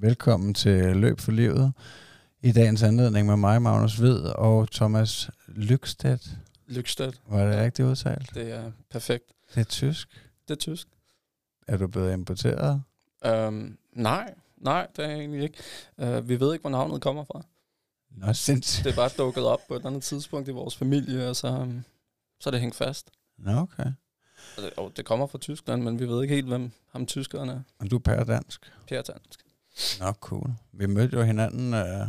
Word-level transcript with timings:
Velkommen 0.00 0.54
til 0.54 0.96
Løb 0.96 1.20
for 1.20 1.32
Livet. 1.32 1.72
I 2.42 2.52
dagens 2.52 2.82
anledning 2.82 3.26
med 3.26 3.36
mig, 3.36 3.62
Magnus 3.62 4.00
Ved 4.00 4.20
og 4.22 4.70
Thomas 4.70 5.30
Lykstedt. 5.48 6.30
Lykstedt. 6.66 7.20
Var 7.28 7.44
det 7.46 7.56
Ja. 7.56 7.62
rigtigt 7.62 7.86
udtalt? 7.88 8.34
Det 8.34 8.52
er 8.52 8.72
perfekt. 8.90 9.24
Det 9.54 9.60
er 9.60 9.64
tysk. 9.64 10.08
Det 10.48 10.54
er 10.54 10.58
tysk. 10.58 10.88
Er 11.68 11.76
du 11.76 11.86
blevet 11.86 12.12
importeret? 12.12 12.82
Um, 13.28 13.78
nej, 13.92 14.34
nej, 14.56 14.86
det 14.96 15.04
er 15.04 15.08
jeg 15.08 15.18
egentlig 15.18 15.42
ikke. 15.42 15.58
Uh, 16.02 16.28
vi 16.28 16.40
ved 16.40 16.52
ikke, 16.52 16.60
hvor 16.62 16.70
navnet 16.70 17.00
kommer 17.02 17.24
fra. 17.24 17.42
Nå, 18.10 18.32
sindssygt. 18.32 18.84
Det 18.84 18.92
er 18.92 18.96
bare 18.96 19.10
dukket 19.18 19.44
op 19.44 19.60
på 19.68 19.74
et 19.74 19.78
eller 19.78 19.90
andet 19.90 20.02
tidspunkt 20.02 20.48
i 20.48 20.52
vores 20.52 20.76
familie, 20.76 21.28
og 21.28 21.36
så, 21.36 21.48
um, 21.48 21.84
så 22.40 22.48
er 22.48 22.50
det 22.50 22.60
hængt 22.60 22.76
fast. 22.76 23.10
Nå, 23.38 23.52
okay. 23.52 23.86
Og 24.56 24.62
det, 24.62 24.70
og 24.76 24.92
det 24.96 25.04
kommer 25.04 25.26
fra 25.26 25.38
Tyskland, 25.38 25.82
men 25.82 25.98
vi 25.98 26.08
ved 26.08 26.22
ikke 26.22 26.34
helt, 26.34 26.48
hvem 26.48 26.70
ham 26.92 27.06
tyskeren 27.06 27.48
er. 27.48 27.60
Og 27.78 27.90
du 27.90 27.96
er 27.96 28.00
pæredansk? 28.00 28.72
Pjertansk. 28.88 29.40
Nå, 30.00 30.12
cool. 30.12 30.50
Vi 30.72 30.86
mødte 30.86 31.16
jo 31.16 31.22
hinanden 31.22 31.74
øh, 31.74 32.06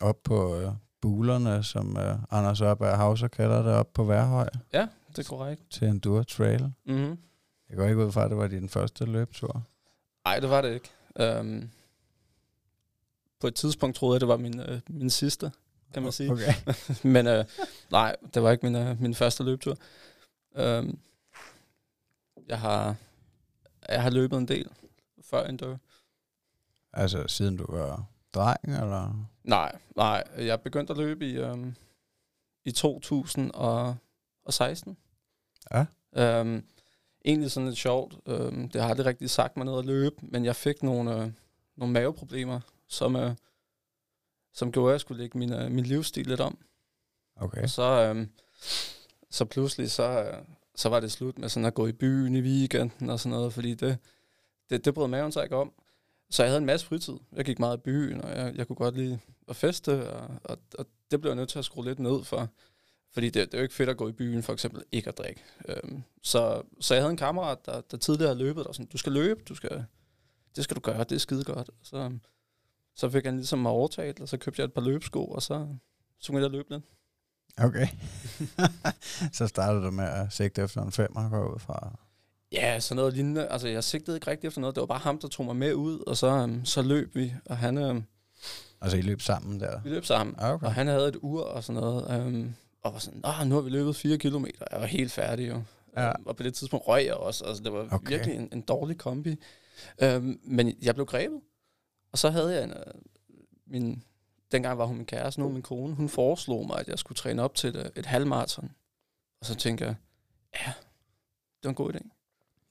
op 0.00 0.22
på 0.22 0.56
øh, 0.56 0.72
bulerne, 1.00 1.64
som 1.64 1.96
øh, 1.96 2.16
Anders 2.30 2.60
Ørberg 2.60 2.96
Hauser 2.96 3.28
kalder 3.28 3.62
det, 3.62 3.72
op 3.72 3.92
på 3.92 4.04
Værhøj 4.04 4.48
Ja, 4.72 4.88
det 5.08 5.18
er 5.18 5.28
korrekt. 5.28 5.62
til 5.70 5.88
Enduro 5.88 6.22
Trail. 6.22 6.72
Mm-hmm. 6.86 7.18
Jeg 7.68 7.76
går 7.76 7.84
ikke 7.84 8.06
ud 8.06 8.12
fra, 8.12 8.24
at 8.24 8.30
det 8.30 8.38
var 8.38 8.46
din 8.46 8.68
første 8.68 9.04
løbetur. 9.04 9.62
Nej, 10.24 10.40
det 10.40 10.50
var 10.50 10.60
det 10.60 10.74
ikke. 10.74 11.40
Um, 11.40 11.70
på 13.40 13.46
et 13.46 13.54
tidspunkt 13.54 13.96
troede 13.96 14.14
jeg, 14.14 14.20
det 14.20 14.28
var 14.28 14.36
min, 14.36 14.60
uh, 14.60 14.78
min 14.88 15.10
sidste, 15.10 15.52
kan 15.94 16.02
man 16.02 16.12
sige. 16.12 16.32
Okay. 16.32 16.54
Men 17.14 17.26
uh, 17.26 17.44
nej, 17.90 18.16
det 18.34 18.42
var 18.42 18.50
ikke 18.50 18.70
min, 18.70 18.90
uh, 18.90 19.00
min 19.00 19.14
første 19.14 19.42
løbetur. 19.44 19.76
Um, 20.58 20.98
jeg 22.48 22.60
har 22.60 22.94
jeg 23.88 24.02
har 24.02 24.10
løbet 24.10 24.36
en 24.36 24.48
del 24.48 24.68
før 25.22 25.46
Enduro. 25.46 25.76
Altså, 26.96 27.24
siden 27.28 27.56
du 27.56 27.66
var 27.68 28.04
dreng, 28.34 28.64
eller? 28.64 29.28
Nej, 29.44 29.78
nej, 29.96 30.24
jeg 30.36 30.60
begyndte 30.60 30.90
at 30.90 30.96
løbe 30.96 31.28
i, 31.28 31.38
um, 31.38 31.74
i 32.64 32.72
2016. 32.72 34.96
Ja. 35.72 35.86
Um, 36.40 36.64
egentlig 37.24 37.50
sådan 37.50 37.68
lidt 37.68 37.78
sjovt. 37.78 38.14
Um, 38.26 38.68
det 38.68 38.82
har 38.82 38.88
aldrig 38.88 39.06
rigtig 39.06 39.30
sagt 39.30 39.56
mig 39.56 39.66
ned 39.66 39.78
at 39.78 39.84
løbe, 39.84 40.16
men 40.22 40.44
jeg 40.44 40.56
fik 40.56 40.82
nogle, 40.82 41.16
uh, 41.16 41.30
nogle 41.76 41.92
maveproblemer, 41.92 42.60
som, 42.88 43.14
uh, 43.14 43.30
som 44.52 44.72
gjorde, 44.72 44.90
at 44.90 44.92
jeg 44.92 45.00
skulle 45.00 45.22
lægge 45.22 45.38
min, 45.38 45.52
uh, 45.52 45.70
min 45.70 45.84
livsstil 45.84 46.26
lidt 46.26 46.40
om. 46.40 46.58
Okay. 47.36 47.62
Og 47.62 47.70
så, 47.70 48.10
um, 48.10 48.28
så 49.30 49.44
pludselig, 49.44 49.90
så, 49.90 50.32
uh, 50.32 50.38
så 50.74 50.88
var 50.88 51.00
det 51.00 51.12
slut 51.12 51.38
med 51.38 51.48
sådan 51.48 51.66
at 51.66 51.74
gå 51.74 51.86
i 51.86 51.92
byen 51.92 52.34
i 52.34 52.40
weekenden 52.40 53.10
og 53.10 53.20
sådan 53.20 53.36
noget, 53.36 53.52
fordi 53.52 53.74
det, 53.74 53.98
det, 54.70 54.84
det 54.84 54.94
brød 54.94 55.08
maven 55.08 55.32
sig 55.32 55.42
ikke 55.42 55.56
om. 55.56 55.72
Så 56.30 56.42
jeg 56.42 56.50
havde 56.50 56.58
en 56.58 56.66
masse 56.66 56.86
fritid. 56.86 57.14
Jeg 57.32 57.44
gik 57.44 57.58
meget 57.58 57.76
i 57.76 57.80
byen, 57.80 58.20
og 58.20 58.30
jeg, 58.30 58.54
jeg 58.56 58.66
kunne 58.66 58.76
godt 58.76 58.96
lide 58.96 59.18
at 59.48 59.56
feste, 59.56 60.10
og, 60.10 60.30
og, 60.44 60.58
og 60.78 60.86
det 61.10 61.20
blev 61.20 61.30
jeg 61.30 61.36
nødt 61.36 61.48
til 61.48 61.58
at 61.58 61.64
skrue 61.64 61.84
lidt 61.84 61.98
ned 61.98 62.24
for. 62.24 62.48
Fordi 63.12 63.26
det, 63.26 63.34
det 63.34 63.54
er 63.54 63.58
jo 63.58 63.62
ikke 63.62 63.74
fedt 63.74 63.88
at 63.88 63.96
gå 63.96 64.08
i 64.08 64.12
byen, 64.12 64.42
for 64.42 64.52
eksempel 64.52 64.82
ikke 64.92 65.08
at 65.08 65.18
drikke. 65.18 65.42
Øhm, 65.68 66.02
så, 66.22 66.62
så 66.80 66.94
jeg 66.94 67.02
havde 67.02 67.10
en 67.10 67.16
kammerat, 67.16 67.66
der, 67.66 67.80
der 67.80 67.96
tidligere 67.96 68.28
havde 68.28 68.44
løbet, 68.44 68.66
og 68.66 68.74
sådan, 68.74 68.86
du 68.86 68.98
skal 68.98 69.12
løbe, 69.12 69.40
du 69.48 69.54
skal, 69.54 69.84
det 70.56 70.64
skal 70.64 70.74
du 70.74 70.80
gøre, 70.80 71.04
det 71.04 71.12
er 71.12 71.18
skide 71.18 71.44
godt. 71.44 71.70
Så, 71.82 72.18
så 72.94 73.10
fik 73.10 73.24
han 73.24 73.36
ligesom 73.36 73.58
mig 73.58 73.72
overtalt, 73.72 74.20
og 74.20 74.28
så 74.28 74.36
købte 74.36 74.60
jeg 74.60 74.66
et 74.66 74.72
par 74.72 74.80
løbesko, 74.80 75.26
og 75.26 75.42
så, 75.42 75.68
så 76.18 76.32
kunne 76.32 76.42
jeg 76.42 76.50
løbe 76.50 76.70
lidt. 76.70 76.84
Okay. 77.58 77.86
så 79.38 79.46
startede 79.46 79.84
du 79.84 79.90
med 79.90 80.04
at 80.04 80.32
sigte 80.32 80.62
efter 80.62 80.82
en 80.82 80.92
femmer, 80.92 81.30
går 81.30 81.54
ud 81.54 81.58
fra. 81.58 81.98
Ja, 82.54 82.80
sådan 82.80 82.96
noget 82.96 83.14
lignende. 83.14 83.46
Altså, 83.48 83.68
jeg 83.68 83.84
sigtede 83.84 84.16
ikke 84.16 84.30
rigtig 84.30 84.48
efter 84.48 84.60
noget. 84.60 84.76
Det 84.76 84.80
var 84.80 84.86
bare 84.86 84.98
ham, 84.98 85.18
der 85.18 85.28
tog 85.28 85.46
mig 85.46 85.56
med 85.56 85.74
ud, 85.74 85.98
og 86.06 86.16
så, 86.16 86.26
øhm, 86.26 86.64
så 86.64 86.82
løb 86.82 87.14
vi, 87.14 87.34
og 87.46 87.56
han, 87.58 87.78
øhm, 87.78 88.04
Altså, 88.80 88.96
I 88.96 89.00
løb 89.00 89.20
sammen 89.20 89.60
der? 89.60 89.80
vi 89.82 89.88
løb 89.88 90.04
sammen. 90.04 90.36
Ah, 90.38 90.54
Okay. 90.54 90.66
Og 90.66 90.74
han 90.74 90.86
havde 90.86 91.08
et 91.08 91.16
ur 91.22 91.42
og 91.42 91.64
sådan 91.64 91.80
noget. 91.80 92.20
Øhm, 92.20 92.54
og 92.82 92.92
var 92.92 92.98
sådan, 92.98 93.20
Nå, 93.24 93.44
nu 93.46 93.54
har 93.54 93.62
vi 93.62 93.70
løbet 93.70 93.96
fire 93.96 94.18
kilometer. 94.18 94.64
Jeg 94.72 94.80
var 94.80 94.86
helt 94.86 95.12
færdig 95.12 95.48
jo. 95.48 95.62
Ja. 95.96 96.08
Øhm, 96.08 96.26
og 96.26 96.36
på 96.36 96.42
det 96.42 96.54
tidspunkt 96.54 96.88
røg 96.88 97.04
jeg 97.06 97.14
også. 97.14 97.44
Altså, 97.44 97.62
det 97.62 97.72
var 97.72 97.88
Okay. 97.92 98.08
virkelig 98.12 98.36
en, 98.36 98.48
en 98.52 98.60
dårlig 98.60 98.98
kombi. 98.98 99.36
Øhm, 100.02 100.40
men 100.44 100.76
jeg 100.82 100.94
blev 100.94 101.06
grebet. 101.06 101.40
Og 102.12 102.18
så 102.18 102.30
havde 102.30 102.54
jeg 102.54 102.64
en, 102.64 102.70
øh, 102.70 102.76
min, 103.66 104.02
dengang 104.52 104.78
var 104.78 104.84
hun 104.84 104.96
min 104.96 105.06
kæreste, 105.06 105.40
nu 105.40 105.48
min 105.48 105.62
kone. 105.62 105.94
Hun 105.94 106.08
foreslog 106.08 106.66
mig, 106.66 106.78
at 106.78 106.88
jeg 106.88 106.98
skulle 106.98 107.16
træne 107.16 107.42
op 107.42 107.54
til 107.54 107.76
et, 107.76 107.90
et 107.96 108.06
halvmarathon. 108.06 108.70
Og 109.40 109.46
så 109.46 109.54
tænkte 109.54 109.84
jeg, 109.84 109.94
ja, 110.66 110.72
det 111.62 111.64
var 111.64 111.68
en 111.70 111.74
god 111.74 111.92
idé. 111.94 112.13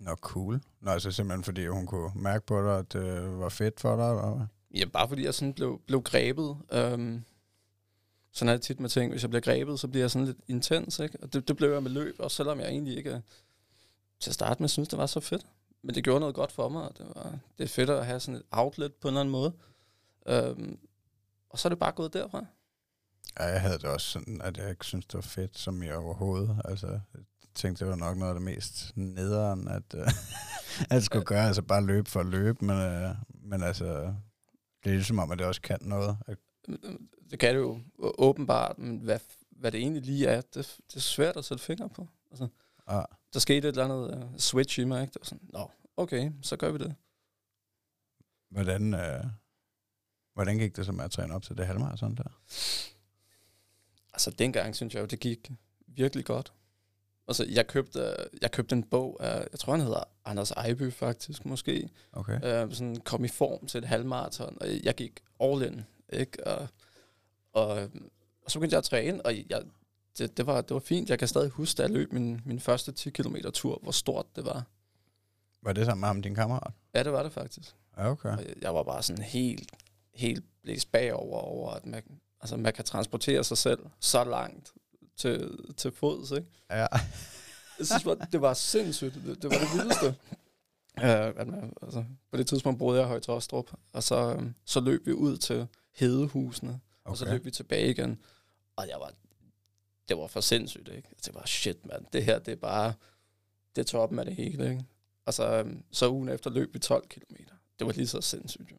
Nå, 0.04 0.16
cool. 0.16 0.62
Nå, 0.82 0.92
altså 0.92 1.12
simpelthen 1.12 1.44
fordi 1.44 1.68
hun 1.68 1.86
kunne 1.86 2.12
mærke 2.16 2.46
på 2.46 2.62
dig, 2.62 2.78
at 2.80 2.94
det 2.94 3.38
var 3.40 3.50
fedt 3.50 3.80
for 3.80 3.96
dig, 3.96 4.10
eller 4.10 4.36
hvad? 4.36 4.46
Ja, 4.80 4.86
bare 4.86 5.08
fordi 5.08 5.26
jeg 5.26 5.34
sådan 5.34 5.54
blev, 5.54 5.82
blev 5.88 6.02
grebet. 6.02 6.58
Øhm, 6.72 7.24
sådan 8.32 8.50
er 8.50 8.54
det 8.54 8.62
tit 8.62 8.80
med 8.80 8.90
ting. 8.90 9.12
Hvis 9.12 9.22
jeg 9.22 9.30
bliver 9.30 9.42
grebet, 9.42 9.80
så 9.80 9.88
bliver 9.88 10.04
jeg 10.04 10.12
sådan 10.12 10.26
lidt 10.26 10.38
intens, 10.48 11.00
ikke? 11.00 11.18
Og 11.22 11.34
det, 11.34 11.48
det 11.48 11.58
blev 11.58 11.72
jeg 11.72 11.84
med 11.84 11.92
løb, 11.92 12.16
også 12.20 12.38
selvom 12.38 12.60
jeg 12.60 12.70
egentlig 12.70 12.98
ikke 12.98 13.16
øh, 13.16 13.22
til 14.20 14.30
at 14.30 14.34
starte 14.34 14.64
med 14.64 14.70
synes, 14.70 14.90
det 14.90 15.00
var 15.00 15.06
så 15.06 15.20
fedt. 15.20 15.46
Men 15.82 15.96
det 15.96 16.04
gjorde 16.04 16.20
noget 16.20 16.36
godt 16.36 16.52
for 16.52 16.70
mig, 16.70 16.82
og 16.82 16.98
det, 16.98 17.06
var, 17.16 17.40
det 17.58 17.64
er 17.64 17.68
fedt 17.68 17.90
at 17.90 18.06
have 18.06 18.20
sådan 18.20 18.36
et 18.36 18.44
outlet 18.52 18.94
på 18.94 19.08
en 19.08 19.12
eller 19.12 19.22
anden 19.22 19.32
måde. 19.32 19.54
Øhm, 20.26 20.78
og 21.50 21.60
så 21.60 21.68
er 21.68 21.70
det 21.70 21.80
bare 21.80 21.92
gået 21.92 22.14
derfra. 22.14 22.46
Ja, 23.40 23.46
jeg 23.46 23.62
havde 23.62 23.78
det 23.78 23.86
også 23.86 24.08
sådan, 24.08 24.42
at 24.42 24.58
jeg 24.58 24.70
ikke 24.70 24.86
synes 24.86 25.06
det 25.06 25.14
var 25.14 25.22
fedt, 25.22 25.58
som 25.58 25.84
jeg 25.84 25.96
overhovedet. 25.96 26.62
Altså, 26.66 27.00
tænkte, 27.56 27.86
det 27.86 27.90
var 27.90 27.96
nok 27.96 28.18
noget 28.18 28.30
af 28.30 28.36
det 28.36 28.44
mest 28.44 28.92
nederen, 28.96 29.68
at, 29.68 29.94
uh, 29.94 30.08
at 30.98 31.04
skulle 31.04 31.26
gøre. 31.26 31.48
Altså 31.48 31.62
bare 31.62 31.86
løbe 31.86 32.10
for 32.10 32.20
at 32.20 32.26
løbe, 32.26 32.66
men, 32.66 32.78
uh, 32.78 33.16
men 33.50 33.64
altså, 33.64 33.86
det 34.84 34.90
er 34.90 34.94
ligesom 34.96 35.20
om, 35.20 35.32
at 35.32 35.40
det 35.40 35.48
også 35.48 35.62
kan 35.62 35.78
noget. 35.82 36.18
Det 37.32 37.40
kan 37.40 37.56
det 37.56 37.62
jo 37.62 37.80
åbenbart, 38.00 38.78
men 38.80 38.98
hvad, 38.98 39.20
hvad 39.52 39.72
det 39.72 39.80
egentlig 39.80 40.02
lige 40.04 40.28
er, 40.28 40.42
det, 40.42 40.78
det 40.88 40.96
er 40.96 41.00
svært 41.00 41.38
at 41.38 41.46
sætte 41.46 41.64
fingre 41.64 41.90
på. 41.90 42.08
Altså, 42.32 42.48
Ja. 42.90 43.02
der 43.34 43.40
skete 43.40 43.58
et 43.58 43.78
eller 43.78 43.84
andet 43.84 44.24
uh, 44.24 44.38
switch 44.38 44.80
i 44.80 44.84
mig, 44.84 45.02
ikke? 45.02 45.14
Det 45.14 45.22
var 45.22 45.26
sådan, 45.26 45.48
nå, 45.54 45.72
okay, 45.98 46.32
så 46.42 46.58
gør 46.58 46.72
vi 46.72 46.78
det. 46.78 46.96
Hvordan, 48.50 48.94
uh, 48.94 49.30
hvordan 50.34 50.58
gik 50.58 50.76
det 50.76 50.86
så 50.86 50.92
med 50.92 51.06
at 51.06 51.12
træne 51.12 51.34
op 51.34 51.44
til 51.44 51.58
det 51.58 51.68
halvmarathon 51.68 52.16
der? 52.16 52.42
Altså 54.14 54.32
dengang 54.32 54.76
synes 54.76 54.94
jeg 54.94 55.02
jo, 55.02 55.06
det 55.06 55.20
gik 55.20 55.52
virkelig 55.88 56.26
godt. 56.26 56.54
Altså 57.28 57.46
jeg 57.50 57.68
købte, 57.68 58.16
jeg 58.42 58.52
købte 58.52 58.76
en 58.76 58.84
bog 58.84 59.18
af, 59.20 59.48
jeg 59.52 59.60
tror 59.60 59.74
han 59.76 59.82
hedder 59.82 60.04
Anders 60.26 60.52
Ejby 60.52 60.92
faktisk 60.94 61.46
måske, 61.46 61.90
Okay. 62.12 62.64
øh, 62.66 62.74
sådan 62.74 62.96
kom 62.96 63.26
i 63.26 63.28
form 63.28 63.68
til 63.68 63.78
et 63.78 63.86
halvmarathon, 63.86 64.58
og 64.62 64.68
jeg 64.84 64.96
gik 64.96 65.20
all 65.40 65.64
in, 65.64 65.82
ikke? 66.14 66.48
Og, 66.48 66.68
og, 67.54 67.68
og 68.46 68.52
så 68.52 68.60
begyndte 68.60 68.74
jeg 68.74 68.78
at 68.78 68.84
træne, 68.84 69.26
og 69.26 69.34
jeg, 69.50 69.62
det, 70.18 70.38
det, 70.38 70.46
var, 70.46 70.62
det 70.62 70.74
var 70.74 70.80
fint. 70.80 71.10
Jeg 71.10 71.20
kan 71.20 71.28
stadig 71.28 71.50
huske, 71.50 71.78
da 71.78 71.82
jeg 71.84 71.92
løb 71.92 72.14
min, 72.14 72.42
min 72.46 72.60
første 72.60 72.92
10 72.92 73.10
km 73.10 73.36
tur, 73.54 73.80
hvor 73.84 73.92
stort 73.92 74.26
det 74.36 74.46
var. 74.46 74.64
Var 75.62 75.74
det 75.74 75.86
sammen 75.86 76.00
med 76.00 76.08
ham, 76.08 76.22
din 76.22 76.36
kammerat? 76.36 76.74
Ja, 76.94 77.04
det 77.04 77.12
var 77.12 77.24
det 77.24 77.32
faktisk. 77.32 77.76
Okay. 77.98 78.30
Og 78.38 78.40
jeg- 78.46 78.56
jeg 78.62 78.76
var 78.76 78.84
bare 78.84 79.04
sådan 79.04 79.24
helt, 79.24 79.72
helt 80.14 80.44
blæst 80.64 80.92
bagover 80.92 81.40
over, 81.40 81.72
at 81.72 81.86
man, 81.86 82.04
altså 82.42 82.58
man 82.58 82.74
kan 82.74 82.86
transportere 82.86 83.44
sig 83.44 83.58
selv 83.58 83.80
så 84.00 84.24
langt 84.24 84.74
til, 85.24 85.74
til 85.78 85.92
fods, 85.92 86.32
ikke? 86.32 86.48
Ja. 86.70 86.88
Jeg 87.80 87.88
synes, 87.88 88.06
var- 88.06 88.16
det 88.32 88.42
var 88.42 88.54
sindssygt. 88.54 89.14
Det, 89.14 89.42
det 89.42 89.52
var 89.52 89.58
det 89.58 89.68
vildeste. 89.74 90.16
Uh, 90.98 91.40
at 91.42 91.48
man, 91.48 91.74
altså, 91.82 92.04
på 92.32 92.38
det 92.38 92.48
tidspunkt 92.48 92.80
boede 92.80 93.00
jeg 93.00 93.06
i 93.06 93.08
Høje 93.08 93.20
Tostrup, 93.20 93.72
og 93.94 94.04
så, 94.04 94.36
um, 94.36 94.56
så 94.66 94.80
løb 94.80 95.06
vi 95.06 95.14
ud 95.14 95.38
til 95.38 95.68
Hedehusene, 95.92 96.72
okay. 96.72 97.12
og 97.12 97.18
så 97.18 97.26
løb 97.26 97.46
vi 97.46 97.52
tilbage 97.52 97.90
igen. 97.90 98.20
Og 98.76 98.88
jeg 98.90 98.98
var, 99.00 99.12
det 100.10 100.18
var 100.18 100.28
for 100.28 100.42
sindssygt, 100.42 100.88
ikke? 100.88 101.10
Det 101.26 101.36
var 101.36 101.46
shit, 101.46 101.86
mand. 101.86 102.06
Det 102.14 102.26
her, 102.26 102.40
det 102.40 102.52
er 102.52 102.56
bare, 102.56 102.94
det 103.76 103.82
er 103.82 103.86
toppen 103.86 104.20
af 104.20 104.26
det 104.26 104.36
hele, 104.36 104.70
ikke? 104.70 104.86
Og 105.26 105.34
så, 105.34 105.62
um, 105.62 105.84
så 105.92 106.10
ugen 106.10 106.30
efter 106.30 106.50
løb 106.50 106.74
vi 106.74 106.80
12 106.80 107.08
kilometer. 107.08 107.54
Det 107.80 107.88
var 107.88 107.94
lige 107.94 108.08
så 108.08 108.22
sindssygt, 108.22 108.72
jo. 108.72 108.76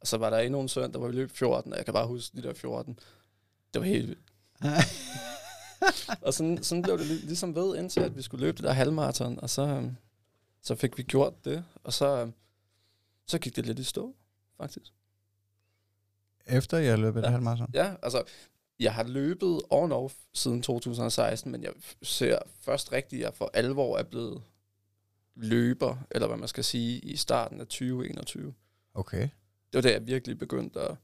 Og 0.00 0.06
så 0.06 0.16
var 0.16 0.30
der 0.30 0.38
endnu 0.38 0.60
en 0.60 0.68
søndag, 0.68 0.98
hvor 0.98 1.08
vi 1.08 1.14
løb 1.14 1.30
14, 1.30 1.72
og 1.72 1.78
jeg 1.78 1.84
kan 1.84 1.94
bare 1.94 2.06
huske 2.06 2.36
de 2.36 2.42
der 2.42 2.54
14. 2.54 2.98
Det 3.74 3.80
var 3.80 3.86
helt 3.86 4.08
vildt. 4.08 4.22
Og 6.26 6.34
sådan, 6.34 6.62
sådan 6.62 6.82
blev 6.82 6.98
det 6.98 7.06
lig- 7.06 7.24
ligesom 7.24 7.54
ved, 7.54 7.76
indtil 7.78 8.00
at 8.00 8.16
vi 8.16 8.22
skulle 8.22 8.46
løbe 8.46 8.56
det 8.56 8.64
der 8.64 8.72
halvmarathon, 8.72 9.40
og 9.40 9.50
så, 9.50 9.62
øhm, 9.62 9.96
så 10.62 10.74
fik 10.74 10.98
vi 10.98 11.02
gjort 11.02 11.44
det, 11.44 11.64
og 11.84 11.92
så, 11.92 12.06
øhm, 12.20 12.32
så 13.26 13.38
gik 13.38 13.56
det 13.56 13.66
lidt 13.66 13.78
i 13.78 13.84
stå, 13.84 14.14
faktisk. 14.56 14.92
Efter 16.46 16.78
jeg 16.78 16.98
løb 16.98 17.16
et 17.16 17.20
Ja. 17.20 17.26
ja. 17.26 17.30
halvmarathon? 17.32 17.70
Ja, 17.74 17.94
altså, 18.02 18.22
jeg 18.78 18.94
har 18.94 19.02
løbet 19.04 19.60
on 19.70 19.92
off 19.92 20.14
siden 20.32 20.62
2016, 20.62 21.52
men 21.52 21.62
jeg 21.62 21.72
ser 22.02 22.38
først 22.60 22.92
rigtigt, 22.92 23.20
at 23.20 23.24
jeg 23.24 23.34
for 23.34 23.50
alvor 23.54 23.98
er 23.98 24.02
blevet 24.02 24.42
løber, 25.34 25.96
eller 26.10 26.26
hvad 26.28 26.36
man 26.36 26.48
skal 26.48 26.64
sige, 26.64 26.98
i 27.00 27.16
starten 27.16 27.60
af 27.60 27.66
2021. 27.66 28.54
Okay. 28.94 29.20
Det 29.22 29.74
var 29.74 29.80
da 29.80 29.90
jeg 29.92 30.06
virkelig 30.06 30.38
begyndte 30.38 30.80
at, 30.80 30.96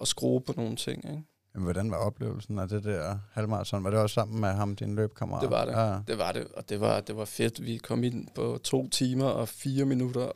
at 0.00 0.08
skrue 0.08 0.40
på 0.40 0.52
nogle 0.56 0.76
ting, 0.76 1.04
ikke? 1.10 1.22
Men 1.58 1.64
hvordan 1.64 1.90
var 1.90 1.96
oplevelsen 1.96 2.58
af 2.58 2.68
det 2.68 2.84
der 2.84 3.18
halvmarathon? 3.32 3.84
Var 3.84 3.90
det 3.90 3.98
også 3.98 4.14
sammen 4.14 4.40
med 4.40 4.48
ham, 4.48 4.76
din 4.76 4.94
løbkammerat? 4.94 5.42
Det 5.42 5.50
var 5.50 5.64
det. 5.64 5.72
Ja. 5.72 5.98
Det 6.06 6.18
var 6.18 6.32
det, 6.32 6.46
og 6.56 6.68
det 6.68 6.80
var, 6.80 7.00
det 7.00 7.16
var 7.16 7.24
fedt. 7.24 7.64
Vi 7.64 7.76
kom 7.76 8.04
ind 8.04 8.28
på 8.34 8.58
to 8.64 8.88
timer 8.88 9.24
og 9.24 9.48
fire 9.48 9.84
minutter, 9.84 10.20
og 10.20 10.34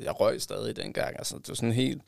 jeg 0.00 0.20
røg 0.20 0.42
stadig 0.42 0.76
dengang. 0.76 1.16
Altså, 1.18 1.36
det 1.36 1.48
var 1.48 1.54
sådan 1.54 1.72
helt, 1.72 2.02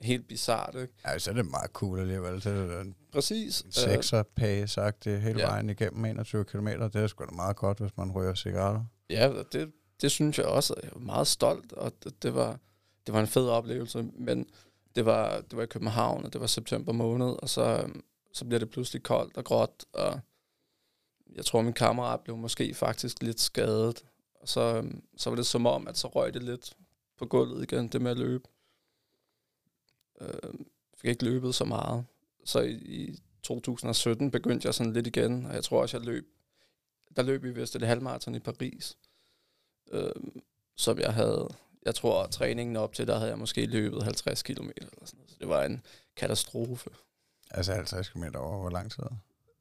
helt 0.00 0.28
bizart, 0.28 0.74
ikke? 0.74 0.92
ja, 1.06 1.18
så 1.18 1.30
er 1.30 1.34
det 1.34 1.46
meget 1.46 1.70
cool 1.70 2.00
alligevel. 2.00 2.42
Så 2.42 2.50
er 2.50 2.54
det 2.54 2.80
en 2.80 2.94
Præcis. 3.12 3.62
Øh, 3.66 3.72
sekser 3.72 4.22
pace 4.22 4.68
sagt 4.68 5.04
det 5.04 5.20
hele 5.20 5.40
ja. 5.40 5.46
vejen 5.46 5.70
igennem 5.70 6.04
21 6.04 6.44
km. 6.44 6.66
Det 6.66 6.96
er 6.96 7.06
sgu 7.06 7.24
da 7.24 7.30
meget 7.30 7.56
godt, 7.56 7.78
hvis 7.78 7.96
man 7.96 8.12
ryger 8.12 8.34
cigaretter. 8.34 8.84
Ja, 9.10 9.32
det, 9.52 9.72
det 10.00 10.10
synes 10.10 10.38
jeg 10.38 10.46
også. 10.46 10.74
Jeg 10.82 10.90
var 10.94 11.00
meget 11.00 11.26
stolt, 11.26 11.72
og 11.72 11.92
det, 12.04 12.22
det, 12.22 12.34
var, 12.34 12.58
det 13.06 13.14
var 13.14 13.20
en 13.20 13.26
fed 13.26 13.48
oplevelse. 13.48 14.02
Men 14.18 14.46
det 14.94 15.06
var, 15.06 15.40
det 15.40 15.56
var 15.56 15.62
i 15.62 15.66
København, 15.66 16.24
og 16.24 16.32
det 16.32 16.40
var 16.40 16.46
september 16.46 16.92
måned, 16.92 17.26
og 17.42 17.48
så, 17.48 17.82
øhm, 17.82 18.04
så 18.32 18.44
bliver 18.44 18.58
det 18.58 18.70
pludselig 18.70 19.02
koldt 19.02 19.36
og 19.36 19.44
gråt, 19.44 19.84
og 19.92 20.20
jeg 21.34 21.44
tror, 21.44 21.62
min 21.62 21.72
kammerat 21.72 22.20
blev 22.20 22.36
måske 22.36 22.74
faktisk 22.74 23.22
lidt 23.22 23.40
skadet. 23.40 24.04
Og 24.34 24.48
så, 24.48 24.76
øhm, 24.76 25.02
så 25.16 25.30
var 25.30 25.36
det 25.36 25.46
som 25.46 25.66
om, 25.66 25.88
at 25.88 25.98
så 25.98 26.08
røg 26.08 26.34
det 26.34 26.42
lidt 26.42 26.76
på 27.16 27.26
gulvet 27.26 27.62
igen, 27.62 27.88
det 27.88 28.02
med 28.02 28.10
at 28.10 28.18
løbe. 28.18 28.48
Øh, 30.20 30.54
fik 30.96 31.08
ikke 31.08 31.24
løbet 31.24 31.54
så 31.54 31.64
meget. 31.64 32.04
Så 32.44 32.60
i, 32.60 32.72
i 32.72 33.18
2017 33.42 34.30
begyndte 34.30 34.66
jeg 34.66 34.74
sådan 34.74 34.92
lidt 34.92 35.06
igen, 35.06 35.46
og 35.46 35.54
jeg 35.54 35.64
tror 35.64 35.82
også, 35.82 35.96
jeg 35.96 36.06
løb. 36.06 36.26
Der 37.16 37.22
løb 37.22 37.42
vi 37.42 37.50
vist 37.50 37.76
et 37.76 37.82
halvmarathon 37.82 38.34
i 38.34 38.38
Paris, 38.38 38.98
øh, 39.90 40.10
som 40.76 40.98
jeg 40.98 41.14
havde, 41.14 41.48
jeg 41.88 41.94
tror, 41.94 42.26
træningen 42.26 42.76
op 42.76 42.92
til, 42.92 43.06
der 43.06 43.14
havde 43.18 43.30
jeg 43.30 43.38
måske 43.38 43.66
løbet 43.66 44.02
50 44.02 44.42
km 44.42 44.70
eller 44.76 44.90
sådan 45.04 45.18
noget. 45.18 45.30
Så 45.30 45.36
det 45.40 45.48
var 45.48 45.64
en 45.64 45.82
katastrofe. 46.16 46.90
Altså 47.50 47.72
50 47.72 48.08
km 48.08 48.24
over, 48.36 48.60
hvor 48.60 48.70
lang 48.70 48.90
tid? 48.90 49.02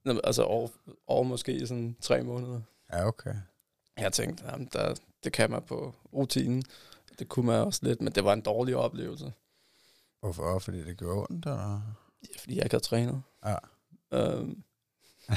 Nå, 0.06 0.22
Altså 0.24 0.44
over, 0.44 0.68
over 1.08 1.24
måske 1.24 1.68
sådan 1.68 1.96
tre 2.02 2.24
måneder. 2.24 2.62
Ja, 2.94 3.08
okay. 3.08 3.36
Jeg 3.98 4.14
tænkte, 4.14 4.44
jamen, 4.46 4.70
der, 4.74 4.96
det 5.24 5.34
kan 5.34 5.52
man 5.52 5.62
på 5.62 5.96
rutinen. 6.14 6.64
Det 7.20 7.30
kunne 7.30 7.46
man 7.46 7.66
også 7.66 7.80
lidt, 7.84 8.02
men 8.02 8.14
det 8.14 8.24
var 8.24 8.34
en 8.34 8.42
dårlig 8.42 8.76
oplevelse. 8.76 9.34
Hvorfor? 10.20 10.60
Fordi 10.60 10.84
det 10.84 10.98
gjorde 10.98 11.28
ondt, 11.30 11.46
eller? 11.46 11.82
Ja, 12.24 12.40
fordi 12.40 12.56
jeg 12.56 12.64
ikke 12.64 12.74
havde 12.74 12.84
trænet. 12.84 13.22
Ja. 13.46 13.56
Øhm. 14.12 14.64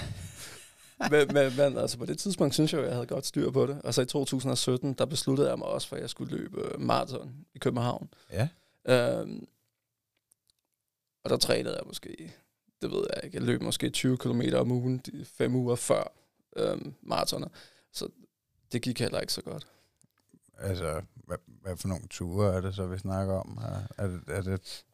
men, 1.11 1.29
men, 1.35 1.56
men 1.56 1.79
altså 1.79 1.99
på 1.99 2.06
det 2.06 2.19
tidspunkt 2.19 2.55
synes 2.55 2.73
jeg, 2.73 2.82
jeg 2.82 2.93
havde 2.93 3.06
godt 3.06 3.26
styr 3.26 3.50
på 3.50 3.67
det. 3.67 3.82
Og 3.82 3.94
så 3.94 4.02
i 4.02 4.06
2017, 4.06 4.93
der 4.93 5.05
besluttede 5.05 5.49
jeg 5.49 5.58
mig 5.58 5.67
også 5.67 5.88
for, 5.88 5.97
at 5.97 6.02
jeg 6.02 6.11
skulle 6.11 6.37
løbe 6.37 6.61
øh, 6.61 6.81
maraton 6.81 7.47
i 7.55 7.58
København. 7.58 8.08
Ja. 8.31 8.49
Øhm. 8.88 9.47
Og 11.25 11.31
der 11.31 11.37
trænede 11.37 11.75
jeg 11.75 11.82
måske, 11.87 12.32
det 12.82 12.91
ved 12.91 13.06
jeg 13.14 13.25
ikke, 13.25 13.37
jeg 13.37 13.44
løb 13.44 13.62
måske 13.62 13.91
20 13.91 14.17
km 14.17 14.43
om 14.55 14.73
ugen, 14.73 14.99
de 14.99 15.25
fem 15.25 15.55
uger 15.55 15.76
før 15.76 16.12
øhm, 16.56 16.94
maratoner. 17.02 17.49
Så 17.93 18.08
det 18.73 18.82
gik 18.82 19.00
heller 19.00 19.20
ikke 19.20 19.32
så 19.32 19.43
godt. 19.43 19.67
Altså, 20.58 21.02
hvad, 21.14 21.37
hvad 21.47 21.76
for 21.76 21.88
nogle 21.88 22.08
ture 22.11 22.55
er 22.55 22.61
det 22.61 22.75
så, 22.75 22.87
vi 22.87 22.99
snakker 22.99 23.35
om? 23.35 23.58
Er, 23.62 24.05
er, 24.05 24.06
det, 24.06 24.20
er 24.26 24.43
det 24.43 24.85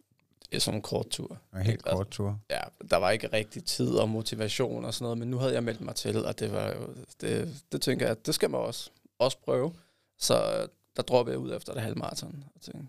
Er 0.52 0.58
sådan 0.58 0.78
en 0.78 0.82
kort 0.82 1.08
tur. 1.08 1.38
en 1.54 1.62
helt 1.62 1.82
Altså, 1.87 1.96
kort 1.96 2.08
tur? 2.08 2.40
ja, 2.50 2.60
der 2.90 2.96
var 2.96 3.10
ikke 3.10 3.28
rigtig 3.32 3.64
tid 3.64 3.90
og 3.90 4.08
motivation 4.08 4.84
og 4.84 4.94
sådan 4.94 5.04
noget, 5.04 5.19
men 5.19 5.31
nu 5.31 5.38
havde 5.38 5.54
jeg 5.54 5.62
meldt 5.64 5.81
mig 5.81 5.94
til, 5.94 6.26
og 6.26 6.38
det 6.38 6.52
var 6.52 6.72
jo, 6.72 6.94
det, 7.20 7.64
det 7.72 7.82
tænker 7.82 8.06
jeg, 8.06 8.26
det 8.26 8.34
skal 8.34 8.50
man 8.50 8.60
også, 8.60 8.90
også 9.19 9.38
prøve. 9.38 9.75
Så 10.19 10.34
øh, 10.62 10.69
der 10.96 11.02
droppede 11.02 11.32
jeg 11.34 11.40
ud 11.40 11.54
efter 11.56 11.72
det 11.72 11.82
halve 11.82 11.98
maraton, 11.98 12.44
og 12.54 12.60
tænkte, 12.60 12.88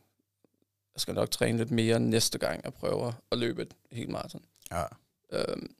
jeg 0.95 1.01
skal 1.01 1.13
nok 1.13 1.31
træne 1.31 1.57
lidt 1.57 1.71
mere 1.71 1.99
næste 1.99 2.37
gang, 2.37 2.61
jeg 2.63 2.73
prøver 2.73 3.13
at 3.31 3.37
løbe 3.37 3.61
et 3.61 3.73
helt 3.91 4.09
maraton. 4.09 4.41
Ja. 4.71 4.83
Øhm, 5.31 5.75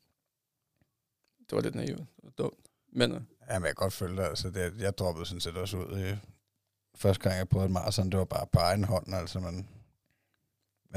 det 1.50 1.56
var 1.56 1.62
lidt 1.62 1.76
naivt, 1.76 1.98
det 2.00 2.24
var 2.24 2.30
dumt. 2.38 2.66
Men 2.94 3.12
øh, 3.12 3.22
Jamen, 3.50 3.66
jeg 3.66 3.76
kan 3.76 3.84
godt 3.84 3.94
følge 3.94 4.18
det. 4.18 4.24
Altså, 4.24 4.50
det, 4.50 4.74
jeg 4.80 4.98
droppede 4.98 5.26
sådan 5.26 5.42
set 5.42 5.58
også 5.58 5.78
ud 5.78 6.00
i... 6.00 6.16
Første 6.96 7.24
gang, 7.24 7.38
jeg 7.38 7.50
prøvede 7.50 7.66
et 7.66 7.72
maraton, 7.72 8.10
det 8.10 8.20
var 8.20 8.26
bare 8.26 8.48
på 8.52 8.60
egen 8.60 8.84
hånd, 8.84 9.14
altså, 9.16 9.40
men... 9.40 9.68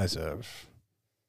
Altså, 0.00 0.44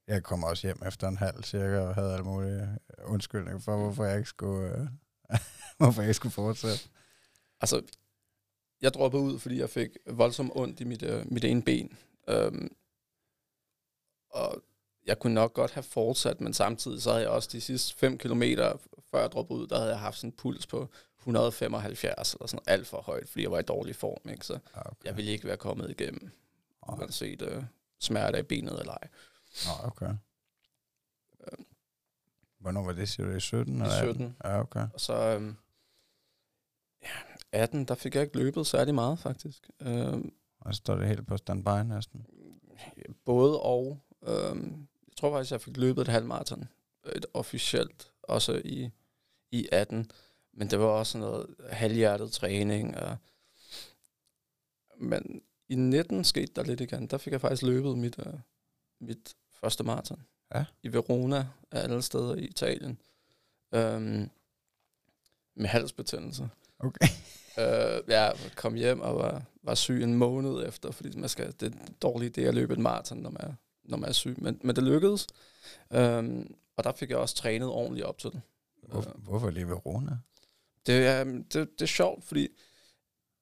jeg 0.07 0.23
kom 0.23 0.43
også 0.43 0.67
hjem 0.67 0.81
efter 0.87 1.07
en 1.07 1.17
halv 1.17 1.43
cirka, 1.43 1.79
og 1.79 1.95
havde 1.95 2.13
alle 2.13 2.25
mulige 2.25 2.79
undskyldninger 3.03 3.59
for, 3.59 3.77
hvorfor 3.77 4.05
jeg 4.05 4.17
ikke 4.17 4.29
skulle, 4.29 4.77
øh, 4.77 4.87
hvorfor 5.77 6.01
jeg 6.01 6.09
ikke 6.09 6.13
skulle 6.15 6.33
fortsætte. 6.33 6.89
altså, 7.61 7.81
jeg 8.81 8.93
droppede 8.93 9.23
ud, 9.23 9.39
fordi 9.39 9.59
jeg 9.59 9.69
fik 9.69 9.89
voldsomt 10.05 10.51
ondt 10.55 10.79
i 10.79 10.83
mit, 10.83 11.03
øh, 11.03 11.31
mit 11.31 11.43
ene 11.43 11.61
ben. 11.61 11.97
Øhm, 12.27 12.75
og 14.29 14.63
jeg 15.05 15.19
kunne 15.19 15.33
nok 15.33 15.53
godt 15.53 15.71
have 15.71 15.83
fortsat, 15.83 16.41
men 16.41 16.53
samtidig 16.53 17.01
så 17.01 17.09
havde 17.09 17.23
jeg 17.23 17.31
også 17.31 17.49
de 17.51 17.61
sidste 17.61 17.95
5 17.95 18.17
kilometer, 18.17 18.77
før 19.11 19.19
jeg 19.19 19.31
droppede 19.31 19.59
ud, 19.59 19.67
der 19.67 19.77
havde 19.77 19.91
jeg 19.91 19.99
haft 19.99 20.17
sådan 20.17 20.27
en 20.27 20.35
puls 20.37 20.67
på 20.67 20.89
175 21.19 22.33
eller 22.33 22.47
sådan 22.47 22.63
alt 22.67 22.87
for 22.87 23.01
højt, 23.01 23.29
fordi 23.29 23.43
jeg 23.43 23.51
var 23.51 23.59
i 23.59 23.63
dårlig 23.63 23.95
form. 23.95 24.29
Ikke? 24.29 24.45
Så 24.45 24.53
Ja, 24.53 24.79
okay. 24.79 25.05
jeg 25.05 25.17
ville 25.17 25.31
ikke 25.31 25.47
være 25.47 25.57
kommet 25.57 25.89
igennem, 25.89 26.31
Nå, 26.87 26.95
uanset 26.95 27.41
øh, 27.41 27.63
smerte 28.01 28.39
i 28.39 28.43
benet 28.43 28.79
eller 28.79 28.93
ej. 28.93 29.07
Nå, 29.65 29.87
okay. 29.87 30.13
Hvornår 32.59 32.83
var 32.83 32.91
det, 32.93 33.09
siger 33.09 33.25
du? 33.27 33.35
I 33.35 33.39
17? 33.39 33.73
I 33.73 33.75
eller 33.75 33.95
18? 33.95 34.13
17. 34.13 34.35
Ja, 34.43 34.59
okay. 34.59 34.87
Og 34.93 34.99
så 35.01 35.13
øhm, 35.13 35.55
ja, 37.01 37.07
18, 37.51 37.85
der 37.85 37.95
fik 37.95 38.15
jeg 38.15 38.23
ikke 38.23 38.37
løbet 38.37 38.67
særlig 38.67 38.95
meget, 38.95 39.19
faktisk. 39.19 39.69
Øhm, 39.81 40.33
Og 40.59 40.73
så 40.73 40.77
står 40.77 40.95
det 40.95 41.07
helt 41.07 41.27
på 41.27 41.37
standby 41.37 41.83
næsten. 41.85 42.25
både 43.25 43.61
og. 43.61 43.99
Øhm, 44.27 44.87
jeg 45.07 45.15
tror 45.17 45.31
faktisk, 45.31 45.51
jeg 45.51 45.61
fik 45.61 45.77
løbet 45.77 46.01
et 46.01 46.07
halvmarathon. 46.07 46.67
Et 47.15 47.25
officielt, 47.33 48.11
også 48.23 48.61
i, 48.65 48.89
i 49.51 49.67
18. 49.71 50.11
Men 50.53 50.69
det 50.69 50.79
var 50.79 50.85
også 50.85 51.17
noget 51.17 51.55
halvhjertet 51.69 52.31
træning. 52.31 52.97
Og, 52.97 53.17
men 54.97 55.41
i 55.71 55.75
19 55.75 56.23
skete 56.23 56.51
der 56.55 56.63
lidt 56.63 56.81
igen. 56.81 57.07
Der 57.07 57.17
fik 57.17 57.33
jeg 57.33 57.41
faktisk 57.41 57.63
løbet 57.63 57.97
mit, 57.97 58.19
øh, 58.19 58.33
mit 58.99 59.35
første 59.61 59.83
maraton. 59.83 60.23
Ja. 60.55 60.65
I 60.83 60.93
Verona, 60.93 61.47
af 61.71 61.83
alle 61.83 62.01
steder 62.01 62.35
i 62.35 62.45
Italien. 62.45 62.97
Øhm, 63.73 64.29
med 65.55 65.67
halsbetændelse. 65.67 66.49
Okay. 66.79 67.07
Øh, 67.57 68.01
jeg 68.07 68.35
kom 68.55 68.73
hjem 68.73 69.01
og 69.01 69.15
var, 69.15 69.43
var 69.63 69.75
syg 69.75 70.03
en 70.03 70.13
måned 70.13 70.67
efter, 70.67 70.91
fordi 70.91 71.17
man 71.17 71.29
skal, 71.29 71.53
det 71.59 71.61
er 71.61 71.71
en 71.71 71.95
dårlig 72.01 72.37
idé 72.37 72.41
at 72.41 72.53
løbe 72.55 72.73
et 72.73 72.79
maraton, 72.79 73.17
når 73.17 73.29
man 73.29 73.41
er, 73.41 73.53
når 73.83 73.97
man 73.97 74.09
er 74.09 74.13
syg. 74.13 74.35
Men, 74.37 74.59
men 74.63 74.75
det 74.75 74.83
lykkedes. 74.83 75.27
Øhm, 75.93 76.55
og 76.77 76.83
der 76.83 76.91
fik 76.91 77.09
jeg 77.09 77.17
også 77.17 77.35
trænet 77.35 77.67
ordentligt 77.69 78.05
op 78.05 78.17
til 78.17 78.31
det. 78.31 78.41
Hvor, 78.87 79.15
hvorfor 79.17 79.49
lige 79.49 79.67
Verona? 79.67 80.17
Det 80.85 81.07
er, 81.07 81.23
det, 81.23 81.53
det 81.53 81.81
er 81.81 81.85
sjovt, 81.85 82.23
fordi 82.23 82.47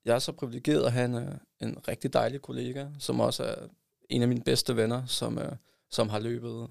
jeg 0.09 0.15
er 0.15 0.19
så 0.19 0.31
privilegeret 0.31 0.85
at 0.85 0.91
have 0.91 1.05
en, 1.05 1.15
øh, 1.15 1.35
en 1.59 1.87
rigtig 1.87 2.13
dejlig 2.13 2.41
kollega, 2.41 2.87
som 2.99 3.19
også 3.19 3.43
er 3.43 3.55
en 4.09 4.21
af 4.21 4.27
mine 4.27 4.41
bedste 4.41 4.75
venner, 4.75 5.05
som, 5.05 5.37
øh, 5.37 5.51
som 5.89 6.09
har 6.09 6.19
løbet 6.19 6.67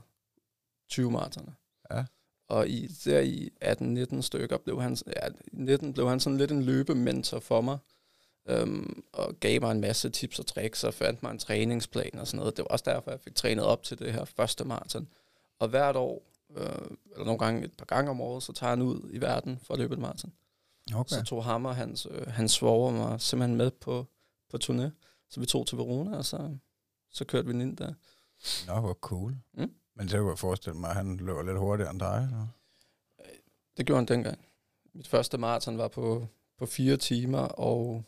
20 0.89 1.11
maratoner. 1.11 1.53
Ja. 1.91 2.05
Og 2.49 2.69
i, 2.69 2.87
der 3.05 3.21
i 3.21 3.51
18-19 3.65 4.23
stykker 4.23 4.59
blev 4.59 4.83
han, 4.83 4.97
ja, 5.07 5.29
i 5.53 5.57
19 5.57 5.93
blev 5.93 6.09
han 6.09 6.21
sådan 6.21 6.39
lidt 6.39 6.51
en 6.51 6.63
løbementor 6.63 7.41
for 7.41 7.61
mig, 7.61 7.79
øhm, 8.49 9.03
og 9.13 9.41
gav 9.41 9.61
mig 9.61 9.73
en 9.73 9.81
masse 9.81 10.11
tips 10.11 10.39
og 10.39 10.47
tricks, 10.47 10.85
og 10.85 10.95
fandt 10.95 11.23
mig 11.23 11.31
en 11.31 11.39
træningsplan 11.39 12.19
og 12.19 12.27
sådan 12.27 12.39
noget. 12.39 12.57
Det 12.57 12.63
var 12.63 12.69
også 12.69 12.85
derfor, 12.91 13.11
jeg 13.11 13.21
fik 13.21 13.35
trænet 13.35 13.65
op 13.65 13.83
til 13.83 13.99
det 13.99 14.13
her 14.13 14.25
første 14.25 14.65
maraton. 14.65 15.09
Og 15.59 15.69
hvert 15.69 15.97
år, 15.97 16.23
øh, 16.57 16.67
eller 17.13 17.25
nogle 17.25 17.39
gange 17.39 17.65
et 17.65 17.73
par 17.73 17.87
gange 17.87 18.11
om 18.11 18.21
året, 18.21 18.43
så 18.43 18.53
tager 18.53 18.71
han 18.71 18.83
ud 18.83 19.11
i 19.13 19.21
verden 19.21 19.59
for 19.63 19.75
at 19.75 19.81
løbe 19.81 19.95
et 19.95 20.01
maraton. 20.01 20.33
Okay. 20.95 21.17
Så 21.17 21.23
tog 21.25 21.45
ham 21.45 21.65
og 21.65 21.77
hans, 21.77 22.07
øh, 22.11 22.27
hans 22.27 22.53
svoger 22.53 22.93
mig 22.93 23.21
simpelthen 23.21 23.57
med 23.57 23.71
på, 23.71 24.07
på 24.51 24.59
turné. 24.65 24.91
Så 25.31 25.41
vi 25.41 25.47
tog 25.47 25.67
til 25.67 25.79
Verona, 25.79 26.17
og 26.17 26.25
så, 26.25 26.57
så 27.11 27.25
kørte 27.25 27.49
vi 27.49 27.63
ind 27.63 27.77
der. 27.77 27.95
Nå, 28.67 28.81
hvor 28.81 28.95
cool. 28.95 29.37
Mm. 29.55 29.75
Men 29.95 30.09
så 30.09 30.19
kunne 30.19 30.31
jeg 30.31 30.39
forestille 30.39 30.79
mig, 30.79 30.91
at 30.91 30.97
han 30.97 31.17
løber 31.17 31.43
lidt 31.43 31.59
hurtigere 31.59 31.91
end 31.91 32.01
dig. 32.01 32.29
Eller? 32.31 32.47
Det 33.77 33.87
gjorde 33.87 33.99
han 33.99 34.07
dengang. 34.09 34.39
Mit 34.95 35.09
første 35.09 35.39
maraton 35.39 35.79
var 35.79 35.89
på, 35.89 36.27
på 36.59 36.67
fire 36.67 36.97
timer 36.97 37.39
og 37.39 38.05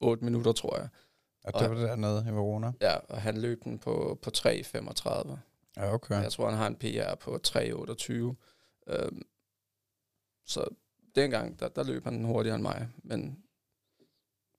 8 0.00 0.24
minutter, 0.24 0.52
tror 0.52 0.76
jeg. 0.78 0.88
Og 1.44 1.54
Og- 1.54 1.60
det 1.60 1.70
var 1.70 1.76
dernede 1.76 2.24
i 2.28 2.32
Verona? 2.32 2.72
Ja, 2.80 2.96
og 2.96 3.22
han 3.22 3.40
løb 3.40 3.64
den 3.64 3.78
på, 3.78 4.18
på 4.22 4.30
3.35. 4.36 5.36
Ja, 5.76 5.94
okay. 5.94 6.22
Jeg 6.22 6.32
tror, 6.32 6.48
han 6.48 6.58
har 6.58 6.66
en 6.66 6.76
PR 6.76 7.14
på 7.14 7.38
3.28. 7.46 8.12
Øhm, 8.86 9.22
så 10.46 10.68
dengang, 11.14 11.60
der, 11.60 11.68
der 11.68 11.82
løb 11.82 12.04
han 12.04 12.24
hurtigere 12.24 12.54
end 12.54 12.62
mig. 12.62 12.88
Men 13.02 13.38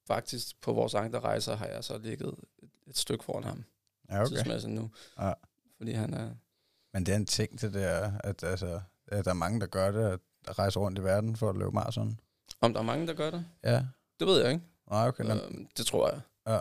faktisk 0.07 0.61
på 0.61 0.73
vores 0.73 0.93
andre 0.93 1.19
rejser 1.19 1.55
har 1.55 1.65
jeg 1.65 1.83
så 1.83 1.97
ligget 1.97 2.27
et, 2.63 2.69
et 2.87 2.97
stykke 2.97 3.23
foran 3.23 3.43
ham. 3.43 3.63
Ja, 4.09 4.21
okay. 4.21 4.29
tidsmæssigt 4.35 4.73
nu. 4.73 4.89
Ja. 5.19 5.33
Fordi 5.77 5.91
han 5.91 6.13
er... 6.13 6.29
Men 6.93 7.05
det 7.05 7.11
er 7.11 7.15
en 7.15 7.25
ting, 7.25 7.61
det 7.61 7.73
der, 7.73 8.11
at, 8.23 8.43
altså, 8.43 8.81
at 9.07 9.25
der 9.25 9.31
er 9.31 9.35
mange, 9.35 9.59
der 9.59 9.67
gør 9.67 9.91
det, 9.91 10.19
at 10.47 10.59
rejse 10.59 10.79
rundt 10.79 10.99
i 10.99 11.03
verden 11.03 11.35
for 11.35 11.49
at 11.49 11.55
løbe 11.57 11.71
maraton. 11.71 12.19
Om 12.61 12.73
der 12.73 12.79
er 12.79 12.83
mange, 12.85 13.07
der 13.07 13.13
gør 13.13 13.31
det, 13.31 13.45
Ja. 13.63 13.85
det 14.19 14.27
ved 14.27 14.41
jeg 14.41 14.51
ikke. 14.51 14.65
Nej, 14.89 15.07
okay. 15.07 15.23
Okay, 15.23 15.35
øhm, 15.45 15.67
det 15.77 15.85
tror 15.85 16.09
jeg. 16.09 16.21
ja. 16.47 16.59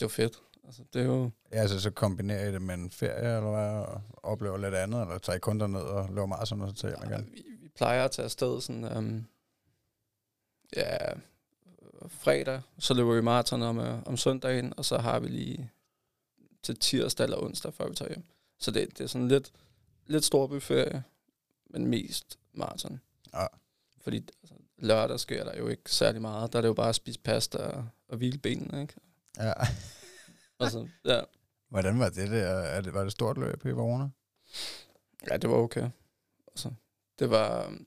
Det 0.00 0.04
var 0.04 0.08
fedt. 0.08 0.42
Altså, 0.64 0.82
det 0.92 1.02
er 1.02 1.06
jo... 1.06 1.30
Ja, 1.52 1.56
altså 1.60 1.80
så 1.80 1.90
kombinerer 1.90 2.48
I 2.48 2.52
det 2.52 2.62
med 2.62 2.74
en 2.74 2.90
ferie, 2.90 3.36
eller 3.36 3.50
hvad, 3.50 3.84
og 3.84 4.02
oplever 4.22 4.56
lidt 4.58 4.74
andet, 4.74 5.00
eller 5.02 5.18
tager 5.18 5.36
I 5.36 5.40
kun 5.40 5.60
derned 5.60 5.80
og 5.80 6.08
løber 6.08 6.26
maraton, 6.26 6.60
og 6.62 6.68
så 6.68 6.74
tager? 6.74 7.22
Vi, 7.22 7.44
vi 7.57 7.57
plejer 7.78 8.04
at 8.04 8.10
tage 8.10 8.24
afsted 8.24 8.60
sådan... 8.60 8.96
Um, 8.96 9.26
ja, 10.76 10.96
fredag, 12.08 12.62
så 12.78 12.94
løber 12.94 13.14
vi 13.14 13.20
maraton 13.20 13.62
om, 13.62 13.78
uh, 13.78 14.02
om 14.02 14.16
søndagen, 14.16 14.72
og 14.76 14.84
så 14.84 14.98
har 14.98 15.20
vi 15.20 15.28
lige 15.28 15.70
til 16.62 16.78
tirsdag 16.78 17.24
eller 17.24 17.42
onsdag, 17.42 17.74
før 17.74 17.88
vi 17.88 17.94
tager 17.94 18.08
hjem. 18.08 18.24
Så 18.58 18.70
det, 18.70 18.98
det 18.98 19.04
er 19.04 19.08
sådan 19.08 19.28
lidt, 19.28 19.52
lidt 20.06 20.24
storbyferie, 20.24 21.02
men 21.70 21.86
mest 21.86 22.38
maraton. 22.52 23.00
Ja. 23.34 23.46
Fordi 24.00 24.16
altså, 24.16 24.54
lørdag 24.78 25.20
sker 25.20 25.44
der 25.44 25.58
jo 25.58 25.68
ikke 25.68 25.92
særlig 25.92 26.22
meget. 26.22 26.52
Der 26.52 26.58
er 26.58 26.62
det 26.62 26.68
jo 26.68 26.74
bare 26.74 26.88
at 26.88 26.94
spise 26.94 27.20
pasta 27.20 27.58
og, 27.58 27.88
og 28.08 28.16
hvile 28.16 28.38
benene, 28.38 28.82
ikke? 28.82 28.94
Ja. 29.38 29.52
Altså, 30.60 30.88
ja. 31.04 31.20
Hvordan 31.68 31.98
var 31.98 32.08
det 32.08 32.30
der? 32.30 32.46
Er 32.46 32.80
det, 32.80 32.94
var 32.94 33.02
det 33.02 33.12
stort 33.12 33.38
løb 33.38 33.66
i 33.66 33.68
Verona? 33.68 34.10
ja, 35.30 35.36
det 35.36 35.50
var 35.50 35.56
okay. 35.56 35.90
Altså, 36.46 36.70
det 37.18 37.30
var, 37.30 37.78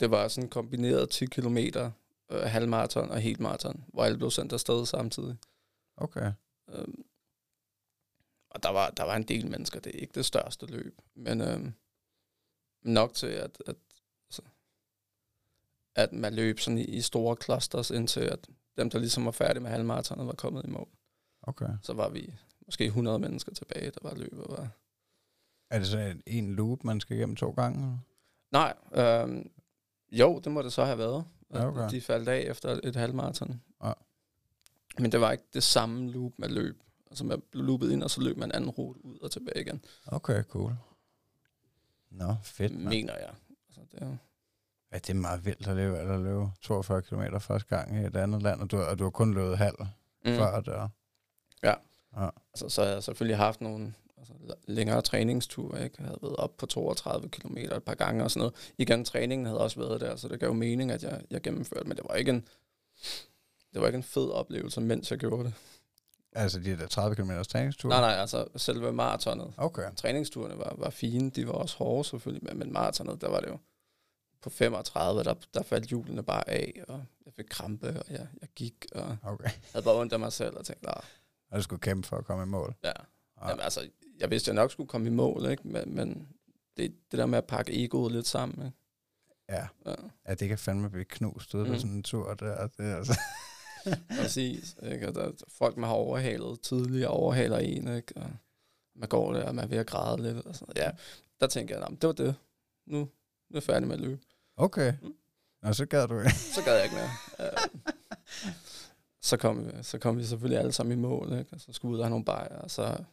det 0.00 0.10
var 0.10 0.28
sådan 0.28 0.50
kombineret 0.50 1.10
10 1.10 1.26
km, 1.26 1.56
øh, 2.30 2.40
halvmarathon 2.40 3.10
og 3.10 3.20
helt 3.20 3.40
maraton, 3.40 3.84
hvor 3.88 4.04
alle 4.04 4.18
blev 4.18 4.30
sendt 4.30 4.52
afsted 4.52 4.86
samtidig. 4.86 5.36
Okay. 5.96 6.32
Øhm, 6.68 7.04
og 8.50 8.62
der 8.62 8.70
var, 8.70 8.90
der 8.90 9.04
var 9.04 9.16
en 9.16 9.22
del 9.22 9.50
mennesker, 9.50 9.80
det 9.80 9.94
er 9.94 10.00
ikke 10.00 10.14
det 10.14 10.26
største 10.26 10.66
løb, 10.66 11.00
men 11.14 11.40
øhm, 11.40 11.74
nok 12.82 13.14
til, 13.14 13.26
at, 13.26 13.62
at, 13.66 13.76
altså, 14.28 14.42
at 15.94 16.12
man 16.12 16.34
løb 16.34 16.60
sådan 16.60 16.78
i, 16.78 16.84
i 16.84 17.00
store 17.00 17.36
clusters, 17.44 17.90
indtil 17.90 18.20
at 18.20 18.48
dem, 18.76 18.90
der 18.90 18.98
ligesom 18.98 19.24
var 19.24 19.30
færdige 19.30 19.62
med 19.62 19.70
halvmaratonet, 19.70 20.26
var 20.26 20.32
kommet 20.32 20.64
i 20.64 20.70
mål. 20.70 20.88
Okay. 21.42 21.68
Så 21.82 21.92
var 21.92 22.08
vi 22.08 22.34
måske 22.66 22.84
100 22.84 23.18
mennesker 23.18 23.54
tilbage, 23.54 23.90
der 23.90 24.00
var 24.02 24.14
løbet. 24.14 24.44
Var. 24.48 24.68
Er 25.70 25.78
det 25.78 25.88
så 25.88 25.98
en, 25.98 26.22
en 26.26 26.54
loop, 26.54 26.84
man 26.84 27.00
skal 27.00 27.16
igennem 27.16 27.36
to 27.36 27.50
gange? 27.50 28.00
Nej, 28.52 28.74
øhm, 28.94 29.50
jo, 30.12 30.38
det 30.38 30.52
må 30.52 30.62
det 30.62 30.72
så 30.72 30.84
have 30.84 30.98
været. 30.98 31.24
Ja, 31.54 31.66
okay. 31.66 31.90
De 31.90 32.00
faldt 32.00 32.28
af 32.28 32.40
efter 32.40 32.80
et 32.84 32.96
halvmarathon. 32.96 33.62
Ja. 33.84 33.92
Men 34.98 35.12
det 35.12 35.20
var 35.20 35.32
ikke 35.32 35.44
det 35.54 35.62
samme 35.62 36.10
loop 36.10 36.32
med 36.38 36.48
løb. 36.48 36.82
Altså 37.10 37.24
man 37.24 37.42
blev 37.50 37.64
loopet 37.64 37.90
ind, 37.92 38.02
og 38.02 38.10
så 38.10 38.20
løb 38.20 38.36
man 38.36 38.48
en 38.48 38.52
anden 38.52 38.70
rute 38.70 39.04
ud 39.04 39.18
og 39.18 39.30
tilbage 39.30 39.60
igen. 39.60 39.84
Okay, 40.06 40.42
cool. 40.42 40.76
Nå, 42.10 42.34
fedt. 42.42 42.72
Man. 42.72 42.88
Mener 42.88 43.14
jeg. 43.14 43.34
Altså, 43.68 43.80
det 43.92 44.02
er, 44.02 44.16
Ja, 44.92 44.98
det 44.98 45.10
er 45.10 45.14
meget 45.14 45.44
vildt 45.44 45.66
at 45.66 45.76
løbe, 45.76 45.98
eller 45.98 46.18
løbe 46.18 46.50
42 46.60 47.02
km 47.02 47.22
første 47.38 47.76
gang 47.76 47.96
i 47.96 48.06
et 48.06 48.16
andet 48.16 48.42
land, 48.42 48.60
og 48.60 48.70
du, 48.70 48.76
og 48.82 48.98
du 48.98 49.04
har 49.04 49.10
kun 49.10 49.34
løbet 49.34 49.58
halv 49.58 49.76
mm. 50.24 50.36
før 50.36 50.60
der. 50.60 50.88
Altså, 52.52 52.68
så 52.68 52.82
har 52.82 52.90
jeg 52.90 53.02
selvfølgelig 53.02 53.36
haft 53.36 53.60
nogle 53.60 53.94
altså, 54.20 54.34
længere 54.66 55.02
træningsture. 55.02 55.84
Ikke? 55.84 55.96
Jeg 55.98 56.06
havde 56.06 56.18
været 56.22 56.36
op 56.36 56.56
på 56.56 56.66
32 56.66 57.28
km 57.28 57.56
et 57.56 57.82
par 57.86 57.94
gange 57.94 58.24
og 58.24 58.30
sådan 58.30 58.40
noget. 58.40 58.72
Igen, 58.78 59.04
træningen 59.04 59.46
havde 59.46 59.60
også 59.60 59.80
været 59.80 60.00
der, 60.00 60.16
så 60.16 60.28
det 60.28 60.40
gav 60.40 60.46
jo 60.46 60.52
mening, 60.52 60.90
at 60.90 61.02
jeg, 61.02 61.20
jeg 61.30 61.40
gennemførte. 61.40 61.88
Men 61.88 61.96
det 61.96 62.04
var 62.08 62.14
ikke 62.14 62.30
en, 62.30 62.48
det 63.74 63.80
var 63.80 63.86
ikke 63.86 63.96
en 63.96 64.02
fed 64.02 64.30
oplevelse, 64.30 64.80
mens 64.80 65.10
jeg 65.10 65.18
gjorde 65.18 65.44
det. 65.44 65.54
Altså 66.32 66.58
de 66.58 66.78
der 66.78 66.86
30 66.86 67.16
km 67.16 67.30
træningstur? 67.48 67.88
Nej, 67.88 68.00
nej, 68.00 68.10
altså 68.20 68.46
selve 68.56 68.92
maratonet. 68.92 69.54
Okay. 69.56 69.90
Træningsturene 69.96 70.58
var, 70.58 70.74
var 70.78 70.90
fine, 70.90 71.30
de 71.30 71.46
var 71.46 71.52
også 71.52 71.76
hårde 71.76 72.08
selvfølgelig, 72.08 72.48
men, 72.48 72.58
men 72.58 72.72
maratonet, 72.72 73.20
der 73.20 73.28
var 73.30 73.40
det 73.40 73.48
jo 73.48 73.58
på 74.42 74.50
35, 74.50 75.24
der, 75.24 75.34
der 75.54 75.62
faldt 75.62 75.86
hjulene 75.86 76.22
bare 76.22 76.50
af, 76.50 76.82
og 76.88 77.04
jeg 77.26 77.32
fik 77.34 77.44
krampe, 77.50 77.88
og 77.88 78.04
jeg, 78.10 78.26
jeg 78.40 78.48
gik, 78.56 78.86
og 78.92 79.16
Okay. 79.22 79.50
havde 79.72 79.84
bare 79.84 79.94
ondt 80.00 80.12
af 80.12 80.18
mig 80.20 80.32
selv, 80.32 80.56
og 80.56 80.64
tænkte, 80.64 80.84
nej, 80.86 81.00
Og 81.50 81.56
du 81.58 81.62
skulle 81.62 81.80
kæmpe 81.80 82.08
for 82.08 82.16
at 82.16 82.24
komme 82.24 82.42
i 82.42 82.46
mål? 82.46 82.74
ja. 82.84 82.92
Ja. 83.42 83.48
Jamen, 83.48 83.60
altså, 83.60 83.88
jeg 84.20 84.30
vidste, 84.30 84.50
at 84.50 84.54
jeg 84.54 84.62
nok 84.62 84.70
skulle 84.70 84.88
komme 84.88 85.06
i 85.06 85.10
mål, 85.10 85.50
ikke? 85.50 85.68
Men, 85.68 85.94
men 85.94 86.28
det, 86.76 86.94
det 87.10 87.18
der 87.18 87.26
med 87.26 87.38
at 87.38 87.44
pakke 87.46 87.84
egoet 87.84 88.12
lidt 88.12 88.26
sammen, 88.26 88.66
ikke? 88.66 88.78
Ja. 89.48 89.66
Ja, 89.86 89.94
Ja, 90.28 90.34
det 90.34 90.48
kan 90.48 90.58
fandme 90.58 90.90
blive 90.90 91.04
knust 91.04 91.54
ude 91.54 91.64
mm. 91.64 91.70
på 91.70 91.76
sådan 91.78 91.92
en 91.96 92.02
tur 92.02 92.34
der. 92.34 92.66
Det 92.66 92.84
altså... 92.96 93.20
præcis. 94.20 94.76
Ikke? 94.82 95.08
Og 95.08 95.14
der, 95.14 95.32
folk, 95.48 95.76
man 95.76 95.88
har 95.88 95.96
overhalet 95.96 96.60
tidligere, 96.60 97.10
overhaler 97.10 97.58
en, 97.58 97.96
ikke? 97.96 98.16
Og 98.16 98.30
man 98.96 99.08
går 99.08 99.32
der, 99.32 99.44
og 99.44 99.54
man 99.54 99.64
er 99.64 99.68
ved 99.68 99.78
at 99.78 99.86
græde 99.86 100.22
lidt. 100.22 100.46
Og 100.46 100.56
sådan. 100.56 100.74
Ja, 100.76 100.90
der 101.40 101.46
tænker 101.46 101.74
jeg, 101.74 101.80
"Nå, 101.84 101.88
men 101.88 101.96
det 101.98 102.06
var 102.06 102.12
det. 102.12 102.34
Nu, 102.86 102.98
nu 102.98 103.04
er 103.04 103.08
jeg 103.54 103.62
færdig 103.62 103.88
med 103.88 103.96
at 103.96 104.00
løbe. 104.02 104.20
Okay. 104.56 104.92
Mm. 105.02 105.14
Nå, 105.62 105.72
så 105.72 105.86
gad 105.86 106.08
du 106.08 106.18
ikke. 106.18 106.32
Så 106.34 106.62
gad 106.64 106.74
jeg 106.74 106.84
ikke 106.84 106.96
mere. 106.96 107.10
Ja. 107.38 107.50
så, 109.22 109.36
kom 109.36 109.66
vi, 109.66 109.70
så 109.82 109.98
kom 109.98 110.18
vi 110.18 110.24
selvfølgelig 110.24 110.58
alle 110.58 110.72
sammen 110.72 110.98
i 110.98 111.00
mål, 111.00 111.38
ikke? 111.38 111.52
Og 111.52 111.60
så 111.60 111.72
skulle 111.72 111.90
vi 111.90 111.94
ud 111.94 112.00
og 112.00 112.06
have 112.06 112.10
nogle 112.10 112.24
bajer, 112.24 112.58
og 112.58 112.70
så, 112.70 113.04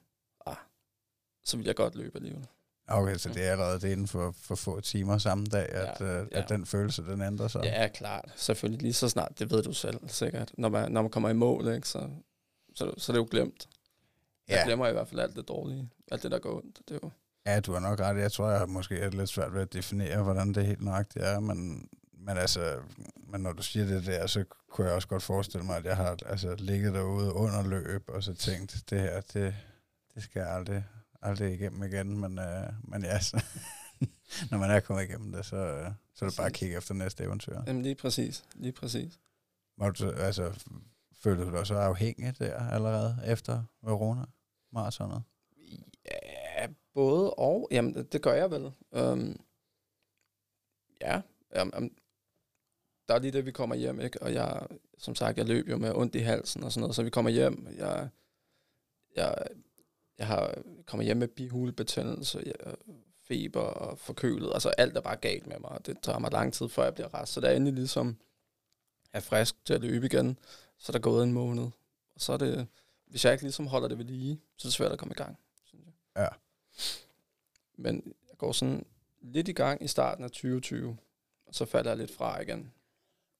så 1.47 1.57
ville 1.57 1.67
jeg 1.67 1.75
godt 1.75 1.95
løbe 1.95 2.15
alligevel. 2.15 2.47
Okay, 2.87 3.17
så 3.17 3.29
det 3.29 3.47
er 3.47 3.51
allerede 3.51 3.79
det 3.79 3.91
inden 3.91 4.07
for, 4.07 4.35
for 4.41 4.55
få 4.55 4.79
timer 4.79 5.17
samme 5.17 5.45
dag, 5.45 5.69
at, 5.69 6.01
Ja, 6.01 6.17
ja, 6.17 6.25
at 6.31 6.49
den 6.49 6.65
følelse, 6.65 7.03
den 7.03 7.21
ændrer 7.21 7.47
sig. 7.47 7.61
Ja, 7.63 7.87
klart. 7.87 8.33
Selvfølgelig 8.35 8.81
lige 8.81 8.93
så 8.93 9.09
snart, 9.09 9.39
det 9.39 9.51
ved 9.51 9.63
du 9.63 9.73
selv 9.73 9.99
sikkert. 10.07 10.51
Når 10.57 10.69
man, 10.69 10.91
når 10.91 11.01
man 11.01 11.11
kommer 11.11 11.29
i 11.29 11.33
mål, 11.33 11.73
ikke, 11.75 11.87
så, 11.87 12.09
så, 12.75 12.93
så 12.97 13.11
er 13.11 13.13
det 13.13 13.19
jo 13.19 13.27
glemt. 13.31 13.67
Jeg 14.47 14.55
ja. 14.55 14.65
glemmer 14.65 14.87
i 14.87 14.91
hvert 14.91 15.07
fald 15.07 15.19
alt 15.19 15.35
det 15.35 15.47
dårlige. 15.47 15.89
Alt 16.11 16.23
det, 16.23 16.31
der 16.31 16.39
går 16.39 16.55
ondt. 16.55 16.79
Det 16.89 16.95
er 16.95 16.99
jo, 17.03 17.11
ja, 17.45 17.59
du 17.59 17.73
har 17.73 17.79
nok 17.79 17.99
ret. 17.99 18.17
Jeg 18.17 18.31
tror, 18.31 18.49
jeg 18.49 18.59
har 18.59 18.65
måske 18.65 18.99
er 18.99 19.09
lidt 19.09 19.29
svært 19.29 19.53
ved 19.53 19.61
at 19.61 19.73
definere, 19.73 20.23
hvordan 20.23 20.53
det 20.53 20.65
helt 20.65 20.81
nøjagtigt 20.81 21.25
er, 21.25 21.39
men, 21.39 21.89
men 22.13 22.37
altså, 22.37 22.75
men 23.29 23.41
når 23.41 23.53
du 23.53 23.63
siger 23.63 23.85
det 23.85 24.05
der, 24.05 24.27
så 24.27 24.43
kunne 24.69 24.87
jeg 24.87 24.95
også 24.95 25.07
godt 25.07 25.23
forestille 25.23 25.65
mig, 25.65 25.77
at 25.77 25.85
jeg 25.85 25.95
har 25.95 26.17
altså, 26.25 26.55
ligget 26.59 26.93
derude 26.93 27.33
under 27.33 27.63
løb, 27.67 28.03
og 28.07 28.23
så 28.23 28.33
tænkt, 28.33 28.83
det 28.89 28.99
her, 28.99 29.21
det, 29.21 29.55
det 30.15 30.23
skal 30.23 30.39
jeg 30.39 30.49
aldrig, 30.49 30.83
aldrig 31.21 31.53
igennem 31.53 31.83
igen, 31.83 32.17
men, 32.19 32.39
øh, 32.39 32.73
men 32.83 33.03
ja, 33.03 33.19
så, 33.19 33.43
når 34.51 34.57
man 34.57 34.71
er 34.71 34.79
kommet 34.79 35.03
igennem 35.03 35.31
det, 35.31 35.45
så, 35.45 35.55
øh, 35.55 35.91
så 36.13 36.25
er 36.25 36.29
det 36.29 36.37
bare 36.37 36.47
at 36.47 36.53
kigge 36.53 36.77
efter 36.77 36.93
næste 36.93 37.23
eventyr. 37.23 37.61
jamen 37.67 37.81
lige 37.81 37.95
præcis. 37.95 38.45
Lige 38.55 38.71
præcis. 38.71 39.19
Var 39.77 39.89
du, 39.89 39.95
så- 39.95 40.09
altså, 40.11 40.65
følte 41.23 41.43
du 41.45 41.51
dig 41.51 41.67
så 41.67 41.75
afhængig 41.75 42.39
der 42.39 42.69
allerede 42.69 43.17
efter 43.25 43.63
Verona 43.81 44.25
maratonet? 44.73 45.23
Ja, 46.05 46.67
både 46.93 47.33
og. 47.33 47.67
Jamen, 47.71 47.93
det, 47.95 48.13
det 48.13 48.21
gør 48.21 48.33
jeg 48.33 48.51
vel. 48.51 48.71
Um, 48.91 49.39
ja, 51.01 51.21
um, 51.61 51.73
um, 51.77 51.91
der 53.07 53.13
er 53.15 53.19
lige 53.19 53.31
det, 53.31 53.45
vi 53.45 53.51
kommer 53.51 53.75
hjem, 53.75 53.99
ikke? 53.99 54.21
Og 54.21 54.33
jeg, 54.33 54.67
som 54.97 55.15
sagt, 55.15 55.37
jeg 55.37 55.45
løb 55.45 55.69
jo 55.69 55.77
med 55.77 55.91
ondt 55.95 56.15
i 56.15 56.19
halsen 56.19 56.63
og 56.63 56.71
sådan 56.71 56.81
noget, 56.81 56.95
så 56.95 57.03
vi 57.03 57.09
kommer 57.09 57.31
hjem. 57.31 57.67
Jeg, 57.77 58.09
jeg, 59.15 59.35
jeg 60.17 60.27
har 60.27 60.55
kommer 60.85 61.03
hjem 61.03 61.17
med 61.17 61.27
bihulebetændelse, 61.27 62.43
jeg, 62.45 62.75
feber 63.27 63.61
og 63.61 63.99
forkølet. 63.99 64.53
Altså 64.53 64.69
alt 64.69 64.97
er 64.97 65.01
bare 65.01 65.15
galt 65.15 65.47
med 65.47 65.59
mig. 65.59 65.79
Det 65.85 65.97
tager 66.01 66.19
mig 66.19 66.31
lang 66.31 66.53
tid, 66.53 66.69
før 66.69 66.83
jeg 66.83 66.93
bliver 66.93 67.13
rask. 67.13 67.33
Så 67.33 67.41
det 67.41 67.49
er 67.49 67.55
endelig 67.55 67.73
ligesom 67.73 68.17
er 69.13 69.19
frisk 69.19 69.65
til 69.65 69.73
at 69.73 69.81
løbe 69.81 70.05
igen. 70.05 70.39
Så 70.77 70.89
er 70.89 70.91
der 70.91 70.99
gået 70.99 71.23
en 71.23 71.33
måned. 71.33 71.63
Og 72.15 72.21
så 72.21 72.33
er 72.33 72.37
det, 72.37 72.67
hvis 73.05 73.25
jeg 73.25 73.33
ikke 73.33 73.43
ligesom 73.43 73.67
holder 73.67 73.87
det 73.87 73.97
ved 73.97 74.05
lige, 74.05 74.41
så 74.57 74.67
er 74.67 74.69
det 74.69 74.73
svært 74.73 74.91
at 74.91 74.99
komme 74.99 75.13
i 75.13 75.21
gang, 75.23 75.39
synes 75.63 75.85
jeg. 75.85 76.23
Ja. 76.23 76.27
Men 77.75 78.15
jeg 78.29 78.37
går 78.37 78.51
sådan 78.51 78.85
lidt 79.21 79.47
i 79.47 79.53
gang 79.53 79.83
i 79.83 79.87
starten 79.87 80.23
af 80.23 80.29
2020, 80.29 80.97
og 81.45 81.55
så 81.55 81.65
falder 81.65 81.91
jeg 81.91 81.97
lidt 81.97 82.15
fra 82.15 82.41
igen. 82.41 82.73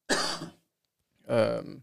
øhm, 1.29 1.81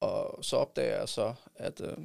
og 0.00 0.44
så 0.44 0.56
opdager 0.56 0.98
jeg 0.98 1.08
så, 1.08 1.34
at 1.54 1.80
øh, 1.80 1.98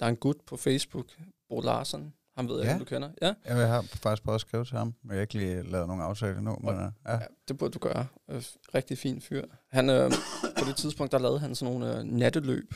der 0.00 0.06
er 0.06 0.10
en 0.10 0.16
gut 0.16 0.36
på 0.46 0.56
Facebook, 0.56 1.06
Bo 1.48 1.60
Larsen, 1.60 2.14
ham 2.36 2.48
ved 2.48 2.56
jeg 2.56 2.64
Ja. 2.64 2.70
ikke, 2.70 2.74
om 2.74 2.78
du 2.78 2.84
kender. 2.84 3.10
Ja, 3.22 3.34
Jeg 3.58 3.68
har 3.68 3.82
faktisk 3.82 4.22
prøvet 4.22 4.34
at 4.34 4.40
skrive 4.40 4.64
til 4.64 4.76
ham, 4.76 4.94
men 5.02 5.10
jeg 5.10 5.16
har 5.16 5.22
ikke 5.22 5.34
lige 5.34 5.62
lavet 5.62 5.86
nogen 5.86 6.02
aftale 6.02 6.38
endnu. 6.38 6.56
Men, 6.60 6.74
øh, 6.74 6.92
ja. 7.06 7.12
ja, 7.12 7.20
det 7.48 7.58
burde 7.58 7.72
du 7.72 7.78
gøre. 7.78 8.06
Øh, 8.28 8.42
rigtig 8.74 8.98
fin 8.98 9.20
fyr. 9.20 9.44
Han, 9.68 9.90
øh, 9.90 10.10
på 10.58 10.64
det 10.66 10.76
tidspunkt, 10.76 11.12
der 11.12 11.18
lavede 11.18 11.38
han 11.40 11.54
sådan 11.54 11.74
nogle 11.74 11.98
øh, 11.98 12.04
natteløb, 12.04 12.74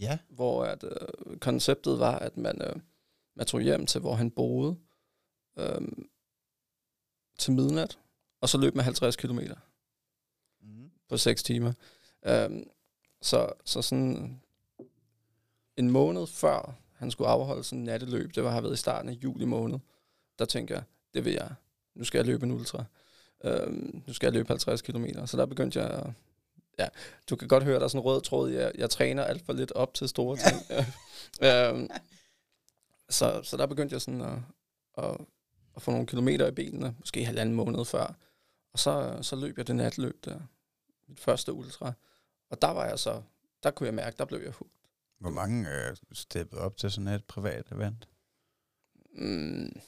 ja. 0.00 0.18
hvor 0.30 0.64
at, 0.64 0.84
øh, 0.84 1.38
konceptet 1.38 1.98
var, 1.98 2.18
at 2.18 2.36
man, 2.36 2.62
øh, 2.62 2.76
man 3.36 3.46
tog 3.46 3.60
hjem 3.60 3.86
til, 3.86 4.00
hvor 4.00 4.14
han 4.14 4.30
boede, 4.30 4.76
øh, 5.58 5.80
til 7.38 7.52
midnat, 7.52 7.98
og 8.40 8.48
så 8.48 8.58
løb 8.58 8.74
man 8.74 8.84
50 8.84 9.16
km 9.16 9.38
Mm. 10.60 10.90
på 11.08 11.16
6 11.16 11.42
timer. 11.42 11.72
Øh, 12.26 12.50
så, 13.22 13.52
så 13.64 13.82
sådan 13.82 14.40
en 15.78 15.90
måned 15.90 16.26
før 16.26 16.74
han 16.94 17.10
skulle 17.10 17.30
afholde 17.30 17.64
sådan 17.64 17.78
en 17.78 17.84
natteløb, 17.84 18.34
det 18.34 18.44
var 18.44 18.50
har 18.50 18.60
været 18.60 18.74
i 18.74 18.76
starten 18.76 19.08
af 19.08 19.14
juli 19.14 19.44
måned, 19.44 19.78
der 20.38 20.44
tænkte 20.44 20.74
jeg, 20.74 20.82
det 21.14 21.24
vil 21.24 21.32
jeg. 21.32 21.54
Nu 21.94 22.04
skal 22.04 22.18
jeg 22.18 22.26
løbe 22.26 22.46
en 22.46 22.52
ultra. 22.52 22.84
Øh, 23.44 23.72
nu 24.06 24.12
skal 24.12 24.26
jeg 24.26 24.32
løbe 24.32 24.48
50 24.48 24.82
km. 24.82 25.06
Så 25.26 25.36
der 25.36 25.46
begyndte 25.46 25.80
jeg 25.80 25.90
at 25.90 26.06
Ja, 26.78 26.88
du 27.30 27.36
kan 27.36 27.48
godt 27.48 27.64
høre, 27.64 27.78
der 27.78 27.84
er 27.84 27.88
sådan 27.88 27.98
en 27.98 28.04
rød 28.04 28.20
tråd. 28.20 28.50
Jeg, 28.50 28.72
jeg 28.74 28.90
træner 28.90 29.24
alt 29.24 29.46
for 29.46 29.52
lidt 29.52 29.72
op 29.72 29.94
til 29.94 30.08
store 30.08 30.36
ting. 30.36 30.62
øhm, 31.48 31.88
så, 33.08 33.40
så 33.42 33.56
der 33.56 33.66
begyndte 33.66 33.92
jeg 33.92 34.00
sådan 34.00 34.20
at, 34.20 34.38
at, 34.98 35.16
at 35.76 35.82
få 35.82 35.90
nogle 35.90 36.06
kilometer 36.06 36.46
i 36.46 36.50
benene, 36.50 36.94
måske 36.98 37.24
halvanden 37.24 37.54
måned 37.54 37.84
før. 37.84 38.14
Og 38.72 38.78
så, 38.78 39.18
så 39.22 39.36
løb 39.36 39.58
jeg 39.58 39.66
det 39.66 39.76
natløb 39.76 40.24
der, 40.24 40.40
mit 41.08 41.20
første 41.20 41.52
ultra. 41.52 41.92
Og 42.50 42.62
der 42.62 42.70
var 42.70 42.86
jeg 42.86 42.98
så 42.98 43.22
der 43.62 43.70
kunne 43.70 43.86
jeg 43.86 43.94
mærke, 43.94 44.18
der 44.18 44.24
blev 44.24 44.40
jeg 44.40 44.52
hooked. 44.52 44.77
Hvor 45.18 45.30
mange 45.30 45.70
øh, 45.70 45.96
steppede 46.12 46.60
op 46.60 46.76
til 46.76 46.90
sådan 46.90 47.08
et 47.08 47.24
privat 47.24 47.72
event? 47.72 48.08
Mm, 49.12 49.80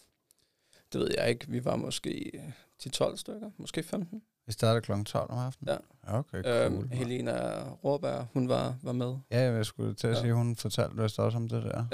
det 0.92 1.00
ved 1.00 1.10
jeg 1.16 1.28
ikke. 1.30 1.46
Vi 1.48 1.64
var 1.64 1.76
måske 1.76 2.42
10-12 2.82 3.16
stykker, 3.16 3.50
måske 3.56 3.82
15. 3.82 4.22
Vi 4.46 4.52
startede 4.52 4.80
kl. 4.82 4.92
12 5.04 5.30
om 5.30 5.38
aftenen? 5.38 5.78
Ja. 6.04 6.18
Okay, 6.18 6.42
cool. 6.42 6.72
Øhm, 6.72 6.88
Helena 6.90 7.62
Råberg, 7.72 8.26
hun 8.32 8.48
var, 8.48 8.78
var 8.82 8.92
med. 8.92 9.18
Ja, 9.30 9.40
jeg 9.52 9.66
skulle 9.66 9.94
til 9.94 10.06
at 10.06 10.14
Ja. 10.16 10.20
sige, 10.20 10.34
hun 10.34 10.56
fortalte 10.56 11.02
vist 11.02 11.18
også 11.18 11.36
om 11.38 11.48
det 11.48 11.62
der. 11.62 11.86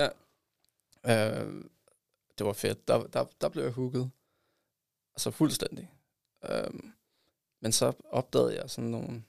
Ja. 1.06 1.40
Øh, 1.44 1.64
det 2.38 2.46
var 2.46 2.52
fedt. 2.52 2.88
Der, 2.88 3.02
der, 3.06 3.24
der 3.40 3.48
blev 3.48 3.62
jeg 3.64 3.72
hooket. 3.72 4.10
Altså 5.14 5.30
fuldstændig. 5.30 5.90
Øh, 6.50 6.70
men 7.60 7.72
så 7.72 7.92
opdagede 8.10 8.60
jeg 8.60 8.70
sådan 8.70 8.90
nogle, 8.90 9.22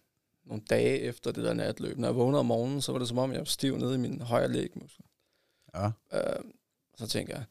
nogle 0.48 0.64
dage 0.70 1.00
efter 1.00 1.32
det 1.32 1.44
der 1.44 1.54
natløb. 1.54 1.98
Når 1.98 2.08
jeg 2.08 2.16
vågnede 2.16 2.40
om 2.40 2.46
morgenen, 2.46 2.82
så 2.82 2.92
var 2.92 3.00
det 3.00 3.08
som 3.08 3.18
om, 3.18 3.32
jeg 3.32 3.40
var 3.40 3.46
stiv 3.46 3.78
nede 3.78 3.96
i 3.96 3.98
min 3.98 4.22
højre 4.22 4.48
lægmuskel. 4.52 5.06
Ja. 5.76 5.92
Øh, 6.14 6.44
så 6.96 7.08
tænkte 7.08 7.36
jeg, 7.36 7.44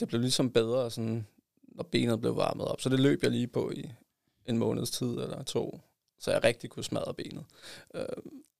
det 0.00 0.08
blev 0.08 0.20
ligesom 0.20 0.50
bedre, 0.50 0.90
sådan, 0.90 1.26
når 1.62 1.82
benet 1.84 2.20
blev 2.20 2.36
varmet 2.36 2.66
op. 2.66 2.80
Så 2.80 2.88
det 2.88 3.00
løb 3.00 3.22
jeg 3.22 3.30
lige 3.30 3.46
på 3.46 3.70
i 3.70 3.92
en 4.46 4.58
måneds 4.58 4.90
tid 4.90 5.06
eller 5.06 5.42
to, 5.42 5.80
så 6.18 6.30
jeg 6.30 6.44
rigtig 6.44 6.70
kunne 6.70 6.84
smadre 6.84 7.14
benet. 7.14 7.44
Øh, 7.94 8.04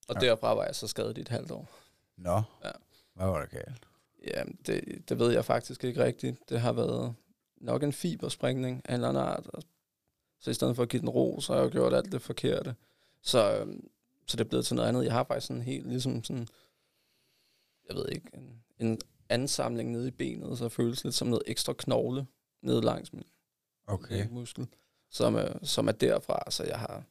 og 0.08 0.14
Ja. 0.14 0.20
derfra 0.20 0.54
var 0.54 0.64
jeg 0.64 0.74
så 0.74 0.86
skadet 0.86 1.18
i 1.18 1.20
et 1.20 1.28
halvt 1.28 1.50
år. 1.50 1.68
Nå, 2.16 2.42
Ja. 2.64 2.70
hvad 3.14 3.26
var 3.26 3.38
der 3.38 3.46
galt? 3.46 3.86
Ja, 4.26 4.44
det, 4.66 5.08
det 5.08 5.18
ved 5.18 5.32
jeg 5.32 5.44
faktisk 5.44 5.84
ikke 5.84 6.04
rigtigt. 6.04 6.48
Det 6.48 6.60
har 6.60 6.72
været 6.72 7.14
nok 7.56 7.82
en 7.82 7.92
fibersprængning 7.92 8.82
af 8.84 8.88
en 8.88 8.94
eller 8.94 9.08
anden 9.08 9.22
art. 9.22 9.46
Så 10.40 10.50
i 10.50 10.54
stedet 10.54 10.76
for 10.76 10.82
at 10.82 10.88
give 10.88 11.00
den 11.00 11.08
ro, 11.08 11.40
så 11.40 11.52
har 11.52 11.60
jeg 11.60 11.66
jo 11.66 11.72
gjort 11.72 11.94
alt 11.94 12.12
det 12.12 12.22
forkerte. 12.22 12.74
Så, 13.24 13.58
øhm, 13.58 13.88
så 14.26 14.36
det 14.36 14.44
er 14.44 14.48
blevet 14.48 14.66
til 14.66 14.76
noget 14.76 14.88
andet. 14.88 15.04
Jeg 15.04 15.12
har 15.12 15.24
faktisk 15.24 15.46
sådan 15.46 15.62
helt 15.62 15.86
ligesom 15.88 16.24
sådan, 16.24 16.48
jeg 17.88 17.96
ved 17.96 18.08
ikke, 18.08 18.30
en, 18.34 18.62
en 18.78 18.98
ansamling 19.28 19.90
nede 19.90 20.08
i 20.08 20.10
benet, 20.10 20.58
så 20.58 20.68
føles 20.68 21.04
lidt 21.04 21.14
som 21.14 21.28
noget 21.28 21.42
ekstra 21.46 21.72
knogle 21.78 22.26
nede 22.62 22.80
langs 22.80 23.12
min 23.12 23.24
Okay. 23.86 24.28
muskel, 24.30 24.68
som, 25.10 25.38
som 25.62 25.88
er 25.88 25.92
derfra. 25.92 26.50
Så 26.50 26.64
jeg 26.64 26.78
har, 26.78 27.04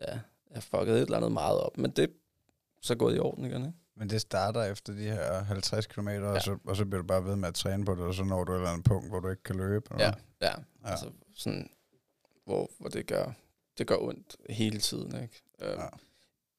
ja, 0.00 0.12
jeg 0.12 0.54
har 0.54 0.60
fucket 0.60 0.94
et 0.94 1.00
eller 1.00 1.16
andet 1.16 1.32
meget 1.32 1.60
op. 1.60 1.78
Men 1.78 1.90
det 1.90 2.12
så 2.80 2.94
gået 2.94 3.16
i 3.16 3.18
orden 3.18 3.44
igen, 3.44 3.66
ikke? 3.66 3.78
Men 3.96 4.10
det 4.10 4.20
starter 4.20 4.62
efter 4.62 4.92
de 4.92 5.02
her 5.02 5.42
50 5.42 5.86
km, 5.86 6.08
ja. 6.08 6.22
og, 6.22 6.42
så, 6.42 6.58
og 6.64 6.76
så 6.76 6.84
bliver 6.84 7.02
du 7.02 7.06
bare 7.06 7.24
ved 7.24 7.36
med 7.36 7.48
at 7.48 7.54
træne 7.54 7.84
på 7.84 7.94
det, 7.94 8.00
og 8.00 8.14
så 8.14 8.24
når 8.24 8.44
du 8.44 8.52
et 8.52 8.56
eller 8.56 8.70
andet 8.70 8.84
punkt, 8.84 9.08
hvor 9.08 9.20
du 9.20 9.28
ikke 9.28 9.42
kan 9.42 9.56
løbe. 9.56 9.86
eller 9.90 10.04
Ja, 10.04 10.12
ja. 10.40 10.48
ja. 10.48 10.90
Altså 10.90 11.10
sådan, 11.34 11.70
hvor, 12.44 12.70
hvor 12.78 12.88
det 12.88 13.06
gør, 13.06 13.32
det 13.78 13.86
gør 13.86 13.96
ondt 13.96 14.36
hele 14.50 14.78
tiden, 14.80 15.22
ikke? 15.22 15.42
Øhm, 15.62 15.80
Ja. 15.80 15.86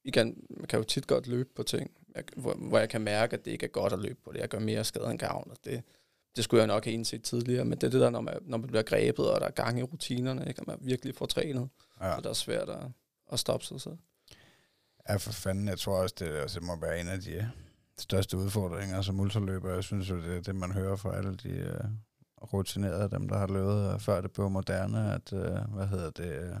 Igen, 0.06 0.44
man 0.50 0.66
kan 0.66 0.78
jo 0.78 0.84
tit 0.84 1.06
godt 1.06 1.26
løbe 1.26 1.48
på 1.56 1.62
ting, 1.62 1.90
jeg, 2.14 2.24
hvor, 2.36 2.54
hvor 2.54 2.78
jeg 2.78 2.88
kan 2.88 3.00
mærke, 3.00 3.36
at 3.36 3.44
det 3.44 3.50
ikke 3.50 3.66
er 3.66 3.70
godt 3.70 3.92
at 3.92 3.98
løbe 3.98 4.18
på 4.24 4.32
det. 4.32 4.38
Jeg 4.38 4.48
gør 4.48 4.58
mere 4.58 4.84
skade 4.84 5.10
end 5.10 5.18
gavn, 5.18 5.50
og 5.50 5.56
det, 5.64 5.82
det 6.36 6.44
skulle 6.44 6.58
jeg 6.60 6.66
nok 6.66 6.84
have 6.84 6.94
indset 6.94 7.22
tidligere, 7.22 7.64
men 7.64 7.78
det 7.78 7.86
er 7.86 7.90
det 7.90 8.00
der, 8.00 8.10
når 8.10 8.20
man, 8.20 8.38
når 8.42 8.58
man 8.58 8.66
bliver 8.68 8.82
grebet, 8.82 9.30
og 9.30 9.40
der 9.40 9.46
er 9.46 9.50
gang 9.50 9.78
i 9.78 9.82
rutinerne, 9.82 10.48
ikke? 10.48 10.60
og 10.60 10.64
man 10.66 10.78
virkelig 10.80 11.14
får 11.14 11.26
trænet, 11.26 11.68
Ja. 12.00 12.14
så 12.14 12.20
det 12.20 12.26
er 12.26 12.32
svært 12.32 12.68
at, 12.70 12.82
at 13.32 13.38
stoppe 13.38 13.66
sig 13.66 13.80
selv. 13.80 13.96
ja, 15.08 15.16
for 15.16 15.32
fanden. 15.32 15.68
Jeg 15.68 15.78
tror 15.78 15.96
også, 16.02 16.14
det, 16.18 16.26
altså, 16.28 16.58
det 16.60 16.66
må 16.66 16.76
være 16.76 17.00
en 17.00 17.08
af 17.08 17.20
de 17.20 17.50
største 17.98 18.36
udfordringer 18.36 19.02
som 19.02 19.20
ultraløber. 19.20 19.74
Jeg 19.74 19.84
synes 19.84 20.10
jo, 20.10 20.16
det 20.16 20.36
er 20.36 20.40
det, 20.40 20.54
man 20.56 20.72
hører 20.72 20.96
fra 20.96 21.16
alle 21.16 21.36
de 21.36 21.78
uh, 22.42 22.48
rutinerede, 22.52 23.10
dem 23.10 23.28
der 23.28 23.38
har 23.38 23.46
løbet, 23.46 23.94
uh, 23.94 24.00
før 24.00 24.20
det 24.20 24.32
blev 24.32 24.50
moderne, 24.50 25.14
at, 25.14 25.32
uh, 25.32 25.74
hvad 25.74 25.86
hedder 25.86 26.10
det, 26.10 26.50
uh, 26.50 26.56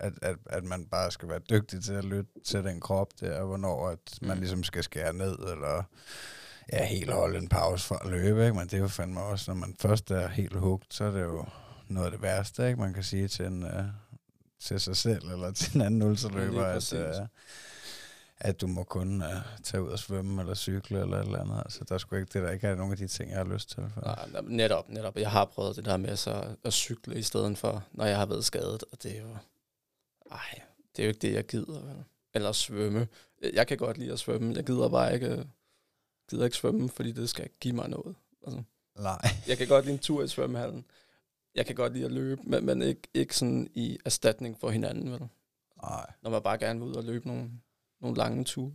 at, 0.00 0.12
at, 0.22 0.36
at 0.46 0.64
man 0.64 0.86
bare 0.86 1.10
skal 1.10 1.28
være 1.28 1.40
dygtig 1.50 1.84
til 1.84 1.92
at 1.92 2.04
lytte 2.04 2.30
til 2.44 2.64
den 2.64 2.80
krop 2.80 3.08
der, 3.20 3.40
og 3.40 3.46
hvornår 3.46 3.88
at 3.88 3.98
man 4.22 4.36
Mm. 4.36 4.40
ligesom 4.40 4.64
skal 4.64 4.82
skære 4.84 5.12
ned, 5.12 5.38
eller 5.38 5.82
ja, 6.72 6.84
helt 6.84 7.12
holde 7.12 7.38
en 7.38 7.48
pause 7.48 7.86
for 7.86 7.94
at 7.94 8.10
løbe, 8.10 8.44
ikke? 8.44 8.54
men 8.56 8.64
det 8.66 8.74
er 8.74 8.78
jo 8.78 8.88
fandme 8.88 9.20
også, 9.20 9.50
når 9.50 9.58
man 9.60 9.76
først 9.80 10.10
er 10.10 10.28
helt 10.28 10.56
hugt, 10.56 10.94
så 10.94 11.04
er 11.04 11.10
det 11.10 11.20
jo 11.22 11.44
noget 11.88 12.06
af 12.06 12.12
det 12.12 12.22
værste, 12.22 12.68
ikke? 12.68 12.80
man 12.80 12.94
kan 12.94 13.02
sige 13.02 13.28
til, 13.28 13.44
en, 13.46 13.62
uh, 13.64 13.70
til 14.60 14.80
sig 14.80 14.96
selv, 14.96 15.30
eller 15.32 15.50
til 15.60 15.74
en 15.74 15.80
anden 15.80 16.02
ultraløber, 16.02 16.64
at, 16.64 16.74
præcis. 16.74 16.92
uh, 16.92 17.26
at 18.42 18.60
du 18.60 18.66
må 18.66 18.84
kun 18.84 19.22
uh, 19.22 19.28
tage 19.64 19.82
ud 19.82 19.88
og 19.88 19.98
svømme, 19.98 20.40
eller 20.42 20.54
cykle, 20.54 21.00
eller 21.00 21.16
et 21.16 21.24
eller 21.26 21.40
andet. 21.40 21.58
Altså, 21.64 21.80
der 21.88 21.94
er 21.94 21.98
sgu 21.98 22.16
ikke, 22.16 22.26
det 22.32 22.36
er 22.36 22.40
der 22.46 22.50
ikke 22.52 22.66
er 22.66 22.74
nogen 22.74 22.92
af 22.92 22.98
de 22.98 23.06
ting, 23.08 23.30
jeg 23.30 23.38
har 23.38 23.44
lyst 23.44 23.70
til. 23.70 23.82
For. 23.94 24.00
Nej, 24.00 24.42
netop, 24.42 24.88
netop. 24.88 25.16
Jeg 25.16 25.30
har 25.30 25.44
prøvet 25.44 25.76
det 25.76 25.84
der 25.84 25.96
med 25.96 26.16
så 26.16 26.44
at 26.64 26.72
cykle 26.72 27.14
i 27.18 27.22
stedet 27.22 27.58
for, 27.58 27.84
når 27.92 28.04
jeg 28.04 28.16
har 28.16 28.26
været 28.26 28.44
skadet, 28.44 28.84
og 28.92 29.02
det 29.02 29.16
er 29.16 29.20
jo... 29.20 29.36
Ej, 30.30 30.60
det 30.96 31.02
er 31.02 31.06
jo 31.06 31.08
ikke 31.08 31.20
det, 31.20 31.32
jeg 31.32 31.46
gider. 31.46 31.80
Vel? 31.80 32.04
Eller 32.34 32.52
svømme. 32.52 33.08
Jeg 33.52 33.66
kan 33.66 33.78
godt 33.78 33.98
lide 33.98 34.12
at 34.12 34.18
svømme. 34.18 34.54
Jeg 34.54 34.64
gider 34.64 34.88
bare 34.88 35.14
ikke, 35.14 35.46
gider 36.30 36.44
ikke 36.44 36.56
svømme, 36.56 36.88
fordi 36.88 37.12
det 37.12 37.28
skal 37.28 37.48
give 37.60 37.74
mig 37.74 37.88
noget. 37.88 38.16
Altså, 38.46 38.62
Nej. 38.98 39.28
jeg 39.48 39.58
kan 39.58 39.68
godt 39.68 39.84
lide 39.84 39.94
en 39.94 40.00
tur 40.00 40.22
i 40.22 40.28
svømmehallen. 40.28 40.84
Jeg 41.54 41.66
kan 41.66 41.74
godt 41.74 41.92
lide 41.92 42.04
at 42.04 42.12
løbe, 42.12 42.42
men, 42.44 42.66
men 42.66 42.82
ikke, 42.82 43.02
ikke 43.14 43.36
sådan 43.36 43.70
i 43.74 43.98
erstatning 44.04 44.60
for 44.60 44.70
hinanden, 44.70 45.12
vel? 45.12 45.28
Nej. 45.82 46.12
Når 46.22 46.30
man 46.30 46.42
bare 46.42 46.58
gerne 46.58 46.80
vil 46.80 46.88
ud 46.88 46.94
og 46.94 47.04
løbe 47.04 47.28
nogle, 47.28 47.50
nogle 48.00 48.16
lange 48.16 48.44
ture. 48.44 48.74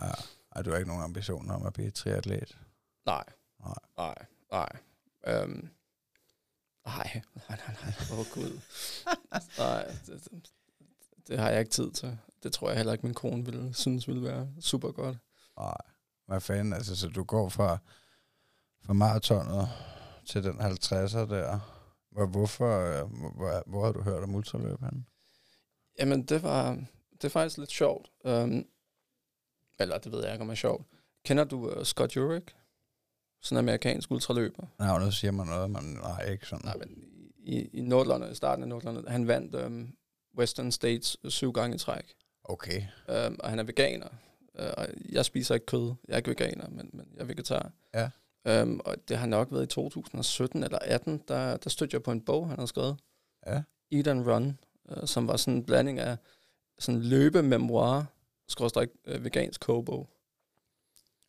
Ja. 0.00 0.10
Ej, 0.56 0.62
du 0.62 0.70
har 0.70 0.76
ikke 0.76 0.88
nogen 0.88 1.02
ambitioner 1.04 1.54
om 1.54 1.66
at 1.66 1.72
blive 1.72 1.90
triatlet? 1.90 2.58
Nej. 3.06 3.24
Nej. 3.60 3.74
Nej, 3.98 4.26
nej. 4.50 4.76
Øhm, 5.26 5.68
nej, 6.86 7.22
nej, 7.34 7.58
nej, 7.66 7.76
nej. 7.82 7.94
Åh, 8.12 8.18
oh, 8.18 8.26
Gud. 8.34 8.60
nej, 9.58 9.86
det, 10.06 10.24
det, 10.24 10.52
det 11.28 11.38
har 11.38 11.50
jeg 11.50 11.60
ikke 11.60 11.70
tid 11.70 11.90
til. 11.90 12.18
Det 12.42 12.52
tror 12.52 12.68
jeg 12.68 12.76
heller 12.76 12.92
ikke, 12.92 13.06
min 13.06 13.14
kone 13.14 13.44
ville 13.44 13.74
synes 13.74 14.08
ville 14.08 14.22
være 14.22 14.48
super 14.60 14.92
godt. 14.92 15.16
Nej. 15.58 15.76
Hvad 16.26 16.40
fanden, 16.40 16.72
altså, 16.72 16.96
så 16.96 17.08
du 17.08 17.24
går 17.24 17.48
fra, 17.48 17.78
fra 18.84 18.92
maratonet 18.92 19.68
til 20.26 20.44
den 20.44 20.60
50'er 20.60 21.26
der. 21.26 21.60
Hvor, 22.10 22.26
hvorfor, 22.26 22.80
øh, 22.80 23.10
hvor, 23.36 23.62
hvor 23.66 23.84
har 23.84 23.92
du 23.92 24.02
hørt 24.02 24.22
om 24.22 24.34
ultraløb 24.34 24.80
henne? 24.80 25.04
Jamen, 25.98 26.22
det 26.22 26.42
var, 26.42 26.74
det 27.12 27.24
er 27.24 27.28
faktisk 27.28 27.58
lidt 27.58 27.70
sjovt. 27.70 28.10
Um, 28.24 28.66
eller 29.78 29.98
det 29.98 30.12
ved 30.12 30.22
jeg 30.24 30.32
ikke, 30.32 30.42
om 30.42 30.48
det 30.48 30.54
er 30.54 30.56
sjovt. 30.56 30.86
Kender 31.24 31.44
du 31.44 31.70
uh, 31.70 31.84
Scott 31.84 32.16
Jurek? 32.16 32.54
Sådan 33.42 33.56
en 33.56 33.58
amerikansk 33.58 34.10
ultraløber. 34.10 34.66
Nej, 34.78 35.04
nu 35.04 35.10
siger 35.10 35.30
man 35.30 35.46
noget, 35.46 35.70
men 35.70 35.84
nej, 35.84 36.30
ikke 36.30 36.46
sådan. 36.46 36.64
Nej, 36.64 36.76
men 36.76 36.88
i, 37.38 37.68
i 37.72 37.80
Nordlandet, 37.80 38.32
i 38.32 38.34
starten 38.34 38.62
af 38.62 38.68
Nordlandet, 38.68 39.08
han 39.08 39.26
vandt 39.26 39.54
um, 39.54 39.94
Western 40.36 40.72
States 40.72 41.16
syv 41.28 41.52
gange 41.52 41.74
i 41.74 41.78
træk. 41.78 42.14
Okay. 42.44 42.82
Um, 43.08 43.36
og 43.40 43.50
han 43.50 43.58
er 43.58 43.62
veganer. 43.62 44.08
Uh, 44.58 44.64
og 44.76 44.86
jeg 45.08 45.24
spiser 45.24 45.54
ikke 45.54 45.66
kød. 45.66 45.94
Jeg 46.08 46.12
er 46.12 46.16
ikke 46.16 46.30
veganer, 46.30 46.68
men, 46.68 46.90
men 46.92 47.08
jeg 47.14 47.20
er 47.20 47.24
vegetar. 47.24 47.72
Ja. 47.94 48.10
Um, 48.62 48.80
og 48.84 48.96
det 49.08 49.16
har 49.16 49.26
nok 49.26 49.52
været 49.52 49.62
i 49.62 49.66
2017 49.66 50.62
eller 50.62 50.78
18, 50.78 51.22
der, 51.28 51.56
der 51.56 51.70
stødte 51.70 51.94
jeg 51.94 52.02
på 52.02 52.12
en 52.12 52.20
bog, 52.20 52.48
han 52.48 52.58
havde 52.58 52.68
skrevet. 52.68 52.96
Ja. 53.46 53.62
Eat 53.92 54.06
and 54.06 54.30
Run, 54.30 54.58
uh, 54.84 55.04
som 55.04 55.28
var 55.28 55.36
sådan 55.36 55.54
en 55.54 55.64
blanding 55.64 55.98
af 55.98 56.16
sådan 56.78 57.00
løbememoir, 57.00 58.04
skråstrej 58.48 58.86
uh, 59.14 59.24
vegansk 59.24 59.60
kogebog. 59.60 60.08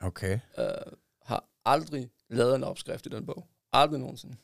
Okay. 0.01 0.39
Uh, 0.57 0.63
har 1.21 1.43
aldrig 1.65 2.09
lavet 2.29 2.55
en 2.55 2.63
opskrift 2.63 3.05
i 3.05 3.09
den 3.09 3.25
bog. 3.25 3.47
Aldrig 3.73 3.99
nogensinde. 3.99 4.35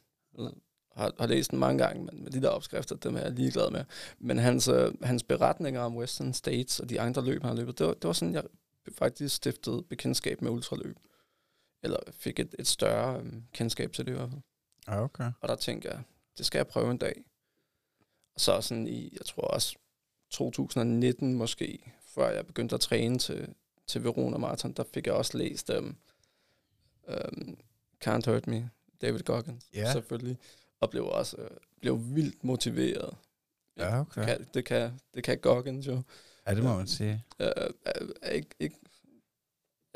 Har, 0.94 1.14
har 1.20 1.28
læst 1.28 1.52
den 1.52 1.60
mange 1.60 1.84
gange, 1.84 2.04
men 2.06 2.24
med 2.24 2.32
de 2.32 2.42
der 2.42 2.50
opskrifter, 2.50 2.96
dem 2.96 3.16
er 3.16 3.20
jeg 3.20 3.32
ligeglad 3.32 3.72
med. 3.72 3.86
Men 4.20 4.38
hans, 4.38 4.68
uh, 4.68 5.04
hans 5.04 5.24
beretninger 5.24 5.82
om 5.82 5.98
Western 5.98 6.34
States 6.34 6.80
og 6.80 6.90
de 6.90 7.02
andre 7.02 7.26
løb, 7.26 7.42
han 7.42 7.50
har 7.50 7.56
løbet, 7.56 7.80
det 7.80 7.88
var, 7.88 7.94
det 7.94 8.04
var 8.04 8.14
sådan, 8.14 8.34
jeg 8.34 8.44
faktisk 8.92 9.36
stiftede 9.36 9.84
bekendtskab 9.90 10.42
med 10.42 10.52
ultraløb. 10.52 10.98
Eller 11.84 11.98
fik 12.12 12.40
et, 12.40 12.56
et 12.60 12.68
større 12.68 13.20
um, 13.20 13.44
kendskab 13.54 13.92
til 13.94 14.06
det 14.06 14.12
i 14.12 14.16
hvert 14.16 14.30
fald. 14.30 14.42
Okay. 14.88 15.32
Og 15.42 15.48
der 15.48 15.56
tænker 15.56 15.90
jeg, 15.90 16.02
det 16.38 16.46
skal 16.46 16.60
jeg 16.60 16.68
prøve 16.68 16.92
en 16.92 16.98
dag. 16.98 17.24
Og 18.36 18.42
så 18.42 18.62
sådan 18.62 18.88
i, 18.88 19.10
jeg 19.18 19.26
tror 19.26 19.42
også 19.44 19.76
2019 20.32 21.34
måske, 21.34 21.94
før 22.08 22.30
jeg 22.30 22.48
begyndte 22.48 22.76
at 22.76 22.82
træne 22.82 23.20
til, 23.20 23.54
til 23.88 24.04
Verona 24.04 24.38
Marathon, 24.38 24.74
der 24.74 24.84
fik 24.94 25.08
jeg 25.08 25.14
også 25.14 25.38
læst 25.38 25.70
um, 25.70 25.98
um, 27.08 27.58
Can't 28.06 28.32
Hurt 28.32 28.48
Me, 28.48 28.70
David 29.02 29.20
Goggins, 29.20 29.66
Ja. 29.74 29.92
selvfølgelig. 29.92 30.38
Og 30.84 30.90
blev 30.90 31.06
også 31.06 31.38
øh, 31.38 31.50
blev 31.82 32.00
vildt 32.02 32.44
motiveret. 32.44 33.16
Ja, 33.78 34.00
okay. 34.00 34.22
Det 34.22 34.28
kan, 34.28 34.48
det 34.54 34.66
kan, 34.66 35.00
det 35.14 35.24
kan 35.24 35.38
Goggins 35.38 35.88
jo. 35.88 36.02
Ja, 36.48 36.56
det 36.56 36.64
må 36.64 36.78
man 36.78 36.88
sige. 36.88 37.26
Øh, 37.40 37.48
er, 37.86 37.94
er, 38.22 38.30
ikke, 38.30 38.56
ikke, 38.60 38.76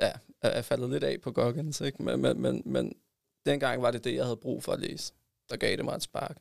ja, 0.01 0.11
er, 0.41 0.49
er 0.49 0.61
faldet 0.61 0.89
lidt 0.89 1.03
af 1.03 1.21
på 1.21 1.31
Goggins, 1.31 1.81
ikke? 1.81 2.03
Men, 2.03 2.21
men, 2.21 2.41
men, 2.41 2.63
men 2.65 2.95
dengang 3.45 3.81
var 3.81 3.91
det 3.91 4.03
det, 4.03 4.15
jeg 4.15 4.23
havde 4.23 4.37
brug 4.37 4.63
for 4.63 4.71
at 4.71 4.79
læse. 4.79 5.13
Der 5.49 5.57
gav 5.57 5.77
det 5.77 5.85
mig 5.85 5.95
et 5.95 6.03
spark. 6.03 6.37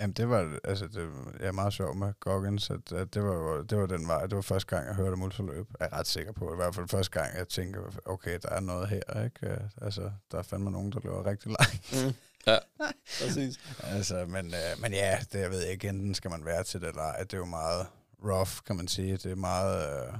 Jamen, 0.00 0.14
det 0.14 0.28
var, 0.28 0.58
altså, 0.64 0.86
det 0.86 1.08
er 1.40 1.52
meget 1.52 1.72
sjovt 1.72 1.96
med 1.96 2.12
Goggins, 2.20 2.70
at, 2.70 2.92
at 2.92 3.14
det, 3.14 3.22
var, 3.22 3.62
det 3.62 3.78
var 3.78 3.86
den 3.86 4.08
vej, 4.08 4.26
det 4.26 4.36
var 4.36 4.42
første 4.42 4.76
gang, 4.76 4.86
jeg 4.86 4.94
hørte 4.94 5.12
om 5.12 5.22
ultraløb. 5.22 5.66
Jeg 5.80 5.88
er 5.92 5.98
ret 5.98 6.06
sikker 6.06 6.32
på, 6.32 6.52
i 6.52 6.56
hvert 6.56 6.74
fald 6.74 6.88
første 6.88 7.20
gang, 7.20 7.36
jeg 7.36 7.48
tænkte, 7.48 7.80
okay, 8.04 8.38
der 8.42 8.48
er 8.48 8.60
noget 8.60 8.88
her, 8.88 9.24
ikke? 9.24 9.46
Øh, 9.46 9.60
Altså, 9.80 10.10
der 10.30 10.38
er 10.38 10.42
fandme 10.42 10.70
nogen, 10.70 10.92
der 10.92 11.00
løber 11.04 11.26
rigtig 11.26 11.50
langt. 11.60 12.06
Mm. 12.06 12.14
Ja, 12.46 12.58
præcis. 13.22 13.60
altså, 13.82 14.26
men, 14.26 14.54
øh, 14.54 14.80
men 14.82 14.92
ja, 14.92 15.18
det 15.32 15.40
jeg 15.40 15.50
ved 15.50 15.62
jeg 15.62 15.72
ikke, 15.72 15.88
enten 15.88 16.14
skal 16.14 16.30
man 16.30 16.44
være 16.44 16.64
til 16.64 16.80
det 16.80 16.88
eller 16.88 17.02
ej. 17.02 17.18
Det 17.18 17.34
er 17.34 17.38
jo 17.38 17.44
meget 17.44 17.86
rough, 18.24 18.50
kan 18.66 18.76
man 18.76 18.88
sige. 18.88 19.12
Det 19.12 19.26
er 19.26 19.34
meget, 19.36 20.06
øh, 20.06 20.14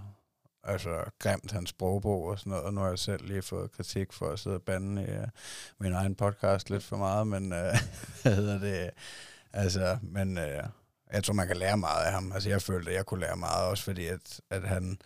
altså, 0.65 1.05
grimt 1.19 1.53
hans 1.53 1.71
sprogbog 1.71 2.23
og 2.25 2.39
sådan 2.39 2.51
noget, 2.51 2.65
og 2.65 2.75
nu 2.75 2.81
har 2.81 2.89
jeg 2.89 2.99
selv 2.99 3.27
lige 3.27 3.43
fået 3.43 3.73
kritik 3.73 4.12
for 4.12 4.29
at 4.31 4.39
sidde 4.39 4.57
og 4.57 4.62
bande 4.62 5.03
i 5.03 5.17
uh, 5.19 5.25
min 5.81 5.93
egen 5.93 6.15
podcast 6.15 6.71
lidt 6.71 6.85
for 6.85 6.97
meget, 6.97 7.27
men 7.27 7.53
uh, 7.53 7.59
hvad 8.23 8.35
hedder 8.35 8.59
det, 8.59 8.91
altså, 9.53 9.99
men 10.03 10.39
uh, 10.39 10.65
jeg 11.12 11.25
tror, 11.25 11.35
man 11.35 11.47
kan 11.47 11.57
lære 11.57 11.77
meget 11.77 12.05
af 12.05 12.12
ham. 12.12 12.33
Altså, 12.33 12.49
jeg 12.49 12.62
følte, 12.62 12.91
at 12.91 12.97
jeg 12.97 13.07
kunne 13.07 13.21
lære 13.21 13.37
meget, 13.37 13.65
også 13.65 13.85
fordi, 13.85 14.07
at, 14.07 14.41
at 14.51 14.62
han, 14.69 14.99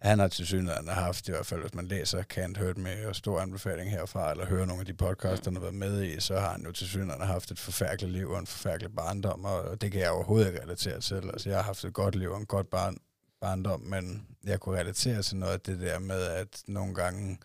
han 0.00 0.18
har 0.18 0.28
til 0.28 0.46
synligheden 0.46 0.88
haft, 0.88 1.28
i 1.28 1.30
hvert 1.30 1.46
fald 1.46 1.60
hvis 1.60 1.74
man 1.74 1.86
læser 1.86 2.22
Can't 2.34 2.64
Hurt 2.64 2.78
Me 2.78 3.08
og 3.08 3.16
stor 3.16 3.40
anbefaling 3.40 3.90
herfra, 3.90 4.30
eller 4.30 4.46
hører 4.46 4.66
nogle 4.66 4.80
af 4.80 4.86
de 4.86 4.94
podcasts, 4.94 5.46
han 5.46 5.54
har 5.54 5.60
været 5.60 5.74
med 5.74 6.02
i, 6.02 6.20
så 6.20 6.38
har 6.38 6.52
han 6.52 6.64
jo 6.64 6.72
til 6.72 6.86
synligheden 6.86 7.26
haft 7.26 7.50
et 7.50 7.58
forfærdeligt 7.58 8.12
liv 8.12 8.30
og 8.30 8.38
en 8.38 8.46
forfærdelig 8.46 8.94
barndom, 8.94 9.44
og 9.44 9.80
det 9.80 9.92
kan 9.92 10.00
jeg 10.00 10.10
overhovedet 10.10 10.46
ikke 10.46 10.62
relatere 10.62 11.00
til. 11.00 11.14
Altså, 11.14 11.48
jeg 11.48 11.58
har 11.58 11.64
haft 11.64 11.84
et 11.84 11.92
godt 11.92 12.14
liv 12.14 12.30
og 12.30 12.38
en 12.38 12.46
godt 12.46 12.70
barn, 12.70 12.96
barndom, 13.40 13.80
men 13.80 14.26
jeg 14.44 14.60
kunne 14.60 14.78
relatere 14.78 15.22
til 15.22 15.36
noget 15.36 15.52
af 15.52 15.60
det 15.60 15.80
der 15.80 15.98
med, 15.98 16.22
at 16.22 16.62
nogle 16.66 16.94
gange 16.94 17.38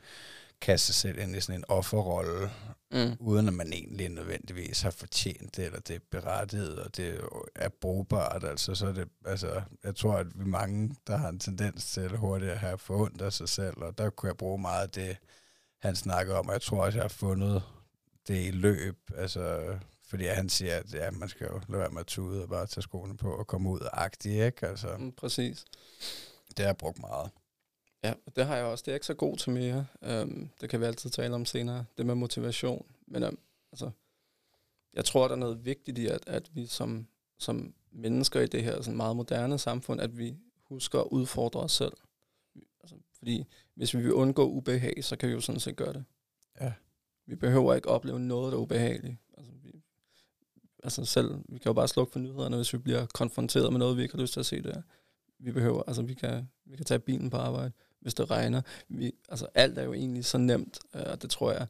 kaste 0.61 0.85
sig 0.85 0.95
selv 0.95 1.19
ind 1.19 1.35
i 1.35 1.41
sådan 1.41 1.59
en 1.59 1.65
offerrolle, 1.67 2.51
mm. 2.91 3.15
uden 3.19 3.47
at 3.47 3.53
man 3.53 3.73
egentlig 3.73 4.09
nødvendigvis 4.09 4.81
har 4.81 4.91
fortjent 4.91 5.55
det, 5.57 5.65
eller 5.65 5.79
det 5.79 5.95
er 5.95 5.99
berettiget, 6.11 6.79
og 6.79 6.97
det 6.97 7.21
er 7.55 7.69
brugbart. 7.69 8.43
Altså, 8.43 8.75
så 8.75 8.87
er 8.87 8.93
det, 8.93 9.07
altså, 9.25 9.61
jeg 9.83 9.95
tror, 9.95 10.13
at 10.13 10.27
vi 10.39 10.45
mange, 10.45 10.95
der 11.07 11.17
har 11.17 11.29
en 11.29 11.39
tendens 11.39 11.91
til 11.91 12.17
hurtigt 12.17 12.51
at 12.51 12.59
have 12.59 12.77
forundt 12.77 13.21
af 13.21 13.33
sig 13.33 13.49
selv, 13.49 13.77
og 13.77 13.97
der 13.97 14.09
kunne 14.09 14.27
jeg 14.27 14.37
bruge 14.37 14.61
meget 14.61 14.83
af 14.83 14.89
det, 14.89 15.17
han 15.81 15.95
snakker 15.95 16.35
om, 16.35 16.47
og 16.47 16.53
jeg 16.53 16.61
tror 16.61 16.85
også, 16.85 16.97
jeg 16.97 17.03
har 17.03 17.09
fundet 17.09 17.63
det 18.27 18.45
i 18.45 18.51
løb, 18.51 18.97
altså, 19.17 19.75
fordi 20.09 20.25
han 20.25 20.49
siger, 20.49 20.75
at 20.75 20.93
ja, 20.93 21.11
man 21.11 21.29
skal 21.29 21.47
jo 21.47 21.61
lade 21.67 21.79
være 21.79 21.89
med 21.89 21.99
at 21.99 22.07
tude 22.07 22.43
og 22.43 22.49
bare 22.49 22.67
tage 22.67 22.81
skoene 22.81 23.17
på 23.17 23.31
og 23.35 23.47
komme 23.47 23.69
ud 23.69 23.79
agtigt, 23.93 24.45
ikke? 24.45 24.67
Altså, 24.67 24.87
mm, 24.99 25.11
præcis. 25.11 25.65
Det 26.47 26.59
har 26.59 26.65
jeg 26.65 26.77
brugt 26.77 26.99
meget. 26.99 27.31
Ja, 28.03 28.13
det 28.35 28.45
har 28.45 28.55
jeg 28.55 28.65
også. 28.65 28.83
Det 28.85 28.91
er 28.91 28.95
ikke 28.95 29.05
så 29.05 29.13
god 29.13 29.37
til 29.37 29.51
mere. 29.51 29.85
Um, 30.21 30.49
det 30.61 30.69
kan 30.69 30.79
vi 30.79 30.85
altid 30.85 31.09
tale 31.09 31.35
om 31.35 31.45
senere. 31.45 31.85
Det 31.97 32.05
med 32.05 32.15
motivation. 32.15 32.85
Men 33.07 33.23
um, 33.23 33.39
altså, 33.71 33.91
jeg 34.93 35.05
tror, 35.05 35.27
der 35.27 35.35
er 35.35 35.39
noget 35.39 35.65
vigtigt 35.65 35.97
i, 35.97 36.07
at, 36.07 36.23
at 36.27 36.55
vi 36.55 36.65
som, 36.65 37.07
som 37.37 37.73
mennesker 37.91 38.41
i 38.41 38.47
det 38.47 38.63
her 38.63 38.81
sådan 38.81 38.97
meget 38.97 39.15
moderne 39.15 39.57
samfund, 39.57 40.01
at 40.01 40.17
vi 40.17 40.37
husker 40.63 40.99
at 40.99 41.07
udfordre 41.11 41.59
os 41.59 41.71
selv. 41.71 41.93
Altså, 42.81 42.95
fordi 43.17 43.45
hvis 43.75 43.93
vi 43.93 44.01
vil 44.01 44.13
undgå 44.13 44.49
ubehag, 44.49 45.03
så 45.03 45.15
kan 45.15 45.29
vi 45.29 45.33
jo 45.33 45.41
sådan 45.41 45.59
set 45.59 45.75
gøre 45.75 45.93
det. 45.93 46.03
Ja. 46.61 46.73
Vi 47.25 47.35
behøver 47.35 47.73
ikke 47.73 47.89
opleve 47.89 48.19
noget, 48.19 48.51
der 48.51 48.57
er 48.57 48.61
ubehageligt. 48.61 49.17
Altså, 49.37 49.51
vi, 49.63 49.81
altså 50.83 51.05
selv, 51.05 51.35
vi 51.49 51.57
kan 51.57 51.69
jo 51.69 51.73
bare 51.73 51.87
slukke 51.87 52.11
for 52.11 52.19
nyhederne, 52.19 52.55
hvis 52.55 52.73
vi 52.73 52.77
bliver 52.77 53.05
konfronteret 53.05 53.73
med 53.73 53.79
noget, 53.79 53.97
vi 53.97 54.01
ikke 54.01 54.15
har 54.15 54.21
lyst 54.21 54.33
til 54.33 54.39
at 54.39 54.45
se 54.45 54.63
der. 54.63 54.81
Vi 55.39 55.51
behøver, 55.51 55.83
altså 55.87 56.01
vi 56.01 56.13
kan, 56.13 56.49
vi 56.65 56.75
kan 56.75 56.85
tage 56.85 56.99
bilen 56.99 57.29
på 57.29 57.37
arbejde 57.37 57.71
hvis 58.01 58.13
det 58.13 58.31
regner. 58.31 58.61
Vi, 58.89 59.11
altså 59.29 59.47
alt 59.53 59.77
er 59.77 59.83
jo 59.83 59.93
egentlig 59.93 60.25
så 60.25 60.37
nemt, 60.37 60.79
øh, 60.95 61.03
og 61.05 61.21
det 61.21 61.29
tror 61.29 61.51
jeg, 61.51 61.67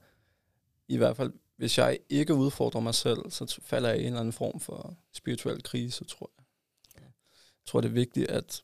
i 0.88 0.98
hvert 0.98 1.17
fald, 1.17 1.34
hvis 1.58 1.78
jeg 1.78 2.00
ikke 2.10 2.34
udfordrer 2.34 2.82
mig 2.82 2.96
selv, 2.96 3.32
så 3.32 3.60
falder 3.63 3.89
jeg 3.89 3.98
i 3.98 4.02
en 4.02 4.08
eller 4.08 4.20
anden 4.20 4.34
form 4.34 4.60
for 4.60 4.98
spirituel 5.13 5.63
krise, 5.63 6.06
tror 6.06 6.32
jeg. 6.38 6.44
Jeg 7.04 7.65
tror, 7.65 7.82
det 7.82 7.89
er 7.89 7.94
vigtigt, 7.94 8.30
at, 8.30 8.62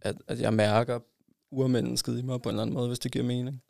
at, 0.00 0.16
at 0.26 0.40
jeg 0.40 0.54
mærker 0.54 1.00
urmennesket 1.50 2.18
i 2.18 2.22
mig 2.22 2.42
på 2.42 2.48
en 2.48 2.54
eller 2.54 2.62
anden 2.62 2.74
måde, 2.74 2.88
hvis 2.88 2.98
det 2.98 3.12
giver 3.12 3.24
mening. 3.24 3.62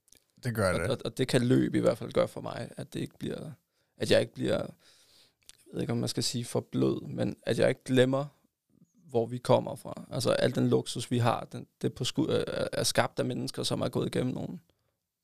Det 0.44 0.55
gør 0.55 0.72
det. 0.72 0.83
Og, 0.83 0.90
og, 0.90 0.98
og 1.05 1.18
det 1.18 1.29
kan 1.29 1.42
løb 1.42 1.74
i 1.74 1.79
hvert 1.79 1.98
fald 1.98 2.12
gøre 2.12 2.29
for 2.29 2.40
mig, 2.40 2.70
at 2.76 2.94
det 2.94 3.00
ikke 3.00 3.18
bliver, 3.18 3.50
at 3.96 4.11
jeg 4.11 4.20
ikke 4.20 4.33
bliver, 4.33 4.57
jeg 4.57 5.72
ved 5.72 5.81
ikke, 5.81 5.92
om 5.92 5.98
man 5.98 6.09
skal 6.09 6.22
sige 6.22 6.44
for 6.44 6.61
blød, 6.61 7.00
men 7.00 7.37
at 7.42 7.59
jeg 7.59 7.68
ikke 7.68 7.85
glemmer 7.85 8.26
hvor 9.11 9.27
vi 9.27 9.38
kommer 9.38 9.77
fra. 9.77 10.05
Altså 10.11 10.33
al 10.33 10.55
den 10.55 10.68
luksus, 10.68 11.11
vi 11.11 11.18
har, 11.18 11.49
den, 11.53 11.66
det 11.83 11.94
på 11.94 12.05
sku, 12.05 12.25
er, 12.25 12.68
er 12.73 12.83
skabt 12.83 13.18
af 13.18 13.25
mennesker, 13.25 13.62
som 13.62 13.81
har 13.81 13.88
gået 13.88 14.07
igennem 14.07 14.35
nogle, 14.35 14.59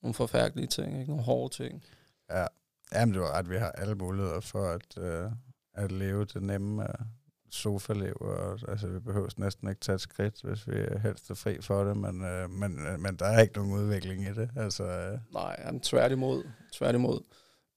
nogle 0.03 0.15
forfærdelige 0.15 0.67
ting, 0.67 0.99
ikke? 0.99 1.11
nogle 1.11 1.25
hårde 1.25 1.55
ting. 1.55 1.85
Ja, 2.31 2.47
Jamen, 2.93 3.15
det 3.15 3.23
var 3.23 3.39
ret. 3.39 3.51
Vi 3.51 3.57
har 3.57 3.71
alle 3.71 3.95
muligheder 3.95 4.41
for 4.41 4.67
at, 4.67 4.99
øh, 4.99 5.31
at 5.75 5.93
leve 5.93 6.25
det 6.25 6.43
nemme 6.43 6.83
uh, 6.83 7.07
sofa-liv. 7.51 8.17
Og, 8.21 8.59
altså, 8.69 8.89
vi 8.89 8.99
behøver 9.01 9.29
næsten 9.37 9.69
ikke 9.69 9.81
tage 9.81 9.95
et 9.95 10.01
skridt, 10.01 10.43
hvis 10.43 10.69
vi 10.69 10.85
helst 11.03 11.31
er 11.31 11.35
fri 11.35 11.61
for 11.61 11.85
det, 11.85 11.97
men, 11.97 12.25
øh, 12.25 12.51
men, 12.51 12.87
øh, 12.87 13.01
men 13.01 13.17
der 13.17 13.27
er 13.27 13.41
ikke 13.41 13.55
nogen 13.57 13.73
udvikling 13.73 14.23
i 14.23 14.33
det. 14.35 14.51
Altså, 14.57 14.85
øh. 14.85 15.19
Nej, 15.33 15.57
jamen, 15.65 15.81
tværtimod. 15.81 16.45
tværtimod. 16.73 17.21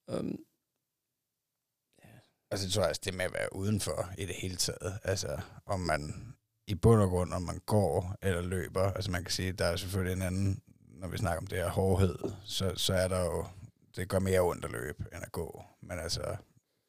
Um, 0.07 0.39
Altså, 2.51 2.65
det 2.65 2.73
tror 2.73 2.81
jeg, 2.81 2.87
altså, 2.87 3.01
det 3.05 3.13
med 3.13 3.25
at 3.25 3.33
være 3.33 3.55
udenfor 3.55 4.09
i 4.17 4.25
det 4.25 4.35
hele 4.35 4.55
taget. 4.55 4.99
Altså, 5.03 5.41
om 5.65 5.79
man 5.79 6.33
i 6.67 6.75
bund 6.75 7.01
og 7.01 7.09
grund, 7.09 7.33
om 7.33 7.41
man 7.41 7.59
går 7.65 8.15
eller 8.21 8.41
løber. 8.41 8.91
Altså, 8.91 9.11
man 9.11 9.23
kan 9.23 9.31
sige, 9.31 9.51
der 9.51 9.65
er 9.65 9.75
selvfølgelig 9.75 10.15
en 10.15 10.21
anden, 10.21 10.61
når 10.87 11.07
vi 11.07 11.17
snakker 11.17 11.41
om 11.41 11.47
det 11.47 11.57
her 11.57 11.69
hårdhed, 11.69 12.17
så, 12.45 12.73
så 12.75 12.93
er 12.93 13.07
der 13.07 13.25
jo, 13.25 13.45
det 13.95 14.09
gør 14.09 14.19
mere 14.19 14.41
ondt 14.41 14.65
at 14.65 14.71
løbe, 14.71 15.05
end 15.13 15.23
at 15.23 15.31
gå. 15.31 15.63
Men 15.81 15.99
altså, 15.99 16.35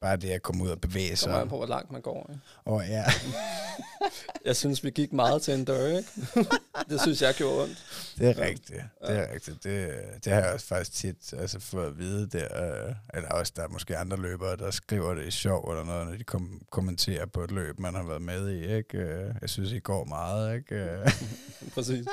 Bare 0.00 0.16
det 0.16 0.30
at 0.30 0.42
komme 0.42 0.64
ud 0.64 0.68
og 0.68 0.80
bevæge 0.80 1.16
sig. 1.16 1.30
Kommer 1.32 1.48
på, 1.48 1.56
hvor 1.56 1.66
langt 1.66 1.92
man 1.92 2.00
går. 2.00 2.30
Åh, 2.66 2.74
oh, 2.74 2.84
ja. 2.88 3.04
jeg 4.46 4.56
synes, 4.56 4.84
vi 4.84 4.90
gik 4.90 5.12
meget 5.12 5.42
til 5.42 5.54
en 5.54 5.64
dør, 5.64 5.86
ikke? 5.86 6.08
det 6.90 7.00
synes 7.00 7.22
jeg 7.22 7.34
gjorde 7.34 7.62
ondt. 7.62 7.84
Det 8.18 8.28
er 8.28 8.38
rigtigt. 8.38 8.82
Det 9.06 9.16
er 9.18 9.32
rigtigt. 9.34 9.64
Det, 9.64 9.90
det 10.24 10.32
har 10.32 10.40
jeg 10.40 10.52
også 10.52 10.66
faktisk 10.66 10.92
tit 10.92 11.32
altså, 11.32 11.60
fået 11.60 11.86
at 11.86 11.98
vide 11.98 12.26
der. 12.28 12.86
Øh, 12.88 12.94
eller 13.14 13.28
også, 13.28 13.52
der 13.56 13.62
er 13.62 13.68
måske 13.68 13.96
andre 13.96 14.16
løbere, 14.16 14.56
der 14.56 14.70
skriver 14.70 15.14
det 15.14 15.26
i 15.26 15.30
sjov 15.30 15.70
eller 15.70 15.84
noget, 15.84 16.06
når 16.06 16.16
de 16.16 16.24
kom- 16.24 16.62
kommenterer 16.70 17.26
på 17.26 17.44
et 17.44 17.50
løb, 17.50 17.78
man 17.78 17.94
har 17.94 18.02
været 18.02 18.22
med 18.22 18.50
i. 18.50 18.76
Ikke? 18.76 18.98
Øh, 18.98 19.34
jeg 19.40 19.50
synes, 19.50 19.72
I 19.72 19.78
går 19.78 20.04
meget. 20.04 20.56
Ikke? 20.56 20.74
Øh. 20.74 21.08
Præcis. 21.74 22.06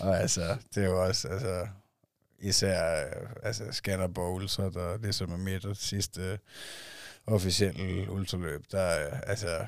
og 0.00 0.20
altså, 0.20 0.56
det 0.74 0.84
er 0.84 0.88
jo 0.88 1.04
også... 1.06 1.28
Altså, 1.28 1.66
især 2.40 3.04
altså 3.42 3.64
Scanner 3.72 4.08
Bowl, 4.08 4.48
så 4.48 4.70
der 4.70 4.98
ligesom 4.98 5.32
er 5.32 5.36
mit 5.36 5.66
sidste 5.74 6.38
officielle 7.26 8.10
ultraløb, 8.10 8.64
der 8.72 8.80
altså, 9.22 9.66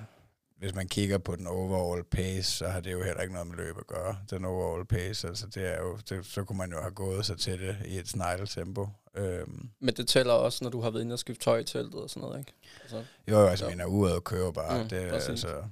hvis 0.58 0.74
man 0.74 0.88
kigger 0.88 1.18
på 1.18 1.36
den 1.36 1.46
overall 1.46 2.04
pace, 2.04 2.50
så 2.50 2.68
har 2.68 2.80
det 2.80 2.92
jo 2.92 3.02
heller 3.02 3.20
ikke 3.20 3.34
noget 3.34 3.48
med 3.48 3.56
løb 3.56 3.78
at 3.78 3.86
gøre. 3.86 4.18
Den 4.30 4.44
overall 4.44 4.86
pace, 4.86 5.28
altså 5.28 5.46
det 5.46 5.68
er 5.68 5.80
jo, 5.80 5.98
det, 6.08 6.26
så 6.26 6.44
kunne 6.44 6.58
man 6.58 6.72
jo 6.72 6.80
have 6.80 6.90
gået 6.90 7.26
sig 7.26 7.38
til 7.38 7.60
det 7.60 7.76
i 7.84 7.98
et 7.98 8.08
snegletempo. 8.08 8.88
Øhm. 9.14 9.70
Men 9.80 9.94
det 9.94 10.08
tæller 10.08 10.32
også, 10.32 10.64
når 10.64 10.70
du 10.70 10.80
har 10.80 10.90
været 10.90 11.02
inde 11.02 11.12
og 11.12 11.18
skifte 11.18 11.44
tøj 11.44 11.58
i 11.58 11.64
teltet 11.64 11.94
og 11.94 12.10
sådan 12.10 12.20
noget, 12.20 12.38
ikke? 12.38 12.52
Altså, 12.82 13.04
jo, 13.28 13.46
altså, 13.46 13.68
mener 13.68 13.84
uret 13.84 14.14
og 14.14 14.24
kører 14.24 14.52
bare. 14.52 14.82
Mm, 14.82 14.88
det, 14.88 14.96
altså, 14.96 15.62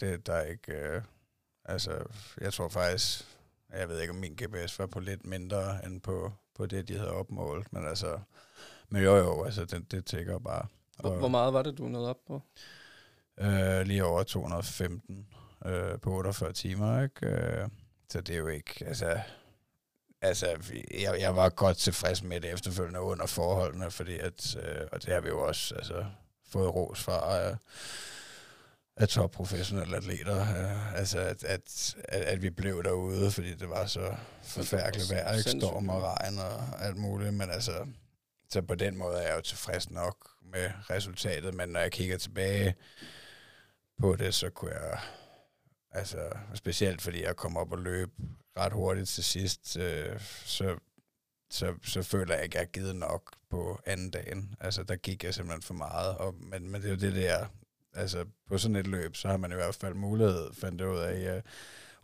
det, 0.00 0.26
der 0.26 0.32
er 0.32 0.44
ikke... 0.44 0.72
Øh, 0.72 1.02
altså, 1.64 2.04
jeg 2.40 2.52
tror 2.52 2.68
faktisk, 2.68 3.35
jeg 3.72 3.88
ved 3.88 4.00
ikke, 4.00 4.10
om 4.10 4.16
min 4.16 4.38
GPS 4.42 4.78
var 4.78 4.86
på 4.86 5.00
lidt 5.00 5.26
mindre 5.26 5.86
end 5.86 6.00
på, 6.00 6.32
på 6.54 6.66
det, 6.66 6.88
de 6.88 6.98
havde 6.98 7.12
opmålt, 7.12 7.72
men 7.72 7.86
altså, 7.86 8.18
men 8.88 9.02
jo 9.02 9.16
jo, 9.16 9.44
altså 9.44 9.64
det, 9.64 9.92
det 9.92 10.04
tækker 10.04 10.38
bare. 10.38 10.66
Hvor, 11.00 11.10
og, 11.10 11.18
hvor 11.18 11.28
meget 11.28 11.52
var 11.52 11.62
det, 11.62 11.78
du 11.78 11.88
nåede 11.88 12.10
op 12.10 12.24
på? 12.26 12.42
Øh, 13.40 13.86
lige 13.86 14.04
over 14.04 14.22
215 14.22 15.26
øh, 15.66 15.98
på 16.00 16.10
48 16.10 16.52
timer, 16.52 17.02
ikke? 17.02 17.26
Øh, 17.26 17.68
så 18.10 18.20
det 18.20 18.34
er 18.34 18.38
jo 18.38 18.46
ikke, 18.46 18.84
altså, 18.86 19.20
altså 20.22 20.46
jeg, 21.00 21.16
jeg 21.20 21.36
var 21.36 21.48
godt 21.48 21.76
tilfreds 21.76 22.22
med 22.22 22.40
det 22.40 22.52
efterfølgende 22.52 23.00
under 23.00 23.26
forholdene, 23.26 23.90
fordi 23.90 24.18
at, 24.18 24.56
øh, 24.56 24.86
og 24.92 25.02
det 25.02 25.14
har 25.14 25.20
vi 25.20 25.28
jo 25.28 25.46
også 25.46 25.74
altså, 25.74 26.06
fået 26.48 26.74
ros 26.74 27.02
fra, 27.02 27.42
øh, 27.42 27.56
af 28.96 29.08
topprofessionelle 29.08 29.96
atleter. 29.96 30.40
Øh, 30.40 30.94
altså, 30.94 31.18
at, 31.18 31.44
at, 31.44 31.94
at, 32.08 32.22
at 32.22 32.42
vi 32.42 32.50
blev 32.50 32.84
derude, 32.84 33.30
fordi 33.30 33.54
det 33.54 33.68
var 33.68 33.86
så 33.86 34.16
forfærdeligt 34.42 35.10
vejr, 35.10 35.32
ikke? 35.32 35.50
Storm 35.50 35.88
og 35.88 36.02
regn 36.02 36.38
og 36.38 36.84
alt 36.84 36.96
muligt. 36.96 37.34
Men 37.34 37.50
altså, 37.50 37.86
så 38.50 38.62
på 38.62 38.74
den 38.74 38.96
måde 38.96 39.18
er 39.18 39.28
jeg 39.28 39.36
jo 39.36 39.40
tilfreds 39.40 39.90
nok 39.90 40.30
med 40.52 40.70
resultatet. 40.90 41.54
Men 41.54 41.68
når 41.68 41.80
jeg 41.80 41.92
kigger 41.92 42.18
tilbage 42.18 42.74
på 43.98 44.16
det, 44.16 44.34
så 44.34 44.50
kunne 44.50 44.74
jeg... 44.74 44.98
Altså, 45.90 46.30
specielt 46.54 47.02
fordi 47.02 47.22
jeg 47.22 47.36
kom 47.36 47.56
op 47.56 47.72
og 47.72 47.78
løb 47.78 48.10
ret 48.58 48.72
hurtigt 48.72 49.08
til 49.08 49.24
sidst, 49.24 49.76
øh, 49.76 50.20
så, 50.44 50.78
så, 51.50 51.74
så 51.84 52.02
føler 52.02 52.34
jeg 52.34 52.44
ikke, 52.44 52.58
at 52.58 52.60
jeg 52.60 52.68
har 52.68 52.80
givet 52.80 52.96
nok 52.96 53.36
på 53.50 53.80
anden 53.86 54.10
dagen. 54.10 54.54
Altså, 54.60 54.82
der 54.82 54.96
gik 54.96 55.24
jeg 55.24 55.34
simpelthen 55.34 55.62
for 55.62 55.74
meget. 55.74 56.16
Og, 56.16 56.34
men, 56.34 56.70
men 56.70 56.82
det 56.82 56.86
er 56.86 56.90
jo 56.90 57.00
det 57.00 57.14
der 57.14 57.46
altså 57.96 58.24
på 58.48 58.58
sådan 58.58 58.76
et 58.76 58.86
løb, 58.86 59.16
så 59.16 59.28
har 59.28 59.36
man 59.36 59.52
i 59.52 59.54
hvert 59.54 59.74
fald 59.74 59.94
mulighed, 59.94 60.52
fandt 60.52 60.78
det 60.78 60.86
ud 60.86 60.98
af, 60.98 61.36
at 61.36 61.42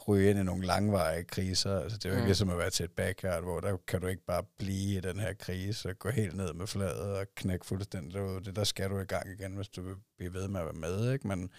ryge 0.08 0.30
ind 0.30 0.38
i 0.38 0.42
nogle 0.42 0.66
langvarige 0.66 1.24
kriser. 1.24 1.80
Altså, 1.80 1.98
det 1.98 2.04
er 2.04 2.10
jo 2.10 2.16
ikke 2.16 2.28
mm. 2.28 2.34
som 2.34 2.50
at 2.50 2.58
være 2.58 2.70
til 2.70 2.84
et 2.84 2.90
backyard, 2.90 3.42
hvor 3.42 3.60
der 3.60 3.76
kan 3.86 4.00
du 4.00 4.06
ikke 4.06 4.24
bare 4.26 4.42
blive 4.58 4.98
i 4.98 5.00
den 5.00 5.20
her 5.20 5.32
krise 5.32 5.88
og 5.88 5.98
gå 5.98 6.10
helt 6.10 6.36
ned 6.36 6.52
med 6.52 6.66
fladet 6.66 7.16
og 7.16 7.26
knække 7.34 7.66
fuldstændig 7.66 8.22
ud. 8.22 8.40
Det 8.40 8.56
der 8.56 8.64
skal 8.64 8.90
du 8.90 8.98
i 8.98 9.04
gang 9.04 9.30
igen, 9.30 9.56
hvis 9.56 9.68
du 9.68 9.82
vil 9.82 9.94
blive 10.16 10.34
ved 10.34 10.48
med 10.48 10.60
at 10.60 10.66
være 10.66 10.90
med. 10.90 11.12
Ikke? 11.12 11.28
Men, 11.28 11.50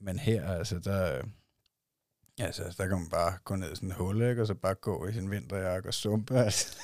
men 0.00 0.18
her, 0.18 0.48
altså, 0.48 0.78
der, 0.78 1.22
Altså, 2.40 2.62
der 2.78 2.86
kan 2.86 2.98
man 2.98 3.08
bare 3.08 3.38
gå 3.44 3.56
ned 3.56 3.72
i 3.72 3.74
sådan 3.74 3.88
en 3.88 3.94
hul, 3.94 4.22
ikke? 4.22 4.42
og 4.42 4.46
så 4.46 4.54
bare 4.54 4.74
gå 4.74 5.06
i 5.06 5.12
sin 5.12 5.30
vinterjakke 5.30 5.88
og 5.88 5.94
sumpe. 5.94 6.34
Altså. 6.34 6.76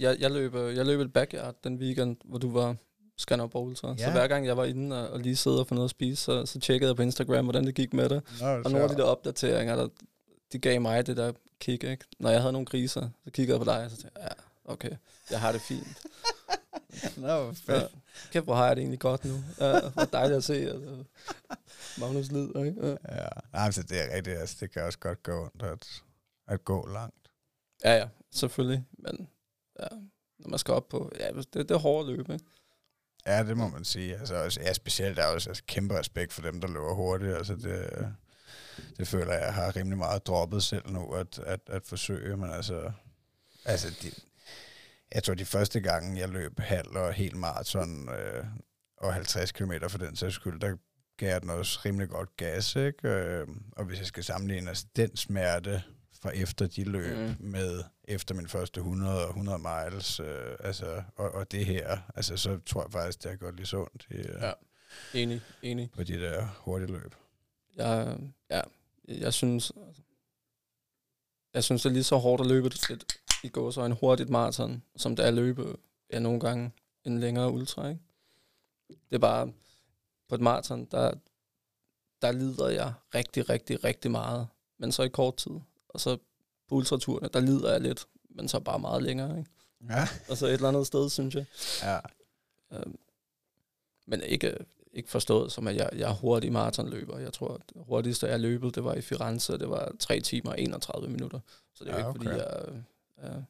jeg, 0.00 0.16
jeg, 0.20 0.30
løb, 0.30 0.54
jeg 0.54 0.86
løb 0.86 1.00
et 1.00 1.12
backyard 1.12 1.54
den 1.64 1.76
weekend, 1.78 2.16
hvor 2.24 2.38
du 2.38 2.52
var 2.52 2.76
Skanderborg 3.20 3.76
så. 3.76 3.94
Ja. 3.98 4.04
Så 4.04 4.10
hver 4.10 4.26
gang 4.26 4.46
jeg 4.46 4.56
var 4.56 4.64
inde 4.64 5.02
og, 5.08 5.10
og 5.12 5.20
lige 5.20 5.36
sidde 5.36 5.60
og 5.60 5.66
få 5.66 5.74
noget 5.74 5.86
at 5.86 5.90
spise, 5.90 6.22
så, 6.22 6.46
så 6.46 6.60
tjekkede 6.60 6.88
jeg 6.88 6.96
på 6.96 7.02
Instagram, 7.02 7.44
hvordan 7.44 7.66
det 7.66 7.74
gik 7.74 7.92
med 7.94 8.08
det. 8.08 8.22
Nå, 8.40 8.46
og 8.46 8.70
nogle 8.70 8.82
af 8.82 8.88
de 8.88 8.96
der 8.96 9.02
opdateringer, 9.04 9.76
der, 9.76 9.88
de 10.52 10.58
gav 10.58 10.80
mig 10.80 11.06
det 11.06 11.16
der 11.16 11.32
kick, 11.60 11.84
ikke? 11.84 12.04
Når 12.18 12.30
jeg 12.30 12.40
havde 12.40 12.52
nogle 12.52 12.66
kriser, 12.66 13.08
så 13.24 13.30
kiggede 13.30 13.58
jeg 13.58 13.66
på 13.66 13.72
dig, 13.72 13.84
og 13.84 13.90
så 13.90 13.96
tænkte 13.96 14.20
jeg, 14.20 14.30
ja, 14.66 14.72
okay, 14.72 14.90
jeg 15.30 15.40
har 15.40 15.52
det 15.52 15.60
fint. 15.60 15.98
Nå, 17.16 17.26
hvor 17.26 17.54
Ja, 17.68 17.78
fedt. 17.78 17.92
kæft, 18.30 18.44
hvor 18.44 18.54
har 18.54 18.66
jeg 18.66 18.76
det 18.76 18.82
egentlig 18.82 19.00
godt 19.00 19.24
nu. 19.24 19.34
Ja, 19.60 19.80
hvor 19.90 20.04
dejligt 20.04 20.36
at 20.36 20.44
se. 20.44 20.54
Altså. 20.54 21.04
Magnus 22.00 22.32
lider, 22.32 22.64
ikke? 22.64 22.86
Ja. 22.86 23.22
Ja, 23.22 23.28
nej, 23.52 23.70
så 23.70 23.82
det 23.82 24.00
er 24.12 24.16
rigtigt. 24.16 24.36
Altså, 24.38 24.56
det 24.60 24.70
kan 24.72 24.82
også 24.82 24.98
godt 24.98 25.22
gå 25.22 25.42
ondt 25.42 25.62
at, 25.62 26.02
at 26.48 26.64
gå 26.64 26.88
langt. 26.92 27.28
ja, 27.84 27.96
ja, 27.96 28.08
selvfølgelig. 28.32 28.84
Men 28.98 29.28
ja, 29.80 29.86
når 30.38 30.48
man 30.48 30.58
skal 30.58 30.74
op 30.74 30.88
på... 30.88 31.12
Ja, 31.20 31.28
det, 31.32 31.54
det 31.54 31.70
er 31.70 31.78
hårdt 31.78 32.08
løb, 32.08 32.30
ikke? 32.30 32.44
Ja, 33.26 33.42
det 33.42 33.56
må 33.56 33.68
man 33.68 33.84
sige. 33.84 34.16
Altså, 34.18 34.34
også, 34.34 34.60
ja, 34.60 34.72
specielt 34.72 35.16
der 35.16 35.22
er 35.22 35.26
også 35.26 35.50
altså, 35.50 35.62
kæmpe 35.66 35.98
respekt 35.98 36.32
for 36.32 36.42
dem, 36.42 36.60
der 36.60 36.68
løber 36.68 36.94
hurtigt. 36.94 37.36
Altså, 37.36 37.54
det, 37.54 38.08
det 38.98 39.08
føler 39.08 39.32
jeg, 39.32 39.42
jeg 39.42 39.54
har 39.54 39.76
rimelig 39.76 39.98
meget 39.98 40.26
droppet 40.26 40.62
selv 40.62 40.90
nu, 40.90 41.12
at, 41.12 41.38
at, 41.38 41.60
at 41.66 41.82
forsøge. 41.86 42.36
Men 42.36 42.50
altså, 42.50 42.92
altså 43.64 43.88
de, 44.02 44.10
jeg 45.14 45.22
tror, 45.22 45.34
de 45.34 45.44
første 45.44 45.80
gange, 45.80 46.20
jeg 46.20 46.28
løb 46.28 46.60
halv 46.60 46.88
og 46.88 47.12
helt 47.12 47.36
maraton 47.36 48.08
øh, 48.08 48.44
og 48.96 49.14
50 49.14 49.52
km 49.52 49.72
for 49.88 49.98
den 49.98 50.16
sags 50.16 50.34
skyld, 50.34 50.60
der 50.60 50.76
gav 51.16 51.28
jeg 51.28 51.42
den 51.42 51.50
også 51.50 51.80
rimelig 51.84 52.08
godt 52.08 52.36
gas, 52.36 52.76
ikke? 52.76 53.08
Øh, 53.08 53.46
og 53.72 53.84
hvis 53.84 53.98
jeg 53.98 54.06
skal 54.06 54.24
sammenligne 54.24 54.68
altså, 54.68 54.86
den 54.96 55.16
smerte 55.16 55.82
fra 56.22 56.30
efter 56.30 56.66
de 56.66 56.84
løb 56.84 57.18
mm. 57.18 57.36
med 57.40 57.82
efter 58.10 58.34
min 58.34 58.48
første 58.48 58.78
100 58.78 59.24
og 59.24 59.28
100 59.28 59.58
miles, 59.58 60.20
øh, 60.20 60.56
altså, 60.60 61.02
og, 61.16 61.30
og 61.30 61.52
det 61.52 61.66
her, 61.66 61.98
altså, 62.14 62.36
så 62.36 62.58
tror 62.66 62.82
jeg 62.82 62.92
faktisk, 62.92 63.22
det 63.22 63.30
har 63.30 63.36
gået 63.36 63.54
lige 63.54 63.66
sundt 63.66 64.06
i, 64.10 64.14
Ja. 64.14 64.46
ja. 64.46 64.52
Enig, 65.14 65.40
enig. 65.62 65.90
på 65.90 66.02
de 66.02 66.20
der 66.20 66.46
hurtige 66.58 66.92
løb. 66.92 67.14
Jeg, 67.76 68.18
ja, 68.50 68.60
jeg 69.08 69.34
synes... 69.34 69.72
Jeg 71.54 71.64
synes, 71.64 71.82
det 71.82 71.88
er 71.88 71.92
lige 71.92 72.04
så 72.04 72.16
hårdt 72.16 72.40
at 72.40 72.46
løbe 72.46 72.66
et, 72.66 73.04
i 73.44 73.48
går 73.48 73.70
så 73.70 73.84
en 73.84 73.92
hurtigt 73.92 74.28
maraton, 74.28 74.82
som 74.96 75.16
det 75.16 75.22
er 75.24 75.28
at 75.28 75.34
løbe 75.34 75.76
ja, 76.12 76.18
nogle 76.18 76.40
gange 76.40 76.72
en 77.04 77.20
længere 77.20 77.50
ultra, 77.52 77.88
ikke? 77.88 78.00
Det 78.88 79.14
er 79.14 79.18
bare, 79.18 79.52
på 80.28 80.34
et 80.34 80.40
maraton, 80.40 80.84
der, 80.84 81.12
der 82.22 82.32
lider 82.32 82.68
jeg 82.68 82.92
rigtig, 83.14 83.48
rigtig, 83.48 83.84
rigtig 83.84 84.10
meget, 84.10 84.48
men 84.78 84.92
så 84.92 85.02
i 85.02 85.08
kort 85.08 85.36
tid. 85.36 85.52
Og 85.88 86.00
så 86.00 86.18
på 86.70 86.74
ultraturene, 86.76 87.28
der 87.32 87.40
lider 87.40 87.72
jeg 87.72 87.80
lidt, 87.80 88.06
men 88.30 88.48
så 88.48 88.60
bare 88.60 88.78
meget 88.78 89.02
længere, 89.02 89.38
ikke? 89.38 89.50
Ja. 89.88 90.08
Og 90.30 90.36
så 90.36 90.46
et 90.46 90.52
eller 90.52 90.68
andet 90.68 90.86
sted, 90.86 91.10
synes 91.10 91.34
jeg. 91.34 91.44
ja. 91.82 91.98
Øhm, 92.72 92.98
men 94.06 94.22
ikke, 94.22 94.56
ikke 94.92 95.10
forstået 95.10 95.52
som, 95.52 95.66
at 95.66 95.76
jeg, 95.76 95.90
jeg 95.92 96.10
er 96.10 96.14
hurtig 96.14 96.52
maratonløber. 96.52 97.18
Jeg 97.18 97.32
tror, 97.32 97.54
at 97.54 97.60
det 97.74 97.82
hurtigste, 97.86 98.26
jeg 98.26 98.40
løbet, 98.40 98.74
det 98.74 98.84
var 98.84 98.94
i 98.94 99.00
Firenze. 99.00 99.58
Det 99.58 99.70
var 99.70 99.92
3 99.98 100.20
timer 100.20 100.50
og 100.50 100.60
31 100.60 101.08
minutter. 101.08 101.40
Så 101.74 101.84
det 101.84 101.90
er 101.92 101.98
jo 101.98 102.02
Ja, 102.02 102.08
ikke, 102.08 102.18
fordi 102.18 102.26
okay. 102.28 102.36
jeg 102.38 102.82
er, 103.16 103.28
er, 103.36 103.42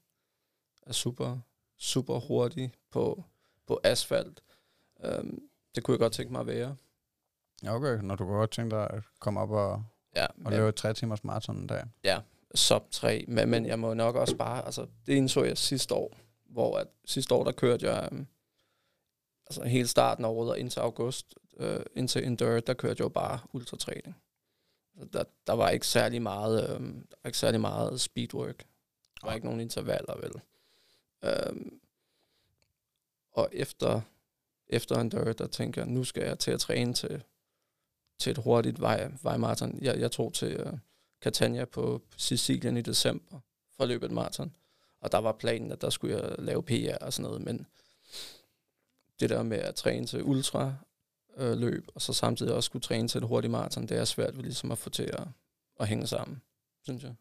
er 0.87 0.93
super, 0.93 1.39
super 1.77 2.19
hurtig 2.21 2.73
på, 2.91 3.25
på 3.67 3.81
asfalt. 3.85 4.43
Øhm, 5.05 5.43
det 5.75 5.85
kunne 5.85 5.93
jeg 5.93 5.99
godt 6.01 6.13
tænke 6.13 6.33
mig 6.33 6.41
at 6.41 6.47
være. 6.47 6.77
Ja, 7.63 7.75
Okay, 7.75 8.03
når 8.03 8.15
du 8.15 8.25
godt 8.25 8.51
tænke 8.51 8.77
dig 8.77 8.91
at 8.91 9.03
komme 9.19 9.41
op 9.41 9.51
og, 9.51 9.85
Ja, 10.17 10.27
og 10.45 10.69
et 10.69 10.75
tre 10.75 10.95
timers 10.95 11.25
maraton 11.25 11.57
en 11.57 11.67
dag 11.67 11.85
sub 12.55 12.91
3, 12.91 13.25
men, 13.29 13.49
men 13.49 13.67
jeg 13.67 13.79
må 13.79 13.95
nok 13.95 14.17
også 14.17 14.37
bare, 14.37 14.67
altså 14.67 14.87
det 15.07 15.15
indså 15.15 15.45
jeg 15.45 15.59
sidste 15.59 15.95
år, 15.95 16.17
hvor 16.47 16.79
at 16.79 16.87
sidste 17.05 17.35
år, 17.35 17.45
der 17.45 17.53
kørte 17.53 17.91
jeg, 17.91 18.09
øhm, 18.13 18.27
altså 19.47 19.65
hele 19.65 19.89
starten 19.89 20.25
af 20.25 20.29
året 20.29 20.51
og 20.51 20.59
indtil 20.59 20.81
august, 20.81 21.35
øh, 21.57 21.81
indtil 21.95 22.27
Endure, 22.27 22.61
der 22.61 22.75
kørte 22.75 23.01
jeg 23.01 23.05
jo 23.05 23.09
bare 23.09 23.39
ultratræning. 23.53 24.17
Altså, 24.95 25.09
der, 25.13 25.25
der 25.47 25.53
var 25.53 25.71
ikke 25.71 25.87
særlig 25.87 26.23
meget, 26.23 26.71
øhm, 26.71 27.07
der 27.11 27.17
var 27.23 27.29
ikke 27.29 27.39
særlig 27.39 27.61
meget 27.61 28.01
speedwork. 28.01 28.59
Der 29.21 29.27
var 29.27 29.35
ikke 29.35 29.47
nogen 29.47 29.61
intervaller, 29.61 30.17
vel. 30.17 30.33
Øhm, 31.25 31.81
og 33.33 33.49
efter, 33.53 34.01
efter 34.67 35.01
Endure, 35.01 35.33
der 35.33 35.47
tænker 35.47 35.83
jeg, 35.83 35.91
nu 35.91 36.05
skal 36.05 36.23
jeg 36.23 36.39
til 36.39 36.51
at 36.51 36.61
træne 36.61 36.95
til, 36.95 37.23
til 38.19 38.31
et 38.31 38.39
hurtigt 38.39 38.81
vej, 38.81 39.11
vejmarathon. 39.23 39.79
Jeg, 39.83 40.01
jeg 40.01 40.13
tog 40.13 40.33
til, 40.35 40.53
øh, 40.53 40.73
Catania 41.23 41.65
på 41.65 42.03
Sicilien 42.17 42.77
i 42.77 42.83
december 42.83 43.39
for 43.77 43.83
at 43.83 43.89
løbe 43.89 44.07
et 44.07 44.13
maraton. 44.13 44.55
Og 45.01 45.13
der 45.13 45.19
var 45.19 45.33
planen, 45.33 45.73
at 45.73 45.81
der 45.81 45.91
skulle 45.91 46.17
jeg 46.17 46.35
lave 46.39 46.63
PR 46.63 47.05
og 47.05 47.13
sådan 47.13 47.23
noget, 47.23 47.41
men 47.41 47.67
det 49.21 49.31
der 49.31 49.43
med 49.43 49.59
at 49.59 49.75
træne 49.75 50.07
til 50.07 50.23
ultra 50.25 50.75
øh, 51.37 51.59
løb, 51.59 51.89
og 51.95 52.03
så 52.03 52.13
samtidig 52.13 52.55
også 52.55 52.67
skulle 52.67 52.83
træne 52.83 53.09
til 53.09 53.19
et 53.19 53.29
hurtigt 53.29 53.51
maraton, 53.51 53.87
det 53.87 53.97
er 53.97 54.05
svært 54.05 54.37
ved 54.37 54.43
ligesom 54.43 54.73
at 54.73 54.79
få 54.79 54.91
til 54.91 55.11
at, 55.13 55.29
at 55.81 55.89
hænge 55.89 56.07
sammen, 56.07 56.43
synes 56.83 57.03
jeg. 57.03 57.15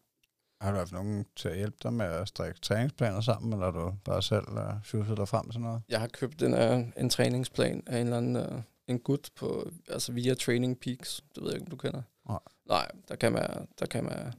Har 0.60 0.70
du 0.70 0.76
haft 0.76 0.92
nogen 0.92 1.26
til 1.36 1.48
at 1.48 1.56
hjælpe 1.56 1.76
dig 1.82 1.92
med 1.92 2.06
at 2.06 2.28
strikke 2.28 2.60
træningsplaner 2.60 3.20
sammen, 3.20 3.52
eller 3.52 3.64
har 3.64 3.72
du 3.72 3.94
bare 4.04 4.22
selv 4.22 4.48
uh, 4.48 4.84
sjusset 4.84 5.16
dig 5.16 5.28
frem 5.28 5.50
til 5.50 5.60
noget? 5.60 5.82
Jeg 5.88 6.00
har 6.00 6.08
købt 6.08 6.42
en, 6.42 6.54
uh, 6.54 6.88
en 6.96 7.10
træningsplan 7.10 7.82
af 7.86 7.98
en 7.98 8.06
eller 8.06 8.16
anden 8.16 8.36
uh, 8.36 8.62
en 8.86 8.98
gut 8.98 9.30
på, 9.36 9.70
altså 9.88 10.12
via 10.12 10.34
Training 10.34 10.80
Peaks. 10.80 11.24
Det 11.34 11.42
ved 11.42 11.50
jeg 11.50 11.60
ikke, 11.60 11.66
om 11.66 11.70
du 11.70 11.76
kender. 11.76 12.02
Nej. 12.28 12.38
Nej, 12.70 12.90
der 13.08 13.16
kan 13.16 13.32
man, 13.32 13.68
der 13.78 13.86
kan 13.86 14.04
man, 14.04 14.32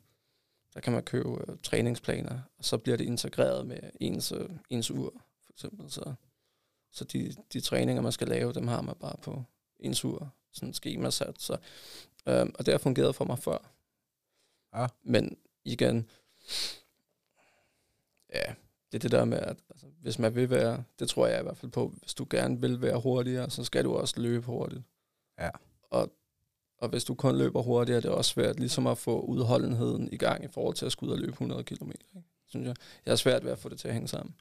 der 0.73 0.79
kan 0.79 0.93
man 0.93 1.03
købe 1.03 1.29
uh, 1.29 1.57
træningsplaner, 1.63 2.41
og 2.57 2.65
så 2.65 2.77
bliver 2.77 2.97
det 2.97 3.05
integreret 3.05 3.67
med 3.67 3.79
ens, 3.99 4.31
uh, 4.31 4.49
ens 4.69 4.91
ur, 4.91 5.13
for 5.45 5.53
eksempel. 5.53 5.91
Så, 5.91 6.13
så 6.91 7.03
de, 7.03 7.35
de 7.53 7.61
træninger, 7.61 8.01
man 8.01 8.11
skal 8.11 8.27
lave, 8.27 8.53
dem 8.53 8.67
har 8.67 8.81
man 8.81 8.95
bare 8.95 9.17
på 9.21 9.43
ens 9.79 10.05
ur, 10.05 10.33
sådan 10.51 11.11
sat. 11.11 11.41
Så, 11.41 11.53
um, 12.25 12.55
og 12.59 12.65
det 12.65 12.73
har 12.73 12.77
fungeret 12.79 13.15
for 13.15 13.25
mig 13.25 13.39
før. 13.39 13.71
Ja. 14.75 14.87
Men 15.03 15.37
igen, 15.63 16.09
ja, 18.33 18.53
det 18.91 18.97
er 18.97 18.99
det 18.99 19.11
der 19.11 19.25
med, 19.25 19.37
at 19.37 19.57
altså, 19.69 19.87
hvis 20.01 20.19
man 20.19 20.35
vil 20.35 20.49
være, 20.49 20.83
det 20.99 21.09
tror 21.09 21.27
jeg 21.27 21.39
i 21.39 21.43
hvert 21.43 21.57
fald 21.57 21.71
på, 21.71 21.87
hvis 21.87 22.13
du 22.13 22.27
gerne 22.29 22.61
vil 22.61 22.81
være 22.81 22.99
hurtigere, 22.99 23.49
så 23.49 23.63
skal 23.63 23.83
du 23.83 23.93
også 23.93 24.19
løbe 24.19 24.45
hurtigt. 24.45 24.83
Ja. 25.39 25.49
Og, 25.89 26.11
og 26.81 26.89
hvis 26.89 27.03
du 27.03 27.15
kun 27.15 27.37
løber 27.37 27.61
hurtigere, 27.61 27.97
er 27.97 28.01
det 28.01 28.11
også 28.11 28.31
svært 28.31 28.59
ligesom 28.59 28.87
at 28.87 28.97
få 28.97 29.21
udholdenheden 29.21 30.09
i 30.11 30.17
gang 30.17 30.43
i 30.43 30.47
forhold 30.47 30.75
til 30.75 30.85
at 30.85 30.91
skulle 30.91 31.11
ud 31.11 31.17
og 31.17 31.19
løbe 31.21 31.31
100 31.31 31.63
km. 31.63 31.91
Ikke? 31.91 32.27
Synes 32.47 32.67
jeg. 32.67 32.75
jeg 33.05 33.11
er 33.11 33.15
svært 33.15 33.45
ved 33.45 33.51
at 33.51 33.59
få 33.59 33.69
det 33.69 33.79
til 33.79 33.87
at 33.87 33.93
hænge 33.93 34.07
sammen. 34.07 34.35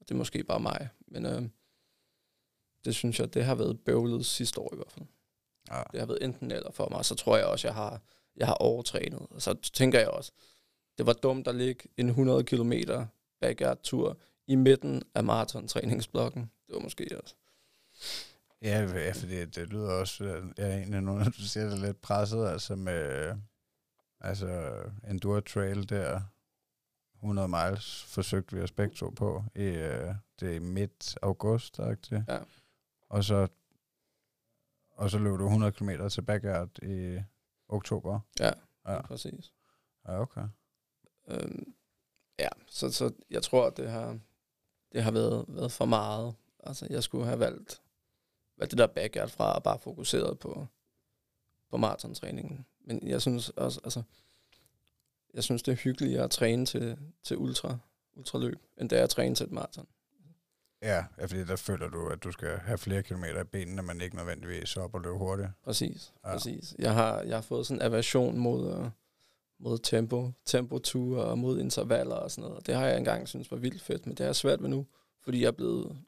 Og 0.00 0.08
det 0.08 0.10
er 0.10 0.18
måske 0.18 0.44
bare 0.44 0.60
mig. 0.60 0.88
Men 1.06 1.26
øh, 1.26 1.42
det 2.84 2.94
synes 2.94 3.20
jeg, 3.20 3.34
det 3.34 3.44
har 3.44 3.54
været 3.54 3.80
bøvlet 3.80 4.26
sidste 4.26 4.60
år 4.60 4.70
i 4.72 4.76
hvert 4.76 4.92
fald. 4.92 5.06
Ja. 5.70 5.82
Det 5.92 6.00
har 6.00 6.06
været 6.06 6.24
enten 6.24 6.50
eller 6.50 6.70
for 6.70 6.88
mig. 6.88 7.04
Så 7.04 7.14
tror 7.14 7.36
jeg 7.36 7.46
også, 7.46 7.68
jeg 7.68 7.74
har, 7.74 8.02
jeg 8.36 8.46
har 8.46 8.54
overtrænet. 8.54 9.26
Og 9.30 9.42
så 9.42 9.54
tænker 9.54 9.98
jeg 9.98 10.08
også, 10.08 10.32
det 10.98 11.06
var 11.06 11.12
dumt 11.12 11.48
at 11.48 11.54
ligge 11.54 11.88
en 11.96 12.08
100 12.08 12.44
km 12.44 12.72
backyard-tur 13.40 14.18
i 14.46 14.54
midten 14.54 15.02
af 15.14 15.24
maratontræningsblokken. 15.24 16.50
Det 16.66 16.74
var 16.74 16.80
måske 16.80 17.20
også. 17.22 17.34
Ja, 18.62 18.80
ja 18.80 19.12
fordi 19.12 19.44
det 19.44 19.68
lyder 19.68 19.92
også, 19.92 20.24
øh, 20.24 20.52
jeg 20.56 20.70
er 20.70 20.76
egentlig 20.76 21.00
nu, 21.02 21.24
du 21.24 21.32
siger 21.32 21.68
det 21.68 21.78
lidt 21.78 22.00
presset, 22.00 22.48
altså 22.48 22.76
med, 22.76 23.34
altså 24.20 24.82
Enduro 25.10 25.40
Trail 25.40 25.88
der, 25.88 26.20
100 27.16 27.48
miles 27.48 28.04
forsøgte 28.04 28.56
vi 28.56 28.62
os 28.62 28.72
begge 28.72 28.94
to 28.94 29.10
på, 29.10 29.44
i, 29.54 29.62
øh, 29.62 30.14
det 30.40 30.50
er 30.50 30.54
i 30.54 30.58
midt 30.58 31.18
august, 31.22 31.76
det. 31.76 32.24
Ja. 32.28 32.38
Og 33.08 33.24
så, 33.24 33.48
og 34.90 35.10
så 35.10 35.18
løb 35.18 35.38
du 35.38 35.44
100 35.44 35.72
km 35.72 35.90
til 36.10 36.22
backyard 36.22 36.78
i 36.82 37.20
oktober. 37.68 38.20
Ja, 38.40 38.50
Ja. 38.86 39.02
præcis. 39.02 39.52
Ja, 40.08 40.20
okay. 40.20 40.48
Øhm, 41.28 41.74
ja, 42.38 42.48
så, 42.66 42.92
så 42.92 43.12
jeg 43.30 43.42
tror, 43.42 43.66
at 43.66 43.76
det 43.76 43.90
har, 43.90 44.18
det 44.92 45.02
har 45.02 45.10
været, 45.10 45.44
været 45.48 45.72
for 45.72 45.84
meget. 45.84 46.34
Altså, 46.60 46.86
jeg 46.90 47.02
skulle 47.02 47.26
have 47.26 47.38
valgt, 47.38 47.82
valgt 48.58 48.70
det 48.70 48.78
der 48.78 48.86
backyard 48.86 49.28
fra 49.28 49.54
og 49.54 49.62
bare 49.62 49.78
fokuseret 49.78 50.38
på, 50.38 50.66
på 51.70 51.76
maratontræningen. 51.76 52.66
Men 52.80 53.08
jeg 53.08 53.20
synes 53.22 53.48
også, 53.48 53.80
altså, 53.84 54.02
jeg 55.34 55.44
synes, 55.44 55.62
det 55.62 55.72
er 55.72 55.76
hyggeligere 55.76 56.24
at 56.24 56.30
træne 56.30 56.66
til, 56.66 56.98
til 57.22 57.36
ultra, 57.38 57.78
ultraløb, 58.14 58.58
end 58.80 58.90
det 58.90 58.98
er 58.98 59.02
at 59.02 59.10
træne 59.10 59.34
til 59.34 59.44
et 59.46 59.52
maraton. 59.52 59.86
Ja, 60.82 61.04
fordi 61.20 61.44
der 61.44 61.56
føler 61.56 61.88
du, 61.88 62.08
at 62.08 62.24
du 62.24 62.32
skal 62.32 62.58
have 62.58 62.78
flere 62.78 63.02
kilometer 63.02 63.40
i 63.40 63.44
benene, 63.44 63.82
men 63.82 64.00
ikke 64.00 64.16
nødvendigvis 64.16 64.76
op 64.76 64.94
og 64.94 65.00
løbe 65.00 65.16
hurtigt. 65.18 65.48
Præcis, 65.64 66.12
Ja. 66.24 66.28
ja. 66.28 66.34
præcis. 66.34 66.74
Jeg 66.78 66.94
har, 66.94 67.20
jeg 67.20 67.36
har 67.36 67.42
fået 67.42 67.66
sådan 67.66 67.82
en 67.82 67.86
aversion 67.86 68.38
mod, 68.38 68.74
øh, 68.78 68.90
mod 69.58 69.78
tempo, 69.78 70.32
tempoture 70.44 71.24
og 71.24 71.38
mod 71.38 71.60
intervaller 71.60 72.14
og 72.16 72.30
sådan 72.30 72.50
noget. 72.50 72.66
Det 72.66 72.74
har 72.74 72.86
jeg 72.86 72.98
engang 72.98 73.28
synes 73.28 73.50
var 73.50 73.56
vildt 73.56 73.82
fedt, 73.82 74.06
men 74.06 74.14
det 74.16 74.26
er 74.26 74.32
svært 74.32 74.62
ved 74.62 74.68
nu, 74.68 74.86
fordi 75.24 75.40
jeg 75.40 75.46
er 75.46 75.52
blevet 75.52 75.98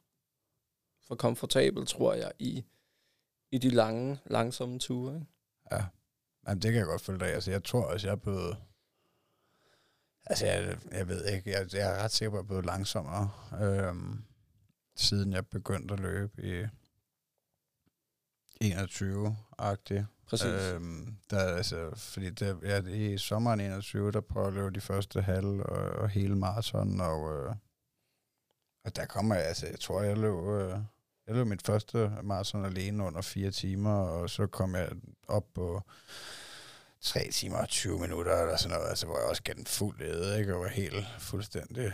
for 1.09 1.15
komfortabel, 1.15 1.85
tror 1.85 2.13
jeg, 2.13 2.31
i, 2.39 2.63
i 3.51 3.57
de 3.57 3.69
lange, 3.69 4.19
langsomme 4.25 4.79
ture. 4.79 5.15
Ikke? 5.15 5.27
Ja, 5.71 5.85
Jamen, 6.47 6.61
det 6.61 6.71
kan 6.71 6.79
jeg 6.79 6.87
godt 6.87 7.01
følge 7.01 7.19
dig. 7.19 7.33
Altså, 7.33 7.51
jeg 7.51 7.63
tror 7.63 7.83
også, 7.83 8.07
jeg 8.07 8.11
er 8.11 8.17
blevet... 8.17 8.57
Altså, 10.25 10.45
jeg, 10.45 10.77
jeg 10.91 11.07
ved 11.07 11.25
ikke. 11.25 11.49
Jeg, 11.49 11.73
jeg 11.73 11.97
er 11.97 12.03
ret 12.03 12.11
sikker 12.11 12.29
på, 12.29 12.35
at 12.35 12.39
jeg 12.39 12.43
er 12.43 12.47
blevet 12.47 12.65
langsommere, 12.65 13.31
øhm, 13.61 14.23
siden 14.95 15.33
jeg 15.33 15.47
begyndte 15.47 15.93
at 15.93 15.99
løbe 15.99 16.43
i, 16.43 16.65
21-agtig. 18.63 20.05
Præcis. 20.27 20.45
Øh, 20.45 20.75
Øhm, 20.75 21.17
der, 21.29 21.39
altså, 21.39 21.91
fordi 21.95 22.29
der, 22.29 22.55
ja, 22.63 22.81
i 22.81 23.17
sommeren 23.17 23.59
21, 23.59 24.11
der 24.11 24.21
prøver 24.21 24.47
jeg 24.47 24.55
at 24.55 24.61
løbe 24.63 24.75
de 24.75 24.81
første 24.81 25.21
halv 25.21 25.47
og, 25.47 25.89
og 25.89 26.09
hele 26.09 26.35
maraton, 26.35 27.01
og, 27.01 27.33
øh, 27.33 27.55
og 28.83 28.95
der 28.95 29.05
kommer 29.05 29.35
jeg, 29.35 29.45
altså, 29.45 29.67
jeg 29.67 29.79
tror, 29.79 30.01
jeg 30.01 30.17
løb, 30.17 30.47
øh, 30.47 30.79
jeg 31.29 31.37
løb 31.37 31.47
mit 31.47 31.65
første 31.65 32.11
maraton 32.23 32.65
alene 32.65 33.03
under 33.03 33.21
fire 33.21 33.51
timer, 33.51 33.93
og 33.93 34.29
så 34.29 34.47
kom 34.47 34.75
jeg 34.75 34.89
op 35.27 35.45
på 35.55 35.81
3 37.01 37.29
timer 37.31 37.57
og 37.57 37.69
20 37.69 37.99
minutter, 37.99 38.41
eller 38.41 38.57
sådan 38.57 38.77
noget, 38.77 38.89
altså, 38.89 39.05
hvor 39.05 39.19
jeg 39.19 39.27
også 39.27 39.43
gav 39.43 39.53
den 39.53 39.65
fuld 39.65 40.01
æde, 40.01 40.39
ikke, 40.39 40.55
og 40.55 40.61
var 40.61 40.67
helt 40.67 41.05
fuldstændig 41.19 41.93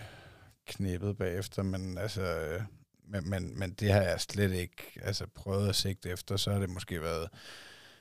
knippet 0.68 1.18
bagefter, 1.18 1.64
men 1.64 1.98
altså, 1.98 2.22
øh, 2.22 2.62
men, 3.08 3.30
men, 3.30 3.60
men 3.60 3.72
det 3.74 3.92
har 3.94 4.02
jeg 4.02 4.22
slet 4.22 4.52
ikke 4.52 5.00
altså, 5.02 5.26
prøvet 5.36 5.70
at 5.70 5.76
sigte 5.76 6.10
efter, 6.10 6.38
så 6.38 6.52
har 6.52 6.60
det 6.60 6.70
måske 6.70 7.02
været 7.02 7.30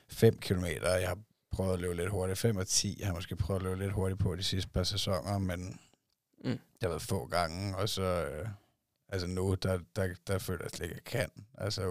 5 0.09 0.37
km, 0.37 0.65
jeg 0.65 1.07
har 1.07 1.17
prøvet 1.51 1.73
at 1.73 1.79
løbe 1.79 1.95
lidt 1.95 2.09
hurtigt, 2.09 2.39
5 2.39 2.57
og 2.57 2.67
10 2.67 2.97
jeg 2.99 3.07
har 3.07 3.13
måske 3.13 3.35
prøvet 3.35 3.59
at 3.59 3.63
løbe 3.63 3.79
lidt 3.79 3.91
hurtigt 3.93 4.19
på 4.19 4.35
de 4.35 4.43
sidste 4.43 4.69
par 4.71 4.83
sæsoner, 4.83 5.37
men 5.37 5.79
Mm. 6.43 6.51
det 6.51 6.81
har 6.81 6.89
været 6.89 7.01
få 7.01 7.25
gange, 7.27 7.77
og 7.77 7.89
så, 7.89 8.01
øh, 8.03 8.47
altså 9.09 9.27
nu, 9.27 9.55
der, 9.55 9.79
der, 9.95 10.13
der 10.27 10.37
føler 10.37 10.59
jeg 10.63 10.71
slet 10.71 10.85
ikke, 10.85 10.95
at 10.95 11.01
jeg 11.13 11.19
kan. 11.21 11.43
Altså, 11.57 11.81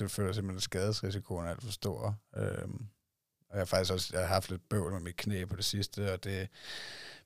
jeg 0.00 0.10
føler 0.10 0.32
simpelthen, 0.32 0.56
at 0.56 0.62
skadesrisikoen 0.62 1.46
er 1.46 1.50
alt 1.50 1.62
for 1.62 1.72
stor. 1.72 2.18
Øhm, 2.36 2.86
og 3.50 3.56
jeg 3.56 3.60
har 3.60 3.64
faktisk 3.64 3.92
også 3.92 4.10
jeg 4.12 4.20
har 4.20 4.34
haft 4.34 4.50
lidt 4.50 4.68
bøvl 4.68 4.92
med 4.92 5.00
mit 5.00 5.16
knæ 5.16 5.44
på 5.44 5.56
det 5.56 5.64
sidste, 5.64 6.12
og 6.12 6.24
det 6.24 6.48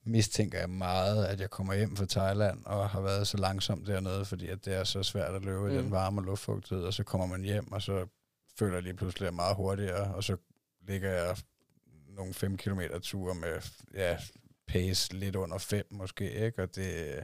mistænker 0.05 0.59
jeg 0.59 0.71
meget, 0.71 1.25
at 1.27 1.41
jeg 1.41 1.51
kommer 1.51 1.75
hjem 1.75 1.97
fra 1.97 2.07
Thailand 2.09 2.65
og 2.65 2.91
har 2.91 3.01
været 3.01 3.27
så 3.27 3.37
langsom 3.37 3.85
dernede, 3.85 4.25
fordi 4.25 4.49
at 4.49 4.65
det 4.65 4.75
er 4.75 4.85
så 4.85 5.03
svært 5.03 5.35
at 5.35 5.43
løbe 5.45 5.61
mm. 5.61 5.71
i 5.71 5.77
den 5.77 5.85
Mm. 5.85 5.91
varme 5.91 6.23
luftfugtighed, 6.23 6.85
og 6.85 6.95
så 6.95 7.05
kommer 7.05 7.27
man 7.27 7.43
hjem, 7.43 7.73
og 7.73 7.83
så 7.83 8.07
føler 8.59 8.75
jeg 8.75 8.83
lige 8.83 8.95
pludselig, 8.95 9.27
at 9.27 9.31
jeg 9.31 9.33
er 9.33 9.37
meget 9.43 9.57
hurtigere, 9.57 10.15
og 10.15 10.25
så 10.25 10.37
ligger 10.89 11.11
jeg 11.11 11.37
nogle 12.09 12.35
5 12.35 12.57
km 12.57 12.81
ture 13.03 13.35
med 13.35 13.61
ja, 13.95 14.19
pace 14.67 15.15
lidt 15.15 15.37
under 15.37 15.59
5 15.59 15.87
måske, 15.91 16.33
ikke? 16.47 16.63
Og 16.63 16.77
det, 16.77 17.17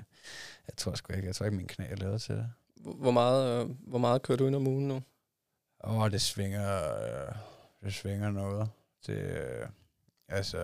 jeg 0.66 0.76
tror 0.76 0.94
sgu 0.94 1.12
ikke, 1.12 1.26
jeg 1.26 1.34
tror 1.34 1.46
ikke, 1.46 1.56
min 1.56 1.66
knæ 1.66 1.84
er 1.84 1.96
lavet 1.96 2.22
til 2.22 2.34
det. 2.34 2.52
Hvor 2.76 3.10
meget, 3.10 3.62
øh, 3.62 3.70
hvor 3.88 3.98
meget 3.98 4.22
kører 4.22 4.38
du 4.38 4.46
ind 4.46 4.56
om 4.56 4.66
ugen 4.66 4.88
nu? 4.88 5.02
Åh, 5.84 6.10
det 6.10 6.20
svinger, 6.20 6.94
øh, 7.02 7.34
det 7.82 7.94
svinger 7.94 8.30
noget. 8.30 8.68
Det, 9.06 9.18
øh, 9.18 9.68
altså, 10.28 10.58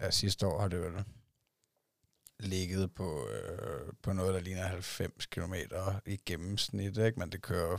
ja, 0.00 0.10
sidste 0.10 0.46
år 0.46 0.60
har 0.60 0.68
det 0.68 0.80
vel 0.80 1.04
ligget 2.38 2.94
på, 2.94 3.28
øh, 3.28 3.92
på 4.02 4.12
noget, 4.12 4.34
der 4.34 4.40
ligner 4.40 4.66
90 4.66 5.26
km 5.26 5.54
i 6.06 6.16
gennemsnit, 6.26 6.98
ikke? 6.98 7.18
men 7.18 7.32
det 7.32 7.42
kører 7.42 7.78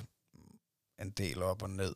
en 1.00 1.10
del 1.10 1.44
op 1.44 1.64
og 1.64 1.70
ned. 1.70 1.96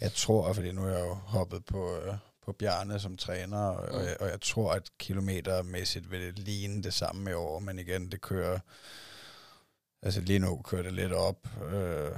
Jeg 0.00 0.12
tror, 0.12 0.52
fordi 0.52 0.72
nu 0.72 0.84
er 0.84 0.88
jeg 0.88 1.06
jo 1.06 1.14
hoppet 1.14 1.64
på, 1.64 1.96
øh, 1.96 2.14
på 2.44 2.52
Bjarne 2.52 2.98
som 3.00 3.16
træner, 3.16 3.58
og, 3.58 3.88
Mm. 3.92 3.94
og, 3.98 4.04
jeg, 4.04 4.16
og 4.20 4.28
jeg 4.28 4.40
tror, 4.40 4.72
at 4.72 4.90
kilometermæssigt 4.98 6.10
vil 6.10 6.20
det 6.20 6.38
ligne 6.38 6.82
det 6.82 6.94
samme 6.94 7.30
i 7.30 7.34
år, 7.34 7.58
men 7.58 7.78
igen, 7.78 8.10
det 8.10 8.20
kører, 8.20 8.58
altså 10.02 10.20
lige 10.20 10.38
nu 10.38 10.62
kører 10.62 10.82
det 10.82 10.92
lidt 10.92 11.12
op, 11.12 11.48
øh, 11.72 12.10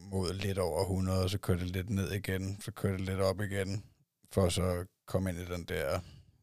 mod 0.00 0.32
lidt 0.32 0.58
over 0.58 0.80
100, 0.82 1.22
og 1.22 1.30
så 1.30 1.38
kører 1.38 1.58
det 1.58 1.66
lidt 1.70 1.90
ned 1.90 2.12
igen, 2.12 2.60
så 2.60 2.72
kører 2.72 2.96
det 2.96 3.06
lidt 3.06 3.20
op 3.20 3.40
igen, 3.40 3.84
for 4.32 4.48
så 4.48 4.62
at 4.62 4.86
komme 5.06 5.30
ind 5.30 5.38
i 5.38 5.44
den 5.44 5.64
der 5.64 6.00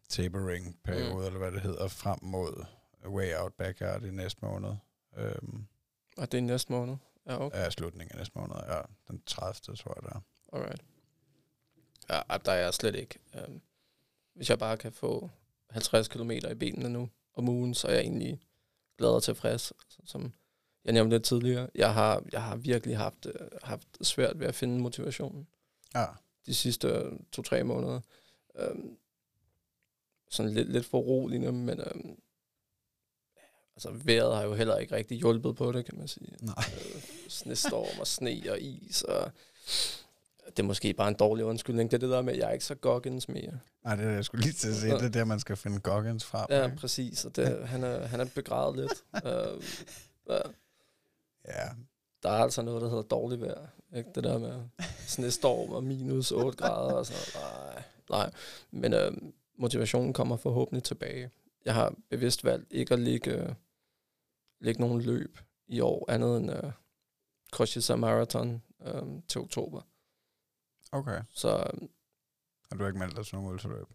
tapering-periode, 0.10 1.14
mm. 1.14 1.26
eller 1.26 1.38
hvad 1.40 1.52
det 1.52 1.62
hedder, 1.62 1.88
frem 1.88 2.20
mod 2.22 2.66
way 3.06 3.36
out 3.36 3.54
backyard 3.54 4.04
i 4.04 4.12
næste 4.12 4.40
måned. 4.46 4.76
Øhm, 5.18 5.66
Og 6.18 6.32
det 6.32 6.38
er 6.38 6.42
næste 6.42 6.72
måned? 6.72 6.96
Ja, 7.28 7.42
okay. 7.46 7.58
ja, 7.58 7.70
slutningen 7.70 8.12
af 8.12 8.18
næste 8.18 8.40
måned, 8.40 8.56
ja, 8.68 8.80
den 9.08 9.22
30. 9.26 9.76
tror 9.76 9.94
jeg, 10.02 10.10
der 10.10 10.16
er. 10.18 10.22
Alright. 10.58 10.82
Ja, 12.10 12.22
der 12.46 12.52
er 12.52 12.64
jeg 12.64 12.74
slet 12.74 12.96
ikke. 12.96 13.20
Um, 13.48 13.62
hvis 14.34 14.50
jeg 14.50 14.60
bare 14.60 14.78
kan 14.78 14.92
få 14.92 15.30
50 15.70 16.08
km 16.08 16.32
i 16.32 16.54
benene 16.60 16.90
nu 16.90 17.10
om 17.34 17.50
ugen, 17.50 17.74
så 17.74 17.88
er 17.88 17.92
jeg 17.92 18.02
egentlig 18.02 18.40
glad 18.98 19.10
og 19.10 19.24
tilfreds. 19.24 19.72
Altså, 19.72 20.02
som 20.06 20.34
jeg 20.86 20.94
nævnte 20.94 21.16
lidt 21.16 21.24
tidligere, 21.24 21.70
jeg 21.76 21.94
har, 21.94 22.24
jeg 22.32 22.44
har 22.44 22.56
virkelig 22.56 22.98
haft, 22.98 23.26
øh, 23.26 23.48
haft 23.64 23.88
svært 24.02 24.40
ved 24.40 24.48
at 24.48 24.56
finde 24.56 24.80
motivationen 24.80 25.48
Ja, 25.96 26.06
de 26.46 26.56
sidste 26.56 26.88
øh, 26.88 27.12
to-tre 27.32 27.64
måneder. 27.64 28.02
Um, 28.72 28.98
sådan 30.30 30.54
lidt, 30.54 30.72
lidt 30.72 30.86
for 30.86 31.00
roligende, 31.00 31.52
men 31.52 31.80
um, 31.80 32.18
altså, 33.76 33.92
vejret 33.92 34.36
har 34.36 34.44
jo 34.44 34.54
heller 34.54 34.78
ikke 34.78 34.96
rigtig 34.96 35.18
hjulpet 35.18 35.56
på 35.56 35.72
det, 35.72 35.86
kan 35.86 35.98
man 35.98 36.08
sige. 36.08 36.36
nej. 36.42 36.56
Øh, 36.74 37.02
snestorm 37.28 38.00
og 38.00 38.08
sne 38.08 38.42
og 38.50 38.62
is, 38.62 39.02
og 39.02 39.32
det 40.48 40.60
er 40.60 40.64
måske 40.64 40.94
bare 40.94 41.08
en 41.08 41.14
dårlig 41.14 41.46
undskyldning. 41.46 41.92
Det 41.92 41.98
er 41.98 42.00
det 42.00 42.10
der 42.10 42.22
med, 42.22 42.34
at 42.34 42.40
jeg 42.40 42.48
er 42.48 42.52
ikke 42.52 42.66
så 42.66 42.76
goggins 42.76 43.30
mere. 43.30 43.60
Nej, 43.84 43.96
det 43.96 44.06
er 44.06 44.10
jeg 44.10 44.26
skulle 44.26 44.44
lige 44.44 44.54
til 44.54 44.70
at 44.70 44.76
sige. 44.76 44.94
Det 44.94 45.04
er 45.04 45.10
der, 45.10 45.26
man 45.26 45.40
skal 45.40 45.56
finde 45.56 45.80
Goggins 45.80 46.26
frem. 46.26 46.46
Ja, 46.50 46.66
ikke? 46.66 46.78
præcis. 46.78 47.26
Og 47.26 47.36
det, 47.36 47.68
han, 47.68 47.84
er, 47.84 48.06
han 48.06 48.20
er 48.20 48.26
begravet 48.36 48.76
lidt. 48.76 49.04
uh, 49.14 49.64
ja, 50.34 50.42
ja. 51.48 51.70
der 52.24 52.30
er 52.30 52.44
altså 52.44 52.62
noget, 52.62 52.82
der 52.82 52.90
hedder 52.90 53.04
dårligt 53.04 53.42
vejr. 53.42 53.68
Ikke? 53.96 54.10
Det 54.16 54.24
der 54.24 54.38
med 54.38 54.62
snestorm 55.08 55.70
og 55.70 55.84
minus 55.84 56.32
8 56.32 56.58
grader 56.58 56.94
og 56.94 57.06
sådan. 57.06 57.42
Nej, 57.44 57.84
nej. 58.10 58.32
Men 58.72 58.94
uh, 58.94 59.30
motivationen 59.58 60.14
kommer 60.14 60.38
forhåbentlig 60.38 60.84
tilbage. 60.84 61.30
Jeg 61.66 61.74
har 61.74 61.94
bevidst 62.10 62.44
valgt 62.44 62.68
ikke 62.72 62.94
at 62.94 63.00
lægge, 63.00 63.56
lægge 64.62 64.82
nogen 64.82 65.02
løb 65.02 65.38
i 65.68 65.80
år, 65.80 66.12
andet 66.12 66.38
end 66.38 66.52
uh, 66.52 66.72
Koshisa 67.52 67.96
Marathon 67.96 68.62
um, 68.94 69.22
til 69.28 69.42
oktober. 69.42 69.82
Okay. 70.94 71.22
Så 71.30 71.58
øhm, 71.74 71.90
Og 72.72 72.78
du 72.78 72.84
har 72.84 72.88
ikke 72.88 73.00
meldt 73.00 73.16
dig 73.16 73.26
til 73.26 73.36
nogen 73.36 73.52
ultraløb? 73.52 73.88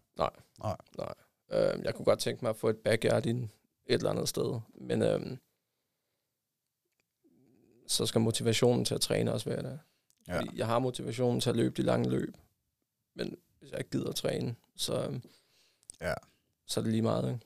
Øh, 1.51 1.83
jeg 1.83 1.95
kunne 1.95 2.05
godt 2.05 2.19
tænke 2.19 2.45
mig 2.45 2.49
at 2.49 2.55
få 2.57 2.69
et 2.69 2.77
backyard 2.77 3.25
ind 3.25 3.43
et 3.85 3.93
eller 3.93 4.09
andet 4.09 4.29
sted. 4.29 4.59
Men 4.75 5.01
øh, 5.01 5.37
så 7.87 8.05
skal 8.05 8.21
motivationen 8.21 8.85
til 8.85 8.95
at 8.95 9.01
træne 9.01 9.33
også 9.33 9.49
være 9.49 9.61
der. 9.63 9.77
Ja. 10.27 10.37
Fordi 10.39 10.57
Jeg 10.57 10.67
har 10.67 10.79
motivationen 10.79 11.41
til 11.41 11.49
at 11.49 11.55
løbe 11.55 11.75
de 11.77 11.81
lange 11.81 12.09
løb. 12.09 12.33
Men 13.15 13.37
hvis 13.59 13.71
jeg 13.71 13.79
ikke 13.79 13.91
gider 13.91 14.09
at 14.09 14.15
træne, 14.15 14.55
så, 14.75 15.07
øh, 15.09 15.19
Ja. 16.01 16.13
så 16.65 16.79
er 16.79 16.83
det 16.83 16.91
lige 16.91 17.01
meget. 17.01 17.33
Ikke? 17.33 17.45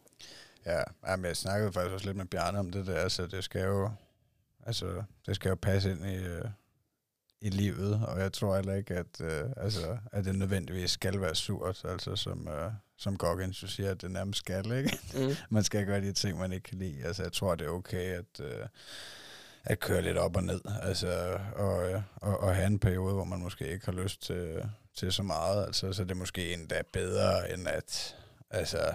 Ja, 0.65 0.83
jamen, 1.07 1.25
jeg 1.25 1.37
snakkede 1.37 1.71
faktisk 1.73 1.93
også 1.93 2.05
lidt 2.05 2.17
med 2.17 2.25
Bjarne 2.25 2.59
om 2.59 2.71
det 2.71 2.87
der, 2.87 2.95
altså 2.99 3.27
det 3.27 3.43
skal 3.43 3.61
jo, 3.65 3.91
altså, 4.65 5.03
det 5.25 5.35
skal 5.35 5.49
jo 5.49 5.55
passe 5.55 5.91
ind 5.91 6.05
i, 6.05 6.15
øh, 6.15 6.45
i 7.43 7.49
livet, 7.49 8.05
og 8.07 8.19
jeg 8.19 8.33
tror 8.33 8.55
heller 8.55 8.75
ikke, 8.75 8.93
at, 8.95 9.21
øh, 9.21 9.43
altså, 9.57 9.97
at 10.11 10.25
det 10.25 10.35
nødvendigvis 10.35 10.91
skal 10.91 11.21
være 11.21 11.35
surt, 11.35 11.81
altså 11.85 12.15
som, 12.15 12.47
øh, 12.47 12.71
som 12.97 13.17
Goggins 13.17 13.63
jo 13.63 13.67
siger, 13.67 13.91
at 13.91 14.01
det 14.01 14.11
nærmest 14.11 14.39
skal, 14.39 14.71
ikke? 14.71 14.99
Mm. 15.13 15.35
man 15.55 15.63
skal 15.63 15.85
gøre 15.85 16.01
de 16.01 16.13
ting, 16.13 16.39
man 16.39 16.51
ikke 16.51 16.63
kan 16.63 16.77
lide. 16.77 17.03
Altså, 17.03 17.23
jeg 17.23 17.33
tror, 17.33 17.55
det 17.55 17.67
er 17.67 17.71
okay 17.71 18.17
at, 18.17 18.39
øh, 18.39 18.65
at 19.63 19.79
køre 19.79 20.01
lidt 20.01 20.17
op 20.17 20.35
og 20.35 20.43
ned. 20.43 20.61
Altså, 20.81 21.39
og, 21.55 21.91
øh, 21.91 22.01
og, 22.15 22.39
og 22.39 22.55
have 22.55 22.67
en 22.67 22.79
periode, 22.79 23.13
hvor 23.13 23.23
man 23.23 23.39
måske 23.39 23.67
ikke 23.67 23.85
har 23.85 24.03
lyst 24.03 24.21
til, 24.21 24.69
til 24.95 25.11
så 25.11 25.23
meget. 25.23 25.65
Altså, 25.65 25.93
så 25.93 26.03
det 26.03 26.11
er 26.11 26.15
måske 26.15 26.53
endda 26.53 26.81
bedre, 26.93 27.53
end 27.53 27.67
at 27.67 28.15
altså, 28.49 28.93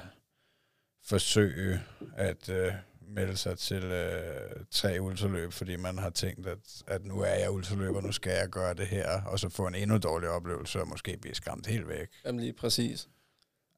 forsøge 1.05 1.81
at 2.17 2.49
øh, 2.49 2.73
melde 3.09 3.37
sig 3.37 3.59
til 3.59 3.85
øh, 3.85 4.65
tre 4.71 4.99
ultraløb, 5.01 5.53
fordi 5.53 5.77
man 5.77 5.99
har 5.99 6.11
tænkt, 6.11 6.47
at, 6.47 6.83
at 6.87 7.05
nu 7.05 7.21
er 7.21 7.35
jeg 7.35 7.51
ultraløber, 7.51 8.01
nu 8.01 8.13
skal 8.13 8.33
jeg 8.33 8.49
gøre 8.49 8.75
det 8.75 8.87
her, 8.87 9.23
og 9.23 9.39
så 9.39 9.49
få 9.49 9.67
en 9.67 9.75
endnu 9.75 9.99
dårligere 9.99 10.35
oplevelse, 10.35 10.81
og 10.81 10.89
måske 10.89 11.17
blive 11.17 11.35
skræmt 11.35 11.67
helt 11.67 11.89
væk. 11.89 12.09
Jamen 12.25 12.41
lige 12.41 12.53
præcis. 12.53 13.09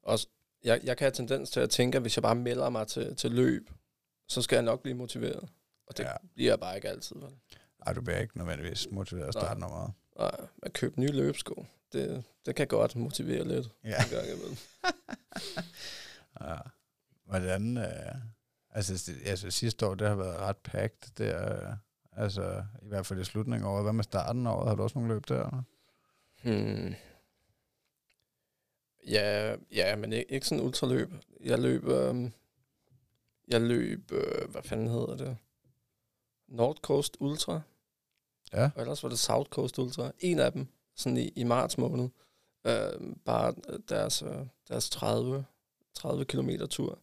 Og 0.03 0.19
jeg, 0.63 0.79
jeg 0.83 0.97
kan 0.97 1.05
have 1.05 1.11
tendens 1.11 1.49
til 1.49 1.59
at 1.59 1.69
tænke, 1.69 1.95
at 1.95 2.01
hvis 2.01 2.17
jeg 2.17 2.23
bare 2.23 2.35
melder 2.35 2.69
mig 2.69 2.87
til, 2.87 3.15
til 3.15 3.31
løb, 3.31 3.69
så 4.27 4.41
skal 4.41 4.55
jeg 4.55 4.63
nok 4.63 4.81
blive 4.81 4.95
motiveret. 4.97 5.49
Og 5.87 5.97
det 5.97 6.03
Ja. 6.03 6.11
bliver 6.35 6.51
jeg 6.51 6.59
bare 6.59 6.75
ikke 6.75 6.89
altid. 6.89 7.15
Vel? 7.15 7.29
Ej, 7.85 7.93
du 7.93 8.01
bliver 8.01 8.19
ikke 8.19 8.37
nødvendigvis 8.37 8.87
motiveret 8.91 9.27
at 9.27 9.33
starte 9.33 9.59
nummeret. 9.59 9.91
Nej, 10.17 10.31
at 10.63 10.73
købe 10.73 10.99
nye 10.99 11.11
løbesko, 11.11 11.65
det, 11.93 12.23
det 12.45 12.55
kan 12.55 12.67
godt 12.67 12.95
motivere 12.95 13.47
lidt. 13.47 13.67
Ja. 13.83 14.03
En 14.03 14.09
gang 14.09 14.25
imellem. 14.27 14.57
Ja. 16.41 16.55
Hvordan, 17.25 17.77
øh, 17.77 18.15
altså, 18.71 19.11
det- 19.11 19.27
altså 19.29 19.51
sidste 19.51 19.87
år, 19.87 19.95
det 19.95 20.07
har 20.07 20.15
været 20.15 20.37
ret 20.39 20.57
packed 20.57 21.11
der, 21.17 21.67
øh, 21.69 21.75
altså 22.11 22.63
i 22.81 22.87
hvert 22.87 23.05
fald 23.05 23.19
i 23.19 23.23
slutningen 23.23 23.67
af 23.67 23.71
året. 23.73 23.83
Hvad 23.83 23.93
med 23.93 24.03
starten 24.03 24.47
af 24.47 24.51
året? 24.51 24.67
Har 24.67 24.75
du 24.75 24.83
også 24.83 24.99
nogle 24.99 25.13
løb 25.13 25.27
der? 25.27 25.63
Hmm. 26.43 26.93
Ja, 29.07 29.55
ja, 29.71 29.95
men 29.95 30.13
ikke, 30.13 30.31
ikke 30.31 30.47
sådan 30.47 30.63
ultraløb. 30.63 31.09
Jeg 31.43 31.59
løb, 31.59 31.83
øhm, 31.87 32.31
jeg 33.47 33.61
løb, 33.61 34.11
øh, 34.11 34.49
hvad 34.51 34.63
fanden 34.63 34.87
hedder 34.87 35.15
det? 35.17 35.37
North 36.47 36.81
Coast 36.81 37.17
Ultra. 37.19 37.61
Ja. 38.53 38.69
Og 38.75 38.81
ellers 38.81 39.03
var 39.03 39.09
det 39.09 39.19
South 39.19 39.49
Coast 39.49 39.79
Ultra. 39.79 40.11
En 40.19 40.39
af 40.39 40.51
dem, 40.51 40.67
sådan 40.95 41.17
i, 41.17 41.27
i 41.27 41.43
marts 41.43 41.77
måned. 41.77 42.09
Øh, 42.67 43.15
bare 43.25 43.53
deres, 43.89 44.21
øh, 44.21 44.45
deres 44.67 44.89
30, 44.89 45.45
30 45.93 46.25
km 46.25 46.49
tur. 46.69 46.99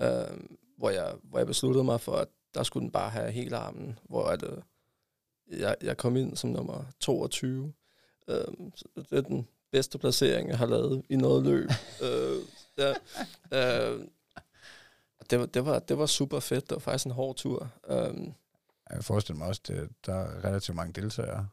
Øh, 0.00 0.40
hvor, 0.76 0.90
jeg, 0.90 1.14
hvor 1.22 1.38
jeg 1.38 1.46
besluttede 1.46 1.84
mig 1.84 2.00
for, 2.00 2.12
at 2.16 2.28
der 2.54 2.62
skulle 2.62 2.84
den 2.84 2.90
bare 2.92 3.10
have 3.10 3.30
hele 3.30 3.56
armen. 3.56 3.98
Hvor 4.04 4.24
at, 4.24 4.42
øh, 4.42 4.62
jeg, 5.60 5.76
jeg 5.82 5.96
kom 5.96 6.16
ind 6.16 6.36
som 6.36 6.50
nummer 6.50 6.84
22. 7.00 7.72
Øhm, 8.28 8.72
så 8.76 8.84
det 8.96 9.18
er 9.18 9.20
den 9.20 9.48
bedste 9.70 9.98
placering, 9.98 10.48
jeg 10.48 10.58
har 10.58 10.66
lavet 10.66 11.02
i 11.08 11.16
noget 11.16 11.44
løb. 11.44 11.70
øh, 12.04 12.38
ja, 12.78 12.90
øh, 13.52 14.00
det, 15.30 15.40
var, 15.40 15.46
det, 15.46 15.66
var, 15.66 15.78
det 15.78 15.98
var 15.98 16.06
super 16.06 16.40
fedt. 16.40 16.64
Det 16.64 16.74
var 16.74 16.78
faktisk 16.78 17.06
en 17.06 17.12
hård 17.12 17.36
tur. 17.36 17.70
Øhm, 17.88 18.32
Jeg 18.90 19.04
forestiller 19.04 19.38
mig 19.38 19.48
også, 19.48 19.62
at 19.68 19.88
der 20.06 20.14
er 20.14 20.44
relativt 20.44 20.76
mange 20.76 20.92
deltagere. 20.92 21.48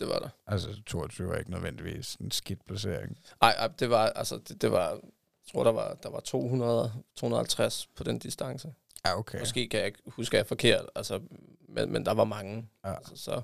det 0.00 0.08
var 0.08 0.18
der. 0.18 0.28
Altså 0.46 0.82
22 0.86 1.34
er 1.34 1.38
ikke 1.38 1.50
nødvendigvis 1.50 2.14
en 2.14 2.30
skidt 2.30 2.64
placering. 2.66 3.18
Ej, 3.42 3.50
ej 3.50 3.68
det 3.68 3.90
var, 3.90 4.06
altså, 4.06 4.38
det, 4.48 4.62
det 4.62 4.72
var, 4.72 5.00
jeg 5.46 5.52
tror, 5.52 5.64
der 5.64 5.72
var, 5.72 5.94
der 5.94 6.10
var 6.10 6.20
200, 6.20 6.92
250 7.16 7.86
på 7.96 8.04
den 8.04 8.18
distance. 8.18 8.74
Ja, 9.04 9.18
okay. 9.18 9.38
Måske 9.38 9.68
kan 9.68 9.80
jeg 9.80 9.92
huske, 10.06 10.34
at 10.34 10.38
jeg 10.38 10.44
er 10.44 10.48
forkert, 10.48 10.86
altså, 10.94 11.20
men, 11.68 11.92
men 11.92 12.06
der 12.06 12.12
var 12.14 12.24
mange. 12.24 12.68
Ja. 12.84 12.94
Altså, 12.94 13.16
så, 13.16 13.42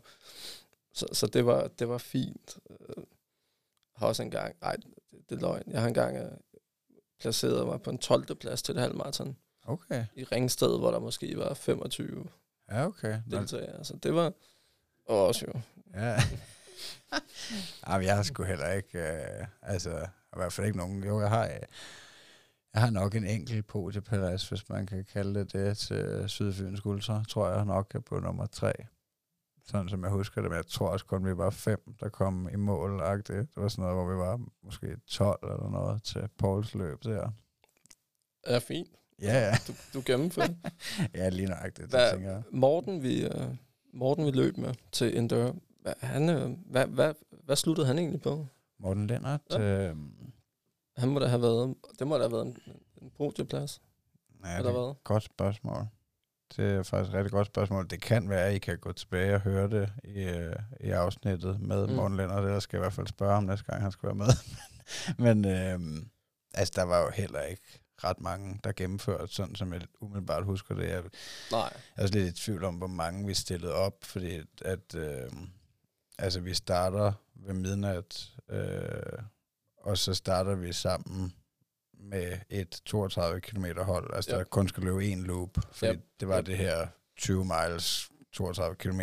så, 0.93 1.07
så 1.13 1.27
det, 1.27 1.47
var, 1.47 1.69
det 1.69 1.89
var 1.89 1.99
fint. 1.99 2.59
Øh, 2.71 3.05
har 3.97 4.07
også 4.07 4.23
engang, 4.23 4.57
nej, 4.61 4.77
det, 4.77 4.85
det 5.29 5.37
er 5.37 5.41
løgn. 5.41 5.63
Jeg 5.67 5.81
har 5.81 5.89
engang 5.89 6.17
øh, 6.17 6.31
placeret 7.21 7.67
mig 7.67 7.83
på 7.83 7.91
en 7.91 7.99
12. 7.99 8.35
plads 8.35 8.63
til 8.63 8.75
det 8.75 8.83
halvmarathon 8.83 9.37
Okay. 9.67 10.05
i 10.15 10.25
Ringsted, 10.25 10.79
hvor 10.79 10.91
der 10.91 10.99
måske 10.99 11.39
var 11.39 11.55
25 11.55 12.27
Ja, 12.71 12.87
okay. 12.87 13.21
Deltagere. 13.31 13.77
Altså, 13.77 13.97
det 13.97 14.15
var 14.15 14.33
og 15.07 15.27
også 15.27 15.47
jo. 15.55 15.61
Ja. 15.95 16.17
Jamen, 17.89 18.07
jeg 18.07 18.17
har 18.17 18.23
sgu 18.23 18.43
heller 18.43 18.73
ikke, 18.73 18.99
øh, 18.99 19.47
altså, 19.63 19.99
i 20.07 20.37
hvert 20.37 20.53
fald 20.53 20.67
ikke 20.67 20.79
nogen. 20.79 21.05
Jo, 21.05 21.21
jeg 21.21 21.29
har, 21.29 21.45
øh, 21.45 21.51
jeg 22.75 22.83
har 22.83 22.91
nok 22.91 23.15
en 23.15 23.25
enkelt 23.27 23.67
podieplads, 23.67 24.49
hvis 24.49 24.69
man 24.69 24.87
kan 24.87 25.05
kalde 25.13 25.41
det 25.41 25.53
det, 25.53 25.79
til 25.79 26.25
Sydfyns 26.27 26.87
Ultra, 26.87 27.25
tror 27.29 27.49
jeg 27.51 27.65
nok 27.65 27.95
er 27.95 28.01
på 28.01 28.21
nummer 28.21 28.47
tre. 28.47 28.73
Sådan 29.67 29.89
som 29.89 30.03
jeg 30.03 30.11
husker 30.11 30.41
det, 30.43 30.51
men 30.51 30.57
jeg 30.57 30.67
tror 30.67 30.89
også 30.89 31.05
kun, 31.07 31.25
vi 31.25 31.37
var 31.37 31.51
fem, 31.51 31.95
der 32.01 32.09
kom 32.09 32.49
i 32.53 32.57
mål 32.57 33.01
-agtigt. 33.03 33.33
Det 33.33 33.49
var 33.57 33.69
sådan 33.69 33.83
noget, 33.83 33.97
hvor 33.97 34.13
vi 34.13 34.19
var 34.19 34.41
måske 34.63 34.97
12 35.07 35.39
eller 35.43 35.71
noget 35.71 36.03
til 36.03 36.29
Pauls 36.39 36.75
løb 36.75 37.03
der. 37.05 37.31
Er 38.45 38.59
fint. 38.59 38.89
Ja, 39.23 39.39
ja. 39.49 39.55
Du, 39.67 39.73
du 39.95 40.03
gennemførte. 40.07 40.57
Ja, 41.15 41.29
lige 41.29 41.49
nøjagtigt, 41.49 41.93
det 41.93 42.01
Hvad- 42.01 42.13
tænker 42.13 42.31
jeg. 42.31 42.43
Morten, 42.53 43.03
vi, 43.03 43.25
øh, 43.25 43.47
Morten, 43.93 44.27
vi 44.27 44.31
løb 44.31 44.57
med 44.57 44.75
til 44.93 45.19
Endure. 45.19 45.55
Hvad, 45.83 45.93
han, 46.01 46.29
øh, 46.29 46.51
hvad, 46.67 46.87
hvad, 46.87 47.15
hvad 47.45 47.57
sluttede 47.57 47.87
han 47.87 47.99
egentlig 47.99 48.23
på? 48.23 48.47
Morten 48.79 49.07
Lennart, 49.07 49.41
Ja. 49.51 49.89
øh, 49.91 49.97
Han 50.97 51.09
må 51.09 51.19
da 51.21 51.27
have 51.27 51.43
været, 51.43 51.75
det 51.99 52.07
må 52.07 52.15
da 52.15 52.23
have 52.23 52.33
været 52.33 52.47
en, 52.47 52.57
en 53.03 53.11
podieplads. 53.17 53.81
ja, 54.45 54.59
det 54.59 54.67
er 54.67 54.91
et 54.91 55.05
godt 55.05 55.23
spørgsmål. 55.23 55.87
Det 56.57 56.65
er 56.75 56.83
faktisk 56.83 57.11
et 57.11 57.15
rigtig 57.19 57.31
godt 57.33 57.47
spørgsmål. 57.47 57.91
Det 57.91 58.01
kan 58.03 58.29
være, 58.29 58.47
at 58.49 58.55
I 58.55 58.59
kan 58.59 58.79
gå 58.79 58.93
tilbage 58.93 59.35
og 59.35 59.41
høre 59.41 59.71
det 59.71 59.93
i, 60.05 60.23
øh, 60.23 60.57
i 60.81 60.91
afsnittet 60.91 61.61
med 61.61 61.87
mm. 61.87 61.93
Morten 61.95 62.17
Lennart. 62.17 62.45
Ellers 62.45 62.63
skal 62.63 62.77
jeg 62.77 62.81
i 62.81 62.85
hvert 62.85 62.93
fald 62.93 63.07
spørge 63.07 63.35
ham 63.35 63.45
næste 63.45 63.65
gang, 63.65 63.83
han 63.83 63.93
skal 63.93 64.07
være 64.07 64.15
med. 64.17 64.27
Men 65.25 65.45
øh, 65.45 66.03
altså, 66.55 66.73
der 66.77 66.83
var 66.83 67.01
jo 67.01 67.11
heller 67.11 67.41
ikke 67.43 67.81
ret 68.05 68.21
mange, 68.21 68.61
der 68.65 68.73
gennemførte, 68.73 69.35
sådan 69.35 69.55
som 69.55 69.73
jeg 69.73 69.83
umiddelbart 70.01 70.45
husker 70.45 70.75
det. 70.75 70.89
Jeg, 70.89 71.03
Nej. 71.53 71.61
jeg 71.61 71.71
er 71.97 72.03
også 72.03 72.15
lidt 72.15 72.39
i 72.39 72.43
tvivl 72.45 72.65
om, 72.65 72.75
hvor 72.75 72.87
mange 72.87 73.27
vi 73.27 73.35
stillede 73.35 73.75
op, 73.75 73.95
fordi 74.05 74.41
at, 74.63 74.95
øh, 74.95 75.31
altså, 76.21 76.41
vi 76.41 76.55
starter 76.55 77.13
ved 77.35 77.55
midnat, 77.55 78.33
øh, 78.49 79.23
og 79.77 79.99
så 79.99 80.15
starter 80.15 80.55
vi 80.55 80.73
sammen 80.73 81.33
med 81.93 82.39
et 82.51 82.81
32 82.85 83.41
km 83.41 83.65
hold, 83.79 84.15
altså 84.15 84.31
Ja. 84.31 84.39
der 84.39 84.45
kun 84.45 84.69
skal 84.69 84.83
løbe 84.83 85.05
en 85.07 85.23
loop, 85.23 85.59
fordi 85.73 85.93
Ja. 85.93 85.99
det 86.21 86.29
var 86.29 86.35
Ja. 86.37 86.41
det 86.43 86.57
her 86.57 86.87
20 87.17 87.45
miles, 87.45 88.11
32 88.33 88.77
km 88.77 89.01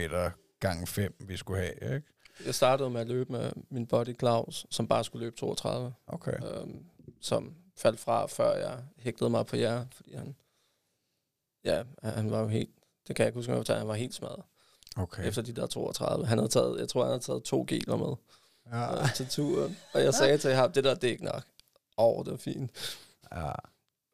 gange 0.60 0.88
5, 0.88 1.16
vi 1.20 1.38
skulle 1.38 1.60
have, 1.62 1.96
ikke? 1.96 2.08
Jeg 2.46 2.56
startede 2.56 2.90
med 2.90 3.02
at 3.02 3.08
løbe 3.08 3.32
med 3.32 3.52
min 3.70 3.88
buddy 3.88 4.18
Claus, 4.20 4.66
som 4.70 4.88
bare 4.88 5.04
skulle 5.04 5.26
løbe 5.26 5.36
32, 5.36 5.94
Okay. 6.08 6.38
øhm, 6.46 6.86
som 7.22 7.56
faldt 7.78 8.00
fra, 8.00 8.26
før 8.26 8.56
jeg 8.56 8.84
hægtede 8.98 9.30
mig 9.30 9.46
på 9.46 9.56
jer, 9.56 9.86
fordi 9.92 10.14
han, 10.16 10.36
ja, 11.64 11.84
han 12.04 12.32
var 12.32 12.40
jo 12.42 12.48
helt, 12.48 12.70
det 13.08 13.16
kan 13.16 13.24
jeg 13.24 13.28
ikke 13.28 13.38
huske, 13.56 13.74
han 13.74 13.88
var 13.88 13.94
helt 13.94 14.14
smadret 14.14 14.44
okay. 14.98 15.28
Efter 15.28 15.42
de 15.42 15.54
der 15.54 15.68
32. 15.68 16.26
Han 16.28 16.38
havde 16.38 16.50
taget, 16.50 16.80
jeg 16.80 16.90
tror, 16.90 17.02
han 17.04 17.12
havde 17.12 17.24
taget 17.24 17.44
to 17.44 17.66
geler 17.68 17.96
med 17.98 18.16
Ja. 18.72 19.02
øh, 19.04 19.14
til 19.16 19.28
turen, 19.30 19.78
og 19.94 20.04
jeg 20.04 20.14
sagde 20.14 20.38
til 20.38 20.54
ham, 20.54 20.72
det 20.72 20.84
der, 20.84 20.96
det 20.96 21.04
er 21.08 21.12
ikke 21.12 21.26
nok. 21.26 21.44
Åh, 21.98 22.18
oh, 22.18 22.26
det 22.26 22.32
var 22.32 22.38
fint. 22.38 22.72
ja. 23.36 23.52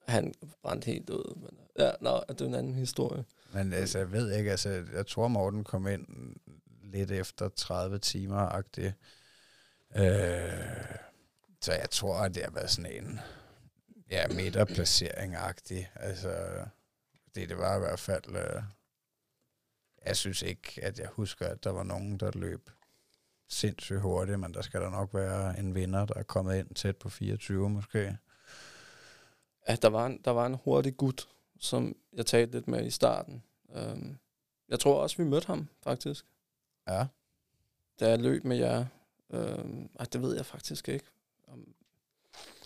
Han 0.07 0.33
brændte 0.63 0.85
helt 0.85 1.09
ud, 1.09 1.35
men 1.35 1.57
ja, 1.79 1.91
nå, 2.01 2.23
det 2.29 2.41
er 2.41 2.45
en 2.45 2.53
anden 2.55 2.73
historie. 2.75 3.25
Men 3.53 3.73
altså, 3.73 3.97
jeg 3.97 4.11
ved 4.11 4.31
ikke, 4.37 4.51
altså, 4.51 4.83
jeg 4.93 5.07
tror 5.07 5.27
Morten 5.27 5.63
kom 5.63 5.87
ind 5.87 6.35
lidt 6.83 7.11
efter 7.11 7.49
30 7.49 7.99
timer-agtigt. 7.99 8.93
Øh, 9.95 10.51
så 11.61 11.71
jeg 11.73 11.89
tror, 11.91 12.15
at 12.17 12.35
det 12.35 12.43
har 12.43 12.51
været 12.51 12.69
sådan 12.71 12.91
en 12.91 13.19
ja, 14.11 14.27
midterplacering-agtig. 14.27 15.87
Altså, 15.95 16.35
det, 17.35 17.49
det 17.49 17.57
var 17.57 17.75
i 17.75 17.79
hvert 17.79 17.99
fald... 17.99 18.35
Øh, 18.35 18.63
jeg 20.05 20.17
synes 20.17 20.41
ikke, 20.41 20.83
at 20.83 20.99
jeg 20.99 21.07
husker, 21.07 21.47
at 21.47 21.63
der 21.63 21.69
var 21.69 21.83
nogen, 21.83 22.17
der 22.17 22.31
løb 22.35 22.69
sindssygt 23.47 24.01
hurtigt, 24.01 24.39
men 24.39 24.53
der 24.53 24.61
skal 24.61 24.81
der 24.81 24.89
nok 24.89 25.13
være 25.13 25.59
en 25.59 25.75
vinder, 25.75 26.05
der 26.05 26.13
er 26.13 26.23
kommet 26.23 26.57
ind 26.59 26.75
tæt 26.75 26.97
på 26.97 27.09
24 27.09 27.69
måske. 27.69 28.17
Ja, 29.69 29.75
der 29.75 29.87
var, 29.89 30.05
en, 30.05 30.21
der 30.25 30.31
var 30.31 30.45
en 30.45 30.53
hurtig 30.63 30.97
gut, 30.97 31.27
som 31.59 31.95
jeg 32.13 32.25
talte 32.25 32.51
lidt 32.51 32.67
med 32.67 32.85
i 32.85 32.89
starten. 32.89 33.43
Øhm, 33.75 34.17
jeg 34.69 34.79
tror 34.79 35.01
også, 35.01 35.17
vi 35.17 35.23
mødte 35.23 35.47
ham, 35.47 35.67
faktisk, 35.83 36.25
Ja, 36.87 37.07
da 37.99 38.09
jeg 38.09 38.19
løb 38.19 38.43
med 38.43 38.57
jer. 38.57 38.85
Øhm, 39.29 39.89
ej, 39.99 40.05
det 40.13 40.21
ved 40.21 40.35
jeg 40.35 40.45
faktisk 40.45 40.89
ikke. 40.89 41.05
Om, 41.47 41.75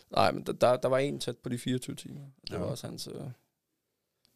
nej, 0.10 0.32
men 0.32 0.44
der, 0.44 0.78
der, 0.78 0.88
var 0.88 0.98
en 0.98 1.20
tæt 1.20 1.38
på 1.38 1.50
de 1.50 1.58
24 1.58 1.96
timer. 1.96 2.26
Det 2.42 2.52
Ja. 2.54 2.58
var 2.58 2.66
også 2.66 2.88
hans, 2.88 3.08
øh, 3.08 3.22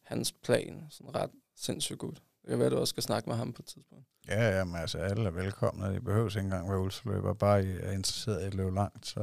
hans 0.02 0.32
plan. 0.32 0.86
Sådan 0.90 1.14
ret 1.14 1.30
sindssygt 1.54 1.98
godt. 1.98 2.22
Det 2.42 2.50
kan 2.50 2.58
være, 2.58 2.70
du 2.70 2.76
også 2.76 2.90
skal 2.90 3.02
snakke 3.02 3.28
med 3.28 3.36
ham 3.36 3.52
på 3.52 3.62
et 3.62 3.66
tidspunkt. 3.66 4.06
Ja, 4.28 4.58
ja, 4.58 4.64
men 4.64 4.76
altså 4.76 4.98
alle 4.98 5.24
er 5.24 5.30
velkomne. 5.30 5.94
De 5.94 6.00
behøver 6.00 6.28
ikke 6.28 6.40
engang 6.40 6.68
være 6.68 6.80
ultraløber. 6.80 7.34
Bare 7.34 7.64
I 7.64 7.70
er 7.70 7.90
interesseret 7.90 8.42
i 8.42 8.46
at 8.46 8.54
løbe 8.54 8.74
langt, 8.74 9.06
så... 9.06 9.20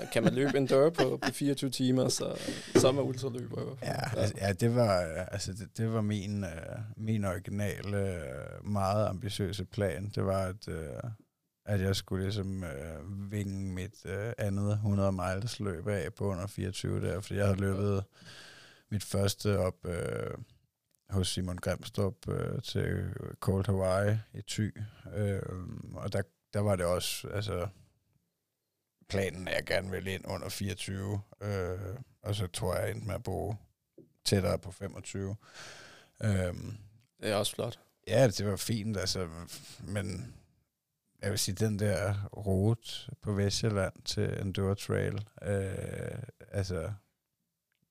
Ja, 0.00 0.06
kan 0.12 0.22
man 0.22 0.34
løbe 0.34 0.58
en 0.58 0.66
dør 0.66 0.90
på, 0.90 1.18
på 1.22 1.30
24 1.32 1.70
timer, 1.70 2.08
så, 2.08 2.38
så 2.76 2.88
er 2.88 2.92
man 2.92 3.04
ultraløber. 3.04 3.76
Ja, 3.82 4.18
altså, 4.18 4.34
ja 4.40 4.52
det 4.52 4.74
var 4.74 5.00
altså 5.32 5.52
det, 5.52 5.78
det 5.78 5.92
var 5.92 6.00
min 6.00 6.44
øh, 6.44 6.78
min 6.96 7.24
originale 7.24 7.96
øh, 7.98 8.66
meget 8.66 9.06
ambitiøse 9.06 9.64
plan. 9.64 10.10
Det 10.14 10.26
var 10.26 10.42
at 10.42 10.68
øh, 10.68 11.10
at 11.68 11.80
jeg 11.80 11.96
skulle 11.96 12.24
ligesom 12.24 12.64
øh, 12.64 13.32
vinge 13.32 13.72
mit 13.72 14.06
øh, 14.06 14.32
andet 14.38 14.72
100 14.72 15.12
miles 15.12 15.60
løb 15.60 15.86
af 15.86 16.14
på 16.14 16.24
under 16.24 16.46
24 16.46 17.00
der, 17.00 17.20
fordi 17.20 17.38
jeg 17.38 17.46
havde 17.46 17.60
løbet 17.60 18.04
mit 18.90 19.04
første 19.04 19.58
op 19.58 19.86
øh, 19.86 20.30
hos 21.10 21.28
Simon 21.28 21.56
Grimstrup 21.58 22.28
øh, 22.28 22.62
til 22.62 23.14
Cold 23.40 23.66
Hawaii 23.66 24.18
i 24.34 24.42
Thy. 24.48 24.74
Øh, 25.14 25.42
og 25.94 26.12
der, 26.12 26.22
der 26.52 26.60
var 26.60 26.76
det 26.76 26.86
også, 26.86 27.28
altså 27.28 27.68
planen 29.08 29.48
er, 29.48 29.50
at 29.50 29.56
jeg 29.56 29.66
gerne 29.66 29.90
ville 29.90 30.14
ind 30.14 30.24
under 30.28 30.48
24, 30.48 31.20
øh, 31.40 31.78
og 32.22 32.34
så 32.34 32.46
tror 32.46 32.74
jeg, 32.74 32.82
jeg 32.82 32.90
endte 32.90 33.06
med 33.06 33.14
at 33.14 33.22
bo 33.22 33.54
tættere 34.24 34.58
på 34.58 34.70
25. 34.72 35.36
Øhm, 36.22 36.76
Det 37.22 37.30
er 37.30 37.34
også 37.36 37.54
flot. 37.54 37.80
ja, 38.06 38.26
det 38.28 38.46
var 38.46 38.56
fint, 38.56 38.96
altså, 38.96 39.28
men 39.80 40.34
jeg 41.22 41.30
vil 41.30 41.38
sige, 41.38 41.54
den 41.54 41.78
der 41.78 42.24
rute 42.36 42.92
på 43.22 43.32
Vestjylland 43.32 44.02
til 44.04 44.40
Enduro 44.40 44.74
Trail, 44.74 45.28
øh, 45.42 46.18
altså, 46.48 46.92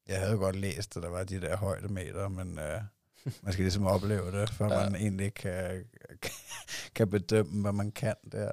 jeg 0.07 0.20
havde 0.20 0.38
godt 0.38 0.55
læst, 0.55 0.97
at 0.97 1.03
der 1.03 1.09
var 1.09 1.24
de 1.24 1.41
der 1.41 1.57
højdemeter, 1.57 2.28
men 2.28 2.59
øh, 2.59 2.82
man 3.44 3.54
skal 3.54 3.64
ligesom 3.64 3.86
opleve 3.88 4.42
det, 4.42 4.50
før 4.50 4.68
Ja. 4.68 4.80
ja. 4.84 4.90
man 4.90 5.02
egentlig 5.02 5.34
kan, 5.34 5.84
kan 6.96 7.10
bedømme, 7.10 7.62
hvad 7.62 7.72
man 7.72 7.92
kan 7.92 8.16
der. 8.32 8.52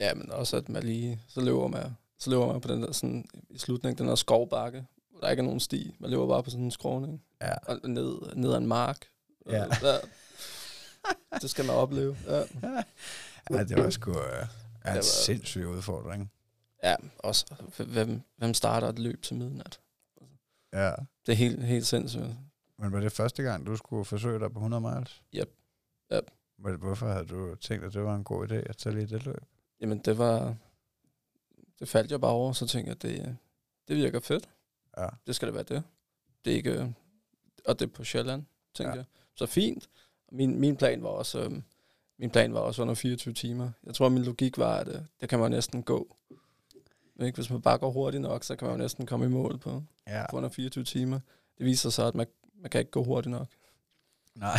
Ja, 0.00 0.14
men 0.14 0.30
også 0.32 0.56
at 0.56 0.68
man 0.68 0.82
lige, 0.82 1.22
så 1.28 1.40
løber 1.40 1.68
man, 1.68 1.96
så 2.18 2.30
løber 2.30 2.46
man 2.52 2.60
på 2.60 2.68
den 2.68 2.82
der 2.82 2.92
sådan, 2.92 3.24
i 3.50 3.58
slutningen, 3.58 3.98
den 3.98 4.08
der 4.08 4.14
skovbakke, 4.14 4.86
hvor 5.10 5.20
der 5.20 5.28
ikke 5.30 5.40
er 5.40 5.44
nogen 5.44 5.60
sti. 5.60 5.96
Man 5.98 6.10
løber 6.10 6.26
bare 6.28 6.42
på 6.42 6.50
sådan 6.50 6.64
en 6.64 6.70
skråning, 6.70 7.22
Ja. 7.42 7.54
og 7.66 7.90
ned, 7.90 8.34
ned 8.36 8.52
ad 8.52 8.58
en 8.58 8.66
mark. 8.66 9.06
Ja. 9.50 9.64
Øh, 9.64 9.80
der, 9.80 9.98
det 11.40 11.50
skal 11.50 11.64
man 11.64 11.74
opleve. 11.76 12.16
Ja, 12.26 12.36
ja, 13.56 13.64
det 13.64 13.76
var 13.84 13.90
sgu 13.90 14.10
øh, 14.10 14.46
ja, 14.84 14.96
en 14.96 15.02
sindssyg 15.02 15.66
udfordring. 15.66 16.32
ja 16.84 16.94
også, 17.18 17.54
hvem, 17.86 18.20
hvem 18.38 18.54
starter 18.54 18.88
et 18.88 18.98
løb 18.98 19.22
til 19.22 19.36
midnat? 19.36 19.80
Ja. 20.72 20.90
Det 21.26 21.32
er 21.32 21.36
helt, 21.36 21.62
helt 21.64 21.86
sindssygt. 21.86 22.36
Men 22.78 22.92
var 22.92 23.00
det 23.00 23.12
første 23.12 23.42
gang, 23.42 23.66
du 23.66 23.76
skulle 23.76 24.04
forsøge 24.04 24.38
dig 24.40 24.52
på 24.52 24.58
100 24.58 24.80
miles? 24.80 25.22
Yep. 25.34 25.50
Yep. 26.12 26.30
Hvor- 26.56 26.76
Hvorfor 26.76 27.06
havde 27.08 27.26
du 27.26 27.54
tænkt, 27.54 27.84
at 27.84 27.92
det 27.94 28.02
var 28.04 28.16
en 28.16 28.24
god 28.24 28.48
idé 28.48 28.54
at 28.54 28.76
tage 28.76 28.94
lige 28.94 29.06
det 29.06 29.24
løb? 29.26 29.44
Jamen, 29.80 29.98
det 29.98 30.18
var, 30.18 30.54
det 31.78 31.88
faldt 31.88 32.10
jeg 32.10 32.20
bare 32.20 32.30
over, 32.30 32.52
så 32.52 32.66
tænkte 32.66 32.88
jeg, 32.88 33.02
det, 33.02 33.36
det 33.88 33.96
virker 33.96 34.20
fedt. 34.20 34.48
Ja. 34.98 35.08
Det 35.26 35.36
skal 35.36 35.46
det 35.46 35.54
være 35.54 35.64
det. 35.64 35.82
Det 36.44 36.52
er 36.52 36.56
ikke, 36.56 36.94
og 37.64 37.78
det 37.78 37.86
er 37.88 37.92
på 37.92 38.04
Sjælland, 38.04 38.44
tænkte 38.74 38.88
Ja. 38.90 38.94
ja. 38.94 38.96
jeg. 38.96 39.04
Så 39.34 39.46
fint. 39.46 39.88
Min, 40.32 40.60
min 40.60 40.76
plan 40.76 41.02
var 41.02 41.08
også, 41.08 41.40
øhm, 41.44 41.62
min 42.18 42.30
plan 42.30 42.54
var 42.54 42.60
også 42.60 42.82
under 42.82 42.94
24 42.94 43.34
timer. 43.34 43.70
Jeg 43.84 43.94
tror, 43.94 44.08
min 44.08 44.22
logik 44.22 44.58
var, 44.58 44.76
at 44.76 44.88
øh, 44.88 45.00
det 45.20 45.28
kan 45.28 45.38
man 45.38 45.50
næsten 45.50 45.82
gå. 45.82 46.16
Ikke? 47.20 47.34
Hvis 47.36 47.50
man 47.50 47.62
bare 47.62 47.78
går 47.78 47.90
hurtigt 47.90 48.20
nok, 48.22 48.44
så 48.44 48.56
kan 48.56 48.66
man 48.68 48.76
jo 48.76 48.82
næsten 48.82 49.06
komme 49.06 49.26
i 49.26 49.28
mål 49.28 49.58
på, 49.58 49.82
Ja. 50.06 50.26
på 50.30 50.36
under 50.36 50.48
24 50.48 50.84
timer. 50.84 51.20
Det 51.58 51.66
viser 51.66 51.90
sig, 51.90 52.06
at 52.08 52.14
man, 52.14 52.26
man 52.60 52.70
kan 52.70 52.78
ikke 52.78 52.90
gå 52.90 53.04
hurtigt 53.04 53.30
nok. 53.30 53.48
Nej. 54.34 54.58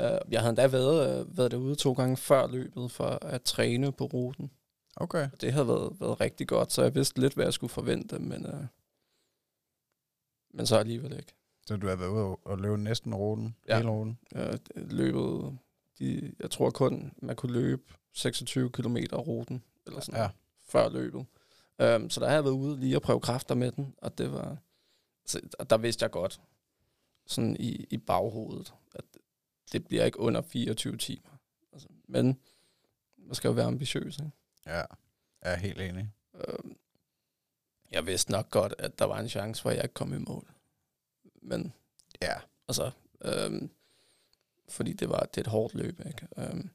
Uh, 0.00 0.30
jeg 0.32 0.40
havde 0.40 0.48
endda 0.48 0.66
været, 0.66 1.20
uh, 1.26 1.38
været 1.38 1.50
derude 1.50 1.74
to 1.74 1.92
gange 1.92 2.16
før 2.16 2.46
løbet 2.46 2.90
for 2.90 3.04
at 3.06 3.42
træne 3.42 3.92
på 3.92 4.04
ruten. 4.04 4.50
Okay. 4.96 5.28
Det 5.40 5.52
havde 5.52 5.68
været, 5.68 6.00
været 6.00 6.20
rigtig 6.20 6.48
godt, 6.48 6.72
så 6.72 6.82
jeg 6.82 6.94
vidste 6.94 7.20
lidt, 7.20 7.34
hvad 7.34 7.44
jeg 7.44 7.52
skulle 7.52 7.70
forvente, 7.70 8.18
men, 8.18 8.46
uh, 8.46 8.64
men 10.54 10.66
så 10.66 10.76
alligevel 10.76 11.12
ikke. 11.18 11.34
Så 11.66 11.76
du 11.76 11.86
har 11.88 11.96
været 11.96 12.10
ude 12.10 12.36
og 12.44 12.58
løbe 12.58 12.78
næsten 12.78 13.14
ruten? 13.14 13.56
Ja. 13.68 13.76
Hele 13.76 13.88
ruten? 13.90 14.18
Uh, 14.36 14.42
løbet, 14.76 15.58
de, 15.98 16.34
jeg 16.40 16.50
tror 16.50 16.70
kun, 16.70 17.12
man 17.16 17.36
kunne 17.36 17.52
løbe 17.52 17.82
26 18.12 18.70
km 18.70 18.96
ruten, 19.12 19.62
eller 19.86 20.00
sådan 20.00 20.20
Ja. 20.20 20.28
før 20.68 20.88
løbet. 20.88 21.26
Um, 21.78 22.10
så 22.10 22.20
der 22.20 22.26
havde 22.26 22.36
jeg 22.36 22.44
været 22.44 22.54
ude 22.54 22.80
lige 22.80 22.96
at 22.96 23.02
prøve 23.02 23.20
kræfter 23.20 23.54
med 23.54 23.72
den, 23.72 23.94
og 23.98 24.18
det 24.18 24.32
var, 24.32 24.56
så, 25.26 25.40
og 25.58 25.70
der 25.70 25.76
vidste 25.76 26.02
jeg 26.02 26.10
godt, 26.10 26.40
sådan 27.26 27.56
i, 27.60 27.86
i 27.90 27.96
baghovedet, 27.96 28.74
at 28.94 29.04
det 29.72 29.86
bliver 29.86 30.04
ikke 30.04 30.20
under 30.20 30.42
24 30.42 30.96
timer. 30.96 31.38
Altså, 31.72 31.88
men 32.08 32.40
man 33.16 33.34
skal 33.34 33.48
jo 33.48 33.54
være 33.54 33.66
ambitiøs, 33.66 34.18
ikke? 34.18 34.30
Ja. 34.66 34.72
Jeg 35.42 35.52
er 35.52 35.56
helt 35.56 35.80
enig. 35.80 36.10
Øhm, 36.34 36.76
jeg 37.90 38.06
vidste 38.06 38.32
nok 38.32 38.50
godt, 38.50 38.74
at 38.78 38.98
der 38.98 39.04
var 39.04 39.18
en 39.20 39.28
chance 39.28 39.62
for, 39.62 39.70
at 39.70 39.76
jeg 39.76 39.84
ikke 39.84 39.94
kom 39.94 40.14
i 40.14 40.18
mål. 40.18 40.50
Men 41.42 41.72
Ja. 42.22 42.34
altså, 42.68 42.90
øhm, 43.24 43.70
fordi 44.68 44.92
det 44.92 45.08
var 45.08 45.20
det 45.20 45.36
er 45.36 45.40
et 45.40 45.46
hårdt 45.46 45.74
løb, 45.74 46.00
ikke? 46.06 46.28
Øhm, 46.36 46.70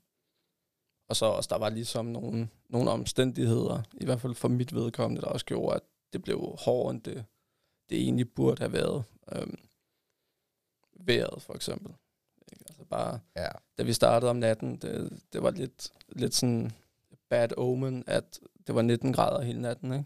og 1.08 1.16
så 1.16 1.26
også, 1.26 1.48
der 1.52 1.58
var 1.58 1.70
ligesom 1.70 2.06
nogle, 2.06 2.50
nogle 2.70 2.92
omstændigheder, 2.92 3.82
i 4.02 4.06
hvert 4.06 4.22
fald 4.22 4.36
for 4.36 4.48
mit 4.48 4.74
vedkommende, 4.76 5.22
der 5.22 5.28
også 5.28 5.46
gjorde, 5.46 5.76
at 5.76 5.82
det 6.14 6.22
blev 6.22 6.56
hårdere, 6.60 6.92
end 6.94 7.02
det, 7.04 7.26
det 7.90 8.02
egentlig 8.02 8.34
burde 8.34 8.60
have 8.60 8.74
været. 8.74 9.04
Øhm, 9.32 9.58
vejret, 10.94 11.42
for 11.42 11.54
eksempel. 11.54 11.94
Ikke? 12.52 12.64
Altså 12.70 12.84
bare, 12.84 13.20
Ja. 13.36 13.48
da 13.78 13.84
vi 13.84 13.94
startede 13.94 14.30
om 14.30 14.36
natten, 14.38 14.78
det, 14.78 15.20
det 15.34 15.44
var 15.44 15.52
lidt, 15.52 15.92
lidt 16.10 16.36
sådan 16.36 16.72
bad 17.30 17.58
omen, 17.58 18.04
at 18.08 18.40
det 18.68 18.76
var 18.76 18.82
19 18.82 19.14
grader 19.14 19.42
hele 19.42 19.62
natten, 19.62 19.94
ikke? 19.94 20.06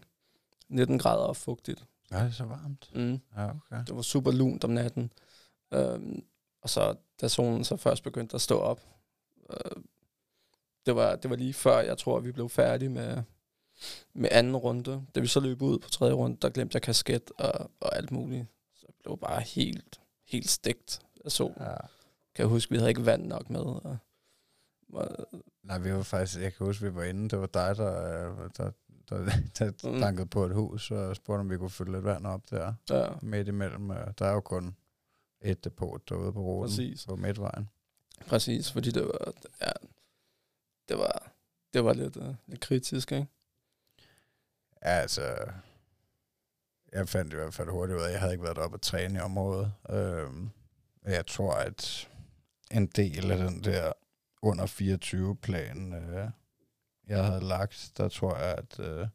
19 0.68 0.98
grader 0.98 1.24
og 1.24 1.36
fugtigt. 1.36 1.84
Ja, 2.10 2.18
det 2.18 2.26
er 2.26 2.30
så 2.30 2.44
varmt. 2.44 2.90
Mm. 2.94 3.20
Ja, 3.36 3.50
okay. 3.50 3.84
Det 3.86 3.96
var 3.96 4.02
super 4.02 4.30
lunt 4.32 4.64
om 4.64 4.70
natten. 4.70 5.12
Øhm, 5.74 6.24
og 6.62 6.70
så, 6.70 6.96
da 7.20 7.28
solen 7.28 7.64
så 7.64 7.76
først 7.76 8.02
begyndte 8.02 8.34
at 8.34 8.40
stå 8.40 8.58
op, 8.58 8.80
øh, 9.50 9.82
det, 10.86 10.96
var, 10.96 11.16
det 11.16 11.30
var 11.30 11.36
lige 11.36 11.52
før, 11.54 11.78
jeg 11.80 11.98
tror, 11.98 12.20
vi 12.20 12.32
blev 12.32 12.48
færdige 12.48 12.88
med, 12.88 13.22
med 14.14 14.28
anden 14.32 14.56
runde. 14.56 15.06
Da 15.14 15.20
vi 15.20 15.26
så 15.26 15.40
løb 15.40 15.62
ud 15.62 15.78
på 15.78 15.88
tredje 15.90 16.14
runde, 16.14 16.36
der 16.42 16.48
glemte 16.50 16.76
jeg 16.76 16.82
kasket 16.82 17.30
og, 17.38 17.70
og 17.80 17.96
alt 17.96 18.10
muligt. 18.10 18.46
Så 18.74 18.84
jeg 18.88 18.94
blev 19.02 19.18
bare 19.18 19.40
helt, 19.40 20.00
helt 20.26 20.50
stegt 20.50 21.00
af 21.24 21.32
solen. 21.32 21.56
Ja. 21.60 21.74
Kan 22.34 22.42
jeg 22.42 22.46
huske, 22.46 22.70
vi 22.70 22.76
havde 22.76 22.88
ikke 22.90 23.06
vand 23.06 23.26
nok 23.26 23.50
med. 23.50 23.60
Og, 23.60 23.96
og, 24.92 25.26
Nej, 25.62 25.78
vi 25.78 25.92
var 25.92 26.02
faktisk, 26.02 26.40
jeg 26.40 26.54
kan 26.54 26.66
huske, 26.66 26.84
vi 26.84 26.94
var 26.94 27.02
inde, 27.04 27.28
det 27.28 27.40
var 27.40 27.46
dig, 27.46 27.76
der, 27.76 28.30
øh, 28.30 28.50
der, 28.56 28.70
der, 29.08 29.24
der 29.82 29.90
Mm. 29.92 29.98
tankede 30.00 30.26
på 30.26 30.44
et 30.44 30.54
hus, 30.54 30.90
og 30.90 31.16
spurgte, 31.16 31.40
om 31.40 31.50
vi 31.50 31.56
kunne 31.56 31.70
fylde 31.70 31.92
lidt 31.92 32.04
vand 32.04 32.26
op 32.26 32.50
der, 32.50 32.74
ja, 32.90 33.08
midt 33.22 33.48
imellem. 33.48 33.90
øh, 33.90 34.06
Der 34.18 34.26
er 34.26 34.32
jo 34.32 34.40
kun 34.40 34.76
et 35.40 35.64
depot 35.64 36.08
derude 36.08 36.32
på 36.32 36.40
ruten, 36.40 36.70
Præcis. 36.70 37.06
på 37.06 37.16
midtvejen. 37.16 37.68
præcis, 38.26 38.72
fordi 38.72 38.90
det 38.90 39.02
var, 39.04 39.32
ja, 39.60 39.72
det 40.88 40.98
var, 40.98 41.32
det 41.72 41.84
var 41.84 41.92
lidt, 41.92 42.16
uh, 42.16 42.34
lidt 42.46 42.60
kritisk, 42.60 43.12
ikke? 43.12 43.26
Ja, 44.84 44.90
altså, 44.90 45.36
jeg 46.92 47.08
fandt 47.08 47.32
i 47.32 47.36
hvert 47.36 47.54
fald 47.54 47.68
hurtigt 47.68 47.96
ud 47.98 48.02
af, 48.02 48.06
at 48.06 48.12
jeg 48.12 48.20
havde 48.20 48.32
ikke 48.32 48.44
været 48.44 48.56
deroppe 48.56 48.74
at 48.74 48.80
træne 48.80 49.18
i 49.18 49.22
området. 49.22 49.72
Øhm, 49.90 50.50
jeg 51.04 51.26
tror, 51.26 51.54
at 51.54 52.08
en 52.70 52.86
del 52.86 53.30
af 53.30 53.38
den 53.38 53.64
der 53.64 53.92
under 54.42 54.66
24-plan, 54.66 55.94
øh, 55.94 56.28
jeg 57.08 57.24
havde 57.24 57.44
lagt, 57.44 57.92
der 57.96 58.08
tror 58.08 58.36
jeg, 58.36 58.54
at, 58.58 58.80
øh, 58.80 59.06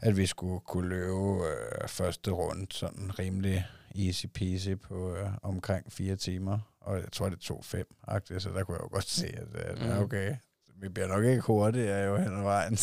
at 0.00 0.16
vi 0.16 0.26
skulle 0.26 0.60
kunne 0.60 0.88
løbe 0.88 1.44
øh, 1.46 1.88
første 1.88 2.30
runde 2.30 2.66
sådan 2.70 3.18
rimelig 3.18 3.66
easy 3.94 4.26
peasy 4.26 4.68
på 4.82 5.16
øh, 5.16 5.28
omkring 5.42 5.92
fire 5.92 6.16
timer. 6.16 6.58
Og 6.80 6.96
jeg 7.00 7.12
tror, 7.12 7.28
det 7.28 7.38
tog 7.40 7.64
fem, 7.64 7.86
agtigt, 8.08 8.42
så 8.42 8.50
der 8.50 8.64
kunne 8.64 8.76
jeg 8.76 8.82
jo 8.82 8.88
godt 8.92 9.04
se, 9.08 9.26
at, 9.26 9.78
Mhm. 9.78 9.86
mm. 9.92 9.98
okay, 9.98 10.36
vi 10.80 10.88
bliver 10.88 11.06
nok 11.08 11.24
ikke 11.24 11.40
hurtigere 11.42 12.04
jo 12.10 12.16
hen 12.16 12.36
ad 12.38 12.42
vejen. 12.42 12.76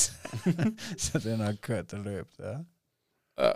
så 1.04 1.20
det 1.24 1.32
er 1.34 1.38
nok 1.38 1.56
kørt 1.62 1.92
det 1.92 2.00
løb 2.00 2.28
der. 2.38 2.64
Ja, 3.40 3.52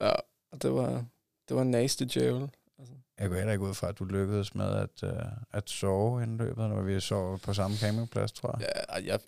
ja, 0.00 0.12
og 0.52 0.62
det 0.62 0.72
var, 0.72 1.04
det 1.48 1.56
var 1.56 1.62
en 1.62 1.70
nasty 1.70 2.02
djævel. 2.14 2.50
Altså, 2.78 2.94
Jeg 3.18 3.28
går 3.28 3.36
heller 3.36 3.52
ikke 3.52 3.64
ud 3.64 3.74
fra, 3.74 3.88
at 3.88 3.98
du 3.98 4.04
lykkedes 4.04 4.54
med 4.54 4.66
at, 4.66 5.02
uh, 5.02 5.32
at 5.52 5.70
sove 5.70 6.22
inden 6.22 6.36
løbet, 6.36 6.68
når 6.68 6.82
vi 6.82 7.00
sov 7.00 7.38
på 7.38 7.54
samme 7.54 7.76
campingplads, 7.76 8.32
tror 8.32 8.56
jeg. 8.60 8.68
ja, 8.88 8.94
jeg, 9.12 9.20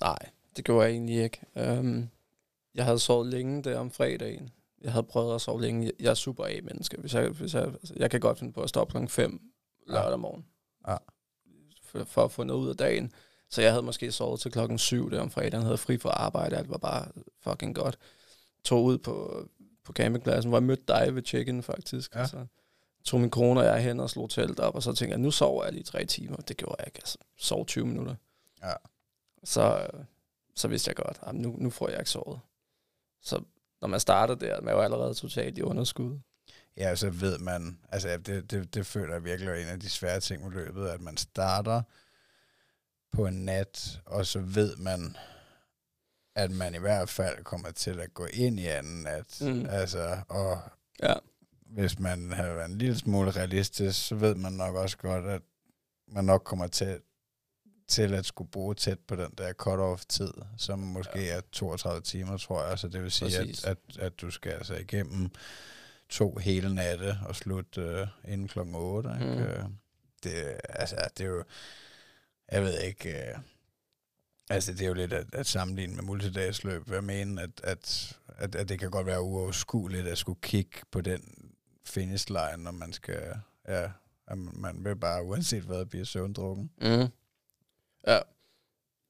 nej, 0.00 0.18
det 0.56 0.64
gjorde 0.64 0.84
jeg 0.86 0.92
egentlig 0.92 1.22
ikke. 1.22 1.40
Um, 1.80 2.08
jeg 2.74 2.84
havde 2.84 2.98
sovet 2.98 3.26
længe 3.26 3.62
der 3.62 3.78
om 3.78 3.90
fredagen. 3.90 4.50
Jeg 4.80 4.92
havde 4.92 5.06
prøvet 5.06 5.34
at 5.34 5.40
sove 5.40 5.60
længe. 5.62 5.92
Jeg- 6.00 6.10
er 6.10 6.14
super 6.14 6.44
A-menneske. 6.44 6.96
Hvis 7.00 7.14
jeg, 7.14 7.28
hvis 7.28 7.54
jeg, 7.54 7.62
altså, 7.62 7.94
jeg 7.96 8.10
kan 8.10 8.20
godt 8.20 8.38
finde 8.38 8.52
på 8.52 8.62
at 8.62 8.68
stoppe 8.68 8.90
klokken 8.90 9.08
5 9.08 9.40
lørdag 9.86 10.20
morgen. 10.20 10.46
Ja. 10.88 10.96
For, 11.82 12.04
for 12.04 12.24
at 12.24 12.32
få 12.32 12.44
noget 12.44 12.60
ud 12.60 12.68
af 12.68 12.76
dagen. 12.76 13.12
Så 13.52 13.62
jeg 13.62 13.70
havde 13.70 13.82
måske 13.82 14.12
sovet 14.12 14.40
til 14.40 14.50
klokken 14.50 14.78
7 14.78 15.10
der 15.10 15.20
om 15.20 15.30
fredagen. 15.30 15.62
Havde 15.62 15.78
fri 15.78 15.98
fra 15.98 16.10
arbejde. 16.10 16.56
Alt 16.56 16.70
var 16.70 16.78
bare 16.78 17.08
fucking 17.40 17.74
godt. 17.74 17.98
Tog 18.64 18.84
ud 18.84 18.98
på, 18.98 19.46
på 19.84 19.92
campingpladsen, 19.92 20.48
hvor 20.48 20.58
jeg 20.58 20.62
mødte 20.62 20.82
dig 20.88 21.14
ved 21.14 21.22
check-in 21.26 21.62
faktisk. 21.62 22.14
Ja. 22.14 22.20
Altså, 22.20 22.46
tog 23.04 23.20
min 23.20 23.30
kone 23.30 23.60
og 23.60 23.66
jeg 23.66 23.82
hen 23.82 24.00
og 24.00 24.10
slog 24.10 24.30
telt 24.30 24.60
op, 24.60 24.74
og 24.74 24.82
så 24.82 24.92
tænkte 24.92 25.12
jeg, 25.12 25.18
nu 25.18 25.30
sover 25.30 25.64
jeg 25.64 25.72
lige 25.72 25.82
tre 25.82 26.04
timer. 26.04 26.36
Det 26.36 26.56
gjorde 26.56 26.76
jeg 26.78 26.86
ikke. 26.86 26.98
Altså, 26.98 27.18
sov 27.36 27.66
20 27.66 27.86
minutter. 27.86 28.14
Ja. 28.62 28.72
Så, 29.44 29.86
så 30.54 30.68
vidste 30.68 30.88
jeg 30.88 30.96
godt, 30.96 31.18
at 31.22 31.34
nu, 31.34 31.56
nu 31.58 31.70
får 31.70 31.88
jeg 31.88 31.98
ikke 31.98 32.10
sovet. 32.10 32.40
Så 33.22 33.42
når 33.80 33.88
man 33.88 34.00
starter 34.00 34.34
der, 34.34 34.60
man 34.60 34.68
er 34.68 34.76
jo 34.76 34.82
allerede 34.82 35.14
totalt 35.14 35.58
i 35.58 35.62
underskud. 35.62 36.18
Ja, 36.76 36.94
så 36.94 37.10
ved 37.10 37.38
man, 37.38 37.78
altså 37.88 38.16
det, 38.16 38.50
det, 38.50 38.74
det 38.74 38.86
føler 38.86 39.14
jeg 39.14 39.24
virkelig 39.24 39.50
er 39.50 39.54
en 39.54 39.66
af 39.66 39.80
de 39.80 39.90
svære 39.90 40.20
ting 40.20 40.42
med 40.42 40.50
løbet, 40.50 40.88
at 40.88 41.00
man 41.00 41.16
starter 41.16 41.82
på 43.12 43.26
en 43.26 43.44
nat, 43.44 44.00
og 44.06 44.26
så 44.26 44.38
ved 44.40 44.76
man, 44.76 45.16
at 46.36 46.50
man 46.50 46.74
i 46.74 46.78
hvert 46.78 47.08
fald 47.08 47.44
kommer 47.44 47.70
til 47.70 48.00
at 48.00 48.14
gå 48.14 48.26
ind 48.32 48.60
i 48.60 48.66
anden 48.66 49.02
nat. 49.02 49.38
Mm. 49.40 49.66
Altså, 49.70 50.16
og 50.28 50.60
Ja. 51.02 51.14
hvis 51.66 51.98
man 51.98 52.32
har 52.32 52.42
været 52.52 52.70
en 52.70 52.78
lille 52.78 52.98
smule 52.98 53.30
realistisk, 53.30 54.06
så 54.06 54.14
ved 54.14 54.34
man 54.34 54.52
nok 54.52 54.74
også 54.74 54.96
godt, 54.98 55.26
at 55.26 55.42
man 56.08 56.24
nok 56.24 56.42
kommer 56.44 56.66
til, 56.66 57.00
til 57.88 58.14
at 58.14 58.26
skulle 58.26 58.50
bruge 58.50 58.74
tæt 58.74 58.98
på 59.08 59.16
den 59.16 59.30
der 59.38 59.52
cut-off-tid, 59.52 60.32
som 60.58 60.78
måske 60.78 61.18
ja. 61.24 61.36
er 61.36 61.40
32 61.52 62.02
timer, 62.02 62.36
tror 62.36 62.64
jeg. 62.66 62.78
Så 62.78 62.88
det 62.88 63.02
vil 63.02 63.10
sige, 63.12 63.38
Præcis. 63.38 63.64
at, 63.64 63.78
at, 63.88 63.98
at 63.98 64.20
du 64.20 64.30
skal 64.30 64.52
altså 64.52 64.74
igennem 64.74 65.30
to 66.08 66.34
hele 66.36 66.74
natte 66.74 67.16
og 67.26 67.36
slutte 67.36 67.80
øh, 67.80 68.06
inden 68.28 68.48
klokken 68.48 68.74
8. 68.74 69.10
Ikke? 69.20 69.32
Mm. 69.34 69.40
Øh, 69.42 69.64
Det, 70.24 70.60
altså, 70.68 70.96
det 71.18 71.24
er 71.24 71.28
jo, 71.28 71.44
jeg 72.52 72.62
ved 72.62 72.80
ikke, 72.80 73.10
øh, 73.10 73.38
altså 74.50 74.72
det 74.72 74.82
er 74.82 74.86
jo 74.88 74.94
lidt 74.94 75.12
at, 75.12 75.26
at 75.34 75.46
sammenligne 75.46 75.94
med 75.94 76.02
multidagsløb. 76.02 76.90
Jeg 76.90 77.04
mener, 77.04 77.42
at, 77.42 77.60
at, 77.64 78.16
at, 78.28 78.54
at 78.54 78.68
det 78.68 78.78
kan 78.78 78.90
godt 78.90 79.06
være 79.06 79.22
uoverskueligt 79.22 80.06
at 80.06 80.18
skulle 80.18 80.40
kigge 80.42 80.78
på 80.90 81.00
den 81.00 81.52
finish 81.84 82.28
line, 82.28 82.62
når 82.64 82.70
man 82.70 82.92
skal, 82.92 83.34
ja, 83.68 83.90
at 84.26 84.38
man 84.38 84.84
vil 84.84 84.96
bare 84.96 85.24
uanset 85.24 85.62
hvad 85.62 85.86
blive 85.86 86.04
søvndrukken. 86.04 86.70
Mm. 86.80 87.06
Ja. 88.06 88.18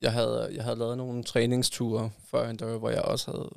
Jeg 0.01 0.13
havde, 0.13 0.51
jeg 0.55 0.65
havde 0.65 0.79
lavet 0.79 0.97
nogle 0.97 1.25
træningsture 1.25 2.11
før 2.25 2.49
en 2.51 2.57
dag, 2.57 2.79
hvor 2.79 2.91
jeg 2.91 3.03
også 3.03 3.31
havde, 3.31 3.51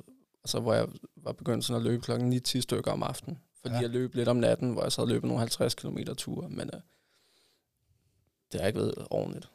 altså 0.44 0.60
hvor 0.60 0.74
jeg 0.74 0.88
var 1.16 1.32
begyndt 1.32 1.64
sådan 1.64 1.82
at 1.82 1.86
løbe 1.86 2.02
klokken 2.02 2.32
9-10 2.46 2.60
stykker 2.60 2.92
om 2.92 3.02
aftenen. 3.02 3.38
Fordi 3.60 3.74
Ja. 3.74 3.80
jeg 3.80 3.90
løb 3.90 4.14
lidt 4.14 4.28
om 4.28 4.36
natten, 4.36 4.72
hvor 4.72 4.82
jeg 4.82 4.92
så 4.92 5.00
havde 5.00 5.12
løbet 5.12 5.28
nogle 5.28 5.38
50 5.40 5.74
km 5.74 5.98
ture, 6.18 6.48
men 6.48 6.70
uh, 6.74 6.80
det 8.52 8.60
har 8.60 8.66
ikke 8.66 8.78
været 8.78 9.06
ordentligt. 9.10 9.50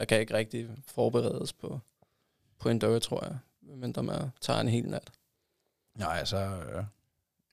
Man 0.00 0.06
kan 0.06 0.20
ikke 0.20 0.34
rigtig 0.34 0.70
forberedes 0.86 1.52
på, 1.52 1.80
på 2.58 2.68
en 2.68 2.78
dør, 2.78 2.98
tror 2.98 3.24
jeg, 3.24 3.38
medmindre 3.62 4.02
man 4.02 4.30
tager 4.40 4.60
en 4.60 4.68
hel 4.68 4.88
nat. 4.88 5.12
Nej, 5.94 6.24
så 6.24 6.36
øh, 6.36 6.84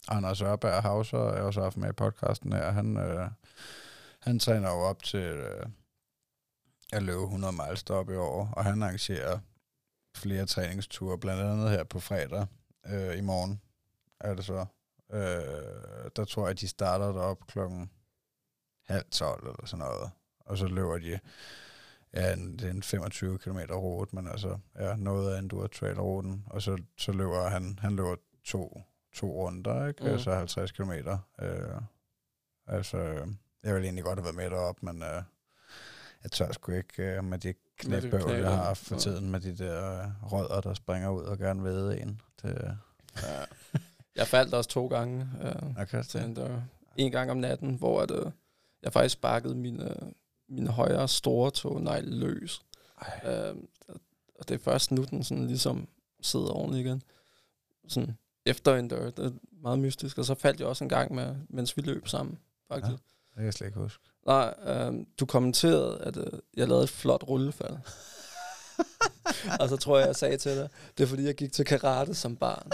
Anders 0.07 0.41
Ørberg 0.41 0.81
Hauser 0.81 1.17
er 1.17 1.41
også 1.41 1.61
haft 1.61 1.77
med 1.77 1.89
i 1.89 1.93
podcasten 1.93 2.53
her. 2.53 2.71
Han, 2.71 2.97
øh, 2.97 3.29
han 4.19 4.39
træner 4.39 4.69
jo 4.69 4.79
op 4.79 5.03
til 5.03 5.19
øh, 5.19 5.65
at 6.93 7.03
løbe 7.03 7.23
100 7.23 7.53
miles 7.53 7.83
op 7.83 8.09
i 8.09 8.15
år, 8.15 8.53
og 8.57 8.63
han 8.63 8.83
arrangerer 8.83 9.39
flere 10.15 10.45
træningsture, 10.45 11.17
blandt 11.17 11.41
andet 11.43 11.69
her 11.69 11.83
på 11.83 11.99
fredag 11.99 12.47
øh, 12.85 13.17
i 13.17 13.21
morgen, 13.21 13.61
er 14.19 14.35
det 14.35 14.45
så. 14.45 14.65
Øh, 15.13 16.11
der 16.15 16.25
tror 16.25 16.47
jeg, 16.47 16.59
de 16.59 16.67
starter 16.67 17.05
derop 17.05 17.47
klokken 17.47 17.91
halv 18.85 19.05
tolv 19.11 19.47
eller 19.47 19.65
sådan 19.65 19.85
noget. 19.85 20.11
og 20.39 20.57
så 20.57 20.67
løber 20.67 20.97
de, 20.97 21.19
ja, 22.21 22.35
det 22.35 22.63
er 22.63 22.69
en 22.69 22.83
25 22.83 23.39
km 23.39 23.59
rute, 23.71 24.15
men 24.15 24.27
altså, 24.27 24.57
ja, 24.79 24.95
noget 24.95 25.35
af 25.35 25.39
enduro 25.39 25.67
trail 25.67 25.99
ruten, 25.99 26.43
og 26.47 26.61
så, 26.61 26.77
så 26.97 27.11
løber 27.11 27.49
han, 27.49 27.79
han 27.81 27.95
løber 27.95 28.15
to, 28.45 28.81
to 29.13 29.27
runder, 29.27 29.87
ikke? 29.87 30.03
Mm. 30.03 30.07
Mm. 30.07 30.13
Altså 30.13 30.33
50 30.35 30.71
km. 30.71 30.91
Øh, 31.41 31.81
altså, 32.67 32.97
jeg 33.63 33.73
ville 33.73 33.85
egentlig 33.85 34.03
godt 34.03 34.19
have 34.19 34.23
været 34.23 34.35
med 34.35 34.49
derop, 34.49 34.83
men 34.83 35.03
øh, 35.03 35.23
jeg 36.23 36.31
tør 36.31 36.51
sgu 36.51 36.71
ikke 36.71 37.03
øh, 37.03 37.23
med 37.23 37.37
de 37.37 37.53
knæbøvl, 37.77 38.31
jeg 38.31 38.55
har 38.55 38.73
for 38.73 38.95
ja. 38.95 38.99
tiden 38.99 39.31
med 39.31 39.39
de 39.39 39.57
der 39.57 40.01
øh, 40.01 40.31
rødder, 40.31 40.61
der 40.61 40.73
springer 40.73 41.09
ud 41.09 41.23
og 41.23 41.37
gerne 41.37 41.63
ved 41.63 42.01
en. 42.01 42.21
Det, 42.41 42.77
Ja. 43.23 43.45
Jeg 44.15 44.27
faldt 44.27 44.53
også 44.53 44.69
to 44.69 44.87
gange. 44.87 45.29
Øh, 45.41 45.81
okay, 45.81 46.03
til 46.03 46.21
en 46.21 46.33
dør. 46.33 46.61
En 46.95 47.11
gang 47.11 47.31
om 47.31 47.37
natten, 47.37 47.75
hvor 47.75 48.01
at, 48.01 48.11
øh, 48.11 48.31
jeg 48.83 48.93
faktisk 48.93 49.13
sparkede 49.13 49.55
mine, 49.55 49.95
mine 50.49 50.69
højre 50.69 51.07
store 51.07 51.51
tog 51.51 51.81
negle 51.81 52.15
løs. 52.19 52.61
Øh, 53.25 53.55
og 54.39 54.49
det 54.49 54.55
er 54.55 54.59
først 54.59 54.91
nu, 54.91 55.03
den 55.03 55.23
sådan 55.23 55.47
ligesom 55.47 55.87
sidder 56.21 56.49
ordentligt 56.49 56.85
igen. 56.85 57.01
Sådan 57.87 58.17
efter 58.45 58.75
en 58.75 58.87
dør. 58.87 59.09
Det 59.09 59.25
er 59.25 59.31
meget 59.61 59.79
mystisk. 59.79 60.17
Og 60.17 60.25
så 60.25 60.35
faldt 60.35 60.59
jeg 60.59 60.67
også 60.67 60.83
en 60.83 60.89
gang, 60.89 61.15
med, 61.15 61.35
mens 61.49 61.77
vi 61.77 61.81
løb 61.81 62.07
sammen, 62.07 62.37
faktisk. 62.67 62.91
det 62.91 63.35
kan 63.35 63.45
jeg 63.45 63.53
slet 63.53 63.67
ikke 63.67 63.79
huske. 63.79 64.03
Nej, 64.25 64.53
øh, 64.65 64.93
du 65.19 65.25
kommenterede, 65.25 66.01
at 66.01 66.17
øh, 66.17 66.39
jeg 66.57 66.67
lavede 66.67 66.83
et 66.83 66.89
flot 66.89 67.23
rullefald. 67.27 67.77
og 69.61 69.69
så 69.69 69.77
tror 69.77 69.97
jeg, 69.97 70.07
jeg 70.07 70.15
sagde 70.15 70.37
til 70.37 70.57
dig, 70.57 70.69
det 70.97 71.03
er 71.03 71.07
fordi, 71.07 71.23
jeg 71.23 71.35
gik 71.35 71.53
til 71.53 71.65
karate 71.65 72.13
som 72.13 72.35
barn. 72.35 72.71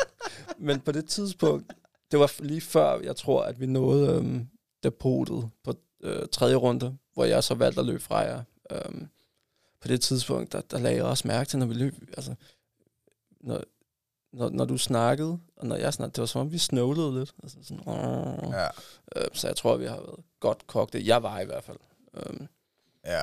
Men 0.57 0.80
på 0.80 0.91
det 0.91 1.05
tidspunkt, 1.05 1.74
det 2.11 2.19
var 2.19 2.43
lige 2.43 2.61
før, 2.61 2.99
jeg 2.99 3.15
tror, 3.15 3.43
at 3.43 3.59
vi 3.59 3.65
nåede 3.65 4.24
øh, 4.24 4.41
depotet 4.84 5.49
på 5.63 5.74
øh, 6.03 6.28
tredje 6.32 6.55
runde, 6.55 6.97
hvor 7.14 7.26
jeg 7.26 7.43
så 7.43 7.55
valgte 7.55 7.80
at 7.80 7.86
løbe 7.86 7.99
fra 7.99 8.18
jer. 8.18 8.43
Øh, 8.72 9.01
på 9.82 9.88
det 9.88 10.01
tidspunkt, 10.01 10.51
der, 10.51 10.61
der 10.61 10.80
lagde 10.80 10.97
jeg 10.97 11.05
også 11.05 11.28
mærke 11.28 11.49
til, 11.49 11.59
når 11.59 11.66
vi 11.66 11.74
løb, 11.74 11.95
altså, 12.18 12.36
når, 13.39 13.64
når, 14.32 14.49
når 14.49 14.66
du 14.66 14.78
snakkede, 14.78 15.39
og 15.55 15.68
når 15.68 15.76
jeg 15.76 15.93
snakkede, 15.93 16.16
det 16.16 16.22
var 16.22 16.26
som 16.26 16.41
om, 16.41 16.51
vi 16.51 16.57
snowlede 16.57 17.20
lidt. 17.20 17.34
Altså 17.43 17.57
sådan, 17.64 17.84
Ja, 18.51 18.68
Øh, 19.16 19.28
så 19.34 19.47
jeg 19.47 19.55
tror, 19.55 19.78
vi 19.78 19.86
har 19.86 19.95
været 19.95 20.24
godt 20.39 20.68
kogte. 20.68 21.07
Jeg 21.07 21.24
var 21.24 21.39
i 21.39 21.45
hvert 21.45 21.64
fald. 21.64 21.78
Øhm, 22.14 22.47
ja. 23.05 23.22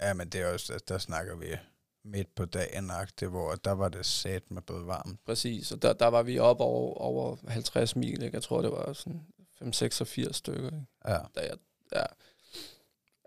Ja, 0.00 0.14
men 0.14 0.28
det 0.28 0.40
er 0.40 0.52
også, 0.52 0.80
der 0.88 0.98
snakker 0.98 1.36
vi 1.36 1.46
midt 2.04 2.34
på 2.34 2.44
dagen, 2.44 2.90
det 3.20 3.28
hvor 3.28 3.54
der 3.54 3.72
var 3.72 3.88
det 3.88 4.06
sat 4.06 4.50
med 4.50 4.62
både 4.62 4.86
varmt. 4.86 5.24
præcis, 5.26 5.72
og 5.72 5.82
der, 5.82 5.92
der 5.92 6.06
var 6.06 6.22
vi 6.22 6.38
op 6.38 6.60
over, 6.60 6.94
over 6.98 7.36
50 7.48 7.96
mil. 7.96 8.22
Ikke? 8.22 8.34
Jeg 8.34 8.42
tror, 8.42 8.62
det 8.62 8.70
var 8.70 8.92
sådan 8.92 9.26
5-86 9.62 10.32
stykker. 10.32 10.66
Ikke? 10.66 10.86
Ja, 11.08 11.18
Da 11.34 11.40
jeg, 11.40 11.56
ja, 11.92 12.04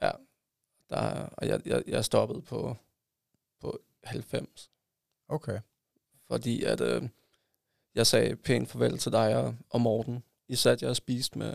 ja, 0.02 0.12
der, 0.89 1.30
og 1.32 1.48
jeg, 1.48 1.62
jeg, 1.68 1.84
jeg 1.88 2.06
stoppede 2.06 2.41
på, 2.41 2.78
på 3.62 3.80
90, 4.04 4.72
okay. 5.28 5.60
fordi 6.28 6.64
at, 6.64 6.82
øh, 6.82 7.10
jeg 7.95 8.08
sagde 8.08 8.36
pænt 8.36 8.70
farvel 8.70 8.98
til 8.98 9.12
dig 9.12 9.36
og, 9.38 9.56
og 9.70 9.82
Morten. 9.82 10.24
I 10.48 10.56
satte 10.56 10.84
jeg 10.84 10.89
og 10.89 10.95
spiste 10.95 11.38
med, 11.39 11.54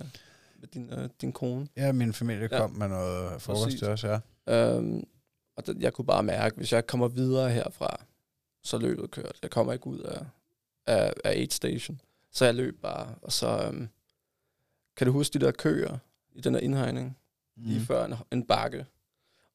med 0.58 0.68
din, 0.68 0.92
øh, 0.92 1.10
din 1.20 1.32
kone. 1.32 1.68
Ja, 1.76 1.92
min 1.92 2.12
familie 2.12 2.48
Ja. 2.52 2.58
kom 2.58 2.70
med 2.70 2.88
noget 2.88 3.42
frokost 3.42 3.64
Præcis. 3.64 3.80
til 3.80 3.88
os, 3.88 4.04
ja. 4.04 4.20
Øhm, 4.46 5.04
og 5.56 5.66
det, 5.66 5.82
jeg 5.82 5.92
kunne 5.92 6.04
bare 6.04 6.22
mærke, 6.22 6.56
hvis 6.56 6.72
jeg 6.72 6.86
kommer 6.86 7.08
videre 7.08 7.50
herfra, 7.50 8.04
så 8.62 8.78
løbet 8.78 9.10
kørt. 9.10 9.38
Jeg 9.42 9.50
kommer 9.50 9.72
ikke 9.72 9.86
ud 9.86 9.98
af, 9.98 10.26
af, 10.86 11.12
af 11.24 11.40
8 11.40 11.54
Station. 11.56 12.00
Så 12.30 12.44
jeg 12.44 12.54
løb 12.54 12.80
bare, 12.80 13.14
og 13.22 13.32
så... 13.32 13.64
Øhm, 13.66 13.88
kan 14.96 15.06
du 15.06 15.12
huske 15.12 15.38
de 15.38 15.44
der 15.44 15.52
køer 15.52 15.98
i 16.32 16.40
den 16.40 16.54
der 16.54 16.60
indhegning? 16.60 17.18
Mm. 17.56 17.62
Lige 17.64 17.80
før 17.86 18.04
en, 18.04 18.14
en 18.32 18.46
bakke. 18.46 18.86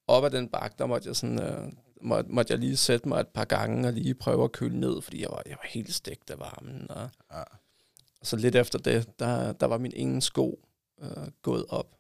Op 0.08 0.24
ad 0.24 0.30
den 0.32 0.50
bakke, 0.50 0.76
der 0.80 0.86
måtte 0.86 1.08
jeg 1.08 1.16
sådan... 1.16 1.42
Øh, 1.44 1.72
måtte, 2.02 2.32
måtte 2.32 2.52
jeg 2.52 2.60
lige 2.60 2.78
sætte 2.78 3.08
mig 3.08 3.20
et 3.20 3.28
par 3.28 3.46
gange 3.46 3.88
og 3.88 3.94
lige 3.94 4.14
prøve 4.16 4.44
at 4.44 4.52
køle 4.52 4.80
ned, 4.80 5.02
fordi 5.02 5.22
jeg 5.22 5.30
var, 5.32 5.42
jeg 5.46 5.58
var 5.64 5.68
helt 5.70 5.94
stegt 5.94 6.30
af 6.30 6.40
varmen. 6.40 6.92
Og, 6.92 7.10
Ja. 7.32 7.40
og 8.22 8.28
så 8.28 8.36
lidt 8.36 8.56
efter 8.56 8.80
det, 8.80 9.20
der, 9.20 9.52
der 9.54 9.66
var 9.66 9.78
min 9.78 9.92
ene 9.96 10.22
sko 10.22 10.68
øh, 11.02 11.28
gået 11.42 11.66
op. 11.70 11.94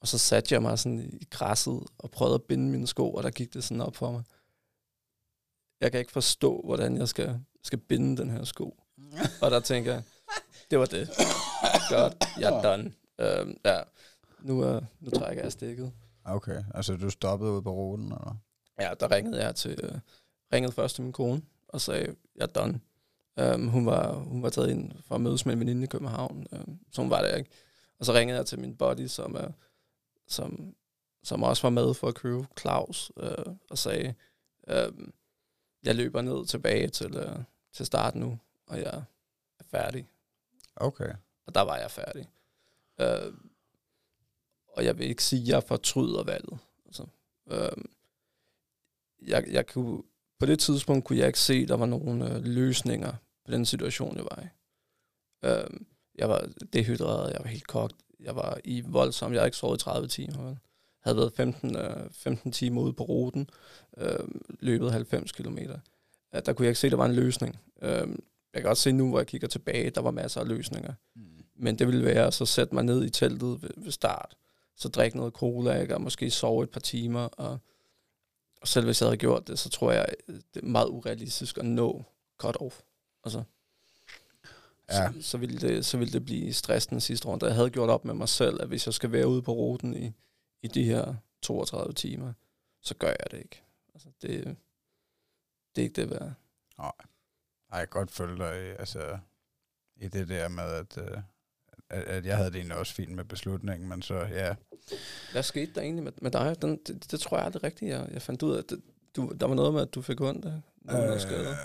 Og 0.00 0.08
så 0.08 0.18
satte 0.18 0.54
jeg 0.54 0.62
mig 0.62 0.78
sådan 0.78 1.18
i 1.20 1.24
græsset 1.30 1.82
og 1.98 2.10
prøvede 2.10 2.34
at 2.34 2.42
binde 2.42 2.70
mine 2.70 2.86
sko, 2.86 3.12
og 3.12 3.22
der 3.22 3.30
gik 3.30 3.54
det 3.54 3.64
sådan 3.64 3.80
op 3.80 3.96
for 3.96 4.12
mig. 4.12 4.22
Jeg 5.80 5.90
kan 5.90 6.00
ikke 6.00 6.12
forstå, 6.12 6.62
hvordan 6.64 6.96
jeg 6.96 7.08
skal, 7.08 7.40
skal 7.62 7.78
binde 7.78 8.16
den 8.22 8.30
her 8.30 8.44
sko. 8.44 8.82
Og 9.42 9.50
der 9.50 9.60
tænker 9.60 9.92
jeg, 9.92 10.02
det 10.70 10.78
var 10.78 10.86
det. 10.86 11.08
Godt, 11.90 12.24
jeg 12.38 12.52
er 12.58 12.62
done. 12.62 12.92
Øhm, 13.18 13.56
ja, 13.64 13.80
nu, 14.42 14.64
øh, 14.64 14.82
nu 15.00 15.10
trækker 15.10 15.42
jeg 15.42 15.52
stikket. 15.52 15.92
Okay, 16.24 16.62
altså 16.74 16.96
du 16.96 17.10
stoppede 17.10 17.52
ude 17.52 17.62
på 17.62 17.72
ruten, 17.72 18.04
eller? 18.04 18.36
Ja, 18.80 18.94
der 19.00 19.10
ringede 19.10 19.44
jeg 19.44 19.54
til, 19.54 19.80
øh, 19.82 19.98
ringede 20.52 20.72
først 20.72 20.94
til 20.94 21.04
min 21.04 21.12
kone, 21.12 21.42
og 21.68 21.80
sagde, 21.80 22.16
jeg 22.36 22.42
er 22.42 22.46
done. 22.46 22.80
Um, 23.54 23.68
hun, 23.68 23.86
var, 23.86 24.12
hun 24.12 24.42
var 24.42 24.48
taget 24.50 24.70
ind 24.70 24.92
for 25.02 25.14
at 25.14 25.20
mødes 25.20 25.46
med 25.46 25.54
en 25.54 25.60
veninde 25.60 25.84
i 25.84 25.86
København, 25.86 26.46
um, 26.52 26.78
så 26.92 27.02
hun 27.02 27.10
var 27.10 27.22
der 27.22 27.36
ikke. 27.36 27.50
Og 27.98 28.06
så 28.06 28.12
ringede 28.12 28.38
jeg 28.38 28.46
til 28.46 28.58
min 28.58 28.76
buddy, 28.76 29.06
som, 29.06 29.34
uh, 29.34 29.50
som, 30.28 30.74
som 31.22 31.42
også 31.42 31.62
var 31.62 31.70
med 31.70 31.94
for 31.94 32.08
at 32.08 32.14
købe 32.14 32.46
Claus, 32.60 33.12
uh, 33.16 33.54
og 33.70 33.78
sagde, 33.78 34.14
um, 34.88 35.12
jeg 35.82 35.94
løber 35.94 36.22
ned 36.22 36.46
tilbage 36.46 36.88
til, 36.88 37.16
uh, 37.16 37.42
til 37.72 37.86
start 37.86 38.14
nu, 38.14 38.38
og 38.66 38.78
jeg 38.78 39.04
er 39.58 39.64
færdig. 39.64 40.08
Okay. 40.76 41.12
Og 41.46 41.54
der 41.54 41.60
var 41.60 41.76
jeg 41.76 41.90
færdig. 41.90 42.30
Uh, 43.02 43.34
og 44.80 44.86
jeg 44.86 44.98
vil 44.98 45.06
ikke 45.06 45.24
sige, 45.24 45.42
at 45.42 45.48
jeg 45.48 45.62
fortryder 45.62 46.22
valget. 46.22 46.58
Altså, 46.86 47.06
uh, 47.46 47.84
jeg, 49.28 49.44
jeg 49.50 49.66
kunne, 49.66 50.02
på 50.38 50.46
det 50.46 50.58
tidspunkt 50.58 51.04
kunne 51.04 51.18
jeg 51.18 51.26
ikke 51.26 51.38
se, 51.38 51.54
at 51.54 51.68
der 51.68 51.76
var 51.76 51.86
nogle 51.86 52.34
øh, 52.34 52.44
løsninger 52.44 53.12
på 53.44 53.50
den 53.50 53.66
situation, 53.66 54.16
jeg 54.16 54.24
var 54.24 54.42
i. 54.42 54.46
Øh, 55.48 55.80
jeg 56.18 56.28
var 56.28 56.48
dehydreret, 56.72 57.32
jeg 57.32 57.40
var 57.40 57.48
helt 57.48 57.66
kogt, 57.66 57.96
jeg 58.20 58.36
var 58.36 58.58
i 58.64 58.80
voldsom, 58.86 59.32
jeg 59.32 59.40
havde 59.40 59.48
ikke 59.48 59.56
sovet 59.56 59.80
i 59.80 59.84
30 59.84 60.08
timer. 60.08 60.42
Vel. 60.42 60.58
Havde 61.02 61.16
været 61.16 61.32
15, 61.32 61.76
øh, 61.76 62.10
15 62.12 62.52
timer 62.52 62.80
ude 62.80 62.92
på 62.92 63.04
ruten, 63.04 63.50
øh, 63.96 64.28
løbet 64.60 64.92
90 64.92 65.32
km. 65.32 65.58
Øh, 65.58 66.42
der 66.46 66.52
kunne 66.52 66.64
jeg 66.64 66.70
ikke 66.70 66.80
se, 66.80 66.86
at 66.86 66.90
der 66.90 66.96
var 66.96 67.06
en 67.06 67.14
løsning. 67.14 67.58
Øh, 67.82 68.08
jeg 68.54 68.62
kan 68.62 68.70
også 68.70 68.82
se 68.82 68.92
nu, 68.92 69.08
hvor 69.08 69.18
jeg 69.18 69.26
kigger 69.26 69.48
tilbage, 69.48 69.90
der 69.90 70.00
var 70.00 70.10
masser 70.10 70.40
af 70.40 70.48
løsninger. 70.48 70.94
Mm. 71.16 71.44
Men 71.56 71.78
det 71.78 71.86
ville 71.86 72.04
være 72.04 72.26
at 72.26 72.34
så 72.34 72.46
sætte 72.46 72.74
mig 72.74 72.84
ned 72.84 73.04
i 73.04 73.10
teltet 73.10 73.62
ved, 73.62 73.70
ved 73.76 73.92
start, 73.92 74.36
så 74.76 74.88
drikke 74.88 75.16
noget 75.16 75.32
cola, 75.32 75.80
ikke? 75.80 75.94
og 75.94 76.00
måske 76.00 76.30
sove 76.30 76.62
et 76.64 76.70
par 76.70 76.80
timer, 76.80 77.24
og 77.24 77.58
og 78.60 78.68
selv 78.68 78.84
hvis 78.84 79.00
jeg 79.00 79.06
havde 79.06 79.16
gjort 79.16 79.48
det, 79.48 79.58
så 79.58 79.68
tror 79.70 79.92
jeg, 79.92 80.06
det 80.26 80.62
er 80.62 80.66
meget 80.66 80.88
urealistisk 80.88 81.58
at 81.58 81.64
nå 81.64 82.04
cut-off. 82.42 82.80
Altså, 83.24 83.42
Ja. 84.88 85.12
så, 85.12 85.22
så, 85.22 85.38
ville 85.38 85.58
det, 85.60 85.86
så 85.86 85.98
ville 85.98 86.12
det 86.12 86.24
blive 86.24 86.52
stressende 86.52 87.00
sidste 87.00 87.28
runde. 87.28 87.46
Jeg 87.46 87.54
havde 87.54 87.70
gjort 87.70 87.90
op 87.90 88.04
med 88.04 88.14
mig 88.14 88.28
selv, 88.28 88.62
at 88.62 88.68
hvis 88.68 88.86
jeg 88.86 88.94
skal 88.94 89.12
være 89.12 89.28
ude 89.28 89.42
på 89.42 89.52
ruten 89.52 89.94
i, 89.96 90.12
i 90.62 90.68
de 90.68 90.84
her 90.84 91.14
32 91.42 91.92
timer, 91.94 92.32
så 92.82 92.94
gør 92.94 93.08
jeg 93.08 93.30
det 93.30 93.38
ikke. 93.38 93.62
Altså, 93.94 94.08
det, 94.22 94.56
det 95.74 95.82
er 95.82 95.86
ikke 95.86 96.00
det 96.00 96.10
værd. 96.10 96.32
Ej, 96.78 97.78
jeg 97.78 97.88
kan 97.88 98.00
godt 98.00 98.10
følge 98.10 98.36
dig 98.36 98.78
altså, 98.78 99.18
i 99.96 100.08
det 100.08 100.28
der 100.28 100.48
med, 100.48 100.64
at, 100.64 100.98
øh, 100.98 101.18
at, 101.90 102.02
at 102.02 102.26
jeg 102.26 102.36
havde 102.36 102.50
det 102.50 102.56
egentlig 102.56 102.76
også 102.76 102.94
fint 102.94 103.14
med 103.14 103.24
beslutningen, 103.24 103.88
men 103.88 104.02
så, 104.02 104.14
ja, 104.14 104.54
Hvad 105.32 105.42
skete 105.42 105.72
der 105.74 105.80
egentlig 105.80 106.04
med, 106.04 106.12
med 106.22 106.30
dig? 106.30 106.56
Den, 106.62 106.80
det, 106.86 107.10
det, 107.10 107.20
tror 107.20 107.36
jeg 107.36 107.46
aldrig 107.46 107.62
rigtigt, 107.62 107.90
jeg, 107.90 108.08
jeg 108.12 108.22
fandt 108.22 108.42
ud 108.42 108.56
af. 108.56 108.64
Det, 108.64 108.80
du, 109.16 109.32
der 109.40 109.46
var 109.46 109.54
noget 109.54 109.74
med, 109.74 109.82
at 109.82 109.94
du 109.94 110.02
fik 110.02 110.20
ondt 110.20 110.44
af 110.44 110.60
noget 110.82 111.14
øh, 111.14 111.20
skader. 111.20 111.56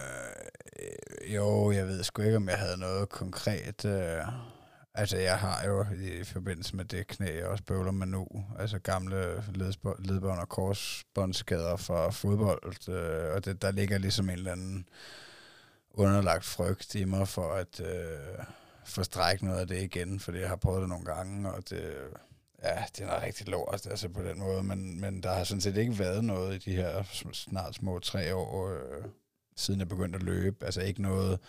Jo, 1.28 1.72
jeg 1.72 1.88
ved 1.88 2.04
sgu 2.04 2.22
ikke, 2.22 2.38
om 2.38 2.50
jeg 2.50 2.58
havde 2.58 2.78
noget 2.78 3.10
konkret. 3.10 3.86
Øh, 3.86 4.28
altså, 4.94 5.18
jeg 5.18 5.40
har 5.40 5.66
jo 5.66 5.86
i 6.22 6.24
forbindelse 6.24 6.76
med 6.76 6.86
det 6.86 7.08
knæ, 7.08 7.36
jeg 7.36 7.46
også 7.46 7.64
bøvler 7.64 7.92
med 7.92 8.08
nu. 8.08 8.28
Altså 8.60 8.80
gamle 8.80 9.44
ledbånd 10.00 10.40
og 10.40 10.50
korsbåndsskader 10.50 11.76
fra 11.76 12.10
fodbold. 12.10 12.90
Øh, 12.90 13.36
og 13.36 13.46
det, 13.46 13.62
der 13.62 13.72
ligger 13.72 13.98
ligesom 13.98 14.30
en 14.30 14.36
eller 14.36 14.52
anden 14.52 14.90
underlagt 15.92 16.46
frygt 16.46 16.96
i 16.96 17.04
mig 17.04 17.28
for 17.28 17.54
at 17.54 17.80
øh, 17.80 18.46
forstrække 18.86 19.46
noget 19.46 19.60
af 19.60 19.68
det 19.68 19.84
igen, 19.84 20.20
for 20.20 20.32
jeg 20.32 20.50
har 20.50 20.56
prøvet 20.56 20.82
det 20.82 20.90
nogle 20.90 21.06
gange, 21.06 21.52
og 21.52 21.70
det, 21.70 21.96
ja, 22.64 22.84
det 22.96 23.02
er 23.02 23.08
noget 23.08 23.24
rigtig 23.24 23.48
lort, 23.48 23.88
altså 23.90 24.10
på 24.10 24.24
den 24.24 24.40
måde, 24.40 24.64
men, 24.64 25.02
men 25.02 25.24
der 25.24 25.34
har 25.34 25.44
sådan 25.44 25.62
set 25.62 25.78
ikke 25.78 26.00
været 26.00 26.24
noget 26.24 26.56
i 26.56 26.70
de 26.70 26.76
her 26.76 27.04
snart 27.34 27.76
små 27.76 28.00
tre 28.00 28.36
år, 28.36 28.70
øh, 28.70 29.06
siden 29.56 29.80
jeg 29.80 29.88
begyndte 29.88 30.18
at 30.18 30.24
løbe. 30.24 30.66
Altså 30.66 30.82
ikke 30.82 31.02
noget 31.02 31.40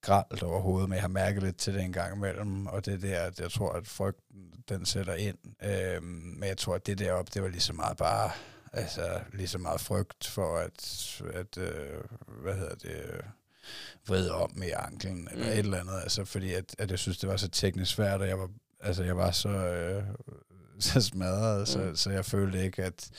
gralt 0.00 0.42
overhovedet, 0.42 0.88
men 0.88 0.94
jeg 0.94 1.02
har 1.02 1.08
mærket 1.08 1.42
lidt 1.42 1.56
til 1.56 1.74
det 1.74 1.82
en 1.82 1.92
gang 1.92 2.16
imellem, 2.16 2.66
og 2.66 2.86
det 2.86 3.02
der, 3.02 3.20
at 3.20 3.40
jeg 3.40 3.50
tror, 3.50 3.72
at 3.72 3.86
frygten, 3.86 4.52
den 4.68 4.86
sætter 4.86 5.14
ind. 5.14 5.38
Øh, 5.62 6.02
men 6.02 6.48
jeg 6.48 6.58
tror, 6.58 6.74
at 6.74 6.86
det 6.86 6.98
deroppe, 6.98 7.30
det 7.34 7.42
var 7.42 7.48
lige 7.48 7.60
så 7.60 7.72
meget 7.72 7.96
bare, 7.96 8.30
altså 8.72 9.20
lige 9.32 9.48
så 9.48 9.58
meget 9.58 9.80
frygt 9.80 10.26
for 10.26 10.56
at, 10.56 11.20
at 11.34 11.58
øh, 11.58 12.04
hvad 12.42 12.54
hedder 12.54 12.74
det, 12.74 13.24
vride 14.06 14.32
om 14.34 14.62
i 14.62 14.70
anklen, 14.70 15.28
eller 15.32 15.44
Mm. 15.46 15.52
et 15.52 15.58
eller 15.58 15.80
andet, 15.80 16.00
altså 16.02 16.24
fordi 16.24 16.54
at, 16.54 16.74
at 16.78 16.90
jeg 16.90 16.98
synes, 16.98 17.18
det 17.18 17.28
var 17.28 17.36
så 17.36 17.48
teknisk 17.48 17.94
svært, 17.94 18.20
og 18.20 18.28
jeg 18.28 18.38
var, 18.38 18.50
altså 18.80 19.04
jeg 19.04 19.16
var 19.16 19.30
så, 19.30 19.48
øh, 19.48 20.02
så 20.78 21.00
smadret, 21.00 21.60
mm. 21.60 21.66
så, 21.66 21.90
så 22.02 22.10
jeg 22.10 22.24
følte 22.24 22.64
ikke, 22.64 22.84
at 22.84 23.10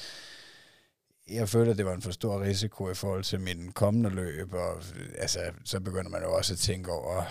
jeg 1.29 1.49
følte, 1.49 1.71
at 1.71 1.77
det 1.77 1.85
var 1.85 1.93
en 1.93 2.01
for 2.01 2.11
stor 2.11 2.41
risiko 2.41 2.89
i 2.91 2.93
forhold 2.95 3.23
til 3.23 3.39
min 3.39 3.71
kommende 3.71 4.09
løb, 4.09 4.53
og 4.53 4.83
altså, 5.17 5.39
så 5.65 5.79
begynder 5.79 6.09
man 6.09 6.21
jo 6.23 6.33
også 6.35 6.53
at 6.53 6.59
tænke 6.59 6.91
over, 6.91 7.23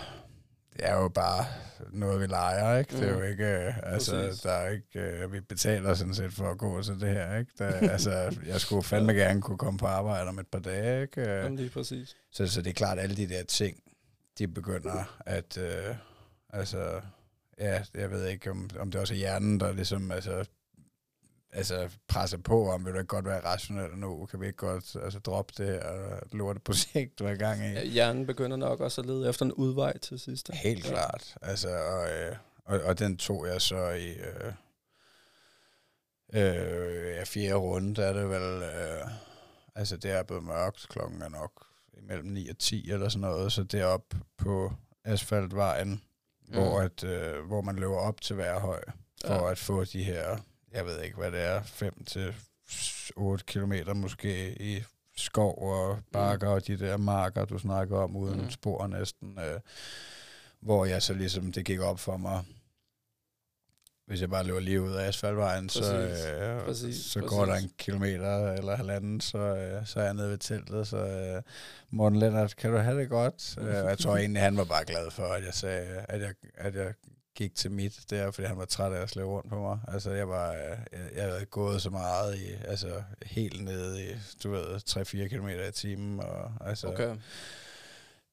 det 0.77 0.85
er 0.85 0.95
jo 0.95 1.07
bare 1.07 1.45
noget, 1.91 2.21
vi 2.21 2.25
leger, 2.25 2.77
ikke? 2.77 2.97
Det 2.97 3.09
er 3.09 3.13
jo 3.13 3.19
mm. 3.19 3.31
ikke, 3.31 3.45
øh, 3.45 3.73
altså, 3.83 4.11
Præcis. 4.11 4.41
der 4.41 4.51
er 4.51 4.69
ikke, 4.69 5.25
uh, 5.25 5.33
vi 5.33 5.39
betaler 5.39 5.93
sådan 5.93 6.13
set 6.13 6.33
for 6.33 6.51
at 6.51 6.57
gå 6.57 6.81
til 6.81 6.99
det 6.99 7.09
her, 7.09 7.37
ikke? 7.37 7.51
Der, 7.59 7.65
altså, 7.65 8.35
jeg 8.45 8.61
skulle 8.61 8.83
fandme 8.91 9.13
gerne 9.13 9.41
kunne 9.41 9.57
komme 9.57 9.79
på 9.79 9.85
arbejde 9.85 10.29
om 10.29 10.39
et 10.39 10.47
par 10.47 10.59
dage, 10.59 11.01
ikke? 11.01 11.21
Jamen, 11.21 11.57
det 11.57 11.65
er 11.65 11.69
præcis. 11.69 12.15
Så, 12.31 12.47
så 12.47 12.61
det 12.61 12.69
er 12.69 12.73
klart, 12.73 12.97
at 12.97 13.03
alle 13.03 13.15
de 13.15 13.29
der 13.29 13.43
ting, 13.43 13.77
de 14.37 14.47
begynder 14.47 15.19
at, 15.25 15.57
uh, 15.57 15.95
altså, 16.49 17.01
ja, 17.59 17.83
jeg 17.93 18.11
ved 18.11 18.27
ikke, 18.27 18.51
om, 18.51 18.69
om 18.79 18.91
det 18.91 19.01
også 19.01 19.13
er 19.13 19.17
hjernen, 19.17 19.59
der 19.59 19.73
ligesom, 19.73 20.11
altså, 20.11 20.45
altså 21.51 21.89
presser 22.07 22.37
på, 22.37 22.69
om 22.69 22.85
vil 22.85 22.93
du 22.93 22.97
ikke 22.97 23.07
godt 23.07 23.25
være 23.25 23.45
rationel 23.45 23.97
nu, 23.97 24.25
kan 24.25 24.41
vi 24.41 24.45
ikke 24.45 24.57
godt 24.57 24.95
altså, 25.03 25.19
droppe 25.19 25.53
det 25.57 25.67
her 25.67 26.19
lorte 26.31 26.59
projekt, 26.59 27.19
du 27.19 27.25
er 27.25 27.31
i 27.31 27.35
gang 27.35 27.65
i. 27.65 27.69
Ja, 27.69 27.85
hjernen 27.85 28.25
begynder 28.25 28.57
nok 28.57 28.79
også 28.79 29.01
at 29.01 29.07
lede 29.07 29.29
efter 29.29 29.45
en 29.45 29.53
udvej 29.53 29.97
til 29.97 30.19
sidst. 30.19 30.51
Helt 30.53 30.85
ja. 30.85 30.89
klart, 30.89 31.35
altså, 31.41 31.69
og, 31.69 32.09
øh, 32.09 32.35
og, 32.65 32.79
og 32.79 32.99
den 32.99 33.17
tog 33.17 33.47
jeg 33.47 33.61
så 33.61 33.89
i 33.89 34.09
øh, 34.09 34.53
øh, 36.33 37.15
ja, 37.15 37.23
fjerde 37.23 37.55
runde, 37.55 38.03
er 38.03 38.13
det 38.13 38.29
vel, 38.29 38.63
øh, 38.63 39.07
altså 39.75 39.97
det 39.97 40.11
er 40.11 40.23
blevet 40.23 40.43
mørkt, 40.43 40.85
klokken 40.89 41.21
er 41.21 41.29
nok 41.29 41.67
imellem 41.97 42.25
9 42.25 42.49
og 42.49 42.57
10 42.57 42.91
eller 42.91 43.09
sådan 43.09 43.21
noget, 43.21 43.51
så 43.51 43.63
deroppe 43.63 44.17
på 44.37 44.73
asfaltvejen, 45.03 45.89
mm. 45.89 46.53
hvor, 46.53 46.79
at, 46.81 47.03
øh, 47.03 47.45
hvor 47.45 47.61
man 47.61 47.75
løber 47.75 47.97
op 47.97 48.21
til 48.21 48.35
hver 48.35 48.59
høj, 48.59 48.81
for 49.25 49.45
ja. 49.45 49.51
at 49.51 49.57
få 49.57 49.83
de 49.83 50.03
her 50.03 50.37
jeg 50.73 50.85
ved 50.85 51.01
ikke, 51.01 51.17
hvad 51.17 51.31
det 51.31 51.41
er, 51.41 51.63
5 51.63 52.03
til 52.05 52.35
8 53.15 53.45
kilometer 53.45 53.93
måske 53.93 54.61
i 54.61 54.83
skov 55.15 55.63
og 55.63 55.99
bakker 56.11 56.47
mm. 56.47 56.53
og 56.53 56.67
de 56.67 56.79
der 56.79 56.97
marker, 56.97 57.45
du 57.45 57.57
snakker 57.57 57.97
om, 57.97 58.15
uden 58.15 58.41
mm. 58.41 58.49
spor 58.49 58.87
næsten. 58.87 59.39
Øh, 59.39 59.59
hvor 60.59 60.85
jeg 60.85 61.01
så 61.01 61.13
ligesom, 61.13 61.51
det 61.51 61.65
gik 61.65 61.79
op 61.79 61.99
for 61.99 62.17
mig, 62.17 62.43
hvis 64.07 64.21
jeg 64.21 64.29
bare 64.29 64.43
løber 64.43 64.59
lige 64.59 64.81
ud 64.81 64.93
af 64.93 65.07
asfaltvejen, 65.07 65.67
præcis, 65.67 65.85
så, 65.85 65.97
øh, 65.97 66.65
præcis, 66.65 67.05
så 67.05 67.19
præcis. 67.19 67.29
går 67.29 67.45
der 67.45 67.55
en 67.55 67.71
kilometer 67.77 68.51
eller 68.53 68.75
halvanden, 68.75 69.21
så, 69.21 69.37
øh, 69.37 69.85
så 69.85 69.99
er 69.99 70.03
jeg 70.03 70.13
nede 70.13 70.29
ved 70.29 70.37
teltet. 70.37 70.87
Så 70.87 70.97
øh, 70.97 71.41
Morten 71.89 72.19
Lennart, 72.19 72.55
kan 72.55 72.71
du 72.71 72.77
have 72.77 72.99
det 72.99 73.09
godt? 73.09 73.57
øh, 73.61 73.67
jeg 73.67 73.97
tror 73.97 74.17
egentlig, 74.17 74.41
han 74.41 74.57
var 74.57 74.63
bare 74.63 74.85
glad 74.85 75.11
for, 75.11 75.23
at 75.23 75.45
jeg 75.45 75.53
sagde, 75.53 76.05
at 76.09 76.21
jeg, 76.21 76.33
at 76.53 76.75
jeg 76.75 76.93
gik 77.37 77.55
til 77.55 77.71
mit 77.71 77.99
der, 78.09 78.31
fordi 78.31 78.47
han 78.47 78.57
var 78.57 78.65
træt 78.65 78.93
af 78.93 79.01
at 79.01 79.09
slæve 79.09 79.27
rundt 79.27 79.49
på 79.49 79.61
mig. 79.61 79.79
Altså, 79.87 80.11
jeg 80.11 80.29
var, 80.29 80.53
øh, 80.53 80.77
jeg, 80.91 81.09
jeg 81.15 81.23
havde 81.23 81.45
gået 81.45 81.81
så 81.81 81.89
meget 81.89 82.37
i, 82.37 82.53
altså, 82.65 83.03
helt 83.21 83.63
nede 83.63 84.03
i, 84.03 84.07
du 84.43 84.51
ved, 84.51 84.65
3-4 84.89 85.27
km 85.27 85.47
i 85.47 85.71
timen, 85.71 86.19
og 86.19 86.51
altså, 86.61 86.87
okay. 86.87 87.15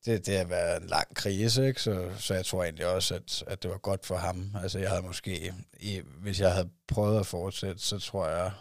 det, 0.04 0.26
det 0.26 0.38
har 0.38 0.44
været 0.44 0.82
en 0.82 0.88
lang 0.88 1.14
krise, 1.14 1.66
ikke? 1.66 1.82
Så, 1.82 2.10
så 2.18 2.34
jeg 2.34 2.46
tror 2.46 2.62
egentlig 2.64 2.86
også, 2.86 3.14
at, 3.14 3.44
at 3.46 3.62
det 3.62 3.70
var 3.70 3.78
godt 3.78 4.06
for 4.06 4.16
ham. 4.16 4.50
Altså, 4.62 4.78
jeg 4.78 4.90
havde 4.90 5.02
måske, 5.02 5.54
i, 5.80 6.00
hvis 6.22 6.40
jeg 6.40 6.52
havde 6.52 6.70
prøvet 6.88 7.20
at 7.20 7.26
fortsætte, 7.26 7.82
så 7.82 7.98
tror 7.98 8.28
jeg, 8.28 8.52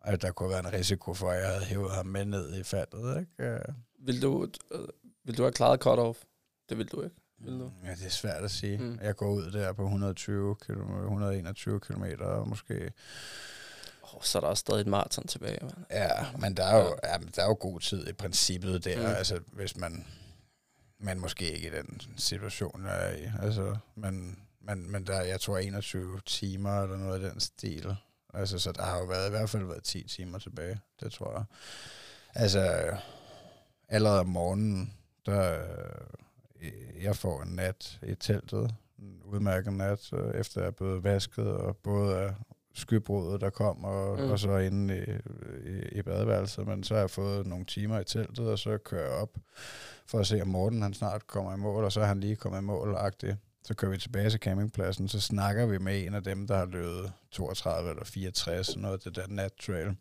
at 0.00 0.22
der 0.22 0.32
kunne 0.32 0.50
være 0.50 0.66
en 0.66 0.72
risiko 0.72 1.14
for, 1.14 1.30
at 1.30 1.40
jeg 1.42 1.48
havde 1.48 1.64
hævet 1.64 1.90
ham 1.90 2.06
med 2.06 2.24
ned 2.24 2.60
i 2.60 2.62
faldet, 2.62 3.20
ikke? 3.20 3.32
Vil 3.98 4.22
du, 4.22 4.48
øh, 4.72 4.88
vil 5.24 5.36
du 5.36 5.42
have 5.42 5.52
klaret 5.52 5.80
cut-off? 5.86 6.24
Det 6.68 6.78
vil 6.78 6.88
du 6.88 7.02
ikke? 7.02 7.16
Vil 7.44 7.58
du? 7.58 7.70
Ja, 7.84 7.90
det 7.90 8.06
er 8.06 8.10
svært 8.10 8.44
at 8.44 8.50
sige. 8.50 8.78
Mm. 8.78 8.98
Jeg 9.02 9.16
går 9.16 9.30
ud 9.30 9.50
der 9.50 9.72
på 9.72 9.82
120 9.82 10.54
km, 10.54 10.92
121 11.02 11.80
km 11.80 12.04
måske. 12.46 12.92
Oh, 14.02 14.22
så 14.22 14.38
er 14.38 14.40
der 14.40 14.48
også 14.48 14.60
stadig 14.60 14.80
et 14.80 14.86
maraton 14.86 15.26
tilbage. 15.26 15.58
Man. 15.62 15.86
Ja, 15.90 16.10
men 16.38 16.56
der 16.56 16.64
er, 16.64 16.76
jo, 16.76 16.98
ja, 17.04 17.16
der 17.36 17.42
er 17.42 17.46
jo 17.46 17.56
god 17.60 17.80
tid 17.80 18.08
i 18.08 18.12
princippet 18.12 18.84
der. 18.84 19.08
Mm. 19.08 19.14
Altså, 19.14 19.40
hvis 19.52 19.76
man, 19.76 20.06
man 20.98 21.20
måske 21.20 21.52
ikke 21.52 21.68
i 21.68 21.70
den 21.70 22.00
situation 22.16 22.86
er 22.86 23.10
i. 23.10 23.30
Altså, 23.42 23.76
men, 23.94 24.38
men, 24.60 24.90
men 24.90 25.06
der, 25.06 25.20
jeg 25.20 25.40
tror 25.40 25.58
21 25.58 26.20
timer 26.26 26.82
eller 26.82 26.96
noget 26.96 27.24
af 27.24 27.30
den 27.30 27.40
stil. 27.40 27.96
Altså, 28.34 28.58
så 28.58 28.72
der 28.72 28.82
har 28.82 28.98
jo 28.98 29.04
været, 29.04 29.26
i 29.26 29.30
hvert 29.30 29.50
fald 29.50 29.64
været 29.64 29.82
10 29.82 30.02
timer 30.02 30.38
tilbage. 30.38 30.80
Det 31.00 31.12
tror 31.12 31.32
jeg. 31.32 31.44
Altså, 32.34 32.96
allerede 33.88 34.20
om 34.20 34.26
morgenen, 34.26 34.94
der 35.26 35.58
jeg 37.02 37.16
får 37.16 37.42
en 37.42 37.48
nat 37.48 38.00
i 38.02 38.14
teltet, 38.14 38.74
en 38.98 39.22
udmærket 39.24 39.72
nat, 39.72 40.12
efter 40.34 40.60
jeg 40.60 40.66
er 40.66 40.70
blevet 40.70 41.04
vasket, 41.04 41.46
og 41.46 41.76
både 41.76 42.16
af 42.16 42.34
skybruddet, 42.74 43.40
der 43.40 43.50
kom, 43.50 43.84
og, 43.84 44.18
mm. 44.18 44.30
og 44.30 44.38
så 44.38 44.56
inde 44.56 44.98
i, 44.98 45.10
i, 45.70 45.98
i 45.98 46.02
badeværelset. 46.02 46.66
Men 46.66 46.84
så 46.84 46.94
har 46.94 47.00
jeg 47.00 47.10
fået 47.10 47.46
nogle 47.46 47.64
timer 47.64 48.00
i 48.00 48.04
teltet, 48.04 48.48
og 48.48 48.58
så 48.58 48.78
kører 48.78 49.02
jeg 49.02 49.12
op 49.12 49.38
for 50.06 50.18
at 50.18 50.26
se, 50.26 50.42
om 50.42 50.48
Morten 50.48 50.82
han 50.82 50.94
snart 50.94 51.26
kommer 51.26 51.54
i 51.54 51.56
mål, 51.56 51.84
og 51.84 51.92
så 51.92 52.00
er 52.00 52.04
han 52.04 52.20
lige 52.20 52.36
kommet 52.36 52.58
i 52.58 52.62
mål 52.62 52.94
-agtigt. 52.94 53.36
Så 53.64 53.74
kører 53.74 53.90
vi 53.90 53.98
tilbage 53.98 54.30
til 54.30 54.40
campingpladsen, 54.40 55.08
så 55.08 55.20
snakker 55.20 55.66
vi 55.66 55.78
med 55.78 56.06
en 56.06 56.14
af 56.14 56.22
dem, 56.22 56.46
der 56.46 56.56
har 56.56 56.66
løbet 56.66 57.12
32 57.30 57.90
eller 57.90 58.04
64, 58.04 58.76
noget 58.76 58.94
af 58.94 59.00
det 59.00 59.16
der 59.16 59.28
nat 59.28 59.52
trail. 59.52 59.96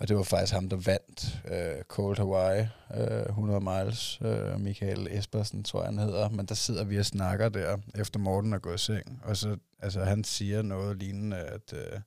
Og 0.00 0.08
det 0.08 0.16
var 0.16 0.22
faktisk 0.22 0.52
ham, 0.52 0.68
der 0.68 0.76
vandt 0.76 1.40
uh, 1.44 1.82
Cold 1.88 2.16
Hawaii, 2.16 2.66
uh, 2.90 3.28
100 3.28 3.60
miles. 3.60 4.20
Uh, 4.20 4.60
Michael 4.60 5.08
Espersen, 5.10 5.64
tror 5.64 5.80
jeg, 5.80 5.88
han 5.88 5.98
hedder. 5.98 6.28
Men 6.28 6.46
der 6.46 6.54
sidder 6.54 6.84
vi 6.84 6.98
og 6.98 7.06
snakker 7.06 7.48
der, 7.48 7.78
efter 7.94 8.18
Morten 8.18 8.52
er 8.52 8.58
gået 8.58 8.74
i 8.74 8.78
seng. 8.78 9.20
Og 9.24 9.36
så, 9.36 9.56
altså, 9.78 10.04
han 10.04 10.24
siger 10.24 10.62
noget 10.62 10.96
lignende, 10.96 11.36
at... 11.36 11.72
Uh, 11.72 12.00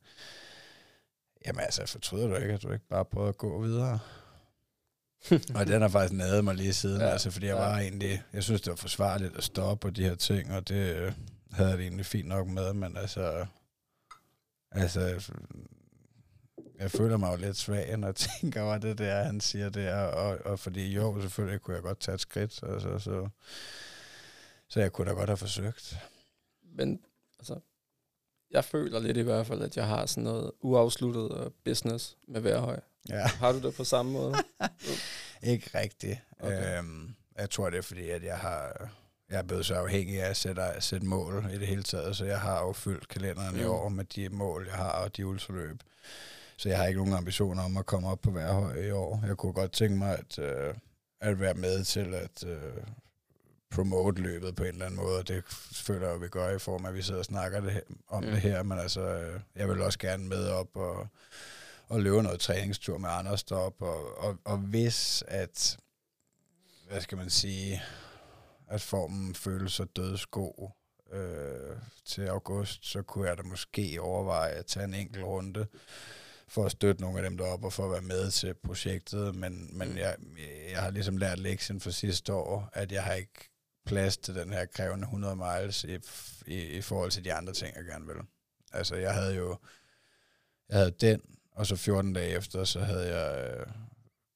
jamen 1.46 1.60
altså, 1.60 1.86
fortryder 1.86 2.28
du 2.28 2.36
ikke, 2.36 2.54
at 2.54 2.64
du 2.64 2.72
ikke 2.72 2.88
bare 2.88 3.06
prøver 3.06 3.30
at 3.30 3.38
gå 3.38 3.62
videre? 3.62 4.00
og 5.56 5.68
den 5.68 5.82
har 5.82 5.90
faktisk 5.90 6.18
nadet 6.18 6.44
mig 6.44 6.56
lige 6.56 6.74
siden, 6.74 7.02
ja, 7.02 7.08
altså, 7.08 7.32
fordi 7.32 7.46
jeg 7.46 7.56
ja. 7.56 7.62
var 7.62 7.80
egentlig, 7.80 8.24
jeg 8.34 8.44
synes, 8.44 8.62
det 8.62 8.70
var 8.70 8.76
forsvarligt 8.76 9.38
at 9.38 9.44
stoppe 9.44 9.82
på 9.82 9.90
de 9.90 10.04
her 10.04 10.16
ting, 10.16 10.52
og 10.52 10.68
det 10.68 10.96
øh, 10.96 11.14
havde 11.52 11.70
jeg 11.70 11.78
det 11.78 11.84
egentlig 11.84 12.06
fint 12.06 12.28
nok 12.28 12.48
med, 12.48 12.74
men 12.74 12.98
altså, 12.98 13.46
altså, 14.72 15.32
jeg 16.84 16.92
føler 16.92 17.18
mig 17.18 17.32
jo 17.32 17.38
lidt 17.38 17.58
svag, 17.58 17.98
når 17.98 18.08
jeg 18.08 18.16
tænker 18.42 18.62
over 18.62 18.78
det 18.78 18.98
der, 18.98 19.24
han 19.24 19.42
siger 19.42 19.70
der, 19.70 19.96
og, 19.96 20.40
og 20.46 20.60
fordi 20.60 20.94
jo, 20.94 21.22
selvfølgelig 21.22 21.62
kunne 21.62 21.76
jeg 21.76 21.84
godt 21.84 22.00
tage 22.00 22.16
et 22.16 22.22
skridt, 22.22 22.60
altså, 22.64 23.00
så, 23.00 23.30
så 24.68 24.80
jeg 24.80 24.94
kunne 24.94 25.10
da 25.10 25.14
godt 25.14 25.30
have 25.30 25.38
forsøgt. 25.38 25.98
Men 26.76 27.00
altså, 27.40 27.60
jeg 28.52 28.66
føler 28.66 29.00
lidt 29.00 29.18
i 29.18 29.22
hvert 29.22 29.48
fald, 29.48 29.62
at 29.62 29.78
jeg 29.78 29.88
har 29.88 30.06
sådan 30.06 30.24
noget 30.24 30.52
uafsluttet 30.62 31.38
øh, 31.40 31.52
business 31.66 32.18
med 32.28 32.42
værhøj. 32.42 32.80
Ja. 33.10 33.28
Har 33.28 33.52
du 33.52 33.62
det 33.62 33.76
på 33.76 33.84
samme 33.84 34.12
måde? 34.12 34.36
Ikke 35.44 35.70
rigtigt. 35.76 36.20
Okay. 36.40 36.78
Øhm, 36.78 37.16
jeg 37.38 37.50
tror, 37.50 37.70
det 37.70 37.78
er 37.78 37.82
fordi, 37.82 38.10
at 38.10 38.24
jeg 38.24 38.38
har... 38.38 38.90
Jeg 39.30 39.40
er 39.40 39.44
blevet 39.44 39.66
så 39.66 39.76
afhængig 39.76 40.22
af 40.22 40.30
at 40.30 40.38
sætte, 40.38 40.62
at 40.62 40.84
sætte 40.84 41.06
mål 41.08 41.46
i 41.54 41.58
det 41.58 41.68
hele 41.68 41.84
taget, 41.84 42.16
så 42.16 42.26
jeg 42.26 42.40
har 42.40 42.62
jo 42.62 42.74
fyldt 42.74 43.08
kalenderen 43.08 43.56
mm. 43.56 43.62
i 43.62 43.64
år 43.64 43.90
med 43.90 44.06
de 44.06 44.30
mål, 44.30 44.66
jeg 44.68 44.76
har, 44.76 44.92
og 44.92 45.18
de 45.18 45.26
ultraløb. 45.26 45.84
Så 46.58 46.70
jeg 46.70 46.78
har 46.78 46.86
ikke 46.86 47.00
nogen 47.00 47.14
ambitioner 47.14 47.64
om 47.64 47.78
at 47.78 47.86
komme 47.86 48.08
op 48.10 48.22
på 48.22 48.32
værhøj 48.32 48.76
i 48.76 48.92
år. 48.92 49.24
Jeg 49.28 49.38
kunne 49.38 49.54
godt 49.54 49.72
tænke 49.72 49.98
mig 49.98 50.20
at, 50.20 50.40
øh, 50.40 50.74
at 51.22 51.40
være 51.40 51.54
med 51.54 51.84
til 51.84 52.14
at 52.14 52.44
øh, 52.48 52.84
promote 53.72 54.22
løbet 54.22 54.56
på 54.56 54.64
en 54.64 54.70
eller 54.70 54.86
anden 54.86 55.00
måde. 55.00 55.24
Det 55.24 55.44
føler 55.72 56.10
jeg, 56.10 56.22
vi 56.22 56.28
gør 56.28 56.56
i 56.56 56.60
form 56.60 56.86
af, 56.86 56.90
at 56.90 56.96
vi 56.96 57.02
sidder 57.02 57.20
og 57.20 57.26
snakker 57.26 57.62
det 57.62 57.72
her, 57.72 57.82
om 58.08 58.24
mm. 58.24 58.30
det 58.30 58.42
her. 58.42 58.64
Men 58.64 58.80
altså, 58.80 59.02
øh, 59.02 59.40
jeg 59.56 59.70
vil 59.70 59.82
også 59.82 60.00
gerne 60.00 60.28
med 60.28 60.48
op 60.48 60.76
og, 60.76 61.08
og 61.88 62.02
løbe 62.02 62.24
noget 62.24 62.40
træningstur 62.40 62.98
med 62.98 63.10
Anders 63.10 63.44
derop. 63.44 63.82
Og, 63.82 64.18
og, 64.18 64.38
og 64.46 64.58
hvis 64.58 65.24
at, 65.28 65.78
hvad 66.90 67.02
skal 67.02 67.18
man 67.18 67.30
sige, 67.30 67.82
at 68.68 68.82
formen 68.82 69.36
føles 69.36 69.74
så 69.74 69.84
dødsgod 69.84 70.70
øh, 71.14 71.78
til 72.06 72.28
august, 72.28 72.86
så 72.86 73.02
kunne 73.02 73.30
jeg 73.30 73.38
da 73.38 73.44
måske 73.44 74.02
overveje 74.02 74.52
at 74.52 74.66
tage 74.66 74.84
en 74.84 74.94
enkelt 74.94 75.24
runde 75.24 75.66
for 76.54 76.66
at 76.66 76.72
støtte 76.72 77.02
nogle 77.02 77.18
af 77.18 77.24
dem 77.24 77.38
deroppe 77.38 77.68
og 77.68 77.74
for 77.74 77.86
at 77.86 77.92
være 77.92 78.02
med 78.02 78.32
til 78.32 78.54
projektet, 78.54 79.36
men, 79.36 79.78
men 79.78 79.90
mm. 79.90 79.98
jeg, 79.98 80.16
jeg 80.72 80.82
har 80.82 80.92
ligesom 80.92 81.18
lært 81.18 81.40
lektien 81.40 81.80
for 81.80 81.90
sidste 81.90 82.34
år, 82.34 82.70
at 82.74 82.92
jeg 82.92 83.04
har 83.04 83.14
ikke 83.14 83.50
plads 83.86 84.18
til 84.18 84.36
den 84.36 84.54
her 84.54 84.66
krævende 84.66 85.04
100 85.04 85.36
miles 85.36 85.84
i, 85.84 85.98
i, 86.48 86.62
i 86.62 86.82
forhold 86.82 87.12
til 87.12 87.24
de 87.24 87.34
andre 87.34 87.54
ting, 87.54 87.76
jeg 87.76 87.86
gerne 87.86 88.06
vil. 88.06 88.16
Altså, 88.74 88.96
jeg 88.96 89.14
havde 89.14 89.36
jo 89.36 89.58
jeg 90.70 90.78
havde 90.78 90.92
den, 90.92 91.22
og 91.52 91.68
så 91.68 91.76
14 91.76 92.14
dage 92.14 92.38
efter, 92.38 92.64
så 92.64 92.80
havde 92.80 93.16
jeg 93.16 93.58
uh, 93.60 93.74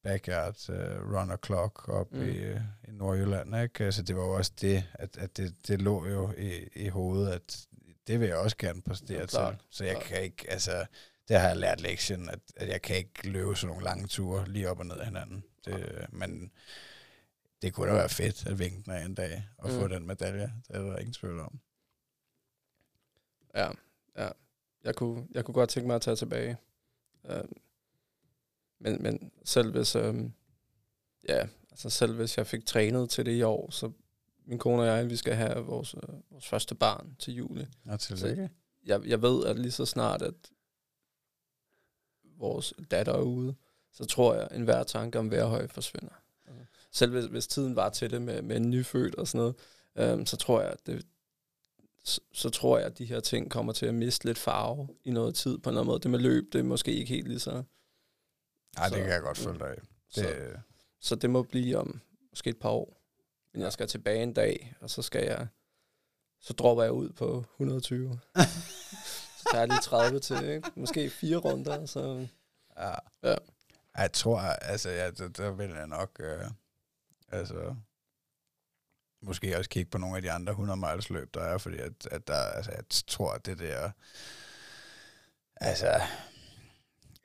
backyard 0.04 0.70
uh, 0.70 1.14
runner 1.14 1.38
clock 1.46 1.90
op 1.90 2.14
mm. 2.14 2.22
i, 2.22 2.52
uh, 2.52 2.62
i 2.88 2.92
Nordjylland. 2.92 3.56
Ikke? 3.56 3.84
Altså, 3.84 4.02
det 4.02 4.16
var 4.16 4.24
jo 4.24 4.32
også 4.32 4.52
det, 4.62 4.84
at, 4.94 5.18
at 5.18 5.38
det, 5.38 5.56
det 5.68 5.82
lå 5.82 6.08
jo 6.08 6.34
i, 6.38 6.68
i 6.76 6.88
hovedet, 6.88 7.32
at 7.32 7.68
det 8.08 8.20
vil 8.20 8.28
jeg 8.28 8.38
også 8.38 8.58
gerne 8.58 8.82
præstere 8.82 9.20
ja, 9.20 9.26
til. 9.26 9.60
Så 9.70 9.84
jeg 9.84 9.96
klar. 9.96 10.04
kan 10.04 10.24
ikke, 10.24 10.46
altså, 10.50 10.86
det 11.28 11.40
har 11.40 11.48
jeg 11.48 11.58
lært 11.58 11.82
lektionen, 11.82 12.30
at, 12.30 12.40
at 12.56 12.68
jeg 12.68 12.82
kan 12.82 12.96
ikke 12.96 13.30
løbe 13.30 13.56
sådan 13.56 13.68
nogle 13.68 13.84
lange 13.84 14.08
ture 14.08 14.50
lige 14.50 14.70
op 14.70 14.80
og 14.80 14.86
ned 14.86 14.98
af 14.98 15.06
hinanden. 15.06 15.44
Det, 15.66 16.06
men 16.10 16.52
det 17.62 17.74
kunne 17.74 17.90
da 17.90 17.94
være 17.94 18.10
fedt 18.10 18.46
at 18.46 18.60
vinke 18.60 18.84
den 18.86 18.94
af 18.94 19.06
en 19.06 19.16
dag 19.16 19.48
og 19.58 19.70
mm. 19.70 19.76
få 19.76 19.88
den 19.88 20.08
medalje. 20.08 20.54
Det 20.68 20.76
er 20.76 20.82
der 20.82 20.98
ingen 20.98 21.14
tvivl 21.14 21.40
om. 21.40 21.60
Ja, 23.56 23.70
ja. 24.18 24.30
jeg 24.84 24.96
kunne, 24.96 25.28
jeg 25.32 25.46
kunne 25.46 25.54
godt 25.54 25.70
tænke 25.70 25.88
mig 25.88 25.96
at 25.96 26.02
tage 26.02 26.16
tilbage. 26.16 26.58
Øhm, 27.26 27.54
men, 28.80 29.04
men 29.04 29.32
selv 29.46 29.72
hvis, 29.72 29.96
øhm, 29.96 30.34
ja, 31.30 31.48
altså 31.72 31.90
selv 31.90 32.16
hvis 32.16 32.38
jeg 32.38 32.48
fik 32.48 32.66
trænet 32.66 33.10
til 33.10 33.26
det 33.26 33.32
i 33.32 33.42
år, 33.42 33.72
så 33.72 33.92
min 34.46 34.60
kone 34.60 34.82
og 34.82 34.88
jeg, 34.88 35.10
vi 35.10 35.16
skal 35.16 35.34
have 35.34 35.66
vores, 35.66 35.94
øh, 35.94 36.32
vores 36.32 36.48
første 36.48 36.76
barn 36.76 37.16
til 37.20 37.34
juli. 37.34 37.66
Ja, 37.86 37.98
tillykke. 37.98 38.50
Jeg, 38.86 39.06
jeg 39.06 39.22
ved, 39.22 39.46
at 39.46 39.60
lige 39.60 39.72
så 39.72 39.86
snart, 39.86 40.22
at 40.22 40.34
vores 42.38 42.74
datter 42.92 43.14
er 43.14 43.22
ude, 43.22 43.56
så 43.94 44.06
tror 44.06 44.34
jeg, 44.36 44.48
at 44.52 44.58
enhver 44.58 44.84
tanke 44.84 45.20
om 45.20 45.32
værhøj 45.32 45.68
forsvinder. 45.68 46.14
Selv 46.92 47.12
hvis, 47.12 47.26
hvis 47.26 47.48
tiden 47.48 47.76
var 47.76 47.90
til 47.90 48.12
det 48.12 48.22
med, 48.22 48.42
med 48.42 48.56
en 48.58 48.70
nyfødt 48.70 49.16
og 49.16 49.28
sådan 49.28 49.38
noget, 49.40 49.56
øhm, 50.14 50.26
så 50.26 50.38
tror 50.38 50.62
jeg, 50.62 50.76
det, 50.86 51.06
så, 52.04 52.22
så 52.34 52.50
tror 52.50 52.78
jeg, 52.78 52.86
at 52.88 52.98
de 52.98 53.06
her 53.06 53.20
ting 53.20 53.52
kommer 53.52 53.74
til 53.74 53.86
at 53.86 53.94
miste 53.94 54.26
lidt 54.26 54.38
farve 54.38 54.88
i 55.04 55.12
noget 55.12 55.36
tid 55.36 55.58
på 55.58 55.70
en 55.70 55.74
eller 55.74 55.82
anden 55.82 55.92
måde. 55.92 56.00
Det 56.00 56.12
med 56.12 56.20
løb, 56.20 56.54
det 56.54 56.60
er 56.60 56.64
måske 56.64 56.94
ikke 56.94 57.10
helt 57.14 57.28
lige 57.28 57.40
så... 57.40 57.52
Nej, 58.78 58.90
Så- 58.90 58.96
det 58.96 59.04
kan 59.04 59.14
jeg 59.14 59.22
godt 59.22 59.38
følge 59.38 59.60
dig 59.60 59.68
af. 59.70 59.82
Så, 60.10 60.22
Det, 60.22 60.60
så 61.00 61.16
det 61.16 61.30
må 61.30 61.44
blive 61.44 61.78
om 61.78 62.02
måske 62.30 62.50
et 62.50 62.58
par 62.60 62.70
år. 62.70 63.02
Men 63.54 63.62
jeg 63.62 63.74
skal 63.74 63.88
tilbage 63.88 64.24
en 64.24 64.34
dag, 64.34 64.74
og 64.82 64.90
så 64.90 65.02
skal 65.02 65.24
jeg... 65.26 65.48
Så 66.40 66.54
dropper 66.54 66.84
jeg 66.84 66.92
ud 66.92 67.10
på 67.10 67.46
120. 67.56 68.20
tager 69.52 69.66
lige 69.66 69.80
30 69.82 70.20
til, 70.20 70.50
ikke? 70.50 70.72
Måske 70.76 71.10
fire 71.10 71.38
runder, 71.38 71.86
så... 71.86 72.28
ja. 72.78 72.94
Ja. 73.24 73.36
Jeg 73.98 74.12
tror, 74.14 74.40
altså, 74.40 74.90
ja, 74.90 75.12
der, 75.12 75.28
der 75.28 75.52
vil 75.52 75.70
jeg 75.70 75.88
nok, 75.88 76.12
øh, 76.20 76.44
altså, 77.32 77.76
måske 79.22 79.58
også 79.58 79.70
kigge 79.70 79.90
på 79.92 79.98
nogle 79.98 80.16
af 80.16 80.22
de 80.22 80.32
andre 80.32 80.52
100 80.52 80.78
miles 80.80 81.10
løb, 81.10 81.34
der 81.34 81.42
er, 81.42 81.58
fordi 81.58 81.78
at, 81.78 82.08
at 82.12 82.28
der, 82.28 82.36
altså, 82.36 82.72
jeg 82.72 82.84
tror, 83.08 83.32
at 83.32 83.46
det 83.46 83.60
der, 83.60 83.92
altså, 85.56 86.02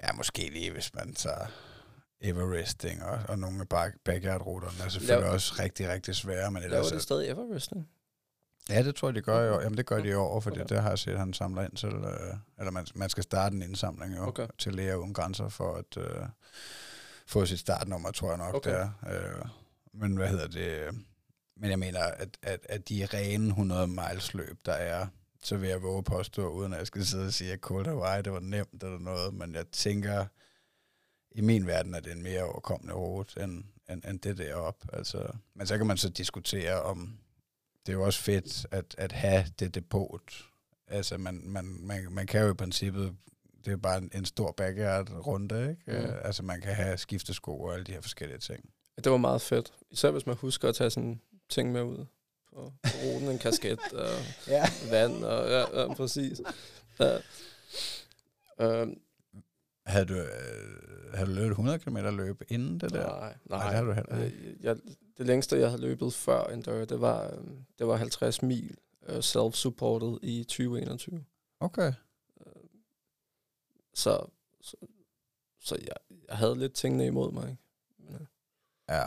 ja, 0.03 0.13
måske 0.13 0.51
lige, 0.51 0.71
hvis 0.73 0.95
man 0.95 1.15
tager 1.15 1.47
Everesting 2.21 3.03
og, 3.03 3.21
og 3.29 3.39
nogle 3.39 3.61
af 3.61 3.69
back- 3.69 3.99
backyard-ruterne, 4.05 4.85
er 4.85 4.89
selvfølgelig 4.89 5.27
Lav- 5.27 5.33
også 5.35 5.55
rigtig, 5.59 5.89
rigtig 5.89 6.17
svære, 6.17 6.51
men 6.51 6.63
Laver 6.63 6.75
ellers, 6.75 6.93
det 6.93 7.03
stadig 7.03 7.29
Everesting? 7.31 7.89
Ja, 8.69 8.83
det 8.83 8.95
tror 8.97 9.09
jeg, 9.09 9.15
de 9.15 9.21
gør 9.23 9.57
år. 9.57 9.61
Jamen, 9.61 9.77
det 9.77 9.87
gør 9.87 10.01
de 10.03 10.09
i 10.09 10.13
år, 10.15 10.41
fordi 10.41 10.55
Okay. 10.55 10.65
okay. 10.65 10.75
det 10.75 10.83
har 10.83 10.89
jeg 10.89 10.99
set, 10.99 11.13
at 11.13 11.19
han 11.19 11.33
samler 11.33 11.63
ind 11.63 11.77
til, 11.77 11.89
øh, 11.89 12.35
eller 12.59 12.71
man, 12.71 12.87
man 12.95 13.09
skal 13.11 13.23
starte 13.23 13.57
en 13.57 13.63
indsamling 13.63 14.17
jo, 14.17 14.23
Okay. 14.23 14.47
til 14.59 14.75
Læger 14.75 14.95
Uden 14.97 15.15
Grænser 15.15 15.49
for 15.49 15.75
at 15.75 15.97
øh, 15.97 16.27
få 17.27 17.47
sit 17.47 17.59
startnummer, 17.59 18.11
tror 18.11 18.29
jeg 18.29 18.39
nok, 18.39 18.55
Okay. 18.55 18.71
det 18.71 18.79
er. 18.79 18.91
Øh, 19.39 19.45
men 19.95 20.17
hvad 20.17 20.29
hedder 20.29 20.47
det? 20.47 21.05
Men 21.57 21.71
jeg 21.71 21.79
mener, 21.79 22.01
at, 22.01 22.39
at, 22.43 22.61
at 22.69 22.89
de 22.89 23.07
rene 23.15 23.47
100 23.49 23.87
miles 23.87 24.35
løb, 24.35 24.59
der 24.67 24.73
er, 24.73 25.07
så 25.43 25.57
vil 25.57 25.69
jeg 25.69 25.83
våge 25.83 26.03
påstå, 26.03 26.49
uden 26.49 26.73
at 26.73 26.79
jeg 26.79 26.87
skal 26.87 27.07
sidde 27.07 27.27
og 27.27 27.33
sige, 27.33 27.53
at 27.53 27.61
Cold 27.61 27.87
Hawaii, 27.87 28.23
det 28.23 28.33
var 28.33 28.41
nemt 28.41 28.83
eller 28.85 28.99
noget, 28.99 29.35
men 29.35 29.55
jeg 29.55 29.67
tænker, 29.73 30.27
i 31.31 31.41
min 31.41 31.67
verden 31.67 31.95
er 31.95 32.01
det 32.01 32.13
en 32.13 32.23
mere 32.23 32.43
overkommende 32.45 32.95
rute, 32.95 33.43
end, 33.43 33.65
end, 33.91 34.03
end 34.09 34.21
det 34.21 34.39
deroppe. 34.39 34.87
Altså, 34.93 35.27
men 35.55 35.67
så 35.67 35.77
kan 35.79 35.87
man 35.87 35.97
så 35.97 36.09
diskutere 36.09 36.83
om, 36.83 37.19
det 37.87 37.93
er 37.93 37.97
jo 37.97 38.03
også 38.03 38.21
fedt 38.21 38.67
at, 38.71 38.95
at 38.99 39.13
have 39.13 39.45
det 39.59 39.75
depot. 39.75 40.45
Altså, 40.89 41.19
man, 41.19 41.41
man, 41.45 41.65
man, 41.81 42.07
man 42.11 42.27
kan 42.27 42.43
jo 42.43 42.51
i 42.51 42.55
princippet, 42.55 43.17
det 43.65 43.73
er 43.73 43.77
bare 43.77 43.99
en, 43.99 44.11
en 44.15 44.25
stor 44.25 44.53
backyard-runde, 44.53 45.71
ikke? 45.71 46.01
Mm. 46.01 46.07
Mm. 46.07 46.15
Altså, 46.25 46.43
man 46.43 46.61
kan 46.61 46.75
have 46.75 46.99
skiftesko 46.99 47.61
og 47.61 47.73
alle 47.75 47.85
de 47.85 47.93
her 47.93 48.01
forskellige 48.01 48.39
ting. 48.39 48.71
Det 49.05 49.13
var 49.13 49.19
meget 49.19 49.43
fedt. 49.43 49.73
Især 49.91 50.11
hvis 50.11 50.27
man 50.27 50.37
husker 50.37 50.69
at 50.69 50.75
tage 50.75 50.91
sådan 50.91 51.21
ting 51.49 51.73
med 51.73 51.83
ud 51.83 52.07
på, 52.55 52.73
ruten, 53.05 53.29
en 53.29 53.39
kasket 53.39 53.79
og 53.93 54.09
Ja. 54.49 54.65
vand, 54.91 55.25
og 55.25 55.51
ja, 55.51 55.81
ja 55.81 55.95
præcis. 55.95 56.41
Ja. 57.01 57.19
Øhm, 58.61 59.01
Havde 59.87 60.05
du, 60.05 60.15
øh, 60.15 61.15
havde 61.15 61.27
du 61.31 61.35
løbet 61.35 61.51
100 61.51 61.79
km 61.79 61.97
løb 61.97 62.43
inden 62.49 62.81
det 62.81 62.93
der? 62.93 63.07
nej, 63.07 63.37
nej. 63.45 63.59
Nej, 63.59 63.67
det 63.69 63.77
har 63.77 63.85
du 63.85 63.93
heller 63.93 64.25
ikke. 64.25 64.37
Øh, 64.39 64.65
Jeg, 64.65 64.77
det 65.19 65.27
længste, 65.27 65.59
jeg 65.59 65.69
havde 65.71 65.83
løbet 65.83 66.15
før 66.15 66.45
Endure, 66.45 66.85
det 66.85 67.01
var, 67.01 67.31
øhm, 67.35 67.65
det 67.79 67.87
var 67.87 67.97
50 67.97 68.43
mil 68.43 68.77
øh, 69.09 69.19
self-supported 69.19 70.19
i 70.23 70.45
2021. 70.45 71.25
Okay. 71.61 71.93
Så, 73.95 74.27
så, 74.61 74.77
så 75.61 75.77
jeg, 75.81 76.17
jeg 76.29 76.37
havde 76.37 76.59
lidt 76.59 76.73
tingene 76.75 77.07
imod 77.07 77.33
mig. 77.33 77.51
Ikke? 77.51 77.63
Men, 77.99 78.15
øh, 78.15 78.21
Ja. 78.89 79.05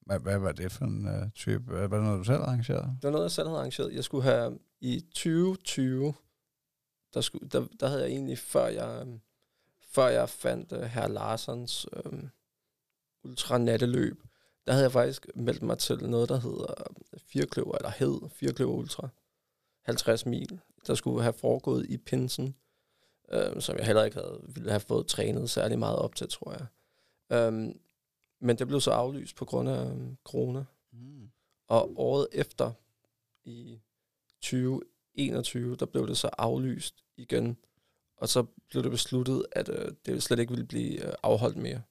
Hvad, 0.00 0.18
hvad 0.20 0.38
var 0.38 0.52
det 0.52 0.72
for 0.72 0.84
en 0.84 1.06
uh, 1.08 1.30
type? 1.34 1.66
Var 1.66 1.80
det 1.80 1.90
noget, 1.90 2.18
du 2.18 2.24
selv 2.24 2.40
arrangerede? 2.42 2.82
Det 2.96 3.02
var 3.02 3.10
noget, 3.10 3.24
jeg 3.24 3.30
selv 3.30 3.48
havde 3.48 3.58
arrangeret. 3.58 3.94
Jeg 3.94 4.04
skulle 4.04 4.24
have 4.24 4.58
i 4.80 5.00
2020, 5.14 6.14
der, 7.14 7.20
skulle, 7.20 7.48
der, 7.48 7.66
der 7.80 7.88
havde 7.88 8.02
jeg 8.02 8.10
egentlig, 8.10 8.38
før 8.38 8.66
jeg, 8.66 9.06
før 9.94 10.06
jeg 10.06 10.28
fandt 10.28 10.72
uh, 10.72 10.80
herr 10.80 11.08
Larsens 11.08 11.86
um, 12.04 12.30
ultranatteløb, 13.24 14.22
der 14.66 14.72
havde 14.72 14.84
jeg 14.84 14.92
faktisk 14.92 15.26
meldt 15.34 15.62
mig 15.62 15.78
til 15.78 16.10
noget, 16.10 16.28
der 16.28 16.40
hedder 16.40 16.74
Firkløver, 17.18 17.76
eller 17.76 17.90
hed 17.90 18.20
Firkløver 18.30 18.72
Ultra. 18.72 19.08
50 19.82 20.26
mil, 20.26 20.60
der 20.86 20.94
skulle 20.94 21.22
have 21.22 21.32
foregået 21.32 21.86
i 21.86 21.96
Pinsen, 21.96 22.54
øh, 23.32 23.60
som 23.60 23.76
jeg 23.76 23.86
heller 23.86 24.04
ikke 24.04 24.16
havde 24.16 24.40
ville 24.48 24.70
have 24.70 24.80
fået 24.80 25.06
trænet 25.06 25.50
særlig 25.50 25.78
meget 25.78 25.98
op 25.98 26.14
til, 26.14 26.28
tror 26.28 26.52
jeg. 26.52 27.48
Um, 27.48 27.80
men 28.40 28.58
det 28.58 28.66
blev 28.66 28.80
så 28.80 28.90
aflyst 28.90 29.36
på 29.36 29.44
grund 29.44 29.68
af 29.68 29.86
um, 29.86 30.16
corona. 30.24 30.64
Mm. 30.92 31.30
Og 31.68 31.92
året 31.96 32.28
efter, 32.32 32.72
i 33.44 33.80
2021, 34.40 35.76
der 35.76 35.86
blev 35.86 36.08
det 36.08 36.16
så 36.16 36.30
aflyst 36.38 37.04
igen. 37.16 37.56
Og 38.16 38.28
så 38.28 38.44
blev 38.70 38.82
det 38.82 38.90
besluttet, 38.90 39.46
at 39.52 39.68
øh, 39.68 39.92
det 40.06 40.22
slet 40.22 40.38
ikke 40.38 40.50
ville 40.50 40.66
blive 40.66 41.06
øh, 41.06 41.12
afholdt 41.22 41.56
mere. 41.56 41.82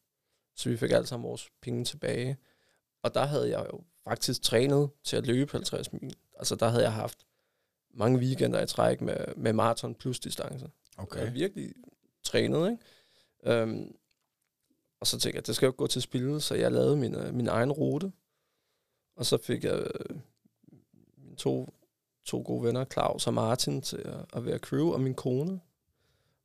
Så 0.55 0.69
vi 0.69 0.77
fik 0.77 0.91
alle 0.91 1.07
sammen 1.07 1.29
vores 1.29 1.49
penge 1.61 1.85
tilbage. 1.85 2.37
Og 3.03 3.13
der 3.13 3.25
havde 3.25 3.49
jeg 3.49 3.67
jo 3.73 3.81
faktisk 4.03 4.41
trænet 4.41 4.89
til 5.03 5.17
at 5.17 5.27
løbe 5.27 5.51
50 5.51 5.93
mil. 5.93 6.15
Altså 6.39 6.55
der 6.55 6.67
havde 6.67 6.83
jeg 6.83 6.93
haft 6.93 7.25
mange 7.93 8.19
weekender 8.19 8.61
i 8.61 8.67
træk 8.67 9.01
med, 9.01 9.17
med 9.35 9.53
maraton 9.53 9.95
plus 9.95 10.19
distance. 10.19 10.65
Jeg 10.97 11.03
Okay. 11.03 11.19
havde 11.19 11.31
virkelig 11.31 11.73
trænet, 12.23 12.71
ikke? 12.71 12.83
Øhm, 13.61 13.95
og 14.99 15.07
så 15.07 15.19
tænkte 15.19 15.35
jeg, 15.35 15.41
at 15.41 15.47
det 15.47 15.55
skal 15.55 15.65
jo 15.65 15.73
gå 15.77 15.87
til 15.87 16.01
spilde, 16.01 16.41
så 16.41 16.55
jeg 16.55 16.71
lavede 16.71 16.97
min, 16.97 17.15
øh, 17.15 17.33
min 17.33 17.47
egen 17.47 17.71
rute. 17.71 18.11
Og 19.15 19.25
så 19.25 19.37
fik 19.37 19.63
jeg 19.63 19.79
øh, 19.79 20.15
mine 21.17 21.35
to, 21.35 21.73
to 22.25 22.43
gode 22.45 22.63
venner, 22.63 22.85
Claus 22.85 23.27
og 23.27 23.33
Martin, 23.33 23.81
til 23.81 23.97
at, 23.97 24.25
at 24.33 24.45
være 24.45 24.57
crew, 24.57 24.93
og 24.93 25.01
min 25.01 25.13
kone. 25.15 25.59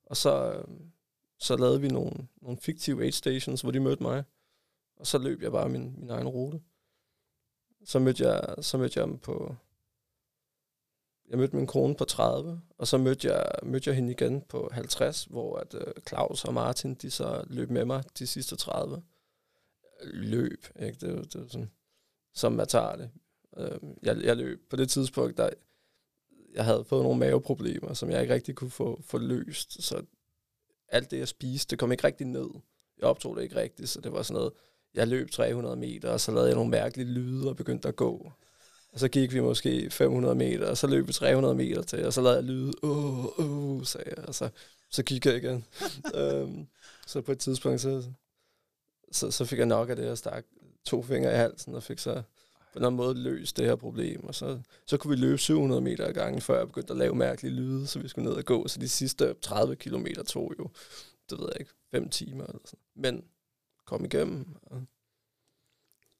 Og 0.09 0.17
så, 0.17 0.53
øhm, 0.53 0.91
så 1.39 1.57
lavede 1.57 1.81
vi 1.81 1.87
nogle, 1.87 2.27
nogle 2.41 2.57
fiktive 2.57 3.03
aid 3.03 3.11
stations, 3.11 3.61
hvor 3.61 3.71
de 3.71 3.79
mødte 3.79 4.03
mig. 4.03 4.23
Og 4.95 5.07
så 5.07 5.17
løb 5.17 5.41
jeg 5.41 5.51
bare 5.51 5.69
min, 5.69 5.95
min 5.97 6.09
egen 6.09 6.27
rute. 6.27 6.61
Så 7.85 7.99
mødte 7.99 8.27
jeg, 8.27 8.55
så 8.63 8.77
mødte 8.77 8.99
jeg 8.99 9.07
dem 9.07 9.17
på... 9.17 9.55
Jeg 11.29 11.37
mødte 11.37 11.55
min 11.55 11.67
kone 11.67 11.95
på 11.95 12.05
30, 12.05 12.61
og 12.77 12.87
så 12.87 12.97
mødte 12.97 13.27
jeg, 13.27 13.51
mødte 13.63 13.89
jeg 13.89 13.95
hende 13.95 14.11
igen 14.11 14.41
på 14.41 14.69
50, 14.71 15.23
hvor 15.23 15.57
at, 15.57 15.73
øh, 15.73 15.93
Claus 16.07 16.45
og 16.45 16.53
Martin, 16.53 16.93
de 16.93 17.11
så 17.11 17.43
løb 17.47 17.69
med 17.69 17.85
mig 17.85 18.03
de 18.19 18.27
sidste 18.27 18.55
30. 18.55 19.03
Løb, 20.03 20.65
ikke? 20.79 20.97
Det, 21.07 21.33
det 21.33 21.41
er 21.41 21.47
sådan, 21.47 21.71
som 22.33 22.53
man 22.53 22.67
tager 22.67 22.95
det. 22.95 23.11
Øh, 23.57 23.79
jeg, 24.03 24.23
jeg 24.23 24.37
løb 24.37 24.69
på 24.69 24.75
det 24.75 24.89
tidspunkt, 24.89 25.37
der 25.37 25.49
jeg 26.55 26.65
havde 26.65 26.85
fået 26.85 27.03
nogle 27.03 27.19
maveproblemer, 27.19 27.93
som 27.93 28.09
jeg 28.09 28.21
ikke 28.21 28.33
rigtig 28.33 28.55
kunne 28.55 28.71
få, 28.71 29.01
få 29.05 29.17
løst. 29.17 29.83
Så 29.83 30.01
alt 30.89 31.11
det, 31.11 31.19
jeg 31.19 31.27
spiste, 31.27 31.71
det 31.71 31.79
kom 31.79 31.91
ikke 31.91 32.03
rigtig 32.03 32.27
ned. 32.27 32.49
Jeg 32.97 33.07
optog 33.07 33.35
det 33.35 33.43
ikke 33.43 33.55
rigtigt, 33.55 33.89
så 33.89 34.01
det 34.01 34.11
var 34.11 34.21
sådan 34.21 34.37
noget, 34.37 34.53
jeg 34.93 35.07
løb 35.07 35.31
300 35.31 35.75
meter, 35.75 36.09
og 36.09 36.21
så 36.21 36.31
lavede 36.31 36.47
jeg 36.47 36.55
nogle 36.55 36.71
mærkelige 36.71 37.07
lyde 37.07 37.49
og 37.49 37.55
begyndte 37.55 37.87
at 37.87 37.95
gå. 37.95 38.31
Og 38.93 38.99
så 38.99 39.07
gik 39.07 39.33
vi 39.33 39.39
måske 39.39 39.89
500 39.89 40.35
meter, 40.35 40.69
og 40.69 40.77
så 40.77 40.87
løb 40.87 41.07
vi 41.07 41.13
300 41.13 41.55
meter 41.55 41.81
til, 41.81 42.05
og 42.05 42.13
så 42.13 42.21
lavede 42.21 42.37
jeg 42.37 42.45
lyde, 42.45 42.73
åh, 42.83 43.25
oh, 43.25 43.39
åh, 43.39 43.75
oh, 43.75 43.85
sagde 43.85 44.13
jeg, 44.17 44.25
og 44.27 44.35
så, 44.35 44.49
så 44.89 45.03
gik 45.03 45.25
jeg 45.25 45.35
igen. 45.35 45.65
øhm, 46.15 46.67
så 47.07 47.21
på 47.21 47.31
et 47.31 47.39
tidspunkt, 47.39 47.81
så, 47.81 48.03
så, 49.11 49.31
så 49.31 49.45
fik 49.45 49.59
jeg 49.59 49.65
nok 49.65 49.89
af 49.89 49.95
det, 49.95 50.09
og 50.09 50.17
stak 50.17 50.45
to 50.85 51.03
fingre 51.03 51.31
i 51.31 51.35
halsen, 51.35 51.75
og 51.75 51.83
fik 51.83 51.99
så 51.99 52.21
på 52.73 52.79
en 52.87 52.95
måde 52.95 53.15
løst 53.23 53.57
det 53.57 53.65
her 53.65 53.75
problem. 53.75 54.25
Og 54.25 54.35
så, 54.35 54.61
så 54.85 54.97
kunne 54.97 55.09
vi 55.09 55.21
løbe 55.21 55.37
700 55.37 55.81
meter 55.81 56.05
ad 56.07 56.13
gangen, 56.13 56.41
før 56.41 56.57
jeg 56.57 56.67
begyndte 56.67 56.93
at 56.93 56.97
lave 56.97 57.15
mærkelige 57.15 57.53
lyde, 57.53 57.87
så 57.87 57.99
vi 57.99 58.07
skulle 58.07 58.29
ned 58.29 58.37
og 58.37 58.45
gå. 58.45 58.67
Så 58.67 58.79
de 58.79 58.89
sidste 58.89 59.33
30 59.33 59.75
kilometer 59.75 60.23
tog 60.23 60.53
jo, 60.59 60.69
det 61.29 61.39
ved 61.39 61.47
jeg 61.53 61.59
ikke, 61.59 61.71
5 61.91 62.09
timer 62.09 62.45
eller 62.45 62.61
sådan. 62.65 62.83
Men 62.95 63.25
kom 63.85 64.05
igennem, 64.05 64.55
og, 64.61 64.83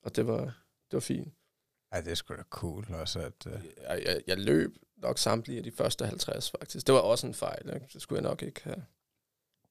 og 0.04 0.16
det 0.16 0.28
var, 0.28 0.43
det 0.91 0.93
var 0.93 1.00
fint. 1.00 1.34
Ej, 1.91 2.02
det 2.02 2.12
er 2.12 2.16
sgu 2.16 2.36
da 2.36 2.43
cool 2.50 2.86
også, 2.93 3.20
at... 3.20 3.45
Uh, 3.45 3.52
Jeg, 3.78 4.04
jeg, 4.06 4.22
jeg 4.28 4.38
løb 4.38 4.78
nok 4.97 5.18
samtlige 5.18 5.58
af 5.58 5.64
de 5.64 5.72
første 5.72 6.06
50 6.06 6.52
faktisk. 6.52 6.88
Det 6.88 6.95
var 6.95 7.02
også 7.02 7.28
en 7.28 7.34
fejl, 7.34 7.74
ikke? 7.74 7.88
det 7.93 8.02
skulle 8.02 8.22
jeg 8.22 8.30
nok 8.30 8.43
ikke 8.43 8.64
have, 8.64 8.86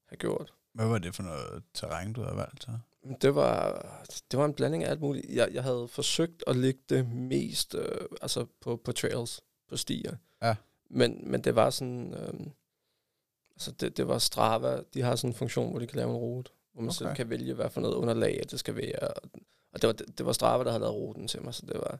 have 0.06 0.16
gjort. 0.16 0.54
hvad 0.74 0.86
var 0.86 0.98
det 0.98 1.14
for 1.14 1.22
noget 1.22 1.62
terræn, 1.74 2.12
du 2.12 2.22
havde 2.22 2.36
valgt 2.36 2.62
så? 2.64 2.78
Det 3.22 3.34
var, 3.34 3.86
det 4.30 4.38
var 4.38 4.44
en 4.44 4.54
blanding 4.54 4.84
af 4.84 4.90
alt 4.90 5.00
muligt. 5.00 5.26
Jeg, 5.28 5.48
jeg 5.52 5.62
havde 5.62 5.88
forsøgt 5.88 6.44
at 6.46 6.56
lægge 6.56 6.80
det 6.88 7.08
mest 7.08 7.74
øh, 7.74 8.06
altså 8.22 8.46
på, 8.60 8.76
på 8.76 8.92
trails, 8.92 9.40
på 9.68 9.76
stier. 9.76 10.16
Ja. 10.42 10.56
Men, 10.90 11.30
men 11.30 11.44
det 11.44 11.54
var 11.54 11.70
sådan... 11.70 12.14
Øh, 12.14 12.46
altså 13.54 13.72
det, 13.72 13.96
det 13.96 14.08
var 14.08 14.18
Strava, 14.18 14.80
de 14.94 15.02
har 15.02 15.16
sådan 15.16 15.30
en 15.30 15.34
funktion, 15.34 15.70
hvor 15.70 15.78
de 15.78 15.86
kan 15.86 15.96
lave 15.96 16.10
en 16.10 16.16
rute, 16.16 16.50
hvor 16.72 16.82
man 16.82 16.88
okay. 16.88 16.96
selv 16.96 17.14
kan 17.14 17.30
vælge, 17.30 17.54
hvad 17.54 17.70
for 17.70 17.80
noget 17.80 17.94
underlag 17.94 18.42
det 18.50 18.58
skal 18.58 18.76
være. 18.76 19.08
Og 19.72 19.82
det 19.82 19.86
var, 19.86 19.92
det, 19.92 20.18
det 20.18 20.26
var 20.26 20.32
Strava, 20.32 20.64
der 20.64 20.70
havde 20.70 20.80
lavet 20.80 20.94
ruten 20.94 21.28
til 21.28 21.42
mig, 21.42 21.54
så 21.54 21.66
det 21.66 21.76
var, 21.76 21.98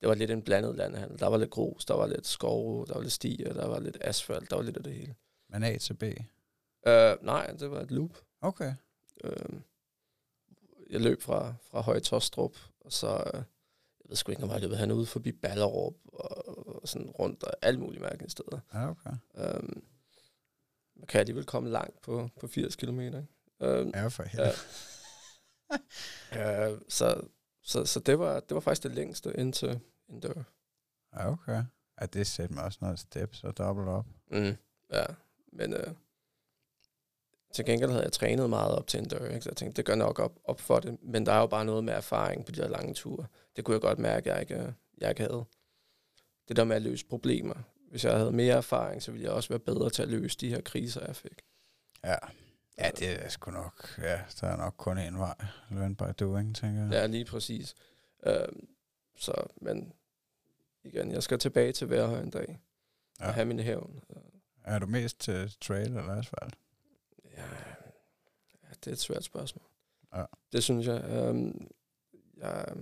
det 0.00 0.08
var 0.08 0.14
lidt 0.14 0.30
en 0.30 0.42
blandet 0.42 0.76
landhandel. 0.76 1.18
Der 1.18 1.26
var 1.26 1.36
lidt 1.36 1.50
grus, 1.50 1.84
der 1.84 1.94
var 1.94 2.06
lidt 2.06 2.26
skov, 2.26 2.86
der 2.86 2.94
var 2.94 3.00
lidt 3.00 3.12
stier, 3.12 3.52
der 3.52 3.66
var 3.66 3.80
lidt 3.80 3.98
asfalt, 4.00 4.50
der 4.50 4.56
var 4.56 4.62
lidt 4.62 4.76
af 4.76 4.82
det 4.82 4.94
hele. 4.94 5.14
Men 5.48 5.62
A 5.62 5.78
til 5.78 5.94
B? 5.94 6.02
Uh, 6.02 7.24
nej, 7.24 7.46
det 7.46 7.70
var 7.70 7.80
et 7.80 7.90
loop. 7.90 8.18
Okay. 8.40 8.74
Uh, 9.24 9.60
jeg 10.90 11.00
løb 11.00 11.22
fra, 11.22 11.54
fra 11.62 11.80
Høje 11.80 12.00
Tostrup, 12.00 12.56
og 12.80 12.92
så, 12.92 13.30
uh, 13.34 13.40
jeg 14.00 14.08
ved 14.08 14.16
sgu 14.16 14.32
ikke, 14.32 14.42
om 14.42 14.50
jeg 14.50 14.60
løb 14.60 14.72
han 14.72 14.90
ude 14.90 15.06
forbi 15.06 15.32
Ballerup, 15.32 15.94
og, 16.04 16.76
og 16.82 16.88
sådan 16.88 17.10
rundt, 17.10 17.42
og 17.42 17.52
alle 17.62 17.80
mulige 17.80 18.00
mærkelige 18.00 18.30
steder. 18.30 18.60
Ja, 18.74 18.90
okay. 18.90 19.10
Uh, 19.34 19.68
man 20.96 21.06
kan 21.08 21.20
alligevel 21.20 21.44
komme 21.44 21.70
langt 21.70 22.02
på, 22.02 22.28
på 22.40 22.46
80 22.46 22.76
km. 22.76 23.00
Ikke? 23.00 23.26
Uh, 23.60 23.90
ja, 23.94 24.06
for 24.06 24.22
helvede. 24.22 24.52
Ja. 26.32 26.72
uh, 26.72 26.78
så, 26.88 27.20
så, 27.62 27.84
så 27.84 28.00
det, 28.00 28.18
var, 28.18 28.40
det 28.40 28.54
var 28.54 28.60
faktisk 28.60 28.82
det 28.82 28.90
længste 28.90 29.32
indtil 29.36 29.80
Endure. 30.08 30.44
Ja, 31.14 31.30
okay. 31.30 31.62
Ja, 32.00 32.06
det 32.06 32.26
sætter 32.26 32.54
mig 32.54 32.64
også 32.64 32.78
noget 32.80 32.98
steps 32.98 33.44
og 33.44 33.58
dobbelt 33.58 33.88
op. 33.88 34.06
Mm, 34.30 34.56
ja, 34.92 35.04
men 35.52 35.74
uh, 35.74 35.92
til 37.52 37.64
gengæld 37.64 37.90
havde 37.90 38.04
jeg 38.04 38.12
trænet 38.12 38.50
meget 38.50 38.74
op 38.74 38.86
til 38.86 39.00
Endure, 39.00 39.28
ikke? 39.28 39.40
så 39.40 39.50
jeg 39.50 39.56
tænkte, 39.56 39.76
det 39.76 39.84
gør 39.84 39.94
nok 39.94 40.18
op, 40.18 40.38
op 40.44 40.60
for 40.60 40.80
det. 40.80 40.98
Men 41.02 41.26
der 41.26 41.32
er 41.32 41.40
jo 41.40 41.46
bare 41.46 41.64
noget 41.64 41.84
med 41.84 41.92
erfaring 41.92 42.46
på 42.46 42.52
de 42.52 42.60
her 42.60 42.68
lange 42.68 42.94
ture. 42.94 43.26
Det 43.56 43.64
kunne 43.64 43.74
jeg 43.74 43.80
godt 43.80 43.98
mærke, 43.98 44.32
at 44.32 44.34
jeg 44.34 44.40
ikke, 44.40 44.74
jeg 44.98 45.08
ikke 45.08 45.22
havde. 45.22 45.44
Det 46.48 46.56
der 46.56 46.64
med 46.64 46.76
at 46.76 46.82
løse 46.82 47.06
problemer. 47.06 47.54
Hvis 47.90 48.04
jeg 48.04 48.16
havde 48.16 48.32
mere 48.32 48.54
erfaring, 48.54 49.02
så 49.02 49.12
ville 49.12 49.24
jeg 49.24 49.32
også 49.32 49.48
være 49.48 49.58
bedre 49.58 49.90
til 49.90 50.02
at 50.02 50.08
løse 50.08 50.38
de 50.38 50.48
her 50.48 50.60
kriser, 50.60 51.06
jeg 51.06 51.16
fik. 51.16 51.42
Ja, 52.04 52.16
ja 52.78 52.90
det 52.98 53.24
er 53.24 53.28
sgu 53.28 53.50
nok. 53.50 53.98
Ja, 53.98 54.20
der 54.40 54.46
er 54.46 54.56
nok 54.56 54.74
kun 54.76 54.98
en 54.98 55.18
vej. 55.18 55.34
Learn 55.70 55.96
by 55.96 56.04
doing, 56.20 56.56
tænker 56.56 56.82
jeg. 56.82 56.92
Ja, 56.92 57.06
lige 57.06 57.24
præcis. 57.24 57.74
Uh, 58.26 58.32
så, 59.16 59.32
men 59.56 59.92
igen, 60.84 61.12
jeg 61.12 61.22
skal 61.22 61.38
tilbage 61.38 61.72
til 61.72 61.90
Værhøj 61.90 62.20
en 62.20 62.30
dag. 62.30 62.60
Ja. 63.20 63.26
Og 63.26 63.34
have 63.34 63.44
min 63.44 63.60
hævn. 63.60 64.00
Er 64.64 64.78
du 64.78 64.86
mest 64.86 65.20
til 65.20 65.56
trail 65.60 65.86
eller 65.86 66.18
asfalt? 66.18 66.54
Ja, 68.62 68.68
det 68.84 68.86
er 68.86 68.92
et 68.92 68.98
svært 68.98 69.24
spørgsmål. 69.24 69.66
Ja. 70.14 70.24
Det 70.52 70.62
synes 70.62 70.86
jeg. 70.86 71.28
Um, 71.30 71.70
jeg, 72.36 72.76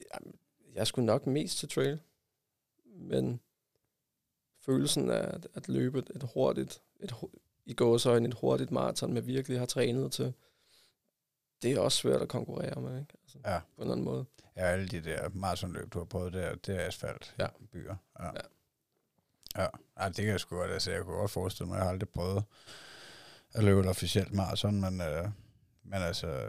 jeg, 0.00 0.20
jeg 0.74 0.86
skulle 0.86 1.06
nok 1.06 1.26
mest 1.26 1.58
til 1.58 1.68
trail. 1.68 2.00
Men 2.84 3.40
følelsen 4.60 5.10
af 5.10 5.34
at, 5.34 5.48
at 5.54 5.68
løbe 5.68 5.98
et 5.98 6.30
hurtigt, 6.34 6.82
et, 7.00 7.14
i 7.66 7.74
går 7.74 7.98
så 7.98 8.12
et 8.12 8.34
hurtigt 8.34 8.70
maraton, 8.70 9.12
man 9.12 9.26
virkelig 9.26 9.58
har 9.58 9.66
trænet 9.66 10.12
til, 10.12 10.34
det 11.62 11.72
er 11.72 11.80
også 11.80 11.98
svært 11.98 12.22
at 12.22 12.28
konkurrere 12.28 12.80
med, 12.80 13.00
ikke? 13.00 13.14
Altså, 13.22 13.38
ja. 13.44 13.58
På 13.58 13.82
en 13.82 13.82
eller 13.82 13.92
anden 13.92 14.04
måde. 14.04 14.24
Ja, 14.56 14.62
alle 14.62 14.88
de 14.88 15.04
der 15.04 15.28
maratonløb, 15.28 15.92
du 15.92 15.98
har 15.98 16.04
prøvet, 16.04 16.32
det 16.32 16.44
er, 16.44 16.54
det 16.54 16.76
er 16.76 16.86
asfalt 16.86 17.34
ja. 17.38 17.46
i 17.60 17.66
byer. 17.66 17.96
Ja. 18.18 18.26
ja. 18.26 18.40
Ja, 19.56 19.66
ja 20.00 20.06
det 20.06 20.16
kan 20.16 20.26
jeg 20.26 20.40
sgu 20.40 20.56
godt. 20.56 20.70
Altså, 20.70 20.90
jeg 20.90 21.02
kunne 21.02 21.16
godt 21.16 21.30
forestille 21.30 21.68
mig, 21.68 21.76
jeg 21.76 21.84
har 21.84 21.90
aldrig 21.90 22.08
prøvet 22.08 22.44
at 23.52 23.64
løbe 23.64 23.80
et 23.80 23.86
officielt 23.86 24.34
maraton, 24.34 24.80
men, 24.80 25.00
øh, 25.00 25.28
men 25.84 26.02
altså, 26.02 26.46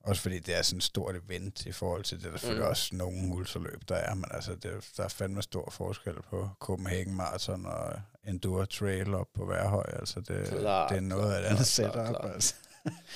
også 0.00 0.22
fordi 0.22 0.38
det 0.38 0.58
er 0.58 0.62
sådan 0.62 0.76
et 0.76 0.82
stort 0.82 1.16
event 1.16 1.66
i 1.66 1.72
forhold 1.72 2.04
til 2.04 2.16
det. 2.16 2.24
Der 2.24 2.32
er 2.32 2.36
selvfølgelig 2.36 2.64
mm. 2.64 2.70
også 2.70 2.96
nogle 2.96 3.34
ultraløb, 3.34 3.80
der 3.88 3.94
er, 3.94 4.14
men 4.14 4.24
altså, 4.30 4.54
det, 4.54 4.90
der 4.96 5.04
er 5.04 5.08
fandme 5.08 5.42
stor 5.42 5.70
forskel 5.70 6.22
på 6.22 6.48
Copenhagen 6.60 7.14
Marathon 7.14 7.66
og 7.66 8.00
Enduro 8.24 8.64
Trail 8.64 9.14
op 9.14 9.28
på 9.34 9.44
Værhøj. 9.46 9.84
Altså, 9.92 10.20
det, 10.20 10.48
klar, 10.48 10.88
det 10.88 10.96
er 10.96 11.00
noget 11.00 11.32
af 11.32 11.40
et 11.40 11.44
andet 11.44 11.66
setup. 11.66 11.92
Klar. 11.92 12.14
Altså. 12.14 12.54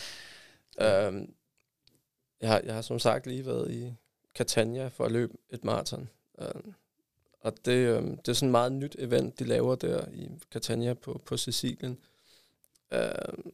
øhm, 0.84 1.34
jeg, 2.40 2.50
har, 2.50 2.60
jeg 2.64 2.74
har 2.74 2.82
som 2.82 2.98
sagt 2.98 3.26
lige 3.26 3.46
været 3.46 3.70
i 3.70 3.94
Catania 4.34 4.88
for 4.88 5.04
at 5.04 5.12
løbe 5.12 5.32
et 5.50 5.64
maraton. 5.64 6.08
Øhm, 6.38 6.74
og 7.40 7.64
det, 7.64 7.96
øhm, 7.96 8.16
det 8.16 8.28
er 8.28 8.32
sådan 8.32 8.48
et 8.48 8.52
meget 8.52 8.72
nyt 8.72 8.96
event, 8.98 9.38
de 9.38 9.44
laver 9.44 9.74
der 9.74 10.08
i 10.12 10.28
Catania 10.50 10.94
på, 10.94 11.20
på 11.24 11.36
Sicilien. 11.36 11.98
Øhm, 12.92 13.52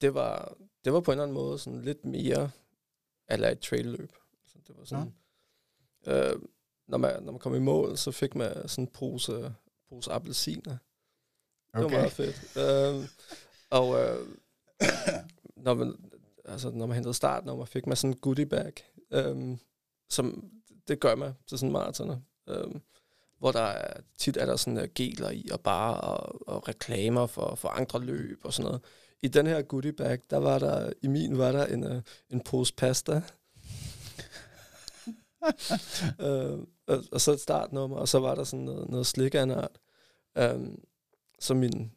det 0.00 0.14
var, 0.14 0.56
det 0.84 0.92
var 0.92 1.00
på 1.00 1.10
en 1.10 1.14
eller 1.14 1.22
anden 1.22 1.34
måde 1.34 1.58
sådan 1.58 1.82
lidt 1.82 2.04
mere 2.04 2.50
eller 3.28 3.48
et 3.48 3.60
trail-løb. 3.60 4.12
Så 4.46 4.58
det 4.66 4.78
var 4.78 4.84
sådan, 4.84 5.14
ja. 6.06 6.32
øh, 6.32 6.40
når, 6.86 6.98
man, 6.98 7.22
når 7.22 7.32
man 7.32 7.38
kom 7.38 7.54
i 7.54 7.58
mål, 7.58 7.96
så 7.96 8.12
fik 8.12 8.34
man 8.34 8.68
sådan 8.68 8.84
en 8.84 8.90
pose, 8.90 9.54
pose 9.88 10.12
appelsiner. 10.12 10.76
Okay. 11.72 11.84
Det 11.84 11.92
var 11.92 11.98
meget 11.98 12.12
fedt. 12.12 12.56
øh, 12.56 13.08
og 13.70 14.00
øh, 14.00 14.26
når 15.56 15.74
man, 15.74 15.94
altså, 16.44 16.70
når 16.70 16.86
man 16.86 16.94
hentede 16.94 17.14
startnummer, 17.14 17.64
fik 17.64 17.86
man 17.86 17.96
sådan 17.96 18.14
en 18.14 18.20
goodie 18.20 18.46
bag, 18.46 18.72
øh, 19.10 19.56
som 20.08 20.50
det 20.88 21.00
gør 21.00 21.14
man 21.14 21.32
til 21.46 21.58
sådan 21.58 21.68
en 21.68 21.72
maraton. 21.72 22.24
Øh, 22.48 22.74
hvor 23.38 23.52
der 23.52 23.60
er, 23.60 24.00
tit 24.18 24.36
er 24.36 24.46
der 24.46 24.56
sådan 24.56 24.78
uh, 24.78 24.84
geler 24.94 25.30
i, 25.30 25.48
og 25.52 25.60
bare 25.60 26.00
og, 26.00 26.48
og 26.48 26.68
reklamer 26.68 27.26
for, 27.26 27.54
for 27.54 27.68
andre 27.68 28.00
løb 28.00 28.40
og 28.44 28.52
sådan 28.52 28.66
noget 28.66 28.80
i 29.22 29.28
den 29.28 29.46
her 29.46 29.62
goodie 29.62 29.92
bag, 29.92 30.18
der 30.30 30.36
var 30.36 30.58
der, 30.58 30.92
i 31.02 31.08
min 31.08 31.38
var 31.38 31.52
der 31.52 31.66
en, 31.66 31.84
uh, 31.84 32.02
en 32.30 32.40
pose 32.40 32.74
pasta. 32.74 33.22
uh, 36.18 36.58
og, 36.86 37.04
og, 37.12 37.20
så 37.20 37.32
et 37.32 37.40
startnummer, 37.40 37.96
og 37.96 38.08
så 38.08 38.18
var 38.18 38.34
der 38.34 38.44
sådan 38.44 38.64
noget, 38.64 38.88
noget 38.88 39.06
slik 39.06 39.34
af 39.34 39.42
en 39.42 39.50
art. 39.50 39.78
Um, 40.54 40.78
så 41.38 41.54
mine 41.54 41.90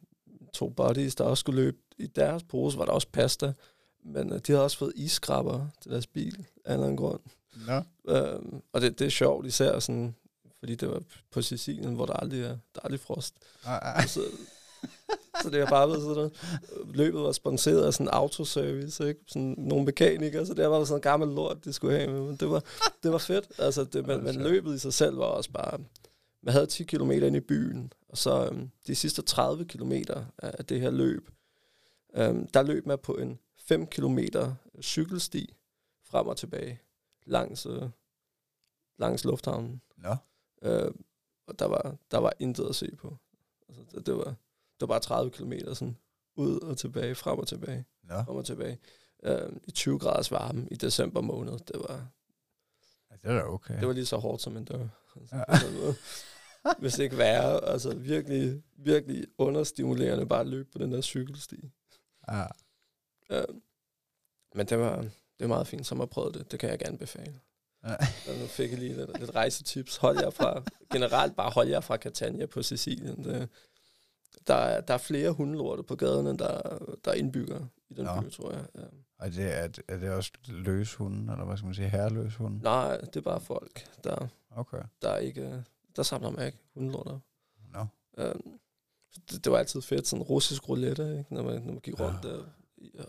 to 0.52 0.68
buddies, 0.68 1.14
der 1.14 1.24
også 1.24 1.40
skulle 1.40 1.62
løbe, 1.62 1.76
i 1.98 2.06
deres 2.06 2.42
pose 2.42 2.78
var 2.78 2.84
der 2.84 2.92
også 2.92 3.08
pasta, 3.12 3.52
men 4.04 4.32
uh, 4.32 4.38
de 4.38 4.52
havde 4.52 4.64
også 4.64 4.78
fået 4.78 4.92
iskrabber 4.96 5.68
til 5.80 5.90
deres 5.90 6.06
bil, 6.06 6.46
af 6.64 6.70
en 6.70 6.72
eller 6.72 6.84
anden 6.84 6.96
grund. 6.96 7.20
No. 7.66 7.80
Um, 8.04 8.62
og 8.72 8.80
det, 8.80 8.98
det 8.98 9.04
er 9.04 9.10
sjovt, 9.10 9.46
især 9.46 9.78
sådan, 9.78 10.14
fordi 10.64 10.74
det 10.74 10.88
var 10.88 11.02
på 11.30 11.42
Sicilien, 11.42 11.94
hvor 11.94 12.06
der 12.06 12.12
aldrig 12.12 12.40
er, 12.40 12.48
der 12.48 12.56
er 12.74 12.84
aldrig 12.84 13.00
frost. 13.00 13.34
Ah, 13.64 13.98
ah. 13.98 14.08
Så, 14.08 14.20
så 15.42 15.50
det 15.50 15.60
har 15.60 15.70
bare 15.70 15.88
været 15.88 16.02
sådan. 16.02 16.30
Løbet 16.94 17.20
var 17.20 17.32
sponsoreret 17.32 17.86
af 17.86 17.94
sådan 17.94 18.06
en 18.06 18.10
autoservice, 18.12 19.08
ikke? 19.08 19.20
Sådan 19.28 19.54
nogle 19.58 19.84
mekanikere, 19.84 20.46
så 20.46 20.54
det 20.54 20.70
var 20.70 20.84
sådan 20.84 20.98
en 20.98 21.02
gammel 21.02 21.28
lort, 21.28 21.64
de 21.64 21.72
skulle 21.72 21.98
have 21.98 22.10
med. 22.10 22.20
Men 22.20 22.36
det 22.36 22.50
var, 22.50 22.64
det 23.02 23.12
var 23.12 23.18
fedt. 23.18 23.52
Altså, 23.58 23.84
det, 23.84 24.06
men, 24.06 24.24
men 24.24 24.34
løbet 24.34 24.74
i 24.74 24.78
sig 24.78 24.94
selv 24.94 25.18
var 25.18 25.24
også 25.24 25.50
bare... 25.50 25.78
Man 26.42 26.52
havde 26.52 26.66
10 26.66 26.84
km 26.84 27.10
ind 27.10 27.36
i 27.36 27.40
byen, 27.40 27.92
og 28.08 28.18
så 28.18 28.46
øhm, 28.46 28.70
de 28.86 28.94
sidste 28.94 29.22
30 29.22 29.64
km 29.64 29.92
af 30.38 30.64
det 30.64 30.80
her 30.80 30.90
løb, 30.90 31.30
øhm, 32.16 32.46
der 32.46 32.62
løb 32.62 32.86
man 32.86 32.98
på 33.02 33.12
en 33.12 33.38
5 33.58 33.86
km 33.86 34.18
cykelsti 34.80 35.54
frem 36.04 36.26
og 36.26 36.36
tilbage 36.36 36.80
langs, 37.26 37.66
øh, 37.66 37.82
langs 38.98 39.24
lufthavnen. 39.24 39.80
Ja. 40.04 40.16
Øh, 40.64 40.90
og 41.46 41.58
der 41.58 41.64
var, 41.64 41.96
der 42.10 42.18
var 42.18 42.32
intet 42.38 42.68
at 42.68 42.74
se 42.74 42.96
på. 42.96 43.16
Altså, 43.68 43.82
det, 43.92 44.06
det 44.06 44.16
var 44.16 44.34
det 44.80 44.80
var 44.80 44.86
bare 44.86 45.00
30 45.00 45.30
km 45.30 45.52
sådan 45.74 45.96
ud 46.36 46.60
og 46.60 46.78
tilbage, 46.78 47.14
frem 47.14 47.38
og 47.38 47.48
tilbage, 47.48 47.84
ja. 48.08 48.20
frem 48.22 48.36
og 48.36 48.44
tilbage. 48.44 48.78
Uh, 49.28 49.56
I 49.64 49.70
20 49.70 49.98
graders 49.98 50.30
varme 50.30 50.68
i 50.70 50.74
december 50.74 51.20
måned. 51.20 51.52
Det 51.52 51.76
var, 51.88 52.08
ja, 53.10 53.16
det 53.22 53.36
er 53.36 53.42
okay. 53.42 53.78
Det 53.78 53.86
var 53.86 53.92
lige 53.92 54.06
så 54.06 54.16
hårdt 54.16 54.42
som 54.42 54.56
en 54.56 54.64
dør. 54.64 54.88
Altså, 55.16 55.36
ja. 56.64 56.74
Hvis 56.78 56.98
ikke 56.98 57.18
værre. 57.18 57.64
Altså 57.64 57.94
virkelig, 57.94 58.62
virkelig 58.76 59.26
understimulerende 59.38 60.26
bare 60.26 60.40
at 60.40 60.46
løbe 60.46 60.68
på 60.72 60.78
den 60.78 60.92
der 60.92 61.00
cykelsti. 61.00 61.70
Ja. 62.28 62.46
Uh, 63.30 63.56
men 64.54 64.66
det 64.66 64.78
var, 64.78 64.96
det 65.02 65.10
var 65.40 65.46
meget 65.46 65.66
fint, 65.66 65.86
som 65.86 65.98
har 65.98 66.06
prøvet 66.06 66.34
det. 66.34 66.52
Det 66.52 66.60
kan 66.60 66.70
jeg 66.70 66.78
gerne 66.78 66.98
befale. 66.98 67.40
Ja. 67.84 67.96
nu 68.40 68.46
fik 68.46 68.70
jeg 68.70 68.78
lige 68.78 68.96
lidt, 68.96 69.18
lidt 69.20 69.34
rejsetips. 69.34 69.96
Hold 69.96 70.18
jer 70.18 70.30
fra, 70.30 70.62
generelt 70.92 71.36
bare 71.36 71.50
hold 71.50 71.68
jer 71.68 71.80
fra 71.80 71.96
Catania 71.96 72.46
på 72.46 72.62
Sicilien. 72.62 73.24
Det, 73.24 73.48
der, 74.46 74.54
er, 74.54 74.80
der 74.80 74.94
er 74.94 74.98
flere 74.98 75.30
hundelorte 75.30 75.82
på 75.82 75.96
gaden, 75.96 76.26
der, 76.26 76.78
der 77.04 77.10
er 77.10 77.14
indbygger 77.14 77.66
i 77.88 77.94
den 77.94 78.06
ja. 78.06 78.20
by, 78.20 78.30
tror 78.30 78.52
jeg. 78.52 78.66
Ja. 78.74 78.80
Er 79.18 79.30
det, 79.30 79.54
er, 79.54 79.68
er 79.88 79.98
det 79.98 80.10
også 80.10 80.32
løs 80.46 80.94
hunde, 80.94 81.32
eller 81.32 81.44
hvad 81.44 81.56
skal 81.56 81.66
man 81.66 81.74
sige, 81.74 81.88
herreløs 81.88 82.34
hunde? 82.34 82.62
Nej, 82.62 82.96
det 83.00 83.16
er 83.16 83.20
bare 83.20 83.40
folk, 83.40 83.86
der, 84.04 84.28
okay. 84.50 84.82
der 85.02 85.16
ikke, 85.16 85.64
der 85.96 86.02
samler 86.02 86.30
man 86.30 86.46
ikke 86.46 86.58
hundelorter. 86.74 87.18
No. 87.74 87.86
Um, 88.18 88.58
det, 89.30 89.44
det, 89.44 89.52
var 89.52 89.58
altid 89.58 89.82
fedt, 89.82 90.06
sådan 90.06 90.22
russisk 90.22 90.68
roulette, 90.68 91.18
ikke? 91.18 91.34
Når, 91.34 91.42
man, 91.42 91.62
når 91.62 91.72
man 91.72 91.80
gik 91.80 92.00
rundt 92.00 92.24
ja. 92.24 92.28
der 92.28 92.44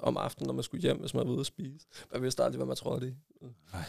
om 0.02 0.18
aftenen, 0.18 0.48
når 0.48 0.54
man 0.54 0.64
skulle 0.64 0.82
hjem, 0.82 1.00
hvis 1.00 1.14
man 1.14 1.28
var 1.28 1.34
ude 1.34 1.40
at 1.40 1.46
spise. 1.46 1.88
Man 2.14 2.22
vidste 2.22 2.44
aldrig, 2.44 2.58
hvad 2.58 2.68
man 2.68 2.76
trådte 2.76 3.08
i. 3.08 3.14
Nej. 3.74 3.84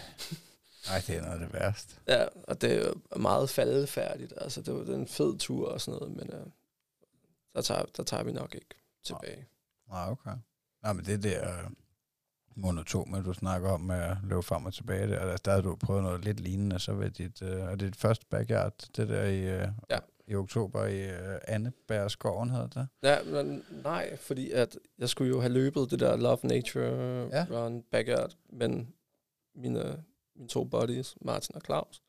Nej, 0.88 1.02
det 1.06 1.16
er 1.16 1.20
noget 1.20 1.34
af 1.34 1.38
det 1.38 1.52
værste. 1.52 1.94
Ja, 2.08 2.26
og 2.48 2.60
det 2.60 2.86
er 2.86 3.18
meget 3.18 3.50
faldefærdigt. 3.50 4.32
Altså, 4.36 4.62
det 4.62 4.74
var 4.74 4.94
en 4.94 5.06
fed 5.08 5.38
tur 5.38 5.68
og 5.68 5.80
sådan 5.80 5.98
noget, 5.98 6.16
men 6.16 6.34
uh, 6.34 6.46
der 7.54 7.62
tager, 7.62 7.84
der 7.96 8.02
tager 8.02 8.22
vi 8.22 8.32
nok 8.32 8.54
ikke 8.54 8.74
tilbage. 9.04 9.46
Nej, 9.88 10.10
okay. 10.10 10.36
Nej, 10.82 10.92
men 10.92 11.04
det 11.04 11.22
der 11.22 11.58
øh, 11.58 11.70
monotome, 12.56 13.22
du 13.22 13.32
snakker 13.32 13.70
om 13.70 13.80
med 13.80 13.96
at 13.96 14.16
løbe 14.22 14.42
frem 14.42 14.66
og 14.66 14.74
tilbage, 14.74 15.08
der, 15.08 15.26
der, 15.26 15.36
der 15.36 15.52
har 15.52 15.60
du 15.60 15.76
prøvet 15.76 16.02
noget 16.02 16.24
lidt 16.24 16.40
lignende, 16.40 16.78
så 16.78 16.94
ved 16.94 17.10
dit, 17.10 17.42
uh, 17.42 17.48
er 17.48 17.70
det 17.70 17.80
dit 17.80 17.96
første 17.96 18.26
backyard, 18.30 18.74
det 18.96 19.08
der 19.08 19.24
i... 19.24 19.56
Uh, 19.56 19.68
ja. 19.90 19.98
i 20.26 20.34
oktober 20.34 20.86
i 20.86 21.10
uh, 21.10 21.36
Annebærskoven, 21.48 22.50
hedder 22.50 22.66
det. 22.66 22.88
Ja, 23.02 23.22
men 23.22 23.64
nej, 23.84 24.16
fordi 24.16 24.50
at 24.50 24.78
jeg 24.98 25.08
skulle 25.08 25.28
jo 25.28 25.40
have 25.40 25.52
løbet 25.52 25.90
det 25.90 26.00
der 26.00 26.16
Love 26.16 26.38
Nature 26.42 27.28
ja. 27.32 27.46
Run 27.50 27.82
Backyard, 27.82 28.36
men 28.52 28.94
mine, 29.54 30.04
mine 30.36 30.48
to 30.48 30.64
buddies, 30.64 31.16
Martin 31.20 31.54
og 31.54 31.60
Claus, 31.64 32.02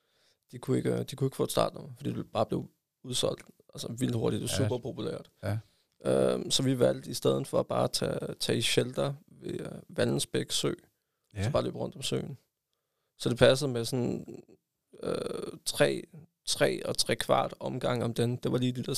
de 0.51 0.57
kunne 0.59 0.77
ikke, 0.77 1.03
de 1.03 1.15
kunne 1.15 1.27
ikke 1.27 1.35
få 1.37 1.43
et 1.43 1.51
startnummer, 1.51 1.89
fordi 1.97 2.13
det 2.13 2.31
bare 2.31 2.45
blev 2.45 2.69
udsolgt 3.03 3.43
altså 3.73 3.87
vildt 3.99 4.15
hurtigt. 4.15 4.41
Det 4.41 4.49
er 4.51 4.53
Ja. 4.63 4.67
super 4.69 4.77
populært. 4.77 5.29
Ja. 5.43 5.57
Øhm, 6.05 6.51
så 6.51 6.63
vi 6.63 6.79
valgte 6.79 7.09
i 7.09 7.13
stedet 7.13 7.47
for 7.47 7.59
at 7.59 7.67
bare 7.67 7.87
tage, 7.87 8.35
tage 8.39 8.57
i 8.57 8.61
shelter 8.61 9.13
ved 9.27 9.59
uh, 9.61 9.97
Vandensbæk 9.97 10.51
Sø, 10.51 10.73
ja. 11.33 11.43
så 11.43 11.51
bare 11.51 11.63
løbe 11.63 11.77
rundt 11.77 11.95
om 11.95 12.01
søen. 12.01 12.37
Så 13.17 13.29
det 13.29 13.37
passede 13.37 13.71
med 13.71 13.85
sådan 13.85 14.41
øh, 15.03 15.57
tre, 15.65 16.03
tre 16.45 16.85
og 16.85 16.97
tre 16.97 17.15
kvart 17.15 17.53
omgang 17.59 18.03
om 18.03 18.13
den. 18.13 18.35
Det 18.35 18.51
var 18.51 18.57
lige 18.57 18.71
de 18.71 18.83
der 18.83 18.93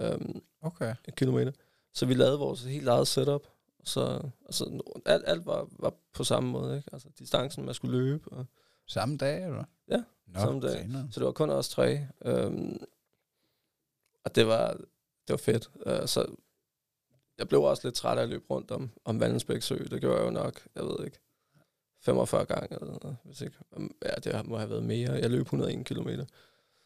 6,7 0.00 0.02
øh, 0.02 0.12
øhm, 0.12 0.42
Okay. 0.62 0.94
kilometer. 1.16 1.52
Så 1.94 2.06
vi 2.06 2.14
lavede 2.14 2.38
vores 2.38 2.62
helt 2.64 2.88
eget 2.88 3.08
setup. 3.08 3.48
Så 3.84 4.30
altså, 4.46 4.80
alt, 5.06 5.24
alt 5.26 5.46
var, 5.46 5.68
var 5.78 5.94
på 6.12 6.24
samme 6.24 6.50
måde. 6.50 6.76
Ikke? 6.76 6.88
Altså 6.92 7.08
distancen, 7.18 7.64
man 7.64 7.74
skulle 7.74 7.98
løbe. 7.98 8.32
Og, 8.32 8.46
Samme 8.86 9.16
dag, 9.16 9.44
eller? 9.44 9.64
Ja, 9.88 10.02
Nå, 10.26 10.40
samme 10.40 10.60
dag. 10.60 10.70
senere. 10.70 11.08
så 11.10 11.20
det 11.20 11.26
var 11.26 11.32
kun 11.32 11.50
os 11.50 11.68
tre. 11.68 12.06
Øhm, 12.24 12.84
og 14.24 14.34
det 14.34 14.46
var, 14.46 14.72
det 14.72 15.30
var 15.30 15.36
fedt. 15.36 15.70
Uh, 15.86 16.06
så 16.06 16.26
jeg 17.38 17.48
blev 17.48 17.62
også 17.62 17.86
lidt 17.86 17.94
træt 17.94 18.18
af 18.18 18.22
at 18.22 18.28
løbe 18.28 18.44
rundt 18.50 18.70
om, 18.70 18.90
om 19.04 19.20
Vandensbæk 19.20 19.62
Sø. 19.62 19.78
Det 19.90 20.00
gjorde 20.00 20.18
jeg 20.18 20.26
jo 20.26 20.30
nok, 20.30 20.66
jeg 20.74 20.84
ved 20.84 21.04
ikke, 21.04 21.18
45 22.00 22.44
gange 22.44 22.74
eller 22.80 22.98
noget, 23.02 23.16
hvis 23.24 23.40
ikke. 23.40 23.56
Ja, 24.02 24.14
det 24.24 24.46
må 24.46 24.56
have 24.58 24.70
været 24.70 24.84
mere. 24.84 25.12
Jeg 25.12 25.30
løb 25.30 25.40
101 25.40 25.84
kilometer. 25.86 26.24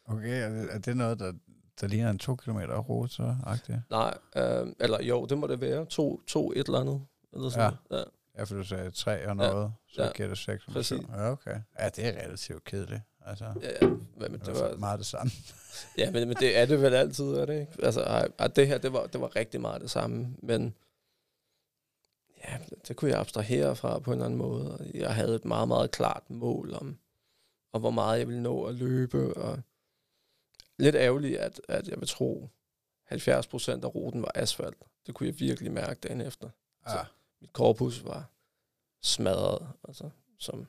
Okay, 0.05 0.43
er 0.43 0.49
det, 0.49 0.73
er 0.73 0.79
det 0.79 0.97
noget, 0.97 1.19
der, 1.19 1.33
der 1.81 1.87
ligner 1.87 2.09
en 2.09 2.17
to 2.19 2.35
kilometer 2.35 2.77
rute, 2.77 3.13
så 3.13 3.35
agtigt? 3.45 3.77
Nej, 3.89 4.17
øh, 4.35 4.67
eller 4.79 5.03
jo, 5.03 5.25
det 5.25 5.37
må 5.37 5.47
det 5.47 5.61
være. 5.61 5.85
To, 5.85 6.21
to 6.27 6.51
et 6.51 6.57
eller 6.57 6.79
andet. 6.79 7.01
Eller 7.33 7.49
sådan. 7.49 7.73
Ja. 7.91 7.97
ja. 7.97 8.03
Ja, 8.37 8.43
for 8.43 8.55
du 8.55 8.63
sagde 8.63 8.91
tre 8.91 9.27
og 9.27 9.35
noget, 9.35 9.73
så 9.87 10.03
ja, 10.03 10.11
giver 10.11 10.29
det 10.29 10.37
seks. 10.37 10.67
og 10.67 10.73
præcis. 10.73 10.97
syv. 10.99 11.09
Ja, 11.15 11.31
okay. 11.31 11.55
Ja, 11.79 11.89
det 11.89 12.05
er 12.07 12.23
relativt 12.23 12.63
kedeligt. 12.63 13.01
Altså, 13.25 13.45
Ja, 13.61 13.69
ja, 13.81 13.87
men 14.17 14.33
det 14.33 14.45
det 14.45 14.55
var 14.55 14.67
var, 14.69 14.75
meget 14.77 14.99
det 14.99 15.05
samme. 15.07 15.31
ja, 15.97 16.11
men, 16.11 16.27
men 16.27 16.37
det 16.37 16.57
er 16.57 16.65
det 16.65 16.81
vel 16.81 16.93
altid, 16.93 17.25
er 17.25 17.45
det 17.45 17.59
ikke? 17.59 17.73
Altså, 17.83 18.01
ej, 18.39 18.47
det 18.47 18.67
her, 18.67 18.77
det 18.77 18.93
var, 18.93 19.05
det 19.05 19.21
var 19.21 19.35
rigtig 19.35 19.61
meget 19.61 19.81
det 19.81 19.91
samme, 19.91 20.35
men 20.43 20.75
ja, 22.47 22.57
det 22.87 22.95
kunne 22.95 23.11
jeg 23.11 23.19
abstrahere 23.19 23.75
fra 23.75 23.99
på 23.99 24.11
en 24.11 24.15
eller 24.17 24.25
anden 24.25 24.37
måde. 24.39 24.77
og 24.77 24.85
Jeg 24.93 25.15
havde 25.15 25.35
et 25.35 25.45
meget, 25.45 25.67
meget 25.67 25.91
klart 25.91 26.23
mål 26.29 26.73
om, 26.73 26.97
om 27.73 27.81
hvor 27.81 27.91
meget 27.91 28.19
jeg 28.19 28.27
ville 28.27 28.43
nå 28.43 28.63
at 28.63 28.75
løbe, 28.75 29.37
og 29.37 29.59
lidt 30.79 30.95
ærgerligt, 30.95 31.37
at, 31.37 31.61
at 31.67 31.87
jeg 31.87 31.99
vil 31.99 32.07
tro, 32.07 32.49
70 33.03 33.47
procent 33.47 33.83
af 33.83 33.95
ruten 33.95 34.21
var 34.21 34.31
asfalt. 34.35 34.83
Det 35.07 35.15
kunne 35.15 35.27
jeg 35.27 35.39
virkelig 35.39 35.71
mærke 35.71 35.99
dagen 35.99 36.21
efter. 36.21 36.49
Ja. 36.87 37.05
mit 37.41 37.53
korpus 37.53 38.03
var 38.05 38.31
smadret, 39.01 39.67
altså 39.87 40.09
som 40.39 40.67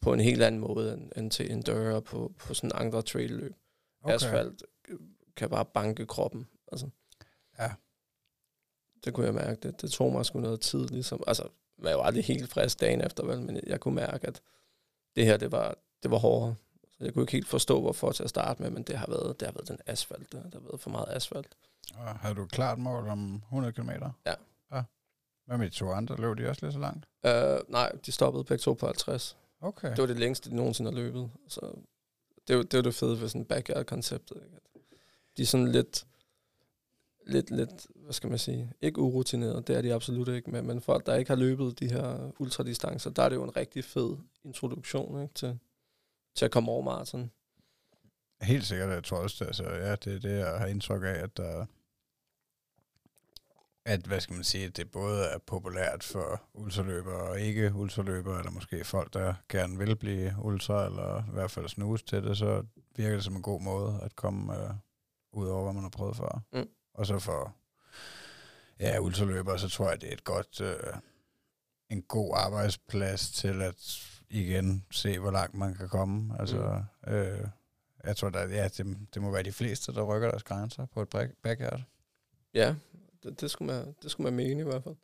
på 0.00 0.12
en 0.12 0.20
helt 0.20 0.42
anden 0.42 0.60
måde 0.60 0.94
end, 0.94 1.12
end 1.16 1.30
til 1.30 1.52
en 1.52 1.62
dør 1.62 2.00
på, 2.00 2.32
på 2.38 2.54
sådan 2.54 2.70
andre 2.74 3.02
trailløb. 3.02 3.54
Okay. 4.02 4.14
Asfalt 4.14 4.62
øh, 4.88 4.98
kan 5.36 5.50
bare 5.50 5.64
banke 5.64 6.06
kroppen. 6.06 6.48
Altså. 6.72 6.88
Ja. 7.58 7.74
Det 9.04 9.14
kunne 9.14 9.26
jeg 9.26 9.34
mærke. 9.34 9.60
Det, 9.60 9.82
det 9.82 9.90
tog 9.90 10.12
mig 10.12 10.26
sgu 10.26 10.40
noget 10.40 10.60
tid. 10.60 10.86
Ligesom. 10.88 11.22
Altså, 11.26 11.42
jeg 11.42 11.84
var 11.84 11.90
jo 11.90 12.02
aldrig 12.02 12.24
helt 12.24 12.50
frisk 12.50 12.80
dagen 12.80 13.00
efter, 13.00 13.24
vel, 13.24 13.42
men 13.42 13.60
jeg 13.66 13.80
kunne 13.80 13.94
mærke, 13.94 14.26
at 14.26 14.42
det 15.16 15.24
her, 15.24 15.36
det 15.36 15.52
var, 15.52 15.78
det 16.02 16.10
var 16.10 16.18
hårdere. 16.18 16.54
Så 16.98 17.04
jeg 17.04 17.14
kunne 17.14 17.22
ikke 17.22 17.32
helt 17.32 17.48
forstå, 17.48 17.80
hvorfor 17.80 18.12
til 18.12 18.22
at 18.22 18.30
starte 18.30 18.62
med, 18.62 18.70
men 18.70 18.82
det 18.82 18.96
har 18.96 19.06
været, 19.08 19.40
det 19.40 19.48
har 19.48 19.52
været 19.52 19.68
den 19.68 19.78
asfalt. 19.86 20.32
Der, 20.32 20.42
der 20.42 20.60
har 20.60 20.68
været 20.68 20.80
for 20.80 20.90
meget 20.90 21.08
asfalt. 21.08 21.56
Og 21.94 22.18
havde 22.18 22.34
du 22.34 22.42
et 22.42 22.50
klart 22.50 22.78
mål 22.78 23.08
om 23.08 23.34
100 23.34 23.72
km? 23.72 23.90
Ja. 24.26 24.34
ja. 24.72 24.82
Hvad 25.46 25.58
med 25.58 25.70
de 25.70 25.74
to 25.74 25.90
andre? 25.90 26.16
Løb 26.16 26.38
de 26.38 26.48
også 26.48 26.66
lige 26.66 26.72
så 26.72 26.78
langt? 26.78 27.06
Uh, 27.24 27.72
nej, 27.72 27.92
de 28.06 28.12
stoppede 28.12 28.44
begge 28.44 28.62
to 28.62 28.72
på 28.74 28.86
50. 28.86 29.36
Okay. 29.60 29.90
Det 29.90 29.98
var 29.98 30.06
det 30.06 30.18
længste, 30.18 30.50
de 30.50 30.56
nogensinde 30.56 30.90
har 30.90 30.96
løbet. 30.96 31.30
Så 31.48 31.60
det 32.48 32.54
jo 32.54 32.62
det, 32.62 32.74
jo 32.74 32.82
det 32.82 32.94
fede 32.94 33.20
ved 33.20 33.28
sådan 33.28 33.44
backyard-konceptet. 33.44 34.42
De 35.36 35.42
er 35.42 35.46
sådan 35.46 35.68
lidt, 35.68 36.06
lidt, 37.26 37.50
lidt, 37.50 37.86
hvad 37.94 38.12
skal 38.12 38.30
man 38.30 38.38
sige, 38.38 38.72
ikke 38.80 39.00
urutineret, 39.00 39.66
det 39.66 39.76
er 39.76 39.82
de 39.82 39.94
absolut 39.94 40.28
ikke, 40.28 40.50
men, 40.50 40.66
men 40.66 40.80
folk, 40.80 41.06
der 41.06 41.14
ikke 41.14 41.30
har 41.30 41.36
løbet 41.36 41.80
de 41.80 41.92
her 41.92 42.32
ultradistancer, 42.38 43.10
der 43.10 43.22
er 43.22 43.28
det 43.28 43.36
jo 43.36 43.44
en 43.44 43.56
rigtig 43.56 43.84
fed 43.84 44.16
introduktion 44.44 45.22
ikke? 45.22 45.34
Til, 45.34 45.58
til 46.36 46.44
at 46.44 46.50
komme 46.50 46.72
over 46.72 46.82
maraton. 46.82 47.30
Helt 48.42 48.66
sikkert, 48.66 48.90
jeg 48.90 49.04
tror 49.04 49.18
også, 49.18 49.36
det, 49.40 49.46
altså, 49.46 49.64
ja, 49.64 49.96
det 49.96 50.14
er 50.14 50.18
det, 50.18 50.38
jeg 50.38 50.58
har 50.58 50.66
indtryk 50.66 51.02
af, 51.02 51.22
at 51.22 51.36
der, 51.36 51.66
at, 53.84 54.00
hvad 54.00 54.20
skal 54.20 54.34
man 54.34 54.44
sige, 54.44 54.64
at 54.64 54.76
det 54.76 54.90
både 54.90 55.24
er 55.24 55.38
populært 55.38 56.04
for 56.04 56.42
ultraløbere 56.54 57.22
og 57.22 57.40
ikke 57.40 57.74
ultraløbere, 57.74 58.38
eller 58.38 58.50
måske 58.50 58.84
folk, 58.84 59.12
der 59.12 59.34
gerne 59.48 59.78
vil 59.78 59.96
blive 59.96 60.34
ultra, 60.42 60.84
eller 60.84 61.22
i 61.28 61.32
hvert 61.32 61.50
fald 61.50 61.68
snuse 61.68 62.04
til 62.04 62.22
det, 62.22 62.38
så 62.38 62.64
virker 62.96 63.14
det 63.14 63.24
som 63.24 63.36
en 63.36 63.42
god 63.42 63.60
måde 63.60 64.00
at 64.02 64.16
komme 64.16 64.54
øh, 64.54 64.70
ud 65.32 65.48
over, 65.48 65.62
hvad 65.62 65.72
man 65.72 65.82
har 65.82 65.90
prøvet 65.90 66.16
før. 66.16 66.42
Mm. 66.52 66.68
Og 66.94 67.06
så 67.06 67.18
for 67.18 67.56
ja, 68.80 68.98
ultraløbere, 69.00 69.58
så 69.58 69.68
tror 69.68 69.90
jeg, 69.90 70.00
det 70.00 70.08
er 70.08 70.12
et 70.12 70.24
godt, 70.24 70.60
øh, 70.60 70.94
en 71.90 72.02
god 72.02 72.32
arbejdsplads 72.36 73.30
til 73.30 73.62
at 73.62 74.00
igen 74.30 74.84
se, 74.90 75.18
hvor 75.18 75.30
langt 75.30 75.54
man 75.54 75.74
kan 75.74 75.88
komme. 75.88 76.40
Altså, 76.40 76.82
mm. 77.06 77.12
øh, 77.12 77.48
jeg 78.04 78.16
tror, 78.16 78.30
der, 78.30 78.48
ja, 78.48 78.68
det, 78.68 78.96
det 79.14 79.22
må 79.22 79.30
være 79.30 79.42
de 79.42 79.52
fleste, 79.52 79.92
der 79.94 80.02
rykker 80.02 80.28
deres 80.30 80.42
grænser 80.42 80.86
på 80.86 81.02
et 81.02 81.14
back- 81.14 81.34
backyard. 81.42 81.80
Ja, 82.54 82.74
det, 83.22 83.40
det, 83.40 83.50
skulle 83.50 83.72
man, 83.74 83.94
det 84.02 84.10
skulle 84.10 84.24
man 84.24 84.46
mene 84.46 84.60
i 84.60 84.64
hvert 84.64 84.82
fald. 84.82 84.96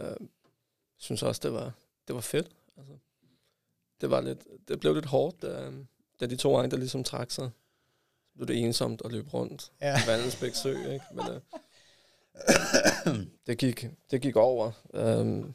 Uh, 0.00 0.06
jeg 0.06 0.28
synes 0.98 1.22
også, 1.22 1.40
det 1.44 1.52
var, 1.52 1.72
det 2.06 2.14
var 2.14 2.20
fedt. 2.20 2.50
Altså, 2.76 2.92
det, 4.00 4.10
var 4.10 4.20
lidt, 4.20 4.44
det 4.68 4.80
blev 4.80 4.94
lidt 4.94 5.06
hårdt, 5.06 5.42
da, 5.42 5.70
da 6.20 6.26
de 6.26 6.36
to 6.36 6.56
andre 6.56 6.78
ligesom 6.78 7.04
trak 7.04 7.30
sig. 7.30 7.50
Så 8.28 8.34
blev 8.36 8.46
det 8.48 8.64
ensomt 8.64 9.02
at 9.04 9.12
løbe 9.12 9.30
rundt 9.30 9.72
Ja. 9.80 9.96
i 9.98 10.06
Vandelsbæk 10.06 10.54
Sø, 10.54 10.92
ikke? 10.92 11.04
Men 11.14 11.24
uh, 11.28 11.36
det, 13.46 13.58
gik, 13.58 13.86
det 14.10 14.22
gik 14.22 14.36
over. 14.36 14.70
Um, 14.94 15.54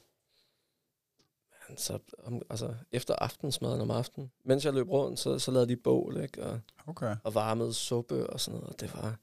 så, 1.78 1.99
om, 2.20 2.41
altså, 2.49 2.76
efter 2.91 3.15
aftensmaden 3.15 3.82
om 3.82 3.91
aftenen, 3.91 4.32
mens 4.45 4.65
jeg 4.65 4.74
løb 4.74 4.89
rundt, 4.89 5.20
så, 5.20 5.39
så 5.39 5.51
lavede 5.51 5.70
de 5.70 5.76
bål, 5.76 6.18
ikke? 6.24 6.43
Og, 6.43 6.59
Okay. 6.88 7.15
og 7.24 7.36
varmede 7.36 7.74
suppe 7.74 8.30
og 8.30 8.39
sådan 8.39 8.59
noget. 8.59 8.74
Og 8.74 8.80
det 8.80 8.93
var, 8.93 9.20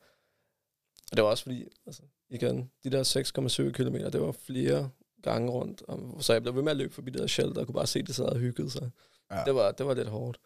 og 1.11 1.17
det 1.17 1.25
var 1.25 1.31
også 1.31 1.43
fordi, 1.43 1.69
altså, 1.87 2.03
igen, 2.31 2.71
de 2.85 2.91
der 2.91 3.05
6,7 3.69 3.73
km, 3.73 3.95
det 3.95 4.21
var 4.21 4.33
flere 4.33 4.91
gange 5.23 5.51
rundt. 5.51 5.83
Og, 5.83 6.23
så 6.23 6.33
jeg 6.33 6.43
blev 6.43 6.55
ved 6.55 6.63
med 6.63 6.71
at 6.71 6.77
løbe 6.77 6.95
forbi 6.95 7.11
det 7.11 7.21
der 7.21 7.27
shelter, 7.27 7.61
og 7.61 7.67
kunne 7.67 7.75
bare 7.75 7.87
se, 7.87 8.03
det 8.03 8.15
sad 8.15 8.25
og 8.25 8.39
hyggede 8.39 8.71
sig. 8.71 8.91
Ja. 9.31 9.43
Det, 9.47 9.55
var, 9.55 9.73
det 9.73 9.87
var 9.87 9.95
lidt 9.95 10.09
hårdt. 10.09 10.41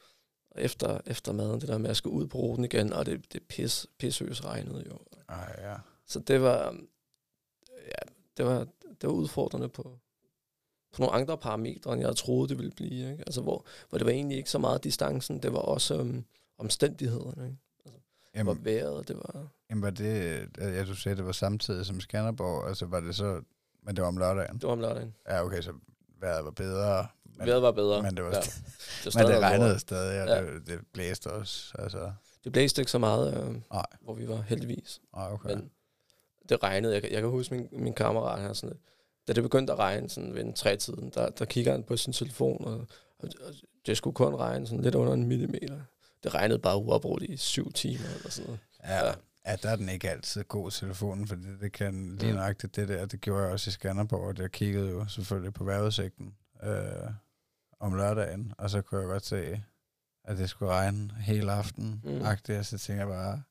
Og 0.50 0.62
efter, 0.62 1.00
efter 1.06 1.32
maden, 1.32 1.60
det 1.60 1.68
der 1.68 1.78
med 1.78 1.90
at 1.90 1.96
skulle 1.96 2.16
ud 2.16 2.26
på 2.26 2.38
ruten 2.38 2.64
igen, 2.64 2.92
og 2.92 3.06
det, 3.06 3.32
det 3.32 3.42
pis, 3.48 3.86
pissøs 3.98 4.44
regnede 4.44 4.84
jo. 4.86 4.98
Ej, 5.28 5.56
ja. 5.58 5.76
Så 6.06 6.20
det 6.20 6.42
var, 6.42 6.76
ja, 7.86 8.08
det 8.36 8.44
var, 8.44 8.58
det 8.82 9.02
var 9.02 9.12
udfordrende 9.12 9.68
på, 9.68 9.98
på 10.92 11.02
nogle 11.02 11.14
andre 11.14 11.38
parametre, 11.38 11.92
end 11.92 12.02
jeg 12.02 12.16
troede, 12.16 12.48
det 12.48 12.58
ville 12.58 12.72
blive. 12.76 13.10
Ikke? 13.12 13.22
Altså, 13.26 13.40
hvor, 13.40 13.64
hvor 13.88 13.98
det 13.98 14.04
var 14.06 14.12
egentlig 14.12 14.38
ikke 14.38 14.50
så 14.50 14.58
meget 14.58 14.84
distancen, 14.84 15.38
det 15.42 15.52
var 15.52 15.58
også 15.58 16.00
um, 16.00 16.24
omstændighederne. 16.58 17.44
Ikke? 17.46 17.56
Altså, 17.84 17.98
det 18.34 18.46
var 18.46 18.52
Jamen, 18.52 18.64
vejret, 18.64 19.08
det 19.08 19.16
var... 19.16 19.46
jamen, 19.70 19.82
var 19.82 19.90
det, 19.90 20.48
ja, 20.58 20.84
du 20.84 20.94
sagde, 20.94 21.16
det 21.16 21.26
var 21.26 21.32
samtidig 21.32 21.86
som 21.86 22.00
Skanderborg, 22.00 22.68
altså 22.68 22.86
var 22.86 23.00
det 23.00 23.16
så, 23.16 23.40
men 23.82 23.96
det 23.96 24.02
var 24.02 24.08
om 24.08 24.16
lørdagen? 24.16 24.54
Det 24.54 24.62
var 24.62 24.72
om 24.72 24.80
lørdagen. 24.80 25.14
Ja, 25.28 25.44
okay, 25.44 25.60
så 25.62 25.72
vejret 26.20 26.44
var 26.44 26.50
bedre, 26.50 27.06
men, 27.24 27.46
Vejret 27.46 27.62
var 27.62 27.72
bedre. 27.72 28.02
men 28.02 28.16
det 28.16 28.24
var 28.24 28.30
ja. 28.30 28.40
det, 29.04 29.14
var 29.14 29.22
men 29.22 29.32
det 29.32 29.40
regnede 29.42 29.70
lort. 29.70 29.80
stadig, 29.80 30.22
og 30.22 30.28
Ja. 30.28 30.52
det, 30.54 30.66
det 30.66 30.80
blæste 30.92 31.26
også, 31.32 31.74
altså, 31.78 32.12
Det 32.44 32.52
blæste 32.52 32.82
ikke 32.82 32.90
så 32.90 32.98
meget, 32.98 33.34
øh, 33.48 33.54
Nej. 33.72 33.86
hvor 34.00 34.14
vi 34.14 34.28
var 34.28 34.40
heldigvis. 34.40 35.00
ah, 35.12 35.32
okay. 35.32 35.48
Men 35.48 35.70
det 36.48 36.62
regnede. 36.62 36.92
Jeg, 36.92 37.02
kan- 37.02 37.12
jeg 37.12 37.20
kan 37.20 37.30
huske 37.30 37.54
min, 37.54 37.68
min 37.72 37.92
kammerat 37.94 38.40
her 38.42 38.52
sådan 38.52 38.68
lidt. 38.68 38.82
Da 39.28 39.32
det 39.32 39.42
begyndte 39.42 39.72
at 39.72 39.78
regne 39.78 40.10
sådan 40.10 40.34
ved 40.34 40.40
en 40.44 40.52
tre-tiden, 40.52 41.10
der, 41.14 41.28
der 41.30 41.44
kigger 41.44 41.72
han 41.72 41.82
på 41.82 41.96
sin 41.96 42.12
telefon, 42.12 42.64
og, 42.64 42.74
og, 43.18 43.28
og 43.46 43.52
det 43.86 43.96
skulle 43.96 44.14
kun 44.14 44.34
regne 44.34 44.66
sådan 44.66 44.82
lidt 44.82 44.94
under 44.94 45.12
en 45.12 45.26
millimeter. 45.26 45.80
Det 46.22 46.34
regnede 46.34 46.58
bare 46.58 46.76
uafbrudt 46.76 47.22
i 47.22 47.36
syv 47.36 47.72
timer 47.72 48.04
eller 48.16 48.30
sådan 48.30 48.46
noget. 48.46 48.60
Ja, 48.84 49.06
Ja. 49.06 49.12
ja, 49.46 49.56
der 49.56 49.70
er 49.70 49.76
den 49.76 49.88
ikke 49.88 50.10
altid 50.10 50.44
god 50.44 50.70
telefonen, 50.70 51.26
for 51.26 51.34
det, 51.34 51.60
det 51.60 51.72
kan 51.72 52.16
lige 52.16 52.28
Ja. 52.28 52.34
nøjagtigt 52.34 52.76
det 52.76 52.88
der, 52.88 53.06
det 53.06 53.20
gjorde 53.20 53.42
jeg 53.44 53.52
også 53.52 53.68
i 53.68 53.72
Skanderborg, 53.72 54.20
og 54.28 54.34
jeg 54.38 54.50
kiggede 54.50 54.90
jo 54.90 55.06
selvfølgelig 55.08 55.54
på 55.54 55.64
vejrudsigten 55.64 56.34
øh, 56.62 57.10
om 57.80 57.94
lørdagen, 57.94 58.52
og 58.58 58.70
så 58.70 58.82
kunne 58.82 59.00
jeg 59.00 59.08
godt 59.08 59.26
se, 59.26 59.62
at 60.24 60.38
det 60.38 60.50
skulle 60.50 60.72
regne 60.72 61.10
hele 61.20 61.52
aften, 61.52 62.00
Mm. 62.04 62.10
mm. 62.10 62.20
og 62.20 62.36
så 62.66 62.78
tænker 62.78 63.00
jeg 63.02 63.08
bare, 63.08 63.42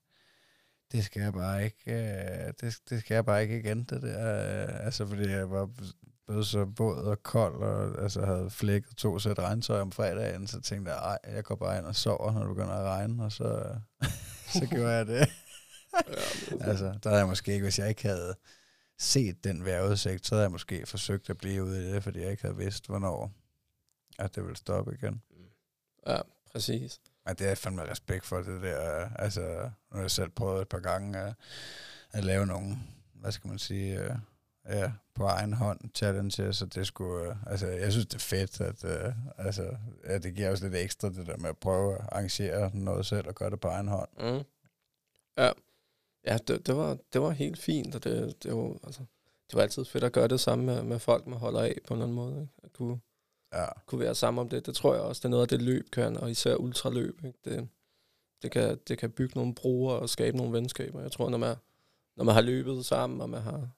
det 0.92 1.06
skal 1.06 1.22
jeg 1.22 1.34
bare 1.34 1.66
ikke, 1.66 1.92
øh, 1.92 2.54
det, 2.62 2.80
det 2.90 3.00
skal 3.00 3.16
jeg 3.16 3.26
bare 3.26 3.42
ikke 3.42 3.60
igen, 3.60 3.84
det 3.84 4.02
der, 4.02 4.64
øh, 4.64 4.86
altså 4.86 5.08
fordi 5.08 5.30
jeg 5.30 5.52
var, 5.52 5.70
blev 6.28 6.44
så 6.44 6.64
våd 6.78 7.04
og 7.04 7.24
kold, 7.24 7.56
og 7.56 8.04
altså, 8.04 8.26
havde 8.26 8.50
flækket 8.50 8.98
to 8.98 9.20
sæt 9.20 9.40
regntøj 9.40 9.82
om 9.82 9.92
fredagen, 9.92 10.48
så 10.48 10.62
tænkte 10.62 10.92
jeg, 10.92 11.00
ej, 11.00 11.36
jeg 11.36 11.44
går 11.44 11.56
bare 11.56 11.78
ind 11.78 11.86
og 11.86 11.96
sover, 11.96 12.34
når 12.34 12.40
det 12.40 12.56
begynder 12.56 12.74
at 12.74 12.86
regne, 12.86 13.24
og 13.24 13.32
så, 13.32 13.76
så 14.60 14.68
gjorde 14.72 14.92
jeg 14.92 15.08
det. 15.08 15.28
Altså, 16.62 17.00
der 17.04 17.10
havde 17.10 17.20
jeg 17.20 17.28
måske 17.28 17.54
ikke, 17.54 17.64
hvis 17.64 17.80
jeg 17.80 17.90
ikke 17.90 18.08
havde 18.08 18.36
set 19.00 19.44
den 19.44 19.66
vejrudsigt, 19.66 20.26
så 20.28 20.36
havde 20.36 20.44
jeg 20.44 20.52
måske 20.52 20.86
forsøgt 20.86 21.30
at 21.30 21.38
blive 21.38 21.64
ude 21.64 21.82
i 21.82 21.94
det, 21.94 22.04
fordi 22.04 22.22
jeg 22.22 22.32
ikke 22.32 22.44
havde 22.44 22.58
vidst, 22.58 22.88
hvornår 22.88 23.32
at 24.20 24.36
det 24.36 24.44
ville 24.44 24.58
stoppe 24.58 24.94
igen. 24.94 25.22
ja, 26.08 26.22
præcis. 26.52 27.00
Ja, 27.28 27.34
det 27.34 27.42
er 27.42 27.48
jeg 27.48 27.58
fandme 27.58 27.92
respekt 27.92 28.26
for 28.26 28.38
det 28.38 28.62
der. 28.62 29.10
Altså, 29.16 29.42
nu 29.92 29.96
har 29.96 30.02
jeg 30.02 30.12
selv 30.12 30.30
prøvet 30.30 30.62
et 30.62 30.70
par 30.70 30.80
gange 30.80 31.20
at, 31.20 31.34
at 32.12 32.24
lave 32.24 32.46
nogle, 32.46 32.78
hvad 33.14 33.32
skal 33.32 33.48
man 33.48 33.60
sige, 33.60 34.00
uh, 34.00 34.16
ja, 34.70 34.92
på 35.16 35.26
egen 35.26 35.54
hånd 35.54 35.80
challenges, 35.96 36.58
så 36.58 36.66
det 36.66 36.88
skulle, 36.88 37.30
uh, 37.30 37.36
altså, 37.52 37.68
jeg 37.68 37.92
synes, 37.92 38.06
det 38.06 38.16
er 38.16 38.20
fedt, 38.20 38.62
at 38.62 38.84
uh, 38.84 39.14
altså, 39.46 39.76
ja, 40.06 40.18
det 40.18 40.36
giver 40.36 40.52
også 40.52 40.64
lidt 40.64 40.76
ekstra, 40.76 41.10
det 41.10 41.28
der 41.28 41.38
med 41.38 41.50
at 41.50 41.58
prøve 41.58 41.96
at 41.96 42.02
arrangere 42.12 42.72
noget 42.74 43.06
selv 43.06 43.28
og 43.28 43.36
gøre 43.36 43.50
det 43.50 43.60
på 43.60 43.68
egen 43.68 43.88
hånd. 43.88 44.10
Mm. 44.20 44.44
Ja, 45.38 45.52
ja 46.26 46.38
det, 46.48 46.68
det, 46.68 46.76
var, 46.76 46.98
det 47.14 47.22
var 47.22 47.30
helt 47.30 47.60
fint, 47.60 47.96
og 47.96 48.04
det, 48.04 48.44
det, 48.44 48.56
var, 48.56 48.78
altså, 48.84 49.02
det 49.48 49.56
var 49.56 49.62
altid 49.62 49.86
fedt 49.86 50.04
at 50.04 50.12
gøre 50.12 50.28
det 50.28 50.40
samme 50.40 50.66
med, 50.66 50.84
med 50.84 51.00
folk, 51.00 51.28
man 51.28 51.40
holder 51.40 51.62
af 51.62 51.76
på 51.88 51.94
en 51.94 51.98
eller 52.02 52.06
anden 52.06 52.16
måde. 52.16 52.42
Ikke? 52.42 52.54
At 52.64 52.74
kunne, 52.74 53.00
Ja, 53.58 53.66
kunne 53.86 54.00
være 54.00 54.16
sammen 54.16 54.42
om 54.42 54.50
det. 54.50 54.66
Det 54.66 54.76
tror 54.76 54.94
jeg 54.94 55.04
også, 55.04 55.20
det 55.20 55.26
er 55.26 55.30
noget 55.30 55.42
af 55.42 55.48
det 55.48 55.62
løb 55.62 55.90
kan, 55.92 56.18
og 56.18 56.32
især 56.32 56.56
ultraløb. 56.56 57.26
Ikke? 57.26 57.40
Det, 57.46 57.68
det, 58.42 58.52
kan, 58.52 58.80
det 58.88 58.98
kan 58.98 59.12
bygge 59.12 59.36
nogle 59.36 59.56
broer 59.56 59.94
og 59.94 60.10
skabe 60.10 60.38
nogle 60.38 60.54
venskaber. 60.54 61.02
Jeg 61.02 61.12
tror, 61.12 61.30
når 61.30 61.38
man, 61.38 61.56
når 62.16 62.24
man 62.24 62.36
har 62.36 62.42
løbet 62.42 62.86
sammen, 62.86 63.22
og 63.22 63.30
man 63.30 63.42
har, 63.42 63.70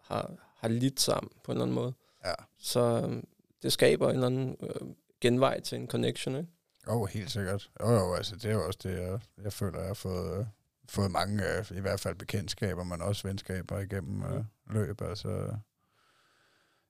har, 0.00 0.30
har 0.56 0.68
lidt 0.68 1.00
sammen 1.00 1.32
på 1.44 1.52
en 1.52 1.56
eller 1.56 1.64
anden 1.64 1.74
måde, 1.74 1.92
ja. 2.24 2.34
så 2.58 2.80
øhm, 3.04 3.26
det 3.62 3.72
skaber 3.72 4.08
en 4.08 4.14
eller 4.14 4.26
anden 4.26 4.56
øh, 4.62 4.88
genvej 5.20 5.60
til 5.60 5.78
en 5.78 5.88
connection. 5.88 6.36
Ikke? 6.36 6.48
Jo, 6.88 7.04
helt 7.04 7.30
sikkert. 7.30 7.70
Jo, 7.80 7.90
jo, 7.90 8.14
altså, 8.14 8.36
det 8.36 8.44
er 8.44 8.52
jo 8.52 8.66
også 8.66 8.78
det, 8.82 8.98
jeg, 8.98 9.20
jeg 9.42 9.52
føler, 9.52 9.78
jeg 9.78 9.86
har 9.86 9.94
fået, 9.94 10.38
øh, 10.38 10.46
fået 10.88 11.10
mange, 11.10 11.58
øh, 11.58 11.76
i 11.76 11.80
hvert 11.80 12.00
fald 12.00 12.14
bekendtskaber, 12.14 12.84
men 12.84 13.02
også 13.02 13.28
venskaber 13.28 13.78
igennem 13.78 14.22
øh, 14.22 14.44
løb. 14.70 15.02
Altså, 15.02 15.56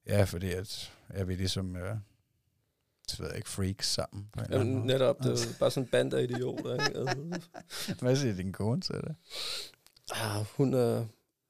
ja, 0.07 0.25
fordi 0.25 0.51
at 0.51 0.93
jeg 1.15 1.29
vil 1.29 1.37
ligesom, 1.37 1.77
øh, 1.77 1.97
ved 3.19 3.27
jeg 3.27 3.37
ikke, 3.37 3.49
freaks 3.49 3.93
sammen. 3.93 4.29
På 4.33 4.41
en 4.41 4.45
eller 4.45 4.61
anden 4.61 4.69
Jamen, 4.75 4.87
måde. 4.87 4.93
netop, 4.93 5.19
det 5.23 5.33
er 5.33 5.59
bare 5.61 5.71
sådan 5.71 5.85
en 5.87 5.91
band 5.91 6.15
af 6.15 6.23
idioter. 6.23 6.73
Ikke? 6.73 6.99
Altså, 6.99 7.95
Hvad 8.01 8.17
siger 8.17 8.35
din 8.35 8.53
kone 8.53 8.81
til 8.81 8.95
det? 8.95 9.15
ah, 10.13 10.45
hun, 10.57 10.75
er, 10.75 11.07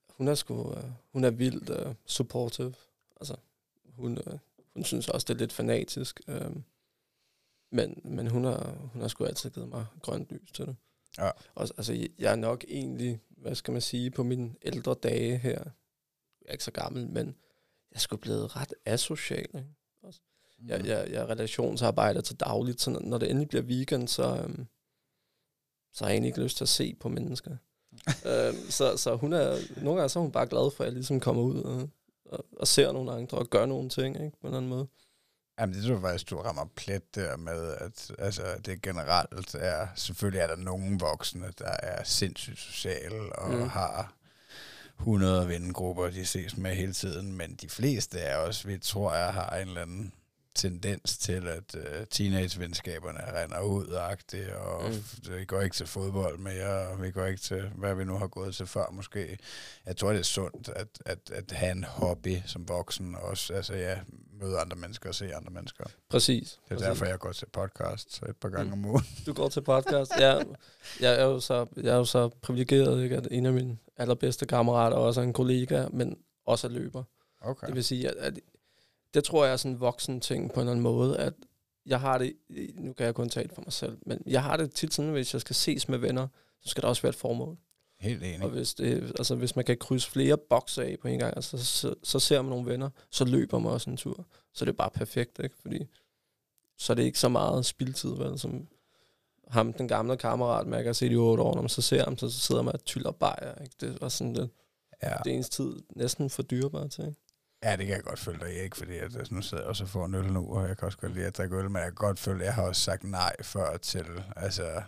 hun 0.09 0.28
er 0.28 0.35
sgu, 0.35 0.55
uh, 0.55 0.78
hun 1.12 1.24
er 1.24 1.31
vildt 1.31 1.70
uh, 1.70 1.93
supportive. 2.07 2.74
Altså, 3.20 3.37
hun, 3.85 4.19
uh, 4.19 4.39
hun 4.74 4.85
synes 4.85 5.09
også, 5.09 5.24
det 5.28 5.35
er 5.35 5.39
lidt 5.39 5.53
fanatisk. 5.53 6.20
Um, 6.28 6.65
men 7.73 8.01
men 8.05 8.27
hun, 8.27 8.45
har, 8.45 8.74
hun 8.93 9.01
har 9.03 9.09
sgu 9.09 9.24
altid 9.24 9.51
givet 9.51 9.69
mig 9.69 9.87
grønt 10.03 10.32
lys 10.32 10.53
til 10.53 10.66
det. 10.66 10.77
Ja. 11.19 11.31
Og, 11.55 11.69
altså, 11.77 12.09
jeg 12.19 12.32
er 12.32 12.37
nok 12.37 12.65
egentlig, 12.69 13.20
hvad 13.28 13.55
skal 13.55 13.73
man 13.73 13.81
sige, 13.82 14.11
på 14.11 14.23
mine 14.23 14.55
ældre 14.62 14.95
dage 14.95 15.37
her, 15.37 15.59
jeg 16.41 16.49
er 16.49 16.53
ikke 16.53 16.65
så 16.65 16.70
gammel, 16.70 17.07
men 17.09 17.27
jeg 17.91 17.97
er 17.97 17.99
sgu 17.99 18.16
blevet 18.16 18.57
ret 18.57 18.74
asocial. 18.87 19.39
Ikke? 19.55 19.59
Mm. 20.03 20.12
Jeg, 20.66 20.87
jeg, 20.87 21.09
jeg 21.11 21.28
relationsarbejder 21.28 22.20
til 22.20 22.37
dagligt, 22.37 22.81
så 22.81 22.91
når- 22.91 23.19
det 23.19 23.31
endelig 23.31 23.49
bliver 23.49 23.62
weekend, 23.65 24.09
så, 24.09 24.37
øhm, 24.45 24.66
så 25.93 26.05
har 26.05 26.09
jeg 26.09 26.15
egentlig 26.15 26.28
ikke 26.28 26.43
lyst 26.43 26.57
til 26.57 26.65
at 26.65 26.69
se 26.69 26.95
på 27.01 27.09
mennesker. 27.09 27.51
øhm, 28.31 28.70
så, 28.70 28.97
så 28.97 29.16
hun 29.16 29.32
er, 29.32 29.57
nogle 29.82 30.01
gange 30.01 30.09
så 30.09 30.19
er 30.19 30.23
hun 30.23 30.32
bare 30.32 30.47
glad 30.47 30.70
for, 30.77 30.85
at 30.85 30.87
jeg 30.87 30.95
ligesom 30.95 31.20
kommer 31.20 31.43
ud 31.43 31.62
og, 31.62 31.89
og, 32.24 32.45
og 32.57 32.66
ser 32.69 32.93
nogle 32.93 33.12
andre 33.12 33.39
og 33.39 33.47
gør 33.47 33.66
nogle 33.66 33.89
ting, 33.89 34.16
ikke? 34.24 34.31
På 34.41 34.47
en 34.47 34.47
eller 34.47 34.57
anden 34.57 34.69
måde. 34.69 34.87
Jamen, 35.61 35.74
det 35.74 35.85
tror 35.85 35.93
jeg 35.93 36.01
faktisk, 36.03 36.31
du 36.31 36.37
rammer 36.39 36.66
plet 36.77 37.15
der 37.15 37.37
med, 37.37 37.74
at 37.81 38.11
altså, 38.19 38.43
det 38.65 38.82
generelt 38.82 39.55
er, 39.55 39.89
selvfølgelig 39.95 40.41
er 40.41 40.47
der 40.47 40.57
nogle 40.57 40.99
voksne, 41.01 41.53
der 41.59 41.77
er 41.82 42.05
sindssygt 42.05 42.59
sociale 42.59 43.32
og 43.37 43.51
Mm. 43.55 43.69
har 43.69 44.15
100 44.99 45.49
vennegrupper, 45.49 46.11
de 46.11 46.27
ses 46.27 46.57
med 46.57 46.74
hele 46.74 46.93
tiden, 46.93 47.32
men 47.37 47.55
de 47.55 47.69
fleste 47.69 48.19
er 48.19 48.37
også, 48.37 48.69
vi 48.69 48.78
tror 48.78 49.15
jeg, 49.15 49.32
har 49.35 49.57
en 49.57 49.69
eller 49.69 49.81
anden 49.82 50.12
tendens 50.55 51.18
til, 51.18 51.48
at 51.48 51.74
uh, 51.74 52.06
teenagevenskaberne 52.10 53.43
render 53.43 53.60
ud 53.60 53.86
og 53.86 54.10
Mm. 54.90 55.36
vi 55.39 55.44
går 55.44 55.60
ikke 55.60 55.77
til 55.77 55.86
fodbold 55.86 56.39
mere, 56.39 56.89
og 56.89 57.02
vi 57.02 57.10
går 57.10 57.24
ikke 57.27 57.40
til, 57.40 57.70
hvad 57.74 57.94
vi 57.94 58.05
nu 58.05 58.18
har 58.18 58.27
gået 58.27 58.55
til 58.55 58.66
før 58.66 58.90
måske. 58.93 59.39
Jeg 59.86 59.97
tror, 59.97 60.10
det 60.10 60.18
er 60.18 60.22
sundt 60.22 60.68
at, 60.68 60.89
at, 61.06 61.31
at 61.31 61.51
have 61.52 61.72
en 61.72 61.85
hobby 61.85 62.36
som 62.47 62.68
voksen, 62.68 63.14
og 63.14 63.22
også 63.22 63.52
altså, 63.55 63.74
ja, 63.74 63.98
møde 64.40 64.59
andre 64.59 64.77
mennesker 64.77 65.09
og 65.09 65.14
se 65.14 65.35
andre 65.35 65.51
mennesker. 65.52 65.85
Præcis. 66.10 66.51
Det 66.51 66.59
er 66.70 66.74
præcis. 66.74 66.86
derfor, 66.86 67.05
jeg 67.05 67.18
går 67.18 67.32
til 67.32 67.47
podcast 67.52 68.22
et 68.22 68.36
par 68.36 68.48
gange 68.48 68.66
Mm. 68.77 68.85
om 68.85 68.90
ugen. 68.90 69.05
Du 69.27 69.32
går 69.32 69.48
til 69.48 69.60
podcast. 69.60 70.12
ja, 70.18 70.35
jeg 71.01 71.14
er 71.20 71.24
jo 71.24 71.40
så, 71.40 71.66
jeg 71.77 71.93
er 71.93 71.97
jo 71.97 72.05
så 72.05 72.28
privilegeret, 72.28 73.02
ikke? 73.02 73.16
at 73.16 73.28
en 73.31 73.47
af 73.47 73.52
mine 73.52 73.78
allerbedste 73.97 74.47
kammerater 74.47 74.97
også 74.97 75.20
er 75.20 75.24
en 75.24 75.32
kollega, 75.32 75.86
men 75.93 76.16
også 76.47 76.66
er 76.66 76.70
løber. 76.70 77.05
Okay. 77.43 77.66
Det 77.66 77.74
vil 77.74 77.85
sige, 77.85 78.09
at, 78.09 78.14
at 78.14 78.39
det 79.15 79.24
tror 79.24 79.45
jeg 79.45 79.53
er 79.53 79.57
sådan 79.57 79.73
en 79.73 79.81
voksen 79.81 80.20
ting 80.20 80.53
på 80.53 80.55
en 80.55 80.61
eller 80.61 80.70
anden 80.70 80.82
måde, 80.82 81.19
at 81.19 81.35
jeg 81.87 82.01
har 82.01 82.19
det, 82.19 82.32
nu 82.74 82.93
kan 82.93 83.07
jeg 83.07 83.15
kun 83.15 83.28
tale 83.28 83.49
for 83.55 83.62
mig 83.62 83.73
selv, 83.73 83.99
men 84.07 84.23
jeg 84.27 84.43
har 84.43 84.57
det 84.57 84.73
tit 84.73 84.95
sådan, 84.95 85.11
hvis 85.11 85.32
jeg 85.35 85.41
skal 85.41 85.57
ses 85.57 85.89
med 85.89 85.99
venner, 85.99 86.28
så 86.61 86.69
skal 86.69 86.82
der 86.82 86.89
også 86.89 87.03
være 87.03 87.11
et 87.11 87.16
formål. 87.16 87.57
Helt 88.01 88.23
enig. 88.23 88.43
Og 88.43 88.49
hvis, 88.51 88.74
det, 88.74 89.03
altså, 89.03 89.35
hvis 89.35 89.57
man 89.57 89.65
kan 89.65 89.77
krydse 89.78 90.11
flere 90.11 90.39
bokser 90.39 90.82
af 90.82 90.97
på 91.03 91.09
en 91.09 91.19
gang, 91.19 91.37
altså, 91.37 91.65
så, 91.65 91.95
så 92.03 92.19
ser 92.19 92.43
man 92.43 92.51
nogle 92.51 92.70
venner, 92.70 92.91
så 93.11 93.24
løber 93.24 93.59
man 93.59 93.73
også 93.73 93.91
en 93.91 93.97
tur. 93.97 94.27
Så 94.55 94.65
det 94.65 94.73
er 94.73 94.77
bare 94.77 94.91
perfekt, 94.91 95.39
ikke? 95.39 95.57
Fordi 95.61 95.87
så 96.78 96.93
er 96.93 96.95
det 96.95 97.03
ikke 97.03 97.19
så 97.19 97.28
meget 97.28 97.66
spildtid, 97.66 98.16
vel, 98.16 98.39
som 98.39 98.69
ham, 99.49 99.73
den 99.73 99.89
gamle 99.89 100.16
kammerat, 100.16 100.66
man 100.66 100.85
kan 100.85 100.95
se 100.95 101.07
i 101.07 101.16
otte 101.16 101.43
år, 101.43 101.55
når 101.55 101.62
man 101.62 101.69
så 101.69 101.82
ser 101.82 102.05
ham, 102.05 102.19
så 102.19 102.31
sidder 102.31 102.62
man 102.62 102.74
og 102.74 102.85
tyller 102.85 103.11
bajer, 103.12 103.62
ikke? 103.62 103.74
Det 103.81 104.01
var 104.01 104.09
sådan 104.09 104.32
lidt, 104.32 104.51
Ja. 105.03 105.15
det 105.24 105.32
er 105.32 105.37
ens 105.37 105.49
tid 105.49 105.73
næsten 105.97 106.31
for 106.31 106.43
dyrebar 106.43 106.87
til, 106.87 107.05
ikke? 107.05 107.19
Ja, 107.65 107.77
det 107.77 107.87
kan 107.87 107.97
jeg 107.97 108.03
godt 108.03 108.19
følge 108.19 108.41
dig 108.41 108.55
ikke? 108.55 108.77
Fordi 108.77 108.97
at, 108.97 109.16
altså, 109.16 109.35
nu 109.35 109.43
sidder 109.43 109.62
jeg 109.62 109.69
også 109.69 109.85
og 109.85 109.91
får 109.91 110.07
en 110.07 110.15
øl 110.15 110.32
nu, 110.32 110.55
og 110.55 110.69
jeg 110.69 110.77
kan 110.77 110.87
også 110.87 110.99
godt 110.99 111.15
lide 111.15 111.27
at 111.27 111.37
drikke 111.37 111.57
øl, 111.57 111.70
men 111.70 111.77
jeg 111.77 111.87
kan 111.87 111.95
godt 111.95 112.19
føle, 112.19 112.41
at 112.41 112.47
jeg 112.47 112.55
har 112.55 112.62
også 112.62 112.82
sagt 112.82 113.05
nej 113.05 113.37
før 113.43 113.77
til, 113.77 114.24
altså, 114.37 114.82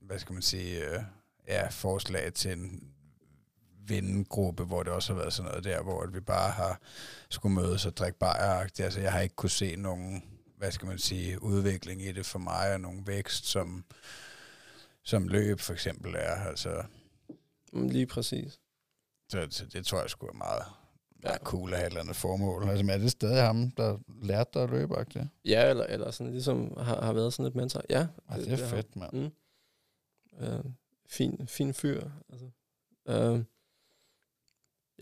hvad 0.00 0.18
skal 0.18 0.32
man 0.32 0.42
sige, 0.42 0.90
øh, 0.90 1.02
ja, 1.48 1.68
forslag 1.68 2.32
til 2.32 2.52
en 2.52 2.92
vennegruppe, 3.88 4.64
hvor 4.64 4.82
det 4.82 4.92
også 4.92 5.12
har 5.12 5.20
været 5.20 5.32
sådan 5.32 5.50
noget 5.50 5.64
der, 5.64 5.82
hvor 5.82 6.06
vi 6.06 6.20
bare 6.20 6.50
har 6.50 6.80
skulle 7.30 7.54
mødes 7.54 7.86
og 7.86 7.96
drikke 7.96 8.18
bajer. 8.18 8.66
Altså, 8.78 9.00
jeg 9.00 9.12
har 9.12 9.20
ikke 9.20 9.34
kunne 9.34 9.50
se 9.50 9.76
nogen, 9.76 10.24
hvad 10.58 10.72
skal 10.72 10.88
man 10.88 10.98
sige, 10.98 11.42
udvikling 11.42 12.02
i 12.02 12.12
det 12.12 12.26
for 12.26 12.38
mig, 12.38 12.72
og 12.74 12.80
nogen 12.80 13.06
vækst, 13.06 13.46
som, 13.46 13.84
som 15.02 15.28
løb 15.28 15.60
for 15.60 15.72
eksempel 15.72 16.14
er. 16.18 16.34
Altså, 16.34 16.82
Lige 17.72 18.06
præcis. 18.06 18.60
så, 19.28 19.46
så 19.50 19.66
det 19.66 19.86
tror 19.86 20.00
jeg 20.00 20.10
skulle 20.10 20.32
er 20.32 20.36
meget, 20.36 20.62
Ja. 21.26 21.30
meget 21.30 21.42
cool 21.42 21.72
at 21.72 21.76
have 21.78 21.86
et 21.86 21.90
eller 21.90 22.00
andet 22.00 22.16
formål. 22.16 22.68
Altså, 22.68 22.84
men 22.84 22.90
er 22.94 22.98
det 22.98 23.10
stadig 23.10 23.42
ham, 23.42 23.70
der 23.70 23.98
lærte 24.22 24.50
dig 24.54 24.62
at 24.62 24.70
løbe, 24.70 24.96
agtigt? 24.96 25.24
Ja, 25.44 25.70
eller, 25.70 25.84
eller 25.84 26.10
sådan 26.10 26.32
ligesom 26.32 26.74
har, 26.76 27.00
har 27.02 27.12
været 27.12 27.32
sådan 27.32 27.46
et 27.46 27.54
mentor. 27.54 27.82
Ja, 27.90 28.06
Ja, 28.30 28.36
det 28.36 28.52
er 28.52 28.56
har- 28.56 28.66
fedt, 28.66 28.96
mand. 28.96 29.12
Mm. 29.12 29.30
Øh, 30.46 30.64
fin, 31.08 31.46
fin 31.48 31.74
fyr. 31.74 32.02
Altså. 32.32 32.46
Øh, 33.08 33.44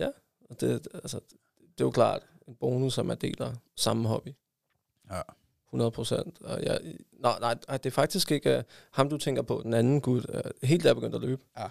ja, 0.01 0.09
og 0.51 0.61
det, 0.61 0.89
altså, 0.95 1.21
det 1.59 1.81
er 1.81 1.85
jo 1.85 1.91
klart 1.91 2.23
en 2.49 2.55
bonus, 2.55 2.99
at 2.99 3.07
man 3.07 3.19
deler 3.19 3.55
samme 3.77 4.09
hobby. 4.09 4.29
Ja. 5.11 5.21
100 5.69 5.91
procent. 5.91 6.43
Og 6.43 6.63
jeg, 6.63 6.81
nej, 7.13 7.39
nej, 7.41 7.55
det 7.77 7.87
er 7.87 7.91
faktisk 7.91 8.31
ikke 8.31 8.57
uh, 8.59 8.63
ham, 8.91 9.09
du 9.09 9.19
tænker 9.19 9.43
på, 9.43 9.61
den 9.65 9.75
anden 9.75 10.01
gut. 10.01 10.27
Uh, 10.29 10.41
helt 10.63 10.85
der 10.85 10.91
er 10.91 10.95
begyndt 10.95 11.15
at 11.15 11.21
løbe. 11.21 11.43
Ja. 11.59 11.69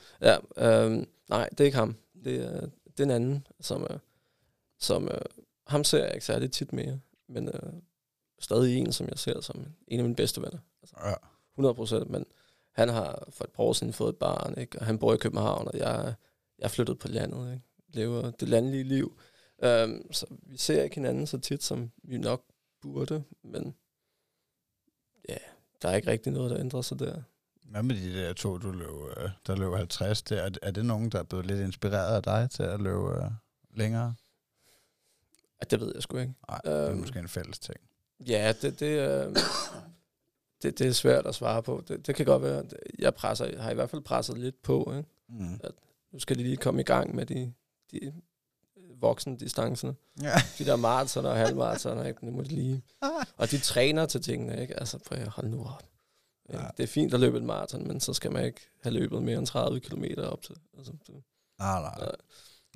ja 0.57 0.85
øh, 0.85 1.05
nej, 1.29 1.49
det 1.49 1.59
er 1.59 1.65
ikke 1.65 1.77
ham. 1.77 1.95
Det 2.23 2.35
er, 2.35 2.59
det 2.85 2.99
er 2.99 3.03
en 3.03 3.11
anden, 3.11 3.47
som, 3.59 3.81
uh, 3.81 3.87
som 4.83 5.03
uh, 5.03 5.41
ham 5.67 5.83
ser 5.83 6.03
jeg 6.03 6.13
ikke 6.13 6.25
særlig 6.25 6.51
tit 6.51 6.73
mere. 6.73 6.99
Men 7.29 7.49
uh, 7.49 7.73
stadig 8.39 8.77
en, 8.77 8.93
som 8.93 9.07
jeg 9.07 9.19
ser 9.19 9.41
som 9.41 9.65
en 9.87 9.99
af 9.99 10.03
mine 10.03 10.15
bedste 10.15 10.41
venner. 10.41 10.59
Ja. 11.05 11.13
100 11.53 11.75
procent, 11.75 12.09
men 12.09 12.25
han 12.71 12.89
har 12.89 13.27
for 13.29 13.43
et 13.43 13.51
par 13.51 13.63
år 13.63 13.73
siden 13.73 13.93
fået 13.93 14.09
et 14.09 14.17
barn, 14.17 14.57
ikke? 14.57 14.79
og 14.79 14.85
han 14.85 14.99
bor 14.99 15.13
i 15.13 15.17
København, 15.17 15.67
og 15.67 15.77
jeg, 15.77 16.15
jeg 16.59 16.65
er 16.65 16.69
flyttet 16.69 16.99
på 16.99 17.07
landet, 17.07 17.53
ikke? 17.53 17.65
lever 17.87 18.31
det 18.31 18.49
landlige 18.49 18.83
liv. 18.83 19.19
Um, 19.65 20.11
så 20.11 20.25
vi 20.29 20.57
ser 20.57 20.83
ikke 20.83 20.95
hinanden 20.95 21.27
så 21.27 21.37
tit, 21.37 21.63
som 21.63 21.91
vi 22.03 22.17
nok 22.17 22.43
burde, 22.81 23.23
men 23.43 23.75
ja, 25.29 25.37
der 25.81 25.89
er 25.89 25.95
ikke 25.95 26.11
rigtig 26.11 26.31
noget, 26.31 26.51
der 26.51 26.59
ændrer 26.59 26.81
sig 26.81 26.99
der. 26.99 27.21
Hvad 27.69 27.83
med 27.83 27.95
de 27.95 28.19
der 28.19 28.33
to, 28.33 28.57
du 28.57 28.71
løb, 28.71 29.17
øh, 29.17 29.29
der 29.47 29.55
løb 29.55 29.73
50? 29.73 30.23
Der, 30.23 30.41
er, 30.41 30.49
er 30.61 30.71
det 30.71 30.85
nogen, 30.85 31.09
der 31.09 31.19
er 31.19 31.23
blevet 31.23 31.45
lidt 31.45 31.59
inspireret 31.59 32.15
af 32.15 32.23
dig 32.23 32.49
til 32.51 32.63
at 32.63 32.81
løbe 32.81 33.23
øh, 33.23 33.31
længere? 33.73 34.15
Ja, 35.61 35.65
det 35.71 35.79
ved 35.81 35.91
jeg 35.95 36.03
sgu 36.03 36.17
ikke. 36.17 36.33
Nej, 36.49 36.59
det 36.63 36.71
er 36.73 36.89
Øhm. 36.89 36.97
måske 36.99 37.19
en 37.19 37.27
fælles 37.27 37.59
ting. 37.59 37.77
Ja, 38.27 38.53
det, 38.61 38.79
det, 38.79 38.85
øh, 39.25 39.35
det, 40.63 40.79
det 40.79 40.87
er 40.87 40.91
svært 40.91 41.25
at 41.27 41.35
svare 41.35 41.63
på. 41.63 41.83
Det, 41.87 42.07
det 42.07 42.15
kan 42.15 42.25
godt 42.25 42.43
være, 42.43 42.59
at 42.59 42.73
jeg 42.99 43.13
presser, 43.15 43.61
har 43.61 43.71
i 43.71 43.73
hvert 43.73 43.89
fald 43.89 44.01
presset 44.01 44.37
lidt 44.37 44.61
på. 44.61 44.93
Ikke? 44.97 45.09
Mm. 45.29 45.59
nu 46.11 46.19
skal 46.19 46.37
de 46.37 46.43
lige 46.43 46.57
komme 46.57 46.81
i 46.81 46.83
gang 46.83 47.15
med 47.15 47.25
de, 47.25 47.53
de 47.91 48.13
voksendistancerne. 48.95 49.95
Ja. 50.21 50.33
De 50.57 50.65
der 50.65 50.75
maraton 50.75 51.25
og 51.25 51.35
halvmaraton, 51.35 52.05
ikke? 52.05 52.25
Nu 52.25 52.31
må 52.31 52.41
de 52.41 52.47
lige. 52.47 52.83
Og 53.37 53.51
de 53.51 53.57
træner 53.59 54.05
til 54.05 54.21
tingene, 54.21 54.61
ikke? 54.61 54.79
Altså, 54.79 54.97
prøv 54.99 55.17
at 55.19 55.27
holde 55.27 55.49
nu 55.49 55.59
op. 55.65 55.83
Ja. 56.49 56.61
Ja. 56.61 56.67
Det 56.77 56.83
er 56.83 56.87
fint 56.87 57.13
at 57.13 57.19
løbe 57.19 57.37
et 57.37 57.43
maraton, 57.43 57.87
men 57.87 57.99
så 57.99 58.13
skal 58.13 58.31
man 58.31 58.45
ikke 58.45 58.69
have 58.81 58.93
løbet 58.93 59.23
mere 59.23 59.37
end 59.37 59.47
30 59.47 59.79
km 59.79 60.03
op 60.17 60.41
til. 60.41 60.55
Altså, 60.77 60.93
det, 61.07 61.23
Nej, 61.59 61.81
nej. 61.81 61.95
Nej. 61.99 62.15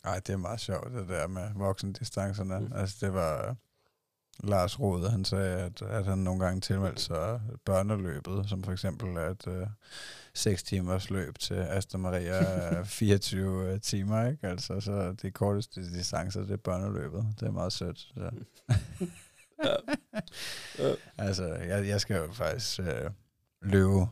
Nej, 0.08 0.20
det 0.20 0.34
er 0.34 0.38
meget 0.38 0.60
sjovt, 0.60 0.94
det 0.94 1.08
der 1.08 1.28
med 1.28 1.50
voksendistancerne. 1.56 2.60
Mm. 2.60 2.72
Altså, 2.76 2.98
det 3.02 3.14
var 3.14 3.56
Lars 4.44 4.80
Rode, 4.80 5.10
han 5.10 5.26
sagde, 5.26 5.58
at, 5.58 5.82
at 5.82 6.06
han 6.06 6.18
nogle 6.18 6.46
gange 6.46 6.62
tilmeldte 6.62 7.04
sig 7.04 7.42
børneløbet, 7.66 8.50
som 8.50 8.64
for 8.64 8.72
eksempel 8.72 9.18
at 9.18 9.48
uh, 9.48 9.68
6 10.34 10.64
timers 10.64 11.10
løb 11.10 11.40
til 11.40 11.54
Asta 11.54 11.98
Maria 11.98 12.34
er 12.78 12.84
24 12.84 13.80
timer, 13.80 14.28
ikke? 14.28 14.48
Altså, 14.48 14.80
så 14.80 15.16
de 15.22 15.32
korteste 15.32 15.94
distancer, 15.94 16.42
det 16.42 16.52
er 16.52 16.58
børneløbet. 16.58 17.26
Det 17.40 17.48
er 17.48 17.52
meget 17.52 17.74
sødt. 17.74 18.00
Så. 18.00 18.32
ja. 19.64 19.76
Ja. 20.80 20.94
Altså, 21.18 21.46
jeg, 21.46 21.88
jeg 21.88 22.02
skal 22.02 22.18
jo 22.18 22.34
faktisk 22.34 22.80
øh, 22.80 23.12
løbe 23.62 24.08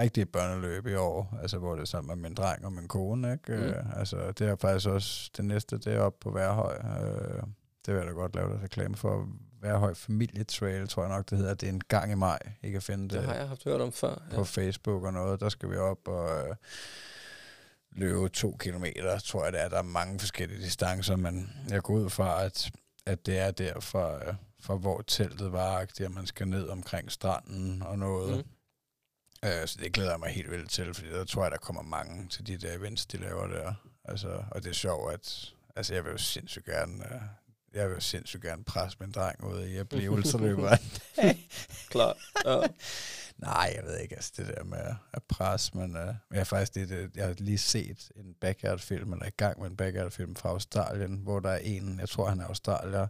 rigtig 0.00 0.28
børneløb 0.28 0.86
i 0.86 0.94
år, 0.94 1.38
altså 1.42 1.58
hvor 1.58 1.74
det 1.74 1.80
er 1.82 1.86
sammen 1.86 2.20
med 2.20 2.28
min 2.28 2.34
dreng 2.36 2.64
og 2.64 2.72
min 2.72 2.88
kone, 2.88 3.32
ikke? 3.32 3.52
Mm. 3.56 3.62
Øh, 3.62 3.98
altså, 3.98 4.32
det 4.32 4.48
er 4.48 4.56
faktisk 4.56 4.88
også 4.88 5.30
det 5.36 5.44
næste, 5.44 5.78
det 5.78 5.86
er 5.94 6.00
oppe 6.00 6.18
på 6.22 6.30
Værhøj. 6.30 6.76
Øh, 6.76 7.42
det 7.86 7.94
vil 7.94 7.98
jeg 7.98 8.06
da 8.06 8.12
godt 8.12 8.34
lave 8.34 8.48
der 8.52 8.62
reklame 8.62 8.96
for. 8.96 9.28
Værhøj 9.62 9.94
Familietrail, 9.94 10.88
tror 10.88 11.02
jeg 11.02 11.12
nok, 11.16 11.30
det 11.30 11.38
hedder. 11.38 11.54
Det 11.54 11.68
er 11.68 11.72
en 11.72 11.80
gang 11.88 12.12
i 12.12 12.14
maj. 12.14 12.38
I 12.62 12.70
kan 12.70 12.82
finde 12.82 13.02
det, 13.04 13.10
det 13.12 13.22
har 13.22 13.34
jeg 13.34 13.48
haft 13.48 13.64
hørt 13.64 13.80
om 13.80 13.92
før. 13.92 14.14
på 14.30 14.36
Ja. 14.36 14.42
Facebook 14.42 15.04
og 15.04 15.12
noget. 15.12 15.40
Der 15.40 15.48
skal 15.48 15.70
vi 15.70 15.76
op 15.76 16.08
og 16.08 16.48
øh, 16.48 16.54
løbe 17.92 18.28
to 18.28 18.56
kilometer, 18.60 19.18
tror 19.18 19.44
jeg 19.44 19.52
det 19.52 19.60
er. 19.60 19.68
Der 19.68 19.78
er 19.78 19.82
mange 19.82 20.18
forskellige 20.18 20.60
distancer, 20.62 21.16
men 21.16 21.50
jeg 21.68 21.82
går 21.82 21.94
ud 21.94 22.10
fra, 22.10 22.44
at, 22.44 22.70
at 23.06 23.26
det 23.26 23.38
er 23.38 23.50
der 23.50 23.80
fra, 23.80 24.14
øh, 24.28 24.34
fra 24.60 24.76
hvor 24.76 25.02
teltet 25.06 25.52
var, 25.52 25.76
at 25.78 26.00
man 26.10 26.26
skal 26.26 26.48
ned 26.48 26.68
omkring 26.68 27.12
stranden 27.12 27.82
og 27.82 27.98
noget. 27.98 28.36
Mm. 28.36 28.50
Øh, 29.44 29.66
så 29.66 29.78
det 29.80 29.92
glæder 29.92 30.10
jeg 30.10 30.20
mig 30.20 30.30
helt 30.30 30.50
vildt 30.50 30.70
til, 30.70 30.94
fordi 30.94 31.08
der 31.08 31.24
tror 31.24 31.42
jeg, 31.42 31.50
der 31.50 31.56
kommer 31.56 31.82
mange 31.82 32.28
til 32.28 32.46
de 32.46 32.56
der 32.56 32.72
events, 32.72 33.06
de 33.06 33.16
laver 33.16 33.46
der. 33.46 33.74
Altså, 34.04 34.42
og 34.50 34.62
det 34.62 34.70
er 34.70 34.74
sjovt, 34.74 35.12
at 35.12 35.54
altså, 35.76 35.94
jeg 35.94 36.04
vil 36.04 36.10
jo 36.10 36.18
sindssygt 36.18 36.64
gerne... 36.64 37.04
Øh, 37.04 37.20
jeg 37.74 37.88
vil 37.88 37.94
jo 37.94 38.00
sindssygt 38.00 38.42
gerne 38.42 38.64
presse 38.64 38.98
min 39.00 39.12
dreng 39.12 39.44
ud 39.44 39.64
i 39.64 39.76
at 39.76 39.88
blive 39.88 40.10
ultraløber. 40.10 40.76
Klar. 41.90 42.16
Ja. 42.44 42.66
Nej, 43.46 43.72
jeg 43.76 43.84
ved 43.84 43.98
ikke, 43.98 44.14
altså 44.14 44.32
det 44.36 44.46
der 44.46 44.64
med 44.64 44.94
at 45.12 45.22
presse, 45.22 45.76
men 45.76 45.96
uh, 45.96 46.14
jeg 46.30 46.38
har 46.38 46.44
faktisk 46.44 46.74
det, 46.74 46.88
det, 46.88 47.10
jeg 47.16 47.26
har 47.26 47.34
lige 47.38 47.58
set 47.58 48.10
en 48.16 48.34
backyard-film, 48.40 49.12
eller 49.12 49.26
i 49.26 49.30
gang 49.36 49.60
med 49.60 49.70
en 49.70 49.76
backyard-film 49.76 50.36
fra 50.36 50.48
Australien, 50.48 51.16
hvor 51.16 51.40
der 51.40 51.50
er 51.50 51.58
en, 51.58 52.00
jeg 52.00 52.08
tror 52.08 52.28
han 52.28 52.40
er 52.40 52.46
australier, 52.46 53.06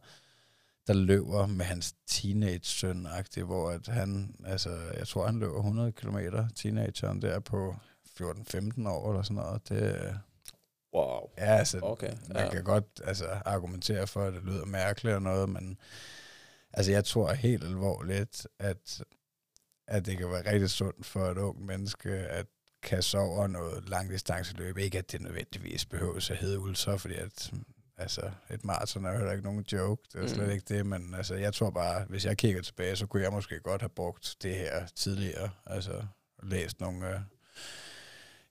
der 0.86 0.93
løber 0.93 1.47
med 1.47 1.65
hans 1.65 1.94
teenage-søn, 2.09 3.07
hvor 3.44 3.70
at 3.70 3.86
han, 3.86 4.35
altså, 4.44 4.70
jeg 4.98 5.09
tror 5.09 5.27
han 5.27 5.39
løber 5.39 5.57
100 5.57 5.93
km, 5.93 6.19
teenageren 6.55 7.23
der 7.23 7.40
på 7.40 7.74
14-15 8.20 8.89
år 8.89 9.11
eller 9.11 9.23
sådan 9.23 9.36
noget. 9.36 9.69
Det, 9.69 10.19
Wow. 10.94 11.31
ja, 11.39 11.44
altså, 11.44 11.78
Okay. 11.82 12.12
man 12.28 12.36
Ja. 12.36 12.51
kan 12.51 12.65
godt 12.65 13.01
altså, 13.05 13.24
argumentere 13.44 14.07
for, 14.07 14.24
at 14.24 14.32
det 14.32 14.43
lyder 14.43 14.65
mærkeligt 14.65 15.15
og 15.15 15.23
noget, 15.23 15.48
men 15.48 15.78
altså, 16.73 16.93
jeg 16.93 17.05
tror 17.05 17.32
helt 17.32 17.65
alvorligt, 17.65 18.47
at, 18.59 19.02
at 19.89 20.07
det 20.07 20.19
kan 20.19 20.31
være 20.31 20.52
rigtig 20.52 20.70
sundt 20.70 21.07
for 21.07 21.27
et 21.27 21.39
ung 21.39 21.65
menneske 21.66 22.11
at 22.11 22.47
kaste 22.82 23.19
over 23.19 23.47
noget 23.47 23.89
langdistanceløb. 23.89 24.78
Ikke 24.78 24.98
at 24.98 25.12
det 25.12 25.20
nødvendigvis 25.20 25.85
behøves 25.86 26.31
at 26.31 26.36
hedde 26.36 26.61
ultra, 26.61 26.97
fordi 26.97 27.15
at, 27.15 27.52
altså, 28.01 28.31
et 28.51 28.64
maraton 28.64 29.05
er 29.05 29.10
jo 29.10 29.16
heller 29.16 29.32
ikke 29.32 29.44
nogen 29.44 29.64
joke. 29.72 30.02
Det 30.12 30.24
er 30.24 30.28
slet 30.28 30.47
Mm. 30.47 30.52
ikke 30.52 30.74
det, 30.74 30.86
men 30.86 31.14
altså, 31.14 31.35
jeg 31.35 31.55
tror 31.55 31.70
bare, 31.70 32.05
hvis 32.05 32.24
jeg 32.24 32.36
kigger 32.39 32.62
tilbage, 32.62 32.97
så 32.97 33.06
kunne 33.06 33.22
jeg 33.22 33.32
måske 33.32 33.60
godt 33.60 33.82
have 33.82 33.89
brugt 33.89 34.36
det 34.43 34.55
her 34.55 34.86
tidligere. 34.86 35.51
Altså, 35.66 36.06
læst 36.43 36.81
nogle 36.81 37.06
uh, 37.14 37.20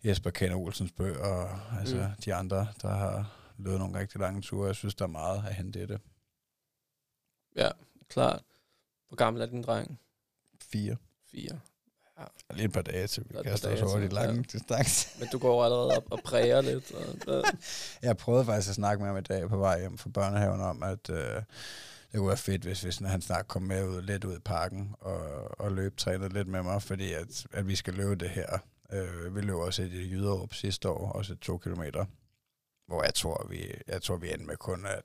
Jesper 0.07 0.29
Kenne 0.29 0.55
Olsens 0.55 0.91
bøger, 0.91 1.19
og 1.25 1.79
altså, 1.79 1.95
mm. 1.97 2.21
de 2.25 2.33
andre, 2.33 2.67
der 2.81 2.87
har 2.89 3.35
løbet 3.57 3.79
nogle 3.79 3.99
rigtig 3.99 4.19
lange 4.19 4.41
ture. 4.41 4.67
Jeg 4.67 4.75
synes, 4.75 4.95
der 4.95 5.05
er 5.05 5.09
meget 5.09 5.43
at 5.47 5.55
hente 5.55 5.83
i 5.83 5.85
det. 5.85 6.01
ja, 7.55 7.69
klart. 8.09 8.41
Hvor 9.07 9.15
gammel 9.15 9.41
er 9.41 9.45
din 9.45 9.63
dreng? 9.63 9.99
Fire. 10.61 10.95
Fire. 11.31 11.59
Lige 12.53 12.65
et 12.65 12.71
par 12.73 12.81
dage 12.81 13.07
til, 13.07 13.23
vi 13.29 13.35
er 13.35 13.39
et 13.39 13.45
kaster 13.45 13.83
os 13.85 13.91
til, 13.93 14.13
lange 14.13 14.31
ja. 14.33 14.37
ja. 14.37 14.41
distancer. 14.41 15.09
Men 15.19 15.27
du 15.31 15.37
går 15.37 15.63
allerede 15.65 15.97
op 15.97 16.03
og 16.11 16.19
præger 16.25 16.61
lidt. 16.61 16.91
Og, 16.91 17.15
ja. 17.27 17.41
Jeg 18.07 18.17
prøvede 18.17 18.45
faktisk 18.45 18.69
at 18.69 18.75
snakke 18.75 19.01
med 19.01 19.07
ham 19.07 19.17
i 19.17 19.21
dag 19.21 19.49
på 19.49 19.57
vej 19.57 19.79
hjem 19.79 19.97
fra 19.97 20.09
børnehaven 20.09 20.61
om, 20.61 20.83
at 20.83 21.09
øh, 21.09 21.35
det 22.11 22.17
kunne 22.17 22.27
være 22.27 22.37
fedt, 22.37 22.61
hvis, 22.61 22.81
hvis 22.81 22.97
han 22.97 23.21
snart 23.21 23.47
kom 23.47 23.61
med 23.61 23.87
ud, 23.87 24.01
lidt 24.01 24.23
ud 24.23 24.35
i 24.35 24.39
parken 24.39 24.95
og, 24.99 25.19
og 25.59 25.71
løb 25.71 25.97
trænet 25.97 26.33
lidt 26.33 26.47
med 26.47 26.63
mig, 26.63 26.81
fordi 26.81 27.13
at, 27.13 27.45
at 27.53 27.67
vi 27.67 27.75
skal 27.75 27.93
løbe 27.93 28.15
det 28.15 28.29
her. 28.29 28.57
Øh, 28.93 29.35
vi 29.35 29.41
løb 29.41 29.55
også 29.55 29.81
i 29.81 30.09
Jyderup 30.11 30.53
sidste 30.53 30.89
år, 30.89 31.11
også 31.11 31.35
to 31.35 31.57
kilometer, 31.57 32.05
hvor 32.87 33.03
jeg 33.03 33.13
tror, 33.13 33.47
vi, 33.49 33.71
jeg 33.87 34.01
tror, 34.01 34.17
vi 34.17 34.31
endte 34.31 34.45
med 34.45 34.57
kun 34.57 34.85
at, 34.85 35.01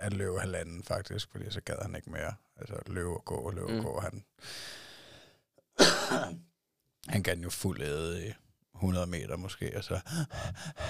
at 0.00 0.12
løbe 0.12 0.40
halvanden 0.40 0.82
faktisk, 0.82 1.30
fordi 1.30 1.50
så 1.50 1.60
gad 1.60 1.76
han 1.82 1.94
ikke 1.96 2.10
mere. 2.10 2.34
Altså 2.56 2.74
løbe 2.86 3.08
og 3.10 3.24
gå, 3.24 3.50
løbe 3.50 3.72
Mm. 3.72 3.78
og 3.78 3.84
gå. 3.84 4.00
Han, 4.00 4.24
han 7.08 7.22
kan 7.22 7.40
jo 7.42 7.50
fuld 7.50 7.82
æde 7.82 8.26
i 8.28 8.32
100 8.74 9.06
meter 9.06 9.36
måske, 9.36 9.72
og 9.76 9.84
så, 9.84 10.00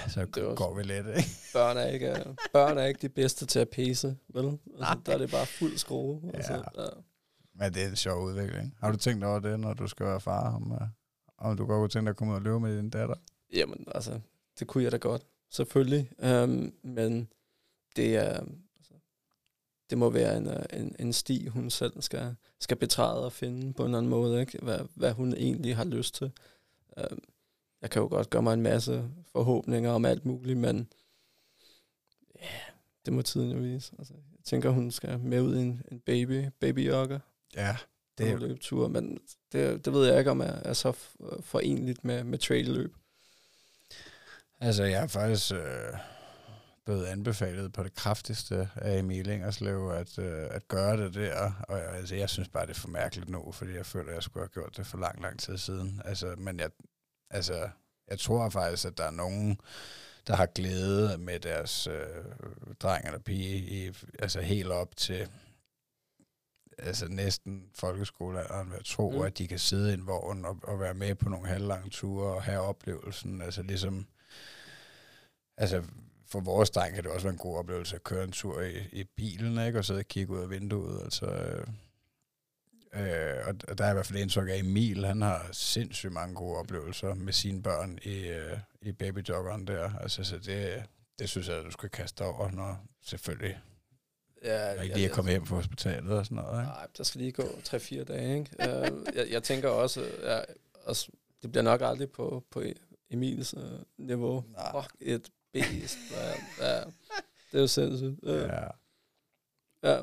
så 0.07 0.25
Det 0.35 0.57
går 0.57 0.75
vi 0.75 0.83
lidt, 0.83 1.07
ikke? 1.07 1.29
Børn, 1.53 1.77
er 1.77 1.85
ikke, 1.85 2.15
børn 2.53 2.77
er 2.77 2.85
ikke 2.85 3.01
de 3.01 3.09
bedste 3.09 3.45
til 3.45 3.59
at 3.59 3.69
pæse, 3.69 4.17
vel? 4.33 4.45
Altså, 4.79 4.97
der 5.05 5.13
er 5.13 5.17
det 5.17 5.31
bare 5.31 5.45
fuld 5.45 5.77
skrue. 5.77 6.31
Altså, 6.33 6.53
Ja. 6.53 6.81
ja. 6.83 6.89
Men 7.59 7.73
det 7.73 7.83
er 7.83 7.87
en 7.89 7.95
sjov 7.95 8.23
udvikling. 8.23 8.75
Har 8.81 8.91
du 8.91 8.97
tænkt 8.97 9.23
over 9.23 9.39
det, 9.39 9.59
når 9.59 9.73
du 9.73 9.87
skal 9.87 10.05
være 10.05 10.21
far, 10.21 10.55
om, 10.55 10.71
uh, 10.71 10.77
om 11.37 11.57
du 11.57 11.65
godt 11.65 11.79
kunne 11.79 11.89
tænke 11.89 12.05
dig 12.05 12.09
at 12.09 12.15
komme 12.17 12.33
ud 12.33 12.37
og 12.37 12.43
løbe 12.43 12.59
med 12.59 12.77
din 12.77 12.89
datter? 12.89 13.15
Jamen, 13.53 13.85
altså, 13.95 14.19
det 14.59 14.67
kunne 14.67 14.83
jeg 14.83 14.91
da 14.91 14.97
godt, 14.97 15.21
selvfølgelig. 15.51 16.11
Um, 16.43 16.73
men 16.83 17.27
det 17.95 18.15
er... 18.15 18.43
Det 19.89 19.97
må 19.97 20.09
være 20.09 20.37
en, 20.37 20.47
øh, 20.47 20.63
en, 20.73 20.95
en 20.99 21.13
sti, 21.13 21.47
hun 21.47 21.69
selv 21.69 22.01
skal, 22.01 22.35
skal 22.59 22.77
betræde 22.77 23.25
og 23.25 23.31
finde 23.31 23.73
på 23.73 23.83
en 23.83 23.87
eller 23.87 23.97
anden 23.97 24.09
måde, 24.09 24.39
ikke? 24.39 24.59
Hvad, 24.61 24.79
hvad 24.95 25.11
hun 25.11 25.33
egentlig 25.33 25.75
har 25.75 25.83
lyst 25.85 26.15
til. 26.15 26.31
Um, 27.11 27.19
jeg 27.81 27.89
kan 27.89 28.01
jo 28.01 28.07
godt 28.07 28.29
gøre 28.29 28.41
mig 28.41 28.53
en 28.53 28.61
masse 28.61 29.09
forhåbninger 29.31 29.91
om 29.91 30.05
alt 30.05 30.25
muligt, 30.25 30.57
men 30.57 30.87
ja, 32.41 32.59
det 33.05 33.13
må 33.13 33.21
tiden 33.21 33.51
jo 33.51 33.57
vise. 33.57 33.93
Altså, 33.99 34.13
jeg 34.13 34.43
tænker, 34.43 34.69
hun 34.69 34.91
skal 34.91 35.19
med 35.19 35.41
ud 35.41 35.55
i 35.55 35.61
en, 35.61 35.81
en 35.91 35.99
baby, 35.99 36.45
baby 36.59 36.87
jogger 36.87 37.19
Ja, 37.55 37.77
det 38.17 38.29
er 38.29 38.37
løbetur, 38.37 38.87
men 38.87 39.19
det, 39.51 39.85
det 39.85 39.93
ved 39.93 40.07
jeg 40.07 40.19
ikke, 40.19 40.31
om 40.31 40.39
er, 40.39 40.45
er 40.45 40.73
så 40.73 40.89
f- 40.89 41.41
forenligt 41.41 42.03
med, 42.03 42.23
med 42.23 42.37
trail-løb. 42.37 42.95
Altså, 44.59 44.83
jeg 44.83 44.99
har 44.99 45.07
faktisk 45.07 45.51
øh, 45.51 45.93
blevet 46.87 47.05
anbefalet 47.05 47.73
på 47.73 47.83
det 47.83 47.95
kraftigste 47.95 48.69
af 48.75 48.99
Emil 48.99 49.29
Ingerslev 49.29 49.89
at, 49.89 50.19
øh, 50.19 50.47
at 50.51 50.67
gøre 50.67 50.97
det 50.97 51.13
der. 51.13 51.51
Og 51.67 51.77
jeg, 51.77 51.89
altså, 51.89 52.15
jeg 52.15 52.29
synes 52.29 52.49
bare, 52.49 52.65
det 52.65 52.71
er 52.71 52.79
for 52.79 52.87
mærkeligt 52.87 53.29
nu, 53.29 53.51
fordi 53.51 53.73
jeg 53.73 53.85
føler, 53.85 54.09
at 54.09 54.15
jeg 54.15 54.23
skulle 54.23 54.43
have 54.43 54.49
gjort 54.53 54.77
det 54.77 54.87
for 54.87 54.97
lang, 54.97 55.21
lang 55.21 55.39
tid 55.39 55.57
siden. 55.57 56.01
Altså, 56.05 56.35
men 56.37 56.59
jeg, 56.59 56.69
altså, 57.29 57.69
jeg 58.09 58.19
tror 58.19 58.49
faktisk, 58.49 58.85
at 58.85 58.97
der 58.97 59.03
er 59.03 59.11
nogen, 59.11 59.59
der 60.27 60.35
har 60.35 60.45
glæde 60.45 61.17
med 61.17 61.39
deres 61.39 61.87
øh, 61.87 62.25
dreng 62.79 63.05
eller 63.05 63.19
pige, 63.19 63.57
i, 63.57 63.91
altså 64.19 64.41
helt 64.41 64.71
op 64.71 64.95
til 64.95 65.29
altså 66.77 67.07
næsten 67.07 67.69
folkeskolealderen, 67.75 68.71
jeg 68.71 68.85
tro, 68.85 69.11
mm. 69.11 69.21
at 69.21 69.37
de 69.37 69.47
kan 69.47 69.59
sidde 69.59 69.91
i 69.91 69.93
en 69.93 70.07
vogn 70.07 70.45
og, 70.45 70.59
og 70.63 70.79
være 70.79 70.93
med 70.93 71.15
på 71.15 71.29
nogle 71.29 71.47
halvlange 71.47 71.89
ture 71.89 72.35
og 72.35 72.43
have 72.43 72.59
oplevelsen. 72.61 73.41
Altså 73.41 73.63
ligesom, 73.63 74.07
altså 75.57 75.83
for 76.27 76.39
vores 76.39 76.69
dreng 76.69 76.95
kan 76.95 77.03
det 77.03 77.11
også 77.11 77.27
være 77.27 77.33
en 77.33 77.39
god 77.39 77.57
oplevelse 77.57 77.95
at 77.95 78.03
køre 78.03 78.23
en 78.23 78.31
tur 78.31 78.61
i, 78.61 78.73
i 78.91 79.03
bilen, 79.03 79.67
ikke? 79.67 79.79
Og 79.79 79.85
sidde 79.85 79.99
og 79.99 80.05
kigge 80.05 80.33
ud 80.33 80.39
af 80.39 80.49
vinduet. 80.49 81.03
Altså, 81.03 81.25
øh, 81.25 81.67
øh, 82.93 83.47
og 83.67 83.77
der 83.77 83.85
er 83.85 83.89
i 83.89 83.93
hvert 83.93 84.05
fald 84.05 84.19
indtryk 84.19 84.49
af, 84.49 84.53
at 84.53 84.59
Emil, 84.59 85.05
han 85.05 85.21
har 85.21 85.49
sindssygt 85.51 86.13
mange 86.13 86.35
gode 86.35 86.57
oplevelser 86.57 87.13
med 87.13 87.33
sine 87.33 87.63
børn 87.63 87.99
i, 88.03 88.27
øh, 88.27 88.57
i 88.81 88.91
babyjoggeren 88.91 89.67
der. 89.67 89.91
Altså, 90.01 90.23
så 90.23 90.37
det, 90.37 90.83
det 91.19 91.29
synes 91.29 91.47
jeg, 91.47 91.57
at 91.57 91.65
du 91.65 91.71
skal 91.71 91.89
kaste 91.89 92.21
over, 92.21 92.51
når 92.51 92.85
selvfølgelig 93.05 93.59
Ja, 94.43 94.81
ikke 94.81 94.95
lige 94.95 95.07
er 95.07 95.13
kommet 95.13 95.33
hjem 95.33 95.45
fra 95.45 95.55
hospitalet 95.55 96.17
og 96.17 96.25
sådan 96.25 96.35
noget. 96.35 96.61
Ikke? 96.61 96.71
Nej, 96.71 96.87
der 96.97 97.03
skal 97.03 97.21
lige 97.21 97.31
gå 97.31 97.43
3-4 97.43 98.03
dage, 98.03 98.37
ikke? 98.37 98.51
uh, 98.59 99.15
jeg, 99.15 99.27
jeg 99.31 99.43
tænker 99.43 99.69
også, 99.69 100.05
ja, 100.23 100.39
også, 100.83 101.11
det 101.41 101.51
bliver 101.51 101.63
nok 101.63 101.81
aldrig 101.83 102.11
på, 102.11 102.43
på 102.51 102.63
Emils 103.09 103.53
uh, 103.53 103.61
niveau. 103.97 104.43
Nej. 104.51 104.71
Fuck, 104.81 104.95
et 104.99 105.29
beast. 105.53 105.97
ja, 106.11 106.67
ja, 106.67 106.83
det 107.51 107.57
er 107.57 107.59
jo 107.59 107.67
sindssygt. 107.67 108.19
Ja. 108.23 108.33
Ja. 108.33 108.69
ja 109.83 110.01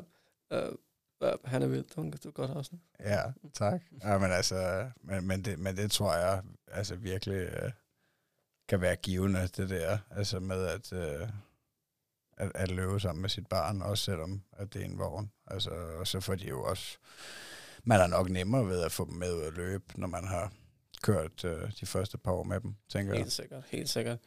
uh, 0.51 0.73
uh, 1.21 1.29
han 1.45 1.61
er 1.61 1.67
vild, 1.67 1.83
du 1.95 2.31
kan 2.31 2.31
godt 2.31 2.51
også. 2.51 2.71
Ja, 2.99 3.23
tak. 3.53 3.81
Ja, 4.03 4.17
men 4.17 4.31
altså, 4.31 4.91
men, 5.01 5.27
men, 5.27 5.45
det, 5.45 5.59
men 5.59 5.77
det 5.77 5.91
tror 5.91 6.13
jeg 6.13 6.43
altså 6.67 6.95
virkelig 6.95 7.35
øh, 7.37 7.71
kan 8.67 8.81
være 8.81 8.95
givende, 8.95 9.47
det 9.47 9.69
der. 9.69 9.97
Altså 10.11 10.39
med 10.39 10.65
at, 10.65 10.93
øh, 10.93 11.29
at, 12.37 12.51
at 12.55 12.71
løbe 12.71 12.99
sammen 12.99 13.21
med 13.21 13.29
sit 13.29 13.47
barn, 13.47 13.81
også 13.81 14.03
selvom 14.03 14.43
at 14.51 14.73
det 14.73 14.81
er 14.81 14.85
en 14.85 14.99
vogn. 14.99 15.31
Altså, 15.47 15.69
og 15.69 16.07
så 16.07 16.19
får 16.19 16.35
de 16.35 16.47
jo 16.47 16.63
også... 16.63 16.97
Man 17.83 18.01
er 18.01 18.07
nok 18.07 18.29
nemmere 18.29 18.67
ved 18.67 18.81
at 18.81 18.91
få 18.91 19.05
dem 19.05 19.13
med 19.13 19.33
ud 19.33 19.41
at 19.41 19.53
løbe, 19.53 19.83
når 19.95 20.07
man 20.07 20.27
har 20.27 20.53
kørt 21.03 21.45
øh, 21.45 21.71
de 21.79 21.85
første 21.85 22.17
par 22.17 22.31
år 22.31 22.43
med 22.43 22.59
dem, 22.59 22.75
tænker 22.89 23.13
Helt 23.13 23.25
jeg. 23.25 23.31
sikkert, 23.31 23.63
helt 23.67 23.89
sikkert. 23.89 24.19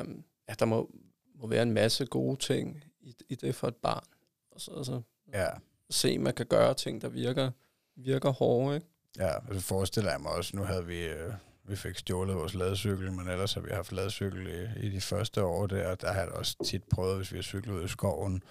Um, 0.00 0.24
ja, 0.48 0.54
der 0.58 0.64
må, 0.64 0.90
må 1.34 1.46
være 1.46 1.62
en 1.62 1.72
masse 1.72 2.06
gode 2.06 2.36
ting 2.36 2.84
i, 3.00 3.14
i 3.28 3.34
det 3.34 3.54
for 3.54 3.68
et 3.68 3.76
barn. 3.76 4.04
Og 4.50 4.60
så, 4.60 4.70
altså, 4.76 5.02
Ja, 5.32 5.48
se, 5.90 6.08
at 6.08 6.20
man 6.20 6.34
kan 6.34 6.46
gøre 6.46 6.74
ting, 6.74 7.02
der 7.02 7.08
virker, 7.08 7.50
virker 7.96 8.30
hårde, 8.30 8.74
ikke? 8.74 8.86
ja, 9.18 9.36
og 9.48 9.54
så 9.54 9.60
forestiller 9.60 10.10
jeg 10.10 10.20
mig 10.20 10.32
også, 10.32 10.56
nu 10.56 10.62
havde 10.62 10.86
vi... 10.86 11.04
Øh, 11.04 11.32
vi 11.66 11.76
fik 11.76 11.98
stjålet 11.98 12.36
vores 12.36 12.54
ladecykel, 12.54 13.12
men 13.12 13.28
ellers 13.28 13.54
har 13.54 13.60
vi 13.60 13.70
haft 13.72 13.92
ladecykel 13.92 14.46
i, 14.46 14.86
i 14.86 14.90
de 14.90 15.00
første 15.00 15.44
år 15.44 15.66
der, 15.66 15.88
og 15.88 16.00
der 16.00 16.12
har 16.12 16.20
jeg 16.20 16.28
også 16.28 16.56
tit 16.64 16.84
prøvet, 16.84 17.16
hvis 17.16 17.32
vi 17.32 17.38
har 17.38 17.42
cyklet 17.42 17.74
ud 17.74 17.84
i 17.84 17.88
skoven, 17.88 18.42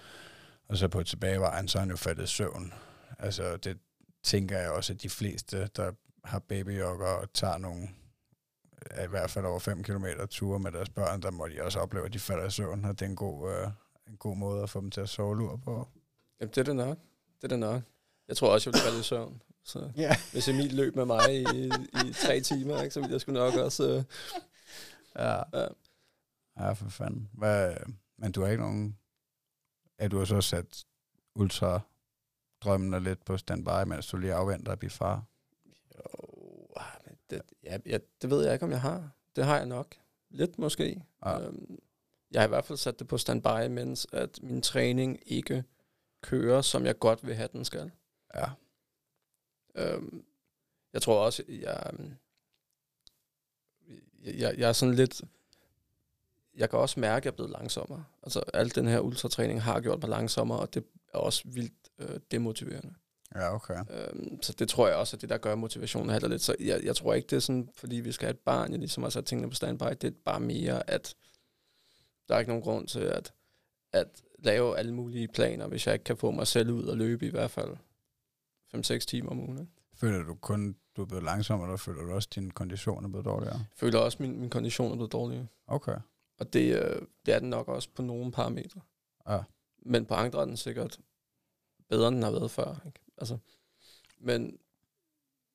og 0.68 0.76
så 0.76 0.88
på 0.88 1.02
tilbagevejen, 1.02 1.68
så 1.68 1.78
har 1.78 1.80
han 1.80 1.90
jo 1.90 1.96
faldet 1.96 2.28
søvn. 2.28 2.72
Altså, 3.18 3.56
det 3.56 3.78
tænker 4.22 4.58
jeg 4.58 4.70
også, 4.70 4.92
at 4.92 5.02
de 5.02 5.08
fleste, 5.08 5.66
der 5.76 5.92
har 6.24 6.38
babyjogger 6.38 7.06
og 7.06 7.32
tager 7.32 7.58
nogle, 7.58 7.88
i 9.04 9.06
hvert 9.08 9.30
fald 9.30 9.44
over 9.44 9.58
5 9.58 9.82
km 9.82 10.06
ture 10.30 10.58
med 10.58 10.72
deres 10.72 10.88
børn, 10.88 11.22
der 11.22 11.30
må 11.30 11.48
de 11.48 11.62
også 11.62 11.78
opleve, 11.80 12.06
at 12.06 12.12
de 12.12 12.18
falder 12.18 12.46
i 12.46 12.50
søvn, 12.50 12.84
og 12.84 12.92
det 13.00 13.02
er 13.06 13.10
en 13.10 13.16
god, 13.16 13.52
øh, 13.52 13.68
en 14.08 14.16
god 14.16 14.36
måde 14.36 14.62
at 14.62 14.70
få 14.70 14.80
dem 14.80 14.90
til 14.90 15.00
at 15.00 15.08
sove 15.08 15.36
lur 15.36 15.56
på. 15.56 15.88
Jamen, 16.40 16.50
det 16.50 16.58
er 16.58 16.62
det 16.64 16.76
nok. 16.76 16.98
Det 17.36 17.44
er 17.44 17.48
det 17.48 17.58
nok. 17.58 17.82
Jeg 18.28 18.36
tror 18.36 18.52
også, 18.52 18.70
jeg 18.70 18.74
ville 18.74 18.84
falde 18.84 19.00
i 19.00 19.02
søvn. 19.02 19.42
Så 19.64 19.90
Ja. 19.96 20.16
hvis 20.32 20.48
Emil 20.48 20.74
løb 20.74 20.96
med 20.96 21.04
mig 21.04 21.34
i, 21.34 21.66
i 22.08 22.12
tre 22.12 22.40
timer, 22.40 22.82
ikke, 22.82 22.94
så 22.94 23.00
ville 23.00 23.12
jeg 23.12 23.20
sgu 23.20 23.32
nok 23.32 23.54
også... 23.54 23.88
Øh, 23.88 24.04
Ja. 25.16 25.60
Ja. 25.60 25.66
Ja, 26.60 26.72
for 26.72 26.88
fanden. 26.88 27.30
Hvad, 27.32 27.76
men 28.18 28.32
du 28.32 28.42
har 28.42 28.48
ikke 28.48 28.62
nogen... 28.62 28.98
Er 29.98 30.08
du 30.08 30.18
har 30.18 30.24
så 30.24 30.40
sat 30.40 30.84
ultra 31.34 31.80
drømmene 32.60 33.00
lidt 33.00 33.24
på 33.24 33.36
standby, 33.36 33.68
mens 33.86 34.06
du 34.06 34.16
lige 34.16 34.34
afventer 34.34 34.72
at 34.72 34.78
blive 34.78 34.90
far? 34.90 35.22
Det, 37.34 37.42
ja, 37.64 37.78
ja, 37.86 37.98
det 38.22 38.30
ved 38.30 38.44
jeg 38.44 38.52
ikke, 38.52 38.64
om 38.64 38.70
jeg 38.70 38.80
har. 38.80 39.10
Det 39.36 39.44
har 39.44 39.56
jeg 39.56 39.66
nok. 39.66 39.96
Lidt 40.30 40.58
måske. 40.58 41.02
Ja. 41.24 41.40
Øhm, 41.40 41.78
jeg 42.30 42.40
har 42.40 42.46
i 42.46 42.48
hvert 42.48 42.64
fald 42.64 42.78
sat 42.78 42.98
det 42.98 43.08
på 43.08 43.18
standby, 43.18 43.66
mens 43.70 44.06
at 44.12 44.42
min 44.42 44.62
træning 44.62 45.20
ikke 45.26 45.64
kører, 46.22 46.62
som 46.62 46.86
jeg 46.86 46.98
godt 46.98 47.26
vil 47.26 47.34
have, 47.34 47.48
den 47.52 47.64
skal. 47.64 47.90
Ja. 48.34 48.46
Øhm, 49.74 50.24
jeg 50.92 51.02
tror 51.02 51.24
også, 51.24 51.42
jeg, 51.48 51.92
jeg, 54.24 54.54
jeg 54.58 54.68
er 54.68 54.72
sådan 54.72 54.94
lidt... 54.94 55.22
Jeg 56.56 56.70
kan 56.70 56.78
også 56.78 57.00
mærke, 57.00 57.16
at 57.16 57.24
jeg 57.24 57.30
er 57.30 57.34
blevet 57.34 57.50
langsommere. 57.50 58.04
Altså, 58.22 58.42
al 58.54 58.74
den 58.74 58.86
her 58.86 59.00
ultratræning 59.00 59.62
har 59.62 59.80
gjort 59.80 60.00
mig 60.00 60.10
langsommere, 60.10 60.58
og 60.58 60.74
det 60.74 60.84
er 61.14 61.18
også 61.18 61.42
vildt 61.44 61.90
øh, 61.98 62.20
demotiverende. 62.30 62.94
Ja, 63.34 63.54
okay. 63.54 63.78
Øhm, 63.90 64.42
så 64.42 64.52
det 64.52 64.68
tror 64.68 64.88
jeg 64.88 64.96
også, 64.96 65.16
at 65.16 65.20
det 65.20 65.28
der 65.28 65.38
gør 65.38 65.54
motivationen 65.54 66.10
halter 66.10 66.28
lidt. 66.28 66.42
Så 66.42 66.56
jeg, 66.60 66.84
jeg 66.84 66.96
tror 66.96 67.14
ikke, 67.14 67.26
det 67.26 67.36
er 67.36 67.40
sådan, 67.40 67.68
fordi 67.74 67.96
vi 67.96 68.12
skal 68.12 68.26
have 68.26 68.34
et 68.34 68.38
barn, 68.38 68.70
jeg 68.70 68.78
ligesom 68.78 69.02
har 69.02 69.10
sat 69.10 69.24
tingene 69.24 69.50
på 69.50 69.54
standby. 69.54 69.84
Det 69.84 70.04
er 70.04 70.10
bare 70.24 70.40
mere, 70.40 70.90
at 70.90 71.14
der 72.28 72.34
er 72.34 72.38
ikke 72.38 72.50
nogen 72.50 72.62
grund 72.62 72.88
til 72.88 73.00
at, 73.00 73.32
at 73.92 74.22
lave 74.38 74.78
alle 74.78 74.94
mulige 74.94 75.28
planer, 75.28 75.66
hvis 75.66 75.86
jeg 75.86 75.92
ikke 75.94 76.04
kan 76.04 76.16
få 76.16 76.30
mig 76.30 76.46
selv 76.46 76.70
ud 76.70 76.84
og 76.84 76.96
løbe 76.96 77.26
i 77.26 77.30
hvert 77.30 77.50
fald 77.50 77.76
5-6 78.74 78.98
timer 78.98 79.30
om 79.30 79.40
ugen. 79.40 79.58
Ikke? 79.58 79.72
Føler 79.94 80.22
du 80.22 80.34
kun, 80.34 80.76
du 80.96 81.02
er 81.02 81.06
blevet 81.06 81.24
langsom, 81.24 81.62
eller 81.62 81.76
føler 81.76 82.02
du 82.02 82.12
også, 82.12 82.28
at 82.30 82.34
din 82.34 82.50
kondition 82.50 83.04
er 83.04 83.08
blevet 83.08 83.24
dårligere? 83.24 83.56
Jeg 83.56 83.66
føler 83.76 83.98
også, 83.98 84.16
at 84.16 84.20
min, 84.20 84.40
min 84.40 84.50
kondition 84.50 84.92
er 84.92 84.96
blevet 84.96 85.12
dårligere. 85.12 85.46
Okay. 85.66 85.96
Og 86.38 86.52
det, 86.52 86.82
øh, 86.82 87.02
det 87.26 87.34
er 87.34 87.38
den 87.38 87.50
nok 87.50 87.68
også 87.68 87.88
på 87.94 88.02
nogle 88.02 88.32
parametre. 88.32 88.80
Ja. 89.28 89.38
Men 89.86 90.06
på 90.06 90.14
andre 90.14 90.40
er 90.40 90.44
den 90.44 90.56
sikkert 90.56 91.00
bedre, 91.88 92.08
end 92.08 92.16
den 92.16 92.22
har 92.22 92.30
været 92.30 92.50
før. 92.50 92.80
Ikke? 92.86 93.00
Altså, 93.18 93.38
men 94.18 94.58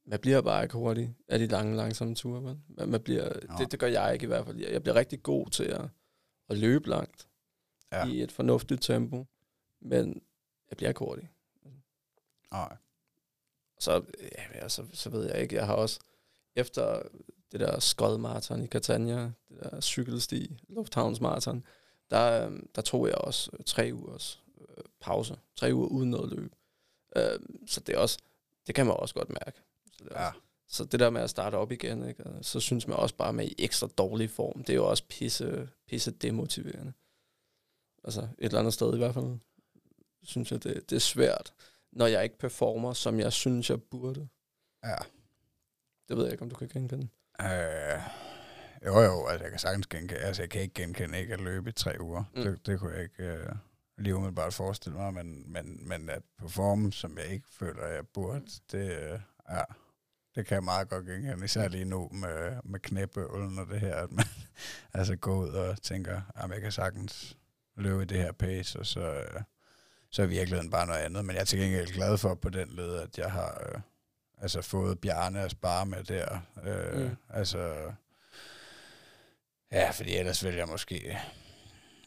man 0.05 0.19
bliver 0.19 0.41
bare 0.41 0.63
ikke 0.63 0.73
hurtig 0.75 1.15
af 1.27 1.39
de 1.39 1.47
lange, 1.47 1.75
langsomme 1.75 2.15
ture. 2.15 2.41
Man, 2.41 2.63
man 2.67 2.89
man 2.89 3.01
bliver, 3.01 3.33
Nå. 3.47 3.55
det, 3.57 3.71
det 3.71 3.79
gør 3.79 3.87
jeg 3.87 4.13
ikke 4.13 4.23
i 4.23 4.27
hvert 4.27 4.45
fald. 4.45 4.57
Jeg, 4.57 4.83
bliver 4.83 4.95
rigtig 4.95 5.23
god 5.23 5.49
til 5.49 5.63
at, 5.63 5.89
at 6.49 6.57
løbe 6.57 6.89
langt 6.89 7.25
Ja. 7.91 8.05
i 8.07 8.21
et 8.23 8.31
fornuftigt 8.31 8.81
tempo, 8.83 9.25
men 9.79 10.21
jeg 10.69 10.77
bliver 10.77 10.89
ikke 10.89 10.99
hurtig. 10.99 11.29
Nej. 12.51 12.77
Så, 13.79 14.03
ja, 14.21 14.59
altså, 14.59 14.85
så 14.93 15.09
ved 15.09 15.25
jeg 15.27 15.41
ikke. 15.41 15.55
Jeg 15.55 15.65
har 15.65 15.73
også, 15.73 15.99
efter 16.55 17.01
det 17.51 17.59
der 17.59 17.79
skodmarathon 17.79 18.63
i 18.63 18.67
Catania, 18.67 19.31
det 19.49 19.57
der 19.63 19.81
cykelsti, 19.81 20.59
Lufthavnsmarathon, 20.69 21.65
der, 22.09 22.45
øhm, 22.45 22.69
der 22.75 22.81
tog 22.81 23.07
jeg 23.07 23.15
også 23.15 23.51
tre 23.65 23.89
ugers 23.93 24.43
øh, 24.61 24.83
pause. 24.99 25.39
Tre 25.55 25.73
uger 25.73 25.87
uden 25.87 26.09
noget 26.09 26.31
løb. 26.31 26.55
Øh, 27.15 27.39
så 27.67 27.79
det 27.79 27.95
er 27.95 27.99
også, 27.99 28.17
det 28.67 28.75
kan 28.75 28.85
man 28.85 28.95
også 28.99 29.13
godt 29.15 29.29
mærke. 29.29 29.61
Så 29.97 30.03
det, 30.03 30.11
Ja. 30.11 30.27
også, 30.27 30.39
så 30.67 30.83
det 30.85 30.99
der 30.99 31.09
med 31.09 31.21
at 31.21 31.29
starte 31.29 31.55
op 31.55 31.71
igen, 31.71 32.07
ikke? 32.09 32.23
så 32.41 32.59
synes 32.59 32.87
man 32.87 32.97
også 32.97 33.15
bare 33.15 33.33
med 33.33 33.45
i 33.47 33.55
ekstra 33.59 33.87
dårlig 33.97 34.29
form, 34.29 34.63
det 34.63 34.69
er 34.69 34.75
jo 34.77 34.89
også 34.89 35.03
pisse, 35.09 35.69
pisse 35.87 36.11
demotiverende. 36.11 36.93
Altså 38.03 38.21
et 38.21 38.29
eller 38.39 38.59
andet 38.59 38.73
sted 38.73 38.93
i 38.93 38.97
hvert 38.97 39.13
fald, 39.13 39.39
synes 40.23 40.51
jeg, 40.51 40.63
det, 40.63 40.89
det 40.89 40.95
er 40.95 40.99
svært, 40.99 41.53
når 41.91 42.07
jeg 42.07 42.23
ikke 42.23 42.37
performer, 42.37 42.93
som 42.93 43.19
jeg 43.19 43.33
synes, 43.33 43.69
jeg 43.69 43.83
burde. 43.83 44.27
Ja. 44.83 44.95
Det 46.09 46.17
ved 46.17 46.23
jeg 46.23 46.31
ikke, 46.31 46.41
om 46.43 46.49
du 46.49 46.55
kan 46.55 46.67
genkende. 46.67 47.07
Øh, 47.41 47.99
jo, 48.85 48.99
jo, 49.01 49.27
altså 49.27 49.43
jeg 49.43 49.51
kan 49.51 49.59
sagtens 49.59 49.87
genkende, 49.87 50.21
altså 50.21 50.41
jeg 50.41 50.49
kan 50.49 50.61
ikke 50.61 50.73
genkende 50.73 51.19
ikke 51.19 51.33
at 51.33 51.41
løbe 51.41 51.69
i 51.69 51.73
tre 51.73 51.95
uger. 52.01 52.23
Mm. 52.35 52.41
Det, 52.43 52.65
det 52.65 52.79
kunne 52.79 52.93
jeg 52.93 53.03
ikke 53.03 53.23
øh, 53.23 53.49
lige 53.99 54.15
umiddelbart 54.15 54.53
forestille 54.53 54.97
mig, 54.97 55.13
men, 55.13 55.51
men, 55.51 55.87
men 55.87 56.09
at 56.09 56.21
performe, 56.37 56.93
som 56.93 57.17
jeg 57.17 57.27
ikke 57.27 57.47
føler, 57.51 57.87
jeg 57.87 58.07
burde, 58.07 58.45
det, 58.71 58.91
øh, 58.91 59.19
ja, 59.49 59.63
det 60.35 60.45
kan 60.45 60.55
jeg 60.55 60.63
meget 60.63 60.89
godt 60.89 61.05
genkende, 61.05 61.45
især 61.45 61.67
lige 61.67 61.85
nu 61.85 62.09
med, 62.11 62.59
med 62.63 62.79
knæbøvlen 62.79 63.59
og 63.59 63.67
det 63.67 63.79
her, 63.79 63.95
at 63.95 64.11
man 64.11 64.25
altså 64.93 65.15
går 65.15 65.35
ud 65.35 65.49
og 65.49 65.81
tænker, 65.81 66.21
at 66.35 66.51
jeg 66.51 66.61
kan 66.61 66.71
sagtens 66.71 67.37
løbe 67.75 68.01
i 68.03 68.05
det 68.05 68.17
her 68.17 68.31
pace, 68.31 68.79
og 68.79 68.85
så, 68.85 68.99
øh, 69.01 69.41
så 70.09 70.21
er 70.21 70.25
virkeligheden 70.25 70.71
bare 70.71 70.87
noget 70.87 70.99
andet. 70.99 71.25
Men 71.25 71.35
jeg 71.35 71.41
er 71.41 71.45
til 71.45 71.59
gengæld 71.59 71.93
glad 71.93 72.17
for 72.17 72.35
på 72.35 72.49
den 72.49 72.69
led, 72.69 72.95
at 72.95 73.17
jeg 73.17 73.31
har 73.31 73.61
øh, 73.69 73.81
altså 74.41 74.61
fået 74.61 74.99
Bjarne 74.99 75.41
at 75.41 75.51
spare 75.51 75.85
med 75.85 76.03
der. 76.03 76.39
Øh, 76.63 76.93
mm. 76.93 77.03
Mm. 77.03 77.15
Altså, 77.29 77.91
ja, 79.71 79.91
fordi 79.91 80.15
ellers 80.15 80.43
ville 80.43 80.59
jeg 80.59 80.67
måske, 80.67 81.17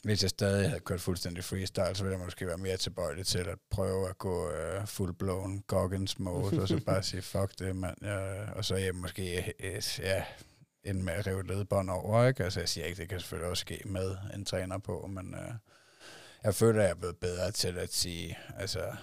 hvis 0.02 0.22
jeg 0.22 0.30
stadig 0.30 0.68
havde 0.68 0.80
kørt 0.80 1.00
fuldstændig 1.00 1.44
freestyle, 1.44 1.94
så 1.94 2.04
ville 2.04 2.18
jeg 2.18 2.24
måske 2.24 2.46
være 2.46 2.58
mere 2.58 2.76
tilbøjelig 2.76 3.26
til 3.26 3.38
at 3.38 3.58
prøve 3.70 4.08
at 4.08 4.18
gå 4.18 4.50
øh, 4.50 4.82
full-blown 4.82 5.64
Goggins 5.66 6.18
mode, 6.18 6.62
og 6.62 6.68
så 6.68 6.80
bare 6.86 7.02
sige, 7.02 7.22
fuck 7.22 7.58
det, 7.58 7.76
mand. 7.76 7.96
Ja, 8.02 8.50
og 8.50 8.64
så 8.64 8.76
jeg 8.76 8.94
måske, 8.94 9.54
øh, 9.60 9.82
ja, 9.98 10.24
ende 10.84 11.02
med 11.02 11.12
at 11.12 11.26
rive 11.26 11.46
ledbånd 11.46 11.90
over, 11.90 12.26
ikke? 12.26 12.44
Altså, 12.44 12.60
jeg 12.60 12.68
siger 12.68 12.86
ikke, 12.86 13.00
det 13.00 13.08
kan 13.08 13.20
selvfølgelig 13.20 13.50
også 13.50 13.60
ske 13.60 13.80
med 13.84 14.16
en 14.34 14.44
træner 14.44 14.78
på, 14.78 15.06
men 15.10 15.34
øh, 15.34 15.54
jeg 16.44 16.54
føler, 16.54 16.80
at 16.80 16.84
jeg 16.84 16.90
er 16.90 16.98
blevet 16.98 17.16
bedre 17.16 17.50
til 17.50 17.78
at 17.78 17.94
sige, 17.94 18.38
altså, 18.58 18.96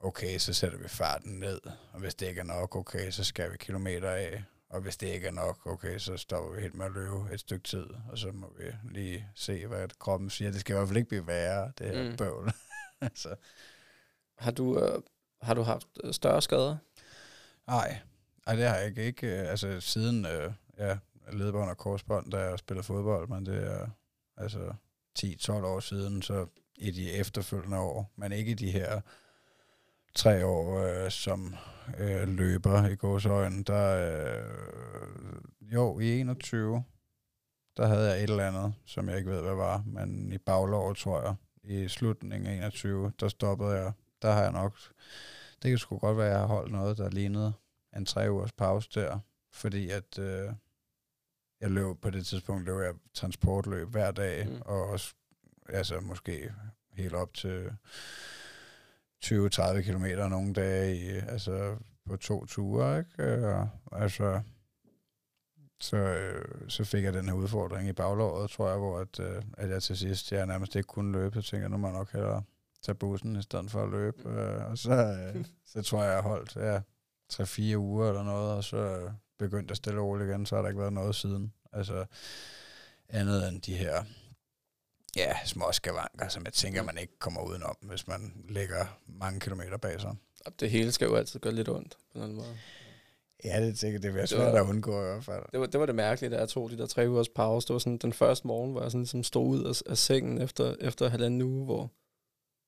okay, 0.00 0.38
så 0.38 0.52
sætter 0.52 0.78
vi 0.78 0.88
farten 0.88 1.32
ned, 1.32 1.60
og 1.92 2.00
hvis 2.00 2.14
det 2.14 2.28
ikke 2.28 2.40
er 2.40 2.44
nok, 2.44 2.76
okay, 2.76 3.10
så 3.10 3.24
skal 3.24 3.52
vi 3.52 3.56
kilometer 3.56 4.10
af, 4.10 4.44
og 4.72 4.80
hvis 4.80 4.96
det 4.96 5.06
ikke 5.06 5.26
er 5.26 5.32
nok, 5.32 5.66
okay, 5.66 5.98
så 5.98 6.16
stopper 6.16 6.54
vi 6.54 6.60
helt 6.60 6.74
med 6.74 6.86
at 6.86 6.92
løbe 6.92 7.34
et 7.34 7.40
stykke 7.40 7.68
tid, 7.68 7.86
og 8.10 8.18
så 8.18 8.32
må 8.32 8.52
vi 8.58 8.64
lige 8.90 9.26
se, 9.34 9.66
hvad 9.66 9.88
kroppen 9.98 10.30
siger. 10.30 10.50
Det 10.50 10.60
skal 10.60 10.74
i 10.74 10.76
hvert 10.76 10.88
fald 10.88 10.96
ikke 10.96 11.08
blive 11.08 11.26
værre, 11.26 11.72
det 11.78 11.86
her 11.86 12.10
mm. 12.10 12.16
Bøvl. 12.16 12.52
altså, 13.00 13.34
Har 14.38 14.50
du, 14.50 14.78
øh, 14.78 15.02
har 15.42 15.54
du 15.54 15.62
haft 15.62 15.88
øh, 16.04 16.14
større 16.14 16.42
skader? 16.42 16.76
nej, 17.66 17.98
Ej, 18.46 18.54
det 18.54 18.64
har 18.64 18.76
jeg 18.76 18.86
ikke. 18.86 19.04
ikke 19.04 19.26
øh, 19.26 19.50
altså, 19.50 19.80
siden 19.80 20.26
øh, 20.26 20.52
ja, 20.78 20.98
ledbånd 21.32 21.70
og 21.70 21.76
korsbånd, 21.76 22.30
da 22.30 22.38
jeg 22.38 22.58
spillede 22.58 22.84
fodbold, 22.84 23.28
men 23.28 23.46
det 23.46 23.66
er 23.66 23.88
altså 24.36 24.74
10-12 25.18 25.52
år 25.52 25.80
siden, 25.80 26.22
så 26.22 26.46
i 26.76 26.90
de 26.90 27.12
efterfølgende 27.12 27.78
år, 27.78 28.12
men 28.16 28.32
ikke 28.32 28.50
i 28.50 28.54
de 28.54 28.70
her 28.70 29.00
tre 30.14 30.46
år 30.46 30.78
øh, 30.78 31.10
som 31.10 31.56
øh, 31.98 32.28
løber 32.28 32.88
i 32.88 32.94
gåsøjne, 32.94 33.64
der 33.64 34.12
øh, 34.40 35.72
jo, 35.72 35.98
i 35.98 36.20
21, 36.20 36.84
der 37.76 37.86
havde 37.86 38.08
jeg 38.08 38.16
et 38.16 38.30
eller 38.30 38.48
andet, 38.48 38.74
som 38.86 39.08
jeg 39.08 39.18
ikke 39.18 39.30
ved, 39.30 39.42
hvad 39.42 39.54
var, 39.54 39.82
men 39.86 40.32
i 40.32 40.38
baglåret, 40.38 40.96
tror 40.96 41.22
jeg, 41.22 41.34
i 41.62 41.88
slutningen 41.88 42.46
af 42.46 42.56
21, 42.56 43.12
der 43.20 43.28
stoppede 43.28 43.70
jeg. 43.70 43.92
Der 44.22 44.32
har 44.32 44.42
jeg 44.42 44.52
nok, 44.52 44.78
det 45.62 45.70
kan 45.70 45.78
sgu 45.78 45.98
godt 45.98 46.16
være, 46.16 46.26
at 46.26 46.32
jeg 46.32 46.40
har 46.40 46.46
holdt 46.46 46.72
noget, 46.72 46.98
der 46.98 47.10
lignede 47.10 47.52
en 47.96 48.06
tre 48.06 48.32
ugers 48.32 48.52
pause 48.52 48.90
der, 48.94 49.18
fordi 49.52 49.90
at 49.90 50.18
øh, 50.18 50.52
jeg 51.60 51.70
løb 51.70 52.00
på 52.02 52.10
det 52.10 52.26
tidspunkt, 52.26 52.64
løb 52.64 52.80
jeg 52.80 52.94
transportløb 53.14 53.88
hver 53.88 54.10
dag. 54.10 54.48
Mm. 54.48 54.62
og 54.64 54.88
også, 54.88 55.14
altså 55.68 56.00
måske 56.00 56.52
helt 56.92 57.14
op 57.14 57.34
til 57.34 57.72
20-30 59.26 59.80
kilometer 59.80 60.28
nogle 60.28 60.52
dage, 60.52 60.96
i, 60.96 61.08
altså 61.08 61.76
på 62.08 62.16
to 62.16 62.46
ture, 62.46 62.98
ikke? 62.98 63.22
Øh, 63.22 63.66
altså, 63.92 64.40
så, 65.80 65.96
øh, 65.96 66.44
så 66.68 66.84
fik 66.84 67.04
jeg 67.04 67.12
den 67.12 67.28
her 67.28 67.34
udfordring 67.34 67.88
i 67.88 67.92
baglåret, 67.92 68.50
tror 68.50 68.68
jeg, 68.68 68.78
hvor 68.78 68.98
at, 68.98 69.20
øh, 69.20 69.42
at 69.58 69.70
jeg 69.70 69.82
til 69.82 69.96
sidst 69.96 70.32
jeg 70.32 70.46
nærmest 70.46 70.76
ikke 70.76 70.86
kunne 70.86 71.12
løbe. 71.12 71.42
Så 71.42 71.50
tænkte 71.50 71.68
nu 71.68 71.76
må 71.76 71.86
jeg 71.86 71.96
nok 71.96 72.12
hellere 72.12 72.42
tage 72.82 72.94
bussen 72.94 73.36
i 73.36 73.42
stedet 73.42 73.70
for 73.70 73.82
at 73.82 73.88
løbe. 73.88 74.28
Øh, 74.28 74.70
og 74.70 74.78
så, 74.78 74.92
øh, 74.92 75.44
så 75.72 75.82
tror 75.82 76.02
jeg, 76.02 76.12
jeg 76.12 76.22
holdt 76.22 76.56
ja, 76.56 76.80
3-4 77.32 77.76
uger 77.76 78.08
eller 78.08 78.22
noget, 78.22 78.52
og 78.52 78.64
så 78.64 78.76
øh, 78.76 79.10
begyndte 79.38 79.72
jeg 79.72 79.76
stille 79.76 80.00
og 80.00 80.06
roligt 80.06 80.30
igen, 80.30 80.46
så 80.46 80.54
har 80.54 80.62
der 80.62 80.68
ikke 80.68 80.80
været 80.80 80.92
noget 80.92 81.14
siden. 81.14 81.52
Altså 81.72 82.04
andet 83.08 83.48
end 83.48 83.62
de 83.62 83.76
her 83.76 84.04
ja, 85.16 85.36
små 85.44 85.72
skavanker, 85.72 86.28
som 86.28 86.44
jeg 86.44 86.52
tænker, 86.52 86.82
man 86.82 86.98
ikke 86.98 87.18
kommer 87.18 87.42
udenom, 87.42 87.76
hvis 87.80 88.08
man 88.08 88.44
ligger 88.48 88.86
mange 89.06 89.40
kilometer 89.40 89.76
bag 89.76 90.00
sig. 90.00 90.16
Det 90.60 90.70
hele 90.70 90.92
skal 90.92 91.06
jo 91.06 91.14
altid 91.16 91.40
gøre 91.40 91.52
lidt 91.52 91.68
ondt 91.68 91.96
på 92.12 92.24
en 92.24 92.34
måde. 92.34 92.56
Ja, 93.44 93.66
det 93.66 93.78
tænker 93.78 94.00
det 94.00 94.12
bliver 94.12 94.22
Det 94.22 94.28
svært 94.28 94.54
at 94.54 94.62
undgå 94.62 95.00
i 95.00 95.04
hvert 95.04 95.24
fald. 95.24 95.42
Det 95.52 95.60
var, 95.60 95.66
det 95.66 95.80
var 95.80 95.86
det 95.86 95.94
mærkelige, 95.94 96.30
da 96.30 96.38
jeg 96.38 96.48
tog 96.48 96.70
de 96.70 96.78
der 96.78 96.86
tre 96.86 97.08
ugers 97.08 97.28
pause. 97.28 97.68
Det 97.68 97.72
var 97.72 97.78
sådan 97.78 97.98
den 97.98 98.12
første 98.12 98.46
morgen, 98.46 98.72
hvor 98.72 98.82
jeg 98.82 98.90
sådan, 98.90 99.00
ligesom 99.00 99.22
stod 99.22 99.46
ud 99.46 99.64
af, 99.64 99.90
af 99.90 99.98
sengen 99.98 100.42
efter, 100.42 100.74
efter 100.80 101.08
halvanden 101.08 101.42
uge, 101.42 101.64
hvor 101.64 101.90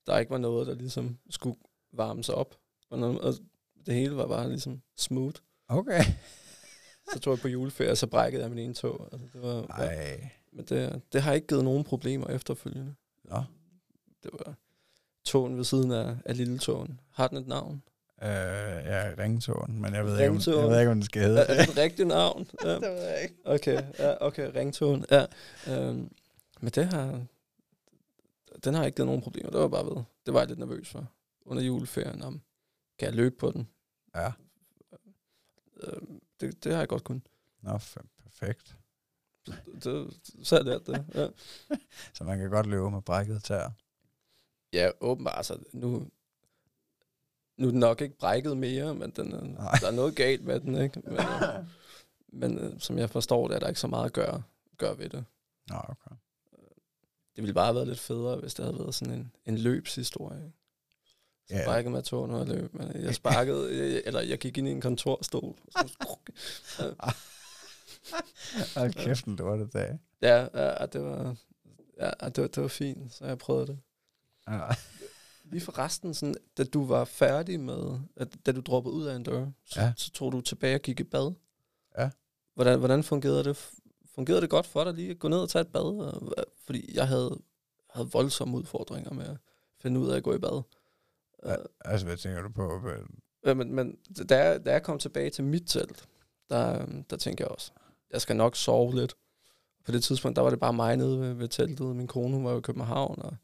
der 0.06 0.18
ikke 0.18 0.30
var 0.30 0.38
noget, 0.38 0.66
der 0.66 0.74
ligesom 0.74 1.18
skulle 1.30 1.56
varmes 1.92 2.28
op. 2.28 2.54
Og, 2.90 2.98
noget, 2.98 3.20
og 3.20 3.34
det 3.86 3.94
hele 3.94 4.16
var 4.16 4.26
bare 4.26 4.48
ligesom 4.48 4.82
smooth. 4.96 5.40
Okay. 5.68 6.02
Så 7.12 7.20
tog 7.20 7.32
jeg 7.32 7.40
på 7.40 7.48
juleferie, 7.48 7.90
og 7.90 7.96
så 7.96 8.06
brækkede 8.06 8.42
jeg 8.42 8.50
min 8.50 8.58
ene 8.58 8.74
tog. 8.74 9.08
Altså, 9.12 9.26
det 9.32 9.42
var, 9.42 9.66
Ej. 9.66 10.30
Men 10.54 10.64
det, 10.64 11.02
det 11.12 11.22
har 11.22 11.32
ikke 11.32 11.46
givet 11.46 11.64
nogen 11.64 11.84
problemer 11.84 12.26
efterfølgende. 12.26 12.94
Nå. 13.24 13.42
Det 14.22 14.30
var 14.32 14.54
tågen 15.24 15.56
ved 15.56 15.64
siden 15.64 15.90
af, 15.92 16.16
af 16.24 16.36
lille 16.36 16.58
tågen. 16.58 17.00
Har 17.10 17.28
den 17.28 17.36
et 17.38 17.46
navn? 17.46 17.82
Øh, 18.22 18.28
ja, 18.28 19.14
ringtåen, 19.18 19.80
men 19.80 19.94
jeg 19.94 20.04
ved, 20.04 20.18
ikke, 20.20 20.30
om, 20.30 20.40
jeg 20.62 20.70
ved 20.70 20.78
ikke, 20.80 20.90
om 20.90 20.96
den 20.96 21.02
skal 21.04 21.22
Er, 21.22 21.26
hedde. 21.26 21.40
er 21.40 21.54
det 21.64 21.68
et 21.70 21.76
rigtigt 21.76 22.08
navn? 22.08 22.46
Ja. 22.64 22.74
det 22.74 22.82
ved 22.82 23.02
jeg 23.02 23.22
ikke. 23.22 23.34
Okay, 23.44 23.82
ja, 23.98 24.26
okay, 24.26 24.50
ringtone, 24.54 25.04
ja. 25.10 25.26
Øhm, 25.68 26.10
men 26.60 26.70
det 26.74 26.84
har, 26.86 27.22
den 28.64 28.74
har 28.74 28.84
ikke 28.84 28.96
givet 28.96 29.06
nogen 29.06 29.22
problemer. 29.22 29.50
Det 29.50 29.60
var 29.60 29.68
bare 29.68 29.86
ved. 29.86 30.02
Det 30.26 30.34
var 30.34 30.40
jeg 30.40 30.48
lidt 30.48 30.58
nervøs 30.58 30.88
for 30.88 31.06
under 31.46 31.62
juleferien. 31.62 32.22
Om, 32.22 32.40
kan 32.98 33.06
jeg 33.06 33.14
løbe 33.14 33.36
på 33.36 33.50
den? 33.50 33.68
Ja, 34.14 34.32
Øhm, 35.82 36.20
det, 36.40 36.64
det 36.64 36.72
har 36.72 36.78
jeg 36.78 36.88
godt 36.88 37.04
kun. 37.04 37.22
nå, 37.62 37.78
perfekt. 38.22 38.76
Det, 39.84 40.20
så 40.42 40.58
er 40.58 40.62
det 40.62 40.86
det. 40.86 41.04
Ja. 41.14 41.28
Så 42.14 42.24
man 42.24 42.38
kan 42.38 42.50
godt 42.50 42.66
løbe 42.66 42.90
med 42.90 43.02
brækket 43.02 43.44
tær. 43.44 43.68
ja, 44.72 44.90
åbenbart. 45.00 45.36
Altså, 45.36 45.58
nu, 45.72 46.08
nu 47.56 47.66
er 47.66 47.70
den 47.70 47.80
nok 47.80 48.00
ikke 48.00 48.18
brækket 48.18 48.56
mere, 48.56 48.94
men 48.94 49.10
den, 49.10 49.26
Nej. 49.26 49.78
der 49.80 49.86
er 49.86 49.90
noget 49.90 50.16
galt 50.16 50.44
med 50.44 50.60
den. 50.60 50.74
Ikke? 50.82 51.00
Men, 51.04 51.16
øh, 51.18 51.64
men 52.28 52.58
øh, 52.58 52.80
som 52.80 52.98
jeg 52.98 53.10
forstår 53.10 53.48
det, 53.48 53.54
er 53.54 53.58
der 53.58 53.68
ikke 53.68 53.80
så 53.80 53.86
meget 53.86 54.04
at 54.04 54.12
gøre, 54.12 54.42
gøre 54.78 54.98
ved 54.98 55.08
det. 55.08 55.24
Nå, 55.68 55.76
okay. 55.76 56.16
Det 57.36 57.42
ville 57.42 57.54
bare 57.54 57.64
have 57.66 57.74
været 57.74 57.88
lidt 57.88 58.00
federe, 58.00 58.36
hvis 58.36 58.54
det 58.54 58.64
havde 58.64 58.78
været 58.78 58.94
sådan 58.94 59.14
en, 59.14 59.32
en 59.46 59.58
løbshistorie. 59.58 60.52
Så 61.48 61.54
yeah. 61.54 61.64
brækkede 61.66 61.90
mig 61.92 62.02
når 62.12 62.38
jeg 62.38 62.46
løb. 62.48 62.74
Men 62.74 63.02
jeg 63.04 63.14
sparkede, 63.14 63.72
eller 64.06 64.20
jeg 64.20 64.38
gik 64.38 64.58
ind 64.58 64.68
i 64.68 64.70
en 64.70 64.80
kontorstol. 64.80 65.54
Så- 66.76 66.94
Hold 68.76 68.92
kæft, 68.92 69.24
en 69.24 69.36
lorte 69.36 69.66
dag. 69.66 69.98
ja, 70.22 70.48
ja, 70.54 70.86
det 70.86 71.02
var, 71.02 71.36
ja, 72.00 72.10
det 72.28 72.38
var, 72.42 72.48
det 72.48 72.62
var 72.62 72.68
fint, 72.68 73.12
så 73.12 73.26
jeg 73.26 73.38
prøvede 73.38 73.66
det. 73.66 73.78
Ja. 74.48 74.60
Lige 75.50 75.60
for 75.60 75.78
resten, 75.78 76.14
sådan, 76.14 76.34
da 76.58 76.64
du 76.64 76.84
var 76.86 77.04
færdig 77.04 77.60
med, 77.60 77.98
at, 78.16 78.28
da 78.46 78.52
du 78.52 78.60
droppede 78.60 78.94
ud 78.94 79.04
af 79.06 79.16
en 79.16 79.22
dør, 79.22 79.46
så, 79.64 79.80
Ja. 79.80 79.92
så 79.96 80.10
tog 80.10 80.32
du 80.32 80.40
tilbage 80.40 80.74
og 80.74 80.80
gik 80.80 81.00
i 81.00 81.04
bad. 81.04 81.32
Ja. 81.98 82.10
Hvordan, 82.54 82.78
hvordan 82.78 83.02
fungerede 83.02 83.44
det? 83.44 83.70
Fungerede 84.14 84.40
det 84.40 84.50
godt 84.50 84.66
for 84.66 84.84
dig 84.84 84.94
lige 84.94 85.10
at 85.10 85.18
gå 85.18 85.28
ned 85.28 85.38
og 85.38 85.48
tage 85.48 85.60
et 85.62 85.68
bad? 85.72 85.82
Og, 85.82 86.44
fordi 86.64 86.94
jeg 86.96 87.08
havde, 87.08 87.40
havde 87.90 88.10
voldsomme 88.12 88.56
udfordringer 88.56 89.12
med 89.12 89.24
at 89.26 89.36
finde 89.80 90.00
ud 90.00 90.10
af 90.10 90.16
at 90.16 90.22
gå 90.22 90.34
i 90.34 90.38
bad. 90.38 90.62
Ja, 91.46 91.54
altså, 91.84 92.06
hvad 92.06 92.16
tænker 92.16 92.42
du 92.42 92.48
på? 92.48 92.80
Ja, 93.46 93.54
men, 93.54 93.72
men 93.74 93.96
da, 94.28 94.44
jeg, 94.44 94.66
da 94.66 94.72
jeg 94.72 94.82
kom 94.82 94.98
tilbage 94.98 95.30
til 95.30 95.44
mit 95.44 95.62
telt, 95.66 96.08
der, 96.50 96.82
øhm, 96.82 97.04
der 97.04 97.16
tænkte 97.16 97.42
jeg 97.42 97.48
også, 97.48 97.72
jeg 98.14 98.20
skal 98.20 98.36
nok 98.36 98.56
sove 98.56 98.94
lidt. 98.94 99.14
På 99.84 99.92
det 99.92 100.04
tidspunkt, 100.04 100.36
der 100.36 100.42
var 100.42 100.50
det 100.50 100.60
bare 100.60 100.72
mig 100.72 100.96
nede 100.96 101.20
ved, 101.20 101.32
ved 101.32 101.48
teltet. 101.48 101.96
Min 101.96 102.06
kone 102.06 102.44
var 102.44 102.52
jo 102.52 102.58
i 102.58 102.60
København, 102.60 103.22
og, 103.22 103.36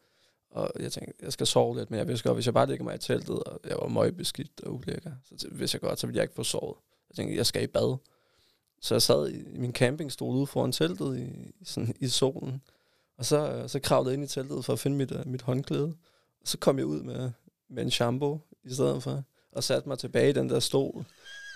og 0.50 0.70
jeg 0.80 0.92
tænkte, 0.92 1.14
jeg 1.22 1.32
skal 1.32 1.46
sove 1.46 1.76
lidt. 1.76 1.90
Men 1.90 1.98
jeg 1.98 2.08
vidste 2.08 2.28
godt, 2.28 2.36
hvis 2.36 2.46
jeg 2.46 2.54
bare 2.54 2.66
ligger 2.66 2.84
mig 2.84 2.94
i 2.94 2.98
teltet, 2.98 3.42
og 3.42 3.60
jeg 3.68 3.76
var 3.80 3.88
møgbeskidt 3.88 4.60
og 4.62 4.74
ulækker, 4.74 5.12
så 5.24 5.48
hvis 5.48 5.60
vidste 5.60 5.76
jeg 5.76 5.80
godt, 5.80 6.00
så 6.00 6.06
ville 6.06 6.16
jeg 6.16 6.22
ikke 6.22 6.34
få 6.34 6.42
sovet. 6.42 6.76
Jeg 7.08 7.16
tænkte, 7.16 7.36
jeg 7.36 7.46
skal 7.46 7.62
i 7.62 7.66
bad. 7.66 7.96
Så 8.80 8.94
jeg 8.94 9.02
sad 9.02 9.28
i, 9.28 9.58
min 9.58 9.72
campingstol 9.72 10.34
ude 10.34 10.46
foran 10.46 10.72
teltet 10.72 11.18
i, 11.18 11.52
sådan, 11.64 11.94
i 12.00 12.08
solen. 12.08 12.62
Og 13.16 13.24
så, 13.24 13.64
så 13.66 13.80
kravlede 13.80 14.10
jeg 14.10 14.14
ind 14.14 14.24
i 14.24 14.34
teltet 14.34 14.64
for 14.64 14.72
at 14.72 14.78
finde 14.78 14.96
mit, 14.96 15.12
øh, 15.12 15.26
mit 15.26 15.42
håndklæde. 15.42 15.94
Og 16.40 16.48
så 16.48 16.58
kom 16.58 16.78
jeg 16.78 16.86
ud 16.86 17.02
med, 17.02 17.30
med 17.68 17.82
en 17.82 17.90
shampoo 17.90 18.40
i 18.64 18.74
stedet 18.74 19.02
for 19.02 19.22
og 19.52 19.64
satte 19.64 19.88
mig 19.88 19.98
tilbage 19.98 20.30
i 20.30 20.32
den 20.32 20.48
der 20.48 20.60
stol. 20.60 21.04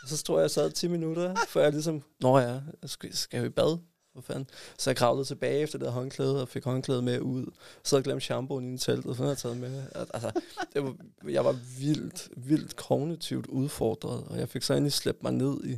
Og 0.04 0.08
så 0.10 0.22
tror 0.22 0.36
jeg, 0.36 0.42
jeg 0.42 0.50
sad 0.50 0.70
10 0.70 0.88
minutter, 0.88 1.34
før 1.48 1.62
jeg 1.62 1.72
ligesom, 1.72 2.02
nå 2.20 2.38
ja, 2.38 2.48
jeg 2.82 2.90
skal, 2.90 3.16
skal 3.16 3.38
jo 3.40 3.46
i 3.46 3.48
bad, 3.48 3.78
for 4.14 4.20
fanden. 4.20 4.48
Så 4.78 4.90
jeg 4.90 4.96
kravlede 4.96 5.24
tilbage 5.24 5.58
efter 5.60 5.78
det 5.78 5.86
der 5.86 5.92
håndklæde, 5.92 6.42
og 6.42 6.48
fik 6.48 6.64
håndklædet 6.64 7.04
med 7.04 7.20
ud. 7.20 7.44
Så 7.84 7.96
havde 7.96 8.00
jeg 8.00 8.04
glemt 8.04 8.22
shampooen 8.22 8.74
i 8.74 8.78
teltet, 8.78 9.16
for 9.16 9.26
jeg 9.26 9.38
taget 9.38 9.56
med. 9.56 9.82
Altså, 9.94 10.40
det 10.72 10.82
var, 10.82 10.96
jeg 11.28 11.44
var 11.44 11.56
vildt, 11.78 12.28
vildt 12.36 12.76
kognitivt 12.76 13.46
udfordret, 13.46 14.24
og 14.24 14.38
jeg 14.38 14.48
fik 14.48 14.62
så 14.62 14.74
endelig 14.74 14.92
slæbt 14.92 15.22
mig 15.22 15.32
ned 15.32 15.64
i, 15.64 15.72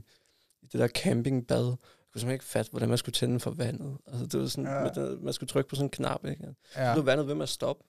i 0.63 0.67
det 0.73 0.81
der 0.81 0.89
campingbad. 0.89 1.65
Jeg 1.67 1.77
kunne 2.13 2.21
simpelthen 2.21 2.31
ikke 2.33 2.45
fatte, 2.45 2.71
hvordan 2.71 2.89
man 2.89 2.99
skulle 2.99 3.13
tænde 3.13 3.41
for 3.41 3.51
vandet. 3.51 3.97
Altså, 4.07 4.27
det 4.27 4.41
var 4.41 4.47
sådan, 4.47 4.65
Ja. 4.65 5.03
man, 5.07 5.19
man 5.25 5.33
skulle 5.33 5.49
trykke 5.49 5.71
på 5.71 5.77
sådan 5.77 5.87
en 5.87 5.91
knap, 5.91 6.25
ikke? 6.27 6.55
Ja. 6.77 6.95
Var 6.95 7.03
vandet 7.03 7.27
ved 7.29 7.35
med 7.35 7.43
at 7.43 7.49
stoppe. 7.49 7.85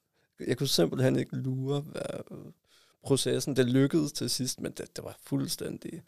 Jeg 0.47 0.57
kunne 0.57 0.67
simpelthen 0.67 1.15
ikke 1.15 1.35
lure 1.35 1.79
hvad 1.79 2.03
processen. 3.03 3.55
Det 3.55 3.65
lykkedes 3.65 4.11
til 4.11 4.29
sidst, 4.29 4.61
men 4.61 4.71
det, 4.71 4.95
det 4.95 5.03
var 5.03 5.17
fuldstændig... 5.23 6.01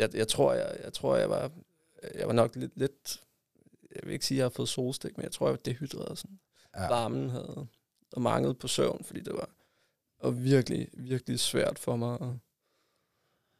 Jeg, 0.00 0.14
jeg, 0.14 0.28
tror, 0.28 0.52
jeg, 0.54 0.76
jeg 0.84 0.92
tror, 0.92 1.16
jeg 1.16 1.30
var, 1.30 1.50
jeg 2.14 2.26
var 2.26 2.32
nok 2.32 2.56
lidt, 2.56 2.72
lidt... 2.76 3.20
Jeg 3.94 4.00
vil 4.04 4.12
ikke 4.12 4.26
sige, 4.26 4.36
at 4.36 4.38
jeg 4.38 4.44
har 4.44 4.50
fået 4.50 4.68
solstik, 4.68 5.16
men 5.16 5.24
jeg 5.24 5.32
tror, 5.32 5.46
jeg 5.46 5.52
var 5.52 5.56
dehydreret. 5.64 6.18
Sådan. 6.18 6.38
Ja. 6.76 6.88
Varmen 6.88 7.30
havde 7.30 7.66
og 8.12 8.22
manglet 8.22 8.58
på 8.58 8.68
søvn, 8.68 9.04
fordi 9.04 9.20
det 9.20 9.32
var, 9.32 9.48
var 10.22 10.30
virkelig, 10.30 10.88
virkelig 10.92 11.40
svært 11.40 11.78
for 11.78 11.96
mig 11.96 12.14
at, 12.20 12.28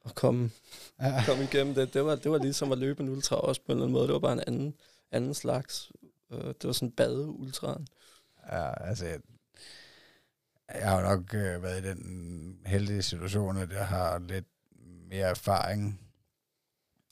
at 0.04 0.14
komme, 0.14 0.50
Ja. 1.00 1.22
komme 1.26 1.44
igennem 1.44 1.74
det. 1.74 1.94
Det 1.94 2.04
var, 2.04 2.14
det 2.14 2.30
var 2.30 2.38
ligesom 2.38 2.72
at 2.72 2.78
løbe 2.78 3.02
en 3.02 3.08
ultra 3.08 3.36
også 3.36 3.60
på 3.60 3.72
en 3.72 3.78
eller 3.78 3.84
anden 3.84 3.92
måde. 3.92 4.06
Det 4.06 4.12
var 4.12 4.18
bare 4.18 4.32
en 4.32 4.42
anden, 4.46 4.74
anden 5.10 5.34
slags. 5.34 5.92
Øh, 6.32 6.38
Det 6.44 6.64
var 6.64 6.72
sådan 6.72 6.92
bade-ultraen. 6.92 7.86
Ja, 8.52 8.88
altså, 8.88 9.06
jeg, 9.06 9.20
jeg 10.74 10.90
har 10.90 11.02
nok 11.02 11.34
øh, 11.34 11.62
været 11.62 11.84
i 11.84 11.88
den 11.88 12.60
heldige 12.66 13.02
situation, 13.02 13.56
at 13.56 13.70
jeg 13.72 13.86
har 13.86 14.18
lidt 14.18 14.46
mere 15.08 15.26
erfaring, 15.28 16.00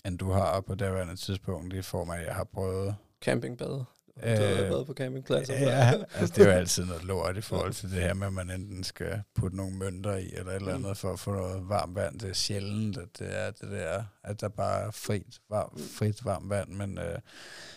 end 0.07 0.19
du 0.19 0.31
har 0.31 0.61
på 0.61 0.75
daværende 0.75 1.17
tidspunkt, 1.17 1.75
i 1.75 1.83
form 1.83 2.11
af, 2.11 2.19
at 2.19 2.27
jeg 2.27 2.35
har 2.35 2.45
prøvet... 2.45 2.97
Campingbad. 3.25 3.85
Øh, 4.23 4.37
du 4.37 4.43
har 4.43 4.63
været 4.63 4.87
på 4.87 4.95
campingpladser. 4.95 5.55
Ja, 5.55 5.93
altså 6.15 6.35
det 6.37 6.47
er 6.47 6.53
jo 6.53 6.59
altid 6.61 6.85
noget 6.85 7.05
lort 7.05 7.37
i 7.37 7.41
forhold 7.41 7.73
til 7.73 7.91
det 7.91 8.03
her 8.03 8.15
med, 8.15 8.27
at 8.27 8.33
man 8.33 8.51
enten 8.51 8.85
skal 8.85 9.23
putte 9.35 9.57
nogle 9.57 9.77
mønter 9.77 10.17
i, 10.17 10.33
eller 10.33 10.51
et 10.53 10.57
eller 10.57 10.79
Mm. 10.79 10.85
andet, 10.85 10.97
for 10.99 11.13
at 11.13 11.19
få 11.21 11.33
noget 11.33 11.69
varmt 11.69 11.95
vand. 11.95 12.21
Det 12.21 12.31
er 12.31 12.35
sjældent, 12.35 12.97
at 12.97 13.09
det 13.19 13.39
er 13.39 13.51
det 13.51 13.71
der, 13.71 14.05
at 14.25 14.41
der 14.41 14.49
bare 14.49 14.81
er 14.87 14.91
frit, 14.91 15.39
varm, 15.51 15.79
frit 15.99 16.25
varmt 16.25 16.51
vand, 16.51 16.69
men, 16.69 16.99
øh, 16.99 17.19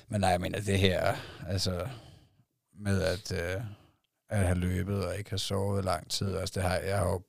men 0.07 0.21
nej, 0.21 0.29
jeg 0.29 0.41
mener 0.41 0.61
det 0.61 0.79
her, 0.79 1.15
altså 1.47 1.87
med 2.79 3.01
at, 3.01 3.31
øh, 3.31 3.61
at 4.29 4.39
have 4.39 4.57
løbet 4.59 5.05
og 5.05 5.17
ikke 5.17 5.29
have 5.29 5.39
sovet 5.39 5.85
lang 5.85 6.09
tid, 6.09 6.37
altså 6.37 6.59
det 6.59 6.69
har 6.69 6.75
jeg 6.77 6.97
har 6.97 7.05
jo 7.09 7.21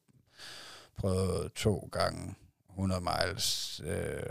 prøvet 0.99 1.53
to 1.53 1.89
gange 1.93 2.35
100 2.71 3.01
miles 3.01 3.81
øh, 3.85 4.23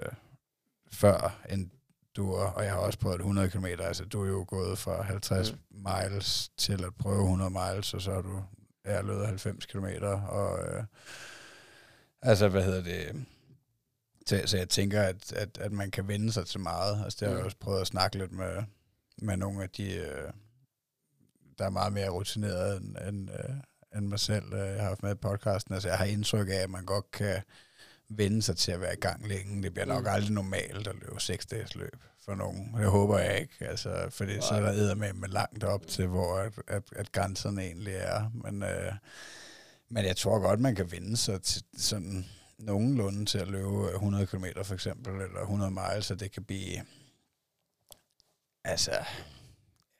før 0.93 1.41
en 1.49 1.71
du 2.15 2.33
og 2.35 2.63
jeg 2.63 2.71
har 2.71 2.79
også 2.79 2.99
prøvet 2.99 3.15
100 3.19 3.49
km, 3.49 3.65
altså 3.65 4.05
du 4.05 4.23
er 4.23 4.27
jo 4.27 4.45
gået 4.47 4.77
fra 4.77 5.01
50 5.01 5.51
Mm. 5.51 5.57
miles 5.71 6.49
til 6.57 6.83
at 6.83 6.95
prøve 6.99 7.21
100 7.21 7.49
miles, 7.51 7.93
og 7.93 8.01
så 8.01 8.13
har 8.13 8.21
du 8.21 8.43
ja, 8.85 9.01
løbet 9.01 9.25
90 9.27 9.65
km, 9.65 9.85
og 10.29 10.59
øh, 10.67 10.83
altså, 12.21 12.47
hvad 12.49 12.63
hedder 12.63 12.83
det, 12.83 13.25
så, 14.27 14.41
så 14.45 14.57
jeg 14.57 14.69
tænker, 14.69 15.01
at, 15.03 15.33
at, 15.33 15.57
at 15.57 15.71
man 15.71 15.91
kan 15.91 16.07
vende 16.07 16.31
sig 16.31 16.45
til 16.47 16.59
meget, 16.59 17.03
altså 17.03 17.17
det 17.19 17.27
har 17.27 17.33
jeg 17.35 17.41
Mm. 17.41 17.45
også 17.45 17.57
prøvet 17.57 17.81
at 17.81 17.87
snakke 17.87 18.17
lidt 18.17 18.31
med, 18.31 18.63
med 19.21 19.37
nogle 19.37 19.63
af 19.63 19.69
de, 19.69 19.93
øh, 19.95 20.31
der 21.57 21.65
er 21.65 21.69
meget 21.69 21.93
mere 21.93 22.09
rutineret 22.09 22.77
end, 22.81 22.97
end, 23.07 23.29
øh, 23.31 23.55
end 23.97 24.07
mig 24.07 24.19
selv, 24.19 24.53
øh, 24.53 24.59
jeg 24.59 24.81
har 24.81 24.87
haft 24.89 25.03
med 25.03 25.11
i 25.11 25.15
podcasten, 25.15 25.73
altså 25.73 25.89
jeg 25.89 25.97
har 25.97 26.05
indtryk 26.05 26.47
af, 26.49 26.53
at 26.63 26.69
man 26.69 26.85
godt 26.85 27.11
kan 27.11 27.41
vende 28.17 28.41
sig 28.41 28.57
til 28.57 28.71
at 28.71 28.81
være 28.81 28.93
i 28.93 28.99
gang 28.99 29.27
længe. 29.27 29.63
Det 29.63 29.73
bliver 29.73 29.85
nok 29.85 30.03
Mm. 30.03 30.09
aldrig 30.09 30.31
normalt 30.31 30.87
at 30.87 30.95
løbe 30.95 31.19
seks 31.19 31.45
dages 31.45 31.75
løb 31.75 31.95
for 32.25 32.35
nogen. 32.35 32.73
Det 32.77 32.85
håber 32.85 33.19
jeg 33.19 33.39
ikke, 33.41 33.53
altså, 33.67 34.07
fordi 34.09 34.41
så 34.41 34.53
er 34.53 34.59
der 34.71 34.95
med, 34.95 35.13
med 35.13 35.29
langt 35.29 35.63
op 35.63 35.87
til, 35.87 36.07
hvor 36.07 36.37
at, 36.37 36.53
at, 36.67 36.83
at 36.95 37.11
grænserne 37.11 37.61
egentlig 37.61 37.93
er. 37.95 38.31
Men, 38.33 38.63
øh, 38.63 38.91
men 39.89 40.05
jeg 40.05 40.17
tror 40.17 40.39
godt, 40.39 40.59
man 40.59 40.75
kan 40.75 40.91
vende 40.91 41.17
sig 41.17 41.41
til 41.41 41.63
sådan 41.77 42.25
nogenlunde 42.59 43.25
til 43.25 43.37
at 43.37 43.47
løbe 43.47 43.91
100 43.93 44.27
km 44.27 44.45
for 44.63 44.73
eksempel, 44.73 45.13
eller 45.13 45.41
100 45.41 45.71
miles, 45.71 46.05
så 46.05 46.15
det 46.15 46.31
kan 46.31 46.43
blive 46.43 46.83
altså, 48.63 48.91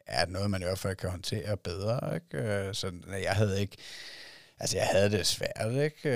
er 0.05 0.25
noget, 0.25 0.49
man 0.51 0.61
i 0.61 0.65
hvert 0.65 0.79
fald 0.79 0.95
kan 0.95 1.09
håndtere 1.09 1.57
bedre, 1.57 2.15
ikke? 2.15 2.38
Øh, 2.38 2.75
Så 2.75 2.91
jeg 3.23 3.31
havde 3.35 3.61
ikke, 3.61 3.77
altså 4.59 4.77
jeg 4.77 4.88
havde 4.88 5.11
det 5.11 5.27
svært, 5.27 5.71
ikke? 5.71 6.09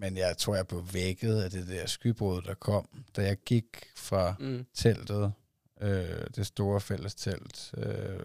Men 0.00 0.16
jeg 0.16 0.36
tror, 0.38 0.54
jeg 0.56 0.66
blev 0.68 0.84
vækket 0.92 1.42
af 1.42 1.50
det 1.50 1.68
der 1.68 1.86
skybrud, 1.86 2.42
der 2.42 2.54
kom, 2.54 2.88
da 3.16 3.22
jeg 3.22 3.36
gik 3.36 3.86
fra 3.96 4.34
Mm. 4.40 4.66
teltet, 4.74 5.32
øh, 5.80 6.26
det 6.36 6.46
store 6.46 6.80
fælles 6.80 7.14
telt, 7.14 7.74
øh, 7.76 8.18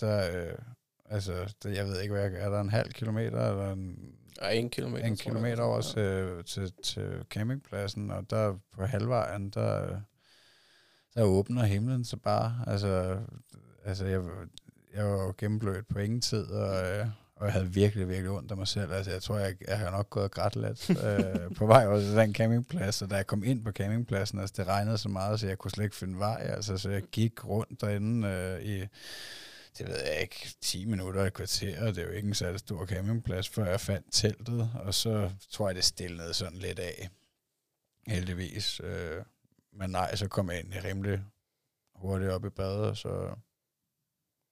der, 0.00 0.46
øh, 0.46 0.58
altså, 1.04 1.54
der, 1.62 1.70
jeg 1.70 1.86
ved 1.86 2.00
ikke, 2.00 2.12
hvad 2.14 2.30
jeg, 2.30 2.40
er 2.42 2.48
der 2.50 2.60
en 2.60 2.70
halv 2.70 2.92
kilometer, 2.92 3.50
eller 3.50 3.72
en, 3.72 4.14
Ja, 4.42 4.50
en 4.50 4.70
kilometer. 4.70 5.04
en 5.06 5.16
kilometer 5.16 5.62
over 5.62 5.76
Ja. 5.76 5.82
til, 5.82 6.44
til, 6.44 6.72
til 6.84 7.24
campingpladsen, 7.30 8.10
og 8.10 8.30
der 8.30 8.58
på 8.72 8.84
halvvejen, 8.84 9.50
der, 9.50 10.00
der 11.14 11.22
åbner 11.22 11.64
himlen 11.64 12.04
så 12.04 12.16
bare. 12.16 12.64
Altså, 12.66 13.20
altså 13.84 14.06
jeg, 14.06 14.22
jeg 14.94 15.04
var 15.04 15.24
jo 15.24 15.34
gennemblødt 15.38 15.88
på 15.88 15.98
ingen 15.98 16.20
tid, 16.20 16.44
og, 16.46 16.84
øh, 16.98 17.06
og 17.40 17.46
jeg 17.46 17.52
havde 17.52 17.72
virkelig, 17.72 18.08
virkelig 18.08 18.30
ondt 18.30 18.50
af 18.50 18.56
mig 18.56 18.68
selv. 18.68 18.92
Altså, 18.92 19.10
jeg 19.10 19.22
tror, 19.22 19.38
jeg, 19.38 19.56
jeg 19.68 19.78
har 19.78 19.90
nok 19.90 20.10
gået 20.10 20.24
og 20.24 20.30
grædt 20.30 20.56
lidt 20.56 20.90
øh, 20.90 21.54
på 21.58 21.66
vej 21.66 21.86
over 21.86 22.00
til 22.00 22.16
den 22.16 22.34
campingplads, 22.34 23.02
og 23.02 23.10
da 23.10 23.16
jeg 23.16 23.26
kom 23.26 23.44
ind 23.44 23.64
på 23.64 23.72
campingpladsen, 23.72 24.38
altså 24.38 24.54
det 24.56 24.66
regnede 24.66 24.98
så 24.98 25.08
meget, 25.08 25.40
så 25.40 25.46
jeg 25.46 25.58
kunne 25.58 25.70
slet 25.70 25.84
ikke 25.84 25.96
finde 25.96 26.18
vej. 26.18 26.40
Altså, 26.40 26.78
så 26.78 26.90
jeg 26.90 27.02
gik 27.02 27.44
rundt 27.44 27.80
derinde 27.80 28.28
øh, 28.28 28.62
i, 28.62 28.78
det 29.78 29.88
ved 29.88 29.98
jeg 30.04 30.20
ikke, 30.20 30.54
10 30.60 30.84
minutter 30.84 31.24
et 31.24 31.32
kvarter, 31.32 31.86
og 31.86 31.94
det 31.94 31.98
er 31.98 32.06
jo 32.06 32.12
ikke 32.12 32.28
en 32.28 32.34
særlig 32.34 32.60
stor 32.60 32.86
campingplads, 32.86 33.48
før 33.48 33.64
jeg 33.64 33.80
fandt 33.80 34.06
teltet, 34.12 34.70
og 34.74 34.94
så 34.94 35.30
tror 35.50 35.68
jeg, 35.68 35.76
det 35.76 35.84
stillede 35.84 36.34
sådan 36.34 36.58
lidt 36.58 36.78
af, 36.78 37.08
heldigvis. 38.06 38.80
Øh, 38.84 39.22
men 39.72 39.90
nej, 39.90 40.16
så 40.16 40.28
kom 40.28 40.50
jeg 40.50 40.60
ind 40.60 40.74
i 40.74 40.78
rimelig 40.78 41.20
hurtigt 41.94 42.30
op 42.30 42.44
i 42.44 42.50
badet, 42.50 42.84
og 42.84 42.96
så 42.96 43.34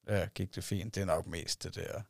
ja, 0.09 0.27
gik 0.35 0.55
det 0.55 0.65
fint. 0.65 0.94
Det 0.94 1.01
er 1.01 1.06
nok 1.06 1.27
mest 1.27 1.65
det 1.65 1.74
der. 1.74 2.02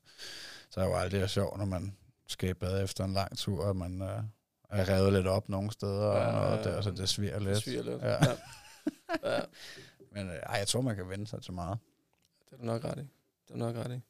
Så 0.71 0.81
er 0.81 0.85
det 0.85 0.91
jo 0.91 0.97
aldrig 0.97 1.31
sjovt, 1.31 1.59
når 1.59 1.65
man 1.65 1.97
skal 2.27 2.49
i 2.49 2.55
bad 2.55 2.83
efter 2.85 3.05
en 3.05 3.13
lang 3.13 3.39
tur, 3.39 3.65
og 3.65 3.77
man 3.77 4.03
øh, 4.03 4.23
er 4.71 4.89
revet 4.89 5.13
lidt 5.13 5.27
op 5.27 5.49
nogle 5.49 5.71
steder, 5.73 6.07
og 6.07 6.19
Ja, 6.19 6.33
noget 6.33 6.67
ja, 6.67 6.71
der, 6.71 6.81
så 6.81 6.91
det 6.91 7.09
sviger 7.09 7.39
lidt. 7.39 7.55
Det 7.55 7.63
sviger 7.63 7.83
lidt. 7.83 8.03
Ja. 8.03 8.09
Ja. 8.09 8.37
ja. 9.35 9.41
Men 10.13 10.27
øh, 10.29 10.35
ej, 10.35 10.57
jeg 10.59 10.69
tror, 10.69 10.81
man 10.81 10.97
kan 10.97 11.09
vende 11.09 11.27
sig 11.27 11.43
til 11.43 11.53
meget. 11.53 11.79
Det 12.51 12.53
er 12.53 12.57
du 12.57 12.65
nok 12.65 12.85
ret 12.85 12.99
i. 12.99 13.01
Det 13.01 13.09
er 13.49 13.53
du 13.53 13.59
nok 13.59 13.77
ret 13.77 13.93
i. 13.93 14.01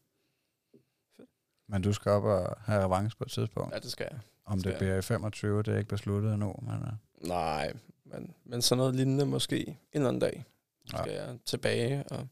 Men 1.68 1.82
du 1.82 1.92
skal 1.92 2.12
op 2.12 2.24
og 2.24 2.56
have 2.60 2.84
revanche 2.84 3.16
på 3.18 3.24
et 3.24 3.30
tidspunkt. 3.30 3.74
Ja, 3.74 3.78
det 3.78 3.90
skal 3.90 4.08
jeg. 4.10 4.20
Om 4.44 4.62
det 4.62 4.70
jeg. 4.70 4.78
bliver 4.78 4.96
i 4.96 5.02
25, 5.02 5.62
det 5.62 5.74
er 5.74 5.78
ikke 5.78 5.88
besluttet 5.88 6.32
endnu. 6.34 6.54
Men, 6.62 6.74
øh, 6.74 7.28
Nej, 7.28 7.72
men, 8.04 8.34
men 8.44 8.62
sådan 8.62 8.78
noget 8.78 8.94
lignende 8.94 9.26
måske 9.26 9.66
en 9.66 9.76
eller 9.92 10.08
anden 10.08 10.20
dag. 10.20 10.44
Ja. 10.92 10.98
Skal 10.98 11.12
jeg 11.12 11.38
tilbage 11.44 12.04
og 12.10 12.28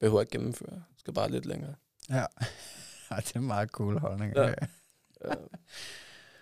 behøver 0.00 0.20
ikke 0.20 0.30
gennemføre. 0.30 0.82
Skal 0.96 1.14
bare 1.14 1.30
lidt 1.30 1.46
længere. 1.46 1.74
ja. 2.10 2.24
Det 3.26 3.34
er 3.36 3.40
en 3.40 3.46
meget 3.46 3.68
cool 3.70 3.98
holdning. 3.98 4.32
Ja. 4.36 4.42
Ja. 4.42 4.54
øh, 5.24 5.36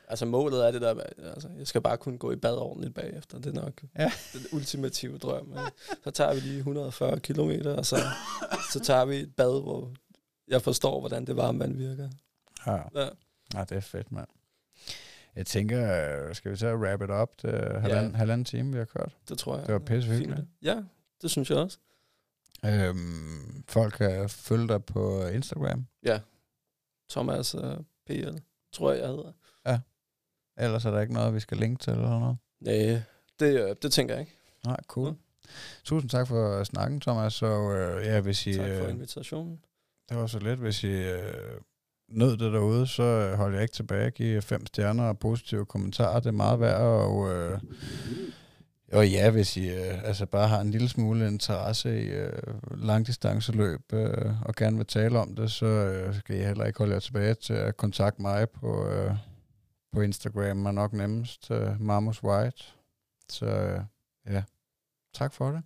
altså 0.09 0.27
målet 0.27 0.67
er 0.67 0.71
det 0.71 0.81
der, 0.81 1.01
altså 1.35 1.49
jeg 1.59 1.67
skal 1.67 1.81
bare 1.81 1.97
kunne 1.97 2.19
gå 2.19 2.33
i 2.33 2.37
bad 2.37 2.57
ordentligt 2.57 2.95
bagefter. 2.95 3.39
Det 3.39 3.57
er 3.57 3.61
nok 3.63 3.83
Ja. 3.99 4.13
den 4.33 4.41
ultimative 4.53 5.19
drøm. 5.19 5.55
Så 6.05 6.11
tager 6.11 6.35
vi 6.35 6.41
lige 6.41 6.59
140 6.59 7.21
kilometer, 7.21 7.73
og 7.77 7.87
så, 7.87 7.97
så 8.73 8.81
tager 8.81 9.05
vi 9.05 9.17
et 9.17 9.35
bad, 9.37 9.63
hvor 9.63 9.91
jeg 10.49 10.63
forstår, 10.63 11.01
hvordan 11.01 11.25
det 11.27 11.37
varme 11.37 11.59
vand 11.59 11.77
virker. 11.77 12.09
ja. 12.67 12.73
Ja. 12.95 13.09
ja, 13.55 13.61
det 13.65 13.73
er 13.73 13.81
fedt, 13.81 14.13
mand. 14.13 14.29
Jeg 15.37 15.47
tænker, 15.47 15.81
øh, 16.29 16.35
skal 16.35 16.51
vi 16.51 16.57
så 16.57 16.75
wrap 16.75 17.03
it 17.03 17.11
up? 17.11 17.29
Det 17.43 17.55
er 17.55 17.79
halvanden, 17.81 18.15
halvanden 18.15 18.45
time, 18.45 18.73
vi 18.73 18.79
har 18.79 18.85
kørt. 18.85 19.17
Det 19.29 19.39
tror 19.39 19.57
jeg. 19.57 19.67
Det 19.67 19.73
var 19.73 19.79
pissehyggeligt. 19.79 20.37
fint. 20.37 20.49
Ja, 20.63 20.83
det 21.23 21.31
synes 21.31 21.51
jeg 21.51 21.59
også. 21.59 21.79
Øhm, 22.65 23.65
folk 23.69 23.93
kan 23.95 24.29
følge 24.29 24.69
dig 24.69 24.85
på 24.85 25.27
Instagram. 25.27 25.87
Thomas 27.11 27.55
uh, 27.55 27.63
PL, 28.07 28.37
tror 28.73 28.91
jeg, 28.93 29.01
jeg 29.01 29.09
hedder. 29.09 29.33
Ellers 30.59 30.85
er 30.85 30.91
der 30.91 31.01
ikke 31.01 31.13
noget, 31.13 31.35
vi 31.35 31.41
skal 31.41 31.57
linke 31.57 31.79
til 31.85 31.93
eller 31.93 32.19
noget. 32.19 32.37
Nej, 32.61 33.03
det, 33.41 33.69
øh, 33.69 33.77
det 33.83 33.93
tænker 33.93 34.15
jeg 34.15 34.21
ikke. 34.21 34.37
Nej, 34.65 34.77
cool. 34.87 35.11
Mm. 35.11 35.17
Tusind 35.85 36.11
tak 36.11 36.29
for 36.29 36.65
snakken, 36.65 37.01
Thomas. 37.01 37.33
Så 37.35 37.71
øh, 37.71 38.07
ja, 38.07 38.21
hvis 38.21 38.47
I, 38.47 38.55
Tak 38.55 38.67
for 38.79 38.85
øh, 38.85 38.91
invitationen. 38.91 39.61
det 40.09 40.17
var 40.17 40.27
så 40.27 40.39
lidt, 40.39 40.61
hvis 40.61 40.85
I 40.85 40.93
øh, 40.93 41.61
nød 42.09 42.31
det 42.31 42.53
derude, 42.53 42.87
så 42.87 43.03
øh, 43.03 43.33
hold 43.35 43.55
jeg 43.55 43.63
ikke 43.63 43.75
tilbage. 43.75 44.11
Giv 44.11 44.43
fem 44.43 44.67
stjerner 44.67 45.05
og 45.05 45.19
positive 45.19 45.67
kommentarer. 45.67 46.21
Det 46.21 46.27
er 46.27 46.33
meget 46.33 46.61
værd. 46.61 46.81
Og, 46.81 47.33
øh, 47.33 47.61
og 48.93 49.09
ja, 49.09 49.31
hvis 49.31 49.57
I 49.57 49.69
øh, 49.69 50.05
altså 50.05 50.27
bare 50.27 50.49
har 50.49 50.61
en 50.61 50.71
lille 50.71 50.89
smule 50.89 51.29
interesse 51.29 52.03
i 52.03 52.09
øh, 52.09 52.43
langdistanceløb 52.71 53.93
øh, 53.93 54.47
og 54.47 54.55
gerne 54.55 54.77
vil 54.77 54.87
tale 54.87 55.19
om 55.19 55.37
det, 55.37 55.51
så 55.51 55.67
øh, 55.67 56.15
skal 56.15 56.37
I 56.37 56.43
heller 56.43 56.65
ikke 56.65 56.79
holde 56.79 56.95
jer 56.95 57.01
tilbage 57.01 57.35
til 57.35 57.55
at 57.55 57.77
kontakte 57.77 58.23
mig 58.23 58.51
på, 58.51 58.89
øh, 58.89 59.15
på 59.93 60.01
Instagram. 60.01 60.67
og 60.67 60.75
nok 60.75 60.93
nemmest 60.93 61.51
øh, 61.51 61.81
Marmus 61.81 62.23
White. 62.25 62.65
Så 63.29 63.47
øh, 63.47 63.81
ja, 64.27 64.43
tak 65.15 65.33
for 65.33 65.51
det. 65.51 65.63